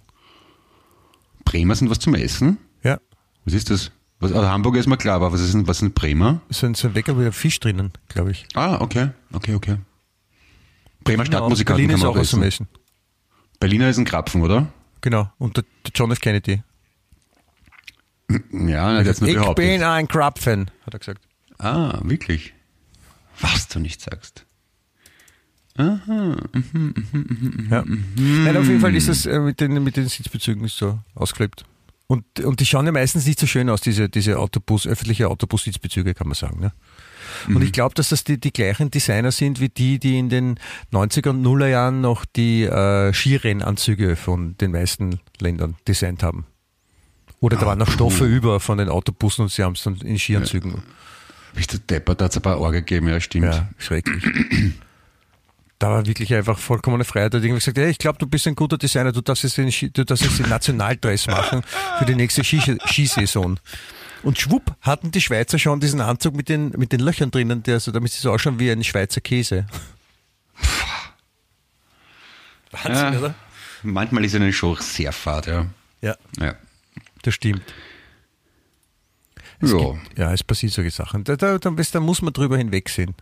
Bremer 1.45 1.75
sind 1.75 1.91
was 1.91 1.99
zum 1.99 2.15
Essen? 2.15 2.59
Ja, 2.85 2.99
Was 3.45 3.55
ist 3.55 3.71
das? 3.71 3.91
Was, 4.21 4.33
also 4.33 4.49
Hamburger 4.49 4.81
ist 4.81 4.87
mir 4.89 4.97
klar, 4.97 5.17
aber 5.17 5.33
was 5.33 5.41
ist 5.41 5.55
denn, 5.55 5.67
was 5.69 5.79
sind 5.79 5.95
Bremer? 5.95 6.41
so 6.51 6.67
ein, 6.67 6.75
so 6.75 6.89
ein 6.89 6.95
Weckerl 6.95 7.15
mit 7.15 7.35
Fisch 7.35 7.61
drinnen, 7.61 7.93
glaube 8.09 8.33
ich. 8.33 8.47
Ah, 8.55 8.81
okay, 8.81 9.11
okay, 9.33 9.55
okay. 9.55 9.77
Bremer 11.05 11.25
Stadtmusikanten 11.27 11.87
Berlin 11.87 11.89
kann 11.91 11.97
ist 11.99 12.03
man 12.03 12.11
auch 12.11 12.17
auch 12.17 12.21
essen. 12.21 12.43
Essen. 12.43 12.69
Berliner 13.61 13.89
ist 13.89 13.99
ein 13.99 14.05
Krapfen, 14.05 14.43
oder? 14.43 14.67
Genau, 15.01 15.31
und 15.39 15.57
der, 15.57 15.65
der 15.85 15.93
John 15.95 16.11
F. 16.11 16.21
Kennedy. 16.21 16.63
Ja, 18.53 18.93
er 18.93 18.99
hat 18.99 19.07
jetzt 19.07 19.21
nur 19.21 19.31
Ich 19.31 19.37
behauptet. 19.37 19.65
bin 19.65 19.83
ein 19.83 20.09
Krapfen, 20.09 20.71
hat 20.85 20.95
er 20.95 20.99
gesagt. 20.99 21.23
Ah, 21.59 21.99
wirklich? 22.03 22.53
Was 23.41 23.69
du 23.69 23.79
nicht 23.79 24.01
sagst. 24.01 24.45
Ja. 25.77 26.01
Nein, 28.17 28.57
auf 28.57 28.67
jeden 28.67 28.81
Fall 28.81 28.95
ist 28.97 29.09
es 29.09 29.27
äh, 29.27 29.39
mit 29.39 29.61
den, 29.61 29.83
mit 29.85 29.97
den 29.97 30.09
Sitzbezügen 30.09 30.65
ist 30.65 30.77
so 30.77 30.99
ausgeklebt. 31.15 31.65
Und, 32.11 32.41
und 32.41 32.59
die 32.61 32.65
schauen 32.65 32.87
ja 32.87 32.93
meistens 32.93 33.27
nicht 33.27 33.39
so 33.39 33.47
schön 33.47 33.69
aus, 33.69 33.83
diese, 33.83 34.09
diese 34.09 34.39
Autobus, 34.39 34.87
öffentliche 34.87 35.29
Autobus-Sitzbezüge, 35.29 36.15
kann 36.15 36.27
man 36.27 36.35
sagen. 36.35 36.59
Ne? 36.59 36.73
Und 37.49 37.63
ich 37.63 37.71
glaube, 37.71 37.95
dass 37.95 38.09
das 38.09 38.25
die, 38.25 38.41
die 38.41 38.51
gleichen 38.51 38.91
Designer 38.91 39.31
sind 39.31 39.61
wie 39.61 39.69
die, 39.69 39.99
die 39.99 40.19
in 40.19 40.31
den 40.31 40.59
90er 40.91 41.29
und 41.31 41.43
Nuller 41.43 41.69
Jahren 41.69 42.01
noch 42.01 42.25
die 42.25 42.65
äh, 42.65 43.13
Skirennanzüge 43.13 44.17
von 44.17 44.57
den 44.57 44.73
meisten 44.73 45.21
Ländern 45.39 45.77
designt 45.87 46.23
haben. 46.23 46.47
Oder 47.41 47.59
da 47.59 47.67
waren 47.67 47.79
noch 47.79 47.91
Stoffe 47.91 48.25
über 48.25 48.59
von 48.59 48.79
den 48.79 48.89
Autobussen 48.89 49.43
und 49.43 49.53
sie 49.53 49.63
haben 49.63 49.75
es 49.75 49.83
dann 49.83 49.97
in 49.97 50.19
Skianzügen. 50.19 50.83
Bist 51.55 51.75
du 51.75 51.79
deppert, 51.79 52.23
da 52.23 52.25
hat 52.25 52.33
es 52.33 52.39
ein 52.39 52.43
paar 52.43 52.59
Orge 52.59 52.79
gegeben, 52.79 53.09
ja, 53.09 53.21
stimmt. 53.21 53.53
Ja, 53.53 53.69
schrecklich. 53.77 54.25
Da 55.79 55.91
war 55.91 56.07
wirklich 56.07 56.35
einfach 56.35 56.59
vollkommene 56.59 57.05
Freiheit. 57.05 57.33
Da 57.33 57.39
hat 57.39 57.45
irgendwie 57.45 57.61
gesagt, 57.61 57.79
hey, 57.79 57.91
ich 57.91 57.99
glaube, 57.99 58.19
du 58.19 58.27
bist 58.27 58.47
ein 58.49 58.57
guter 58.57 58.79
Designer, 58.79 59.13
du 59.13 59.21
darfst 59.21 59.45
jetzt 59.45 59.59
den, 59.59 59.71
du 59.93 60.05
darfst 60.05 60.25
jetzt 60.25 60.39
den 60.41 60.49
Nationaldress 60.49 61.29
machen 61.29 61.63
für 61.99 62.05
die 62.05 62.17
nächste 62.17 62.43
Ski 62.43 62.61
Skisaison. 62.87 63.61
Und 64.25 64.39
schwupp 64.41 64.75
hatten 64.81 65.13
die 65.13 65.21
Schweizer 65.21 65.57
schon 65.61 65.79
diesen 65.79 66.01
Anzug 66.01 66.35
mit 66.35 66.49
den, 66.49 66.71
mit 66.71 66.91
den 66.91 66.99
Löchern 66.99 67.31
drinnen, 67.31 67.63
der 67.63 67.79
so, 67.79 67.93
damit 67.93 68.11
sie 68.11 68.21
so 68.21 68.33
ausschauen 68.33 68.59
wie 68.59 68.71
ein 68.73 68.83
Schweizer 68.83 69.21
Käse. 69.21 69.67
Wahnsinn, 72.73 73.13
Ja. 73.13 73.19
oder? 73.19 73.35
Manchmal 73.85 74.25
ist 74.25 74.35
eine 74.35 74.53
Show 74.53 74.75
sehr 74.75 75.13
fad, 75.13 75.47
ja. 75.47 75.67
Ja, 76.01 76.17
Ja. 76.41 76.55
das 77.23 77.35
stimmt. 77.35 77.63
Es 79.61 79.71
ja. 79.73 79.79
gibt, 79.79 80.19
ja, 80.19 80.33
es 80.33 80.43
passiert 80.43 80.73
solche 80.73 80.91
Sachen. 80.91 81.23
Da, 81.25 81.37
da, 81.37 81.59
da 81.59 82.01
muss 82.01 82.23
man 82.23 82.33
drüber 82.33 82.59
hinwegsehen. 82.59 83.15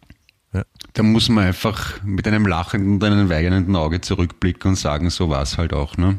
Ja. 0.56 0.64
Da 0.94 1.02
muss 1.02 1.28
man 1.28 1.44
einfach 1.44 2.02
mit 2.02 2.26
einem 2.26 2.46
lachenden 2.46 2.94
und 2.94 3.04
einem 3.04 3.28
weinenden 3.28 3.76
Auge 3.76 4.00
zurückblicken 4.00 4.70
und 4.70 4.76
sagen, 4.76 5.10
so 5.10 5.28
war 5.28 5.42
es 5.42 5.58
halt 5.58 5.74
auch, 5.74 5.98
ne? 5.98 6.18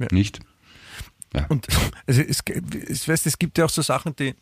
Ja. 0.00 0.08
Nicht? 0.10 0.40
Ja. 1.32 1.46
Und 1.48 1.68
also 2.06 2.22
es, 2.22 2.42
es, 2.88 3.06
weißt, 3.06 3.26
es 3.26 3.38
gibt 3.38 3.56
ja 3.56 3.66
auch 3.66 3.70
so 3.70 3.82
Sachen, 3.82 4.16
die, 4.16 4.34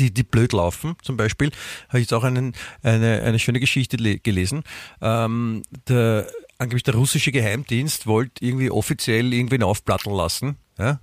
die, 0.00 0.12
die 0.12 0.24
blöd 0.24 0.52
laufen. 0.52 0.96
Zum 1.02 1.16
Beispiel 1.16 1.52
habe 1.88 2.00
ich 2.00 2.06
jetzt 2.06 2.14
auch 2.14 2.24
einen, 2.24 2.54
eine, 2.82 3.22
eine 3.22 3.38
schöne 3.38 3.60
Geschichte 3.60 3.96
le- 3.96 4.18
gelesen. 4.18 4.64
Ähm, 5.00 5.62
der, 5.86 6.26
angeblich 6.58 6.82
der 6.82 6.94
russische 6.94 7.30
Geheimdienst 7.30 8.08
wollte 8.08 8.44
irgendwie 8.44 8.70
offiziell 8.72 9.32
irgendwen 9.32 9.62
aufplatteln 9.62 10.16
lassen. 10.16 10.56
Ja? 10.78 10.98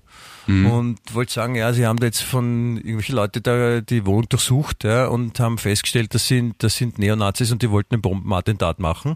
Und 0.48 1.00
wollte 1.14 1.34
sagen, 1.34 1.56
ja, 1.56 1.74
sie 1.74 1.86
haben 1.86 2.00
da 2.00 2.06
jetzt 2.06 2.22
von 2.22 2.78
irgendwelche 2.78 3.14
Leute 3.14 3.42
da 3.42 3.82
die 3.82 4.06
Wohnung 4.06 4.30
durchsucht 4.30 4.84
ja, 4.84 5.08
und 5.08 5.40
haben 5.40 5.58
festgestellt, 5.58 6.14
das 6.14 6.28
sind, 6.28 6.56
das 6.60 6.76
sind 6.76 7.00
Neonazis 7.00 7.52
und 7.52 7.62
die 7.62 7.72
wollten 7.72 7.96
ein 7.96 8.02
Bombenattentat 8.02 8.80
machen. 8.80 9.16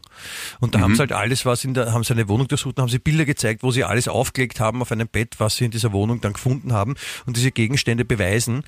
Und 0.59 0.75
da 0.75 0.79
haben 0.79 0.95
sie 0.95 0.99
halt 0.99 1.11
alles, 1.11 1.45
was 1.45 1.63
in 1.63 1.73
der, 1.73 1.93
haben 1.93 2.03
sie 2.03 2.13
eine 2.13 2.27
Wohnung 2.27 2.47
durchsucht 2.47 2.77
und 2.77 2.81
haben 2.81 2.89
sie 2.89 2.99
Bilder 2.99 3.25
gezeigt, 3.25 3.63
wo 3.63 3.71
sie 3.71 3.83
alles 3.83 4.07
aufgelegt 4.07 4.59
haben 4.59 4.81
auf 4.81 4.91
einem 4.91 5.07
Bett, 5.07 5.35
was 5.39 5.57
sie 5.57 5.65
in 5.65 5.71
dieser 5.71 5.91
Wohnung 5.91 6.21
dann 6.21 6.33
gefunden 6.33 6.73
haben. 6.73 6.95
Und 7.25 7.37
diese 7.37 7.51
Gegenstände 7.51 8.05
beweisen, 8.05 8.63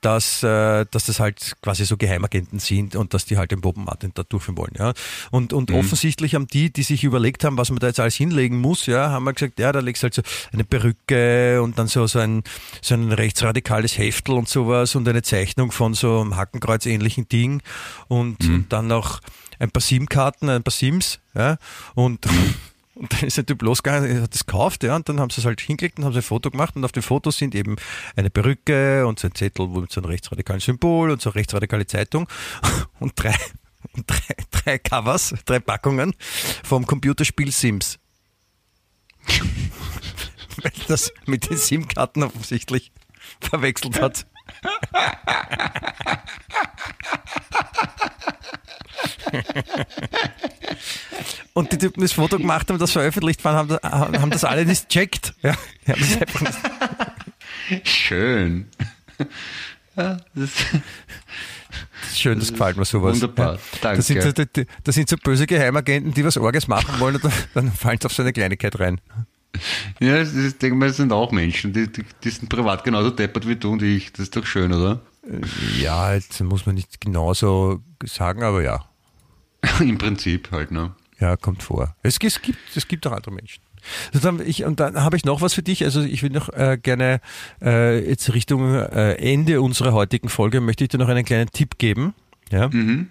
dass, 0.00 0.42
äh, 0.42 0.86
dass 0.90 1.06
das 1.06 1.20
halt 1.20 1.56
quasi 1.62 1.84
so 1.84 1.96
Geheimagenten 1.96 2.58
sind 2.58 2.96
und 2.96 3.12
dass 3.14 3.24
die 3.26 3.36
halt 3.36 3.52
ein 3.52 3.60
Bombenattentat 3.60 4.32
durchführen 4.32 4.56
wollen. 4.56 4.72
Ja. 4.78 4.94
Und, 5.30 5.52
und 5.52 5.70
offensichtlich 5.70 6.34
haben 6.34 6.46
die, 6.46 6.72
die 6.72 6.82
sich 6.82 7.04
überlegt 7.04 7.44
haben, 7.44 7.58
was 7.58 7.70
man 7.70 7.78
da 7.78 7.88
jetzt 7.88 8.00
alles 8.00 8.14
hinlegen 8.14 8.58
muss, 8.58 8.86
ja, 8.86 9.10
haben 9.10 9.24
wir 9.24 9.32
gesagt, 9.32 9.58
ja, 9.58 9.72
da 9.72 9.80
legst 9.80 10.02
du 10.02 10.04
halt 10.04 10.14
so 10.14 10.22
eine 10.52 10.64
Perücke 10.64 11.60
und 11.62 11.78
dann 11.78 11.88
so, 11.88 12.05
so 12.06 12.18
ein, 12.18 12.42
so 12.82 12.94
ein 12.94 13.12
rechtsradikales 13.12 13.98
Heftel 13.98 14.34
und 14.34 14.48
sowas 14.48 14.94
und 14.94 15.08
eine 15.08 15.22
Zeichnung 15.22 15.72
von 15.72 15.94
so 15.94 16.20
einem 16.20 16.36
Hakenkreuz-ähnlichen 16.36 17.28
Ding 17.28 17.62
und, 18.08 18.44
und 18.44 18.72
dann 18.72 18.86
noch 18.86 19.20
ein 19.58 19.70
paar 19.70 19.80
SIM-Karten, 19.80 20.48
ein 20.48 20.62
paar 20.62 20.72
SIMs, 20.72 21.20
ja, 21.34 21.56
und, 21.94 22.26
und 22.94 23.12
dann 23.12 23.20
ist 23.24 23.36
der 23.36 23.46
Typ 23.46 23.62
losgegangen, 23.62 24.22
hat 24.22 24.34
das 24.34 24.46
gekauft, 24.46 24.82
ja, 24.82 24.96
und 24.96 25.08
dann 25.08 25.20
haben 25.20 25.30
sie 25.30 25.40
es 25.40 25.44
halt 25.46 25.60
hingelegt 25.60 25.98
und 25.98 26.04
haben 26.04 26.12
sie 26.12 26.18
ein 26.18 26.22
Foto 26.22 26.50
gemacht 26.50 26.76
und 26.76 26.84
auf 26.84 26.92
dem 26.92 27.02
Foto 27.02 27.30
sind 27.30 27.54
eben 27.54 27.76
eine 28.16 28.30
Perücke 28.30 29.06
und 29.06 29.18
so 29.18 29.28
ein 29.28 29.34
Zettel 29.34 29.68
mit 29.68 29.92
so 29.92 30.00
einem 30.00 30.10
rechtsradikalen 30.10 30.60
Symbol 30.60 31.10
und 31.10 31.20
so 31.20 31.30
eine 31.30 31.36
rechtsradikale 31.36 31.86
Zeitung 31.86 32.28
und 33.00 33.12
drei, 33.16 33.34
und 33.92 34.10
drei, 34.10 34.36
drei 34.50 34.78
Covers, 34.78 35.34
drei 35.44 35.60
Packungen 35.60 36.14
vom 36.62 36.86
Computerspiel 36.86 37.52
Sims. 37.52 37.98
Weil 40.62 40.72
das 40.88 41.12
mit 41.26 41.48
den 41.50 41.56
SIM-Karten 41.56 42.22
offensichtlich 42.22 42.92
verwechselt 43.40 44.00
hat. 44.00 44.26
Und 51.52 51.72
die 51.72 51.78
Typen, 51.78 52.00
die 52.00 52.04
das 52.04 52.12
Foto 52.12 52.38
gemacht 52.38 52.68
haben, 52.68 52.78
das 52.78 52.92
veröffentlicht 52.92 53.44
waren, 53.44 53.80
haben, 53.82 54.20
haben 54.20 54.30
das 54.30 54.44
alle 54.44 54.64
nicht 54.64 54.88
checkt. 54.88 55.34
Ja, 55.42 55.54
das 55.86 55.98
nicht 55.98 57.88
Schön. 57.88 58.66
Ja, 59.96 60.18
das 60.34 60.50
Schön, 62.14 62.38
das 62.38 62.52
gefällt 62.52 62.76
mir 62.76 62.84
sowas. 62.84 63.14
Wunderbar, 63.14 63.54
Ja. 63.54 63.60
danke. 63.80 63.96
Das 63.98 64.06
sind, 64.06 64.22
so, 64.22 64.64
das 64.84 64.94
sind 64.94 65.08
so 65.08 65.16
böse 65.16 65.46
Geheimagenten, 65.46 66.12
die 66.12 66.24
was 66.24 66.36
Orges 66.36 66.68
machen 66.68 67.00
wollen 67.00 67.16
und 67.16 67.24
dann, 67.24 67.32
dann 67.54 67.72
fallen 67.72 67.98
sie 68.00 68.06
auf 68.06 68.12
so 68.12 68.22
eine 68.22 68.32
Kleinigkeit 68.32 68.78
rein. 68.78 69.00
Ja, 70.00 70.18
das 70.18 70.34
ist, 70.34 70.62
denke 70.62 70.76
mal, 70.76 70.88
das 70.88 70.96
sind 70.96 71.12
auch 71.12 71.32
Menschen, 71.32 71.72
die, 71.72 71.90
die, 71.90 72.04
die 72.22 72.30
sind 72.30 72.48
privat 72.48 72.84
genauso 72.84 73.10
deppert 73.10 73.46
wie 73.48 73.56
du 73.56 73.72
und 73.72 73.82
ich. 73.82 74.12
Das 74.12 74.20
ist 74.20 74.36
doch 74.36 74.46
schön, 74.46 74.72
oder? 74.72 75.00
Ja, 75.78 76.14
jetzt 76.14 76.40
muss 76.40 76.66
man 76.66 76.74
nicht 76.76 77.00
genauso 77.00 77.82
sagen, 78.04 78.42
aber 78.42 78.62
ja. 78.62 78.84
Im 79.80 79.98
Prinzip 79.98 80.50
halt, 80.52 80.70
ne? 80.70 80.94
Ja, 81.18 81.36
kommt 81.36 81.62
vor. 81.62 81.96
Es, 82.02 82.18
es 82.22 82.42
gibt, 82.42 82.58
es 82.76 82.86
gibt 82.86 83.06
auch 83.06 83.12
andere 83.12 83.32
Menschen. 83.32 83.62
Dann, 84.20 84.40
ich, 84.44 84.64
und 84.64 84.80
dann 84.80 85.02
habe 85.02 85.16
ich 85.16 85.24
noch 85.24 85.40
was 85.40 85.54
für 85.54 85.62
dich. 85.62 85.84
Also 85.84 86.02
ich 86.02 86.22
will 86.22 86.30
noch 86.30 86.48
äh, 86.50 86.78
gerne 86.80 87.20
äh, 87.62 88.08
jetzt 88.08 88.32
Richtung 88.34 88.74
äh, 88.74 89.12
Ende 89.14 89.60
unserer 89.62 89.92
heutigen 89.92 90.28
Folge 90.28 90.60
möchte 90.60 90.84
ich 90.84 90.90
dir 90.90 90.98
noch 90.98 91.08
einen 91.08 91.24
kleinen 91.24 91.50
Tipp 91.50 91.78
geben. 91.78 92.14
Ja. 92.50 92.68
Mhm. 92.68 93.10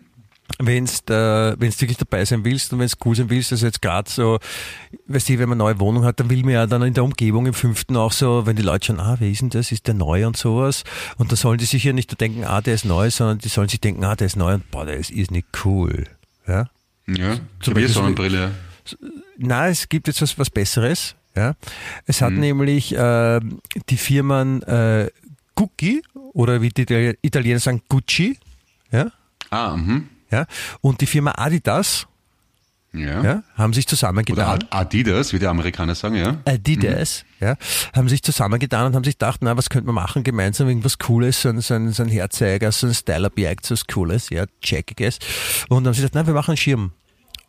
Wenn 0.59 0.85
du 0.85 1.13
äh, 1.13 1.55
wenn's 1.59 1.81
wirklich 1.81 1.97
dabei 1.97 2.23
sein 2.23 2.45
willst 2.45 2.71
und 2.71 2.79
wenn 2.79 2.85
es 2.85 2.95
cool 3.03 3.15
sein 3.15 3.29
willst, 3.29 3.51
also 3.51 3.65
jetzt 3.65 3.81
gerade 3.81 4.09
so, 4.09 4.39
weißt 5.07 5.27
du, 5.29 5.33
wenn 5.39 5.49
man 5.49 5.59
eine 5.59 5.69
neue 5.71 5.79
Wohnung 5.79 6.05
hat, 6.05 6.19
dann 6.19 6.29
will 6.29 6.43
man 6.43 6.53
ja 6.53 6.65
dann 6.67 6.81
in 6.83 6.93
der 6.93 7.03
Umgebung 7.03 7.45
im 7.47 7.53
fünften 7.53 7.97
auch 7.97 8.11
so, 8.11 8.45
wenn 8.45 8.55
die 8.55 8.61
Leute 8.61 8.85
schon, 8.85 8.99
ah, 8.99 9.15
wer 9.19 9.29
ist 9.29 9.41
denn 9.41 9.49
das, 9.49 9.71
ist 9.71 9.87
der 9.87 9.95
neu 9.95 10.25
und 10.25 10.37
sowas. 10.37 10.83
Und 11.17 11.31
da 11.31 11.35
sollen 11.35 11.57
die 11.57 11.65
sich 11.65 11.83
ja 11.83 11.93
nicht 11.93 12.19
denken, 12.21 12.43
ah, 12.45 12.61
der 12.61 12.75
ist 12.75 12.85
neu, 12.85 13.09
sondern 13.09 13.39
die 13.39 13.49
sollen 13.49 13.67
sich 13.69 13.81
denken, 13.81 14.03
ah, 14.05 14.15
der 14.15 14.27
ist 14.27 14.37
neu 14.37 14.53
und 14.53 14.69
boah, 14.71 14.85
der 14.85 14.95
ist, 14.97 15.09
ist 15.11 15.31
nicht 15.31 15.47
cool. 15.65 16.05
Ja. 16.47 16.67
Ja, 17.07 17.35
Zum 17.35 17.39
zum 17.61 17.73
Beispiel 17.73 17.87
so- 17.89 17.93
Sonnenbrille. 18.01 18.51
Na, 19.37 19.67
es 19.67 19.89
gibt 19.89 20.07
jetzt 20.07 20.21
was, 20.21 20.37
was 20.39 20.49
Besseres. 20.49 21.15
Ja. 21.35 21.55
Es 22.05 22.21
hat 22.21 22.31
nämlich 22.33 22.95
äh, 22.95 23.39
die 23.89 23.97
Firmen 23.97 24.61
äh, 24.63 25.09
Gucci 25.55 26.01
oder 26.33 26.61
wie 26.61 26.69
die 26.69 26.85
Itali- 26.85 27.17
Italiener 27.21 27.59
sagen 27.59 27.81
Gucci, 27.89 28.37
ja, 28.91 29.11
Ah, 29.49 29.75
mhm. 29.75 30.07
Ja, 30.35 30.45
und 30.81 30.99
die 31.01 31.05
Firma 31.07 31.33
Adidas, 31.37 32.07
Ja. 32.93 33.23
ja, 33.23 33.43
haben 33.57 33.73
sich 33.73 33.85
Oder 33.85 33.89
zusammengetan. 33.89 34.47
Ad- 34.47 34.67
Adidas, 34.69 35.33
wie 35.33 35.39
die 35.39 35.47
Amerikaner 35.47 35.95
sagen, 35.95 36.15
ja. 36.15 36.37
Adidas, 36.45 37.25
ja, 37.41 37.55
haben 37.93 38.07
sich 38.09 38.21
zusammengetan 38.23 38.85
und 38.87 38.95
haben 38.95 39.03
sich 39.03 39.15
gedacht, 39.17 39.39
na, 39.41 39.57
was 39.57 39.69
könnte 39.69 39.85
man 39.87 39.95
machen 39.95 40.23
gemeinsam, 40.23 40.67
irgendwas 40.69 40.97
Cooles, 40.97 41.41
so 41.41 41.49
ein, 41.49 41.59
so 41.61 41.73
ein, 41.73 41.91
so 41.91 42.03
ein 42.03 42.09
Herzeiger, 42.09 42.71
so 42.71 42.87
ein 42.87 42.93
Style-Objekt, 42.93 43.65
so 43.65 43.73
was 43.73 43.85
Cooles, 43.87 44.29
ja, 44.29 44.45
checkiges. 44.61 45.19
Und 45.69 45.83
dann 45.83 45.87
haben 45.87 45.93
sie 45.93 46.01
gesagt, 46.01 46.15
nein, 46.15 46.27
wir 46.27 46.33
machen 46.33 46.51
einen 46.51 46.57
Schirm. 46.57 46.91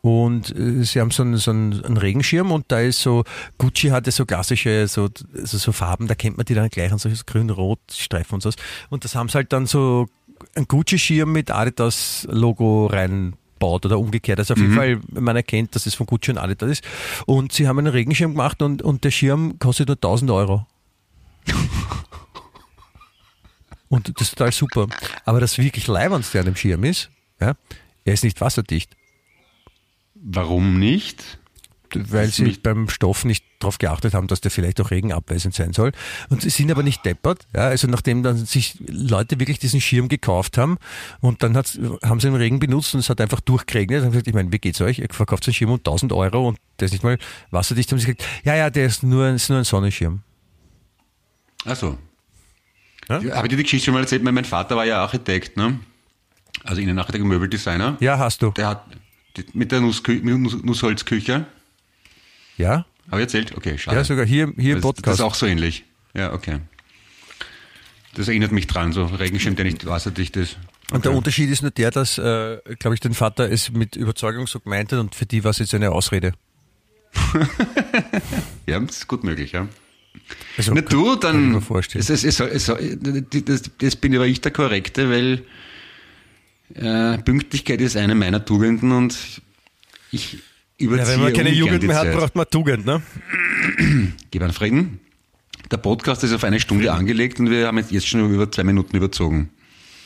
Und 0.01 0.55
äh, 0.55 0.83
sie 0.83 0.99
haben 1.01 1.11
so 1.11 1.23
einen, 1.23 1.37
so 1.37 1.51
einen, 1.51 1.83
einen 1.83 1.97
Regenschirm 1.97 2.51
und 2.51 2.65
da 2.69 2.79
ist 2.79 3.01
so, 3.01 3.23
Gucci 3.57 3.87
hatte 3.89 4.11
so 4.11 4.25
klassische, 4.25 4.87
so, 4.87 5.09
also 5.35 5.57
so 5.57 5.71
Farben, 5.71 6.07
da 6.07 6.15
kennt 6.15 6.37
man 6.37 6.45
die 6.45 6.53
dann 6.53 6.69
gleich 6.69 6.91
an 6.91 6.97
solches 6.99 7.25
grün-rot-Streifen 7.25 8.35
und 8.35 8.41
so. 8.41 8.51
Und 8.89 9.03
das 9.05 9.15
haben 9.15 9.27
sie 9.27 9.35
halt 9.35 9.51
dann 9.53 9.65
so 9.65 10.07
ein 10.55 10.65
Gucci-Schirm 10.67 11.31
mit 11.31 11.51
Adidas-Logo 11.51 12.87
reinbaut 12.87 13.85
oder 13.85 13.99
umgekehrt. 13.99 14.39
Also 14.39 14.53
auf 14.53 14.59
jeden 14.59 14.73
Fall, 14.73 14.99
man 15.11 15.35
erkennt, 15.35 15.75
dass 15.75 15.85
es 15.85 15.95
von 15.95 16.05
Gucci 16.05 16.31
und 16.31 16.37
Adidas 16.37 16.69
ist. 16.69 16.83
Und 17.25 17.51
sie 17.51 17.67
haben 17.67 17.79
einen 17.79 17.87
Regenschirm 17.87 18.31
gemacht 18.31 18.61
und, 18.61 18.81
und 18.81 19.03
der 19.03 19.11
Schirm 19.11 19.59
kostet 19.59 19.87
nur 19.87 19.97
1000 19.97 20.31
Euro. 20.31 20.65
und 23.89 24.09
das 24.15 24.27
ist 24.27 24.37
total 24.37 24.51
super. 24.51 24.87
Aber 25.25 25.39
das 25.39 25.57
wirklich 25.57 25.87
Leibendste 25.87 26.39
an 26.39 26.45
dem 26.45 26.55
Schirm 26.55 26.83
ist, 26.83 27.09
ja, 27.39 27.55
er 28.05 28.13
ist 28.13 28.23
nicht 28.23 28.41
wasserdicht. 28.41 28.95
Warum 30.15 30.79
nicht? 30.79 31.39
Weil 31.95 32.27
sie 32.29 32.57
beim 32.61 32.89
Stoff 32.89 33.25
nicht 33.25 33.45
darauf 33.59 33.77
geachtet 33.77 34.13
haben, 34.13 34.27
dass 34.27 34.41
der 34.41 34.51
vielleicht 34.51 34.79
auch 34.81 34.91
regenabweisend 34.91 35.53
sein 35.53 35.73
soll. 35.73 35.91
Und 36.29 36.41
sie 36.41 36.49
sind 36.49 36.71
aber 36.71 36.83
nicht 36.83 37.05
deppert. 37.05 37.47
Ja, 37.55 37.67
also 37.67 37.87
nachdem 37.87 38.23
dann 38.23 38.37
sich 38.45 38.77
Leute 38.87 39.39
wirklich 39.39 39.59
diesen 39.59 39.81
Schirm 39.81 40.09
gekauft 40.09 40.57
haben 40.57 40.77
und 41.21 41.43
dann 41.43 41.55
haben 41.55 42.19
sie 42.19 42.27
den 42.27 42.35
Regen 42.35 42.59
benutzt 42.59 42.93
und 42.93 42.99
es 42.99 43.09
hat 43.09 43.21
einfach 43.21 43.39
durchgeregnet, 43.39 44.03
haben 44.03 44.11
sie 44.11 44.17
gesagt, 44.17 44.27
ich 44.27 44.33
meine, 44.33 44.51
wie 44.51 44.59
geht's 44.59 44.81
euch? 44.81 44.99
Ihr 44.99 45.07
verkauft 45.11 45.47
einen 45.47 45.53
Schirm 45.53 45.71
um 45.71 45.77
1000 45.77 46.13
Euro 46.13 46.47
und 46.47 46.57
der 46.79 46.85
ist 46.85 46.91
nicht 46.91 47.03
mal 47.03 47.17
wasserdicht. 47.51 47.91
Haben 47.91 47.99
sie 47.99 48.05
gesagt, 48.05 48.25
ja, 48.43 48.55
ja, 48.55 48.69
der 48.69 48.85
ist 48.85 49.03
nur, 49.03 49.29
ist 49.29 49.49
nur 49.49 49.59
ein 49.59 49.63
Sonnenschirm. 49.63 50.21
Achso. 51.65 51.97
Ja? 53.09 53.19
Ja? 53.19 53.35
Habe 53.35 53.47
ich 53.47 53.51
dir 53.51 53.57
die 53.57 53.63
Geschichte 53.63 53.85
schon 53.85 53.93
mal 53.93 54.01
erzählt? 54.01 54.23
Mein 54.23 54.45
Vater 54.45 54.75
war 54.75 54.85
ja 54.85 55.01
Architekt, 55.01 55.57
ne? 55.57 55.79
Also 56.63 56.81
Innenarchitekt 56.81 57.23
und 57.23 57.29
Möbeldesigner. 57.29 57.97
Ja, 57.99 58.17
hast 58.19 58.41
du. 58.41 58.51
Der 58.51 58.67
hat 58.67 58.85
mit 59.53 59.71
der 59.71 59.81
Nusskü 59.81 60.21
Nussholzküche. 60.23 61.45
Ja? 62.57 62.85
Habe 63.09 63.21
ich 63.21 63.25
erzählt? 63.25 63.55
Okay, 63.55 63.77
schade. 63.77 63.97
Ja, 63.97 64.03
sogar 64.03 64.25
hier, 64.25 64.51
hier 64.57 64.75
im 64.75 64.81
das, 64.81 64.93
das 64.93 64.95
Podcast. 64.95 65.19
ist 65.19 65.25
auch 65.25 65.35
so 65.35 65.45
ähnlich. 65.45 65.85
Ja, 66.13 66.33
okay. 66.33 66.59
Das 68.15 68.27
erinnert 68.27 68.51
mich 68.51 68.67
dran, 68.67 68.91
so 68.93 69.05
Regenschirm, 69.05 69.55
der 69.55 69.65
nicht 69.65 69.85
wasserdicht 69.85 70.35
ist. 70.37 70.57
Und 70.91 71.05
der 71.05 71.11
Unterschied 71.11 71.49
ist 71.49 71.61
nur 71.61 71.71
der, 71.71 71.91
dass, 71.91 72.17
äh, 72.17 72.59
glaube 72.79 72.95
ich, 72.95 72.99
dein 72.99 73.13
Vater 73.13 73.51
es 73.51 73.71
mit 73.71 73.95
Überzeugung 73.95 74.47
so 74.47 74.59
gemeint 74.59 74.91
hat 74.91 74.99
und 74.99 75.15
für 75.15 75.25
die 75.25 75.43
war 75.43 75.51
es 75.51 75.59
jetzt 75.59 75.73
eine 75.73 75.91
Ausrede. 75.91 76.33
Ja, 78.65 78.77
das 78.81 78.97
ist 78.97 79.07
gut 79.07 79.23
möglich, 79.23 79.53
ja. 79.53 79.65
Also, 80.57 80.73
Na 80.73 80.81
du, 80.81 81.15
dann. 81.15 81.63
Es, 81.93 82.09
es, 82.09 82.25
es, 82.25 82.39
es, 82.41 82.65
das, 82.65 83.61
das 83.77 83.95
bin 83.95 84.13
aber 84.13 84.27
ich 84.27 84.41
der 84.41 84.51
Korrekte, 84.51 85.09
weil 85.09 85.45
äh, 86.73 87.17
Pünktlichkeit 87.19 87.79
ist 87.79 87.95
eine 87.95 88.13
meiner 88.13 88.43
Tugenden 88.43 88.91
und 88.91 89.41
ich 90.11 90.39
überziehe 90.77 91.05
ja, 91.05 91.13
wenn 91.13 91.23
man 91.23 91.33
keine 91.33 91.51
Jugend 91.51 91.83
mehr 91.83 91.97
hat, 91.97 92.11
braucht 92.11 92.35
man 92.35 92.45
Tugend, 92.49 92.85
ne? 92.85 93.01
Gib 94.31 94.41
an 94.41 94.51
Frieden. 94.51 94.99
Der 95.71 95.77
Podcast 95.77 96.23
ist 96.23 96.33
auf 96.33 96.43
eine 96.43 96.59
Stunde 96.59 96.91
angelegt 96.93 97.39
und 97.39 97.49
wir 97.49 97.67
haben 97.67 97.77
jetzt, 97.77 98.07
schon 98.07 98.33
über 98.33 98.49
zwei 98.51 98.63
Minuten 98.63 98.95
überzogen. 98.95 99.49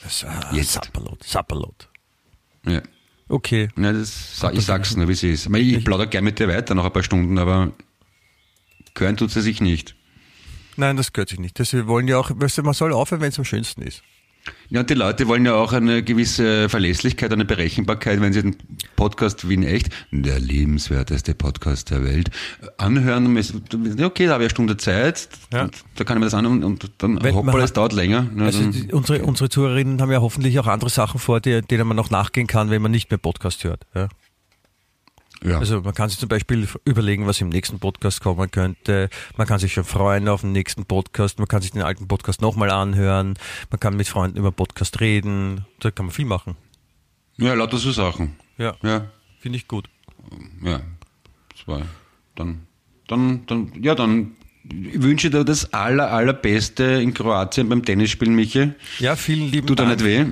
Das, 0.03 0.23
ah, 0.23 0.49
Jetzt. 0.53 0.71
Sapperlot, 0.73 1.23
Sapperlot. 1.23 1.89
Ja. 2.65 2.81
Okay. 3.27 3.69
Ja, 3.77 3.93
das, 3.93 4.39
sa- 4.39 4.51
ich 4.51 4.65
sag's 4.65 4.95
nur, 4.95 5.07
wie 5.07 5.13
es 5.13 5.23
ist. 5.23 5.47
Ich, 5.47 5.73
ich 5.73 5.85
plaudere 5.85 6.07
gerne 6.07 6.25
mit 6.25 6.39
dir 6.39 6.47
weiter 6.47 6.73
noch 6.73 6.85
ein 6.85 6.91
paar 6.93 7.03
Stunden, 7.03 7.37
aber 7.37 7.71
hören 8.97 9.17
tut 9.17 9.31
sie 9.31 9.41
sich 9.41 9.61
nicht. 9.61 9.95
Nein, 10.77 10.97
das 10.97 11.13
gehört 11.13 11.29
sich 11.29 11.39
nicht. 11.39 11.59
Das, 11.59 11.73
wir 11.73 11.87
wollen 11.87 12.07
ja 12.07 12.17
auch, 12.17 12.31
weißt 12.33 12.57
du, 12.57 12.63
man 12.63 12.73
soll 12.73 12.93
aufhören, 12.93 13.21
wenn 13.21 13.29
es 13.29 13.37
am 13.37 13.45
schönsten 13.45 13.83
ist. 13.83 14.03
Ja, 14.69 14.79
und 14.79 14.89
die 14.89 14.93
Leute 14.95 15.27
wollen 15.27 15.45
ja 15.45 15.53
auch 15.53 15.73
eine 15.73 16.01
gewisse 16.01 16.69
Verlässlichkeit, 16.69 17.31
eine 17.31 17.45
Berechenbarkeit, 17.45 18.21
wenn 18.21 18.33
sie 18.33 18.41
den 18.41 18.55
Podcast 18.95 19.47
Wien 19.49 19.63
echt, 19.63 19.89
der 20.11 20.39
lebenswerteste 20.39 21.35
Podcast 21.35 21.91
der 21.91 22.03
Welt, 22.03 22.31
anhören. 22.77 23.37
Okay, 23.37 24.25
da 24.27 24.33
habe 24.33 24.43
ich 24.43 24.47
eine 24.47 24.49
Stunde 24.49 24.77
Zeit, 24.77 25.29
Ja. 25.53 25.69
da 25.95 26.03
kann 26.03 26.17
ich 26.17 26.19
mir 26.21 26.25
das 26.25 26.33
an 26.33 26.45
und, 26.45 26.89
dann 26.99 27.21
Wenn 27.21 27.35
hoppala, 27.35 27.63
es 27.65 27.73
dauert 27.73 27.93
länger. 27.93 28.27
Ja, 28.35 28.45
Also 28.45 28.61
dann, 28.61 28.71
die, 28.71 28.91
unsere, 28.93 29.23
unsere 29.23 29.49
Zuhörerinnen 29.49 30.01
haben 30.01 30.11
ja 30.11 30.21
hoffentlich 30.21 30.57
auch 30.59 30.67
andere 30.67 30.89
Sachen 30.89 31.19
vor, 31.19 31.39
die, 31.41 31.61
denen 31.61 31.87
man 31.87 31.97
noch 31.97 32.09
nachgehen 32.09 32.47
kann, 32.47 32.69
wenn 32.69 32.81
man 32.81 32.91
nicht 32.91 33.11
mehr 33.11 33.17
Podcast 33.17 33.63
hört. 33.63 33.85
Ja? 33.93 34.07
Ja. 35.43 35.57
Also 35.57 35.81
man 35.81 35.93
kann 35.93 36.09
sich 36.09 36.19
zum 36.19 36.29
Beispiel 36.29 36.67
überlegen, 36.85 37.25
was 37.27 37.41
im 37.41 37.49
nächsten 37.49 37.79
Podcast 37.79 38.21
kommen 38.21 38.51
könnte. 38.51 39.09
Man 39.37 39.47
kann 39.47 39.59
sich 39.59 39.73
schon 39.73 39.83
freuen 39.83 40.27
auf 40.27 40.41
den 40.41 40.51
nächsten 40.51 40.85
Podcast. 40.85 41.39
Man 41.39 41.47
kann 41.47 41.61
sich 41.61 41.71
den 41.71 41.81
alten 41.81 42.07
Podcast 42.07 42.41
nochmal 42.41 42.69
anhören. 42.69 43.35
Man 43.69 43.79
kann 43.79 43.95
mit 43.97 44.07
Freunden 44.07 44.37
über 44.37 44.51
Podcast 44.51 44.99
reden. 44.99 45.65
Da 45.79 45.91
kann 45.91 46.05
man 46.07 46.13
viel 46.13 46.25
machen. 46.25 46.55
ja, 47.37 47.53
lauter 47.53 47.77
so 47.77 47.91
Sachen. 47.91 48.35
Ja, 48.57 48.75
Ja, 48.83 49.07
finde 49.39 49.57
ich 49.57 49.67
gut. 49.67 49.89
ja. 50.63 50.81
War, 51.67 51.83
dann, 52.35 52.67
dann, 53.07 53.45
dann, 53.45 53.71
ja, 53.81 53.93
dann 53.93 54.31
ich 54.63 55.01
wünsche 55.01 55.29
dir 55.29 55.43
das 55.43 55.73
aller, 55.73 56.11
allerbeste 56.11 56.83
in 56.83 57.13
Kroatien 57.13 57.69
beim 57.69 57.83
Tennisspielen, 57.85 58.33
Michi. 58.35 58.71
Ja, 58.99 59.15
vielen 59.15 59.51
lieben 59.51 59.67
Tut 59.67 59.79
Dank. 59.79 59.89
nicht 59.91 60.03
weh. 60.03 60.25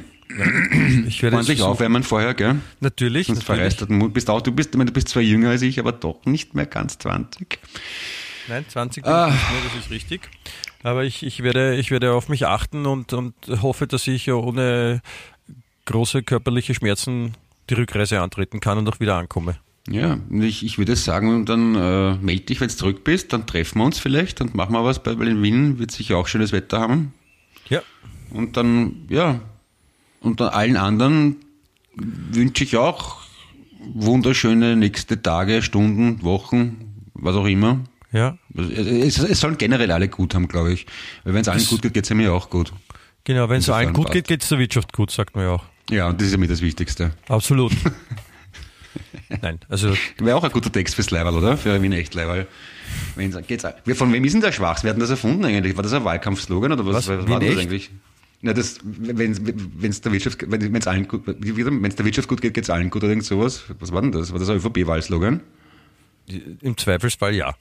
Ich 1.08 1.24
werde 1.24 1.38
Ordentlich 1.38 1.62
aufwärmen 1.64 2.04
vorher, 2.04 2.34
gell? 2.36 2.58
Natürlich. 2.82 3.28
Sonst 3.28 3.44
verreist 3.44 3.82
du. 3.82 4.10
Bist 4.10 4.30
auch, 4.30 4.42
du 4.42 4.52
bist, 4.52 4.76
du 4.76 4.86
bist 4.86 5.10
zwar 5.10 5.24
jünger 5.24 5.50
als 5.50 5.62
ich, 5.64 5.80
aber 5.80 5.92
doch 5.92 6.24
nicht 6.26 6.54
mehr 6.54 6.68
ganz 6.68 7.00
20. 7.00 7.60
Nein, 8.48 8.66
20 8.68 9.04
bin 9.04 9.12
Ah. 9.12 9.28
ich 9.28 9.34
nicht 9.34 9.52
mehr, 9.52 9.62
das 9.76 9.86
ist 9.86 9.92
richtig. 9.92 10.22
Aber 10.84 11.04
ich, 11.04 11.24
ich, 11.24 11.42
werde, 11.44 11.76
ich 11.76 11.92
werde 11.92 12.14
auf 12.14 12.30
mich 12.30 12.46
achten 12.46 12.86
und, 12.86 13.12
und 13.14 13.34
hoffe, 13.62 13.88
dass 13.88 14.08
ich 14.08 14.32
ohne 14.32 15.02
große 15.86 16.24
körperliche 16.24 16.74
Schmerzen 16.74 17.34
die 17.70 17.74
Rückreise 17.74 18.22
antreten 18.22 18.60
kann 18.60 18.78
und 18.78 18.88
auch 18.88 19.00
wieder 19.00 19.16
ankomme. 19.16 19.58
Ja, 19.90 20.20
ich, 20.32 20.64
ich 20.64 20.78
würde 20.78 20.96
sagen, 20.96 21.46
dann 21.46 21.74
äh, 21.76 22.16
melde 22.22 22.44
dich, 22.44 22.62
wenn 22.62 22.68
du 22.68 22.76
zurück 22.76 23.04
bist, 23.04 23.34
dann 23.34 23.48
treffen 23.48 23.80
wir 23.80 23.86
uns 23.86 23.98
vielleicht 23.98 24.40
und 24.42 24.54
machen 24.54 24.74
wir 24.74 24.84
was, 24.86 25.02
weil 25.04 25.28
in 25.28 25.42
Wien 25.42 25.80
wird 25.80 25.90
sicher 25.92 26.18
auch 26.18 26.28
schönes 26.28 26.52
Wetter 26.52 26.80
haben. 26.80 27.14
Ja, 27.68 27.82
Und 28.32 28.56
dann, 28.58 29.08
ja, 29.10 29.40
und 30.22 30.42
allen 30.42 30.78
anderen 30.78 31.38
wünsche 31.96 32.64
ich 32.64 32.78
auch 32.78 33.18
wunderschöne 33.94 34.76
nächste 34.76 35.22
Tage, 35.22 35.62
Stunden, 35.62 36.22
Wochen, 36.24 37.10
was 37.14 37.36
auch 37.36 37.46
immer. 37.46 37.80
ja, 38.12 38.38
Es, 38.56 39.18
es 39.20 39.40
sollen 39.40 39.58
generell 39.58 39.92
alle 39.92 40.08
gut 40.10 40.36
haben, 40.36 40.48
glaube 40.48 40.74
ich. 40.74 40.86
Weil 41.24 41.34
wenn 41.34 41.42
es 41.42 41.48
allen 41.48 41.66
gut 41.66 41.82
geht, 41.82 41.94
geht 41.94 42.04
es 42.04 42.10
mir 42.14 42.34
auch 42.34 42.50
gut. 42.50 42.74
genau. 43.24 43.50
Wenn 43.50 43.60
es 43.60 43.70
allen 43.70 43.94
gut 43.94 44.12
geht, 44.12 44.28
geht 44.28 44.44
es 44.44 44.50
der 44.50 44.60
Wirtschaft 44.60 44.94
gut, 44.94 45.12
sagt 45.12 45.36
man 45.36 45.46
ja 45.46 45.52
auch. 45.52 45.64
Ja, 45.90 46.08
und 46.08 46.20
das 46.20 46.28
ist 46.28 46.34
ja 46.34 46.38
mit 46.38 46.52
das 46.52 46.62
Wichtigste. 46.62 47.12
Absolut. 47.28 47.72
Nein, 49.42 49.60
also 49.70 49.94
Wäre 50.18 50.36
auch 50.36 50.44
ein 50.44 50.52
guter 50.52 50.72
Text 50.72 50.96
fürs 50.96 51.12
Leiberl, 51.12 51.36
oder? 51.36 51.58
Für 51.58 51.82
Wien 51.82 51.92
echt 51.94 52.16
Leiberl. 52.16 52.48
Geht's, 53.48 53.66
von 53.94 54.14
wem 54.14 54.24
ist 54.24 54.34
denn 54.34 54.42
der 54.42 54.52
Schwachs? 54.52 54.84
Wer 54.84 54.90
hat 54.90 54.96
denn 54.96 55.02
das 55.02 55.10
erfunden 55.12 55.46
eigentlich? 55.46 55.76
War 55.76 55.84
das 55.84 55.94
ein 55.94 56.04
Wahlkampfslogan 56.04 56.72
oder 56.72 56.86
was, 56.86 56.96
Was? 56.96 57.08
was 57.08 57.28
war 57.28 57.40
das 57.40 57.58
eigentlich? 57.58 57.92
Na, 58.42 58.54
das, 58.54 58.80
wenn 58.84 59.32
es 59.34 60.02
der 60.02 60.12
Wirtschaft, 60.14 60.50
wenn 60.50 60.76
es 60.76 60.88
allen 60.88 61.08
gut, 61.08 61.24
wenn 61.28 61.86
es 61.86 61.96
der 61.96 62.06
Wirtschaft 62.06 62.30
gut 62.30 62.42
geht, 62.42 62.54
geht's 62.54 62.70
allen 62.70 62.90
gut 62.90 63.04
oder 63.04 63.10
irgend 63.12 63.26
sowas. 63.26 63.64
Was 63.80 63.92
war 63.92 64.02
denn 64.02 64.14
das? 64.14 64.32
War 64.32 64.40
das 64.40 64.50
ein 64.50 64.58
ÖVP-Wahlslogan? 64.58 65.42
im 66.62 66.78
Zweifelsfall 66.78 67.34
ja. 67.36 67.56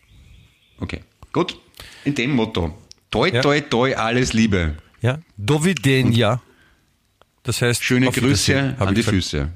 Okay, 0.79 1.01
gut. 1.33 1.59
In 2.05 2.15
dem 2.15 2.33
Motto. 2.33 2.77
Toi, 3.11 3.31
Ja. 3.31 3.41
toi, 3.41 3.61
toi, 3.63 3.95
alles 3.95 4.35
Liebe. 4.35 4.77
Ja, 5.01 5.19
Dovidenja. 5.39 6.43
Das 7.45 7.63
heißt, 7.63 7.83
Schöne 7.83 8.11
Grüße 8.11 8.77
hab 8.79 8.89
an 8.89 8.95
die. 8.95 9.03
Füße. 9.03 9.49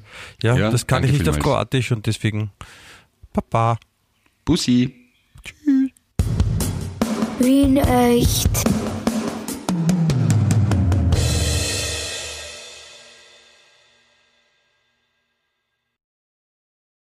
Ja, 0.43 0.57
Ja, 0.57 0.71
das 0.71 0.87
kann 0.87 1.05
ich 1.05 1.13
nicht 1.13 1.29
auf. 1.29 1.39
Kroatisch 1.39 1.93
und 1.93 2.07
deswegen 2.07 2.51
Papa. 3.35 3.79
Bussi. 4.47 4.95
Wien 7.39 7.77
echt. 7.77 8.72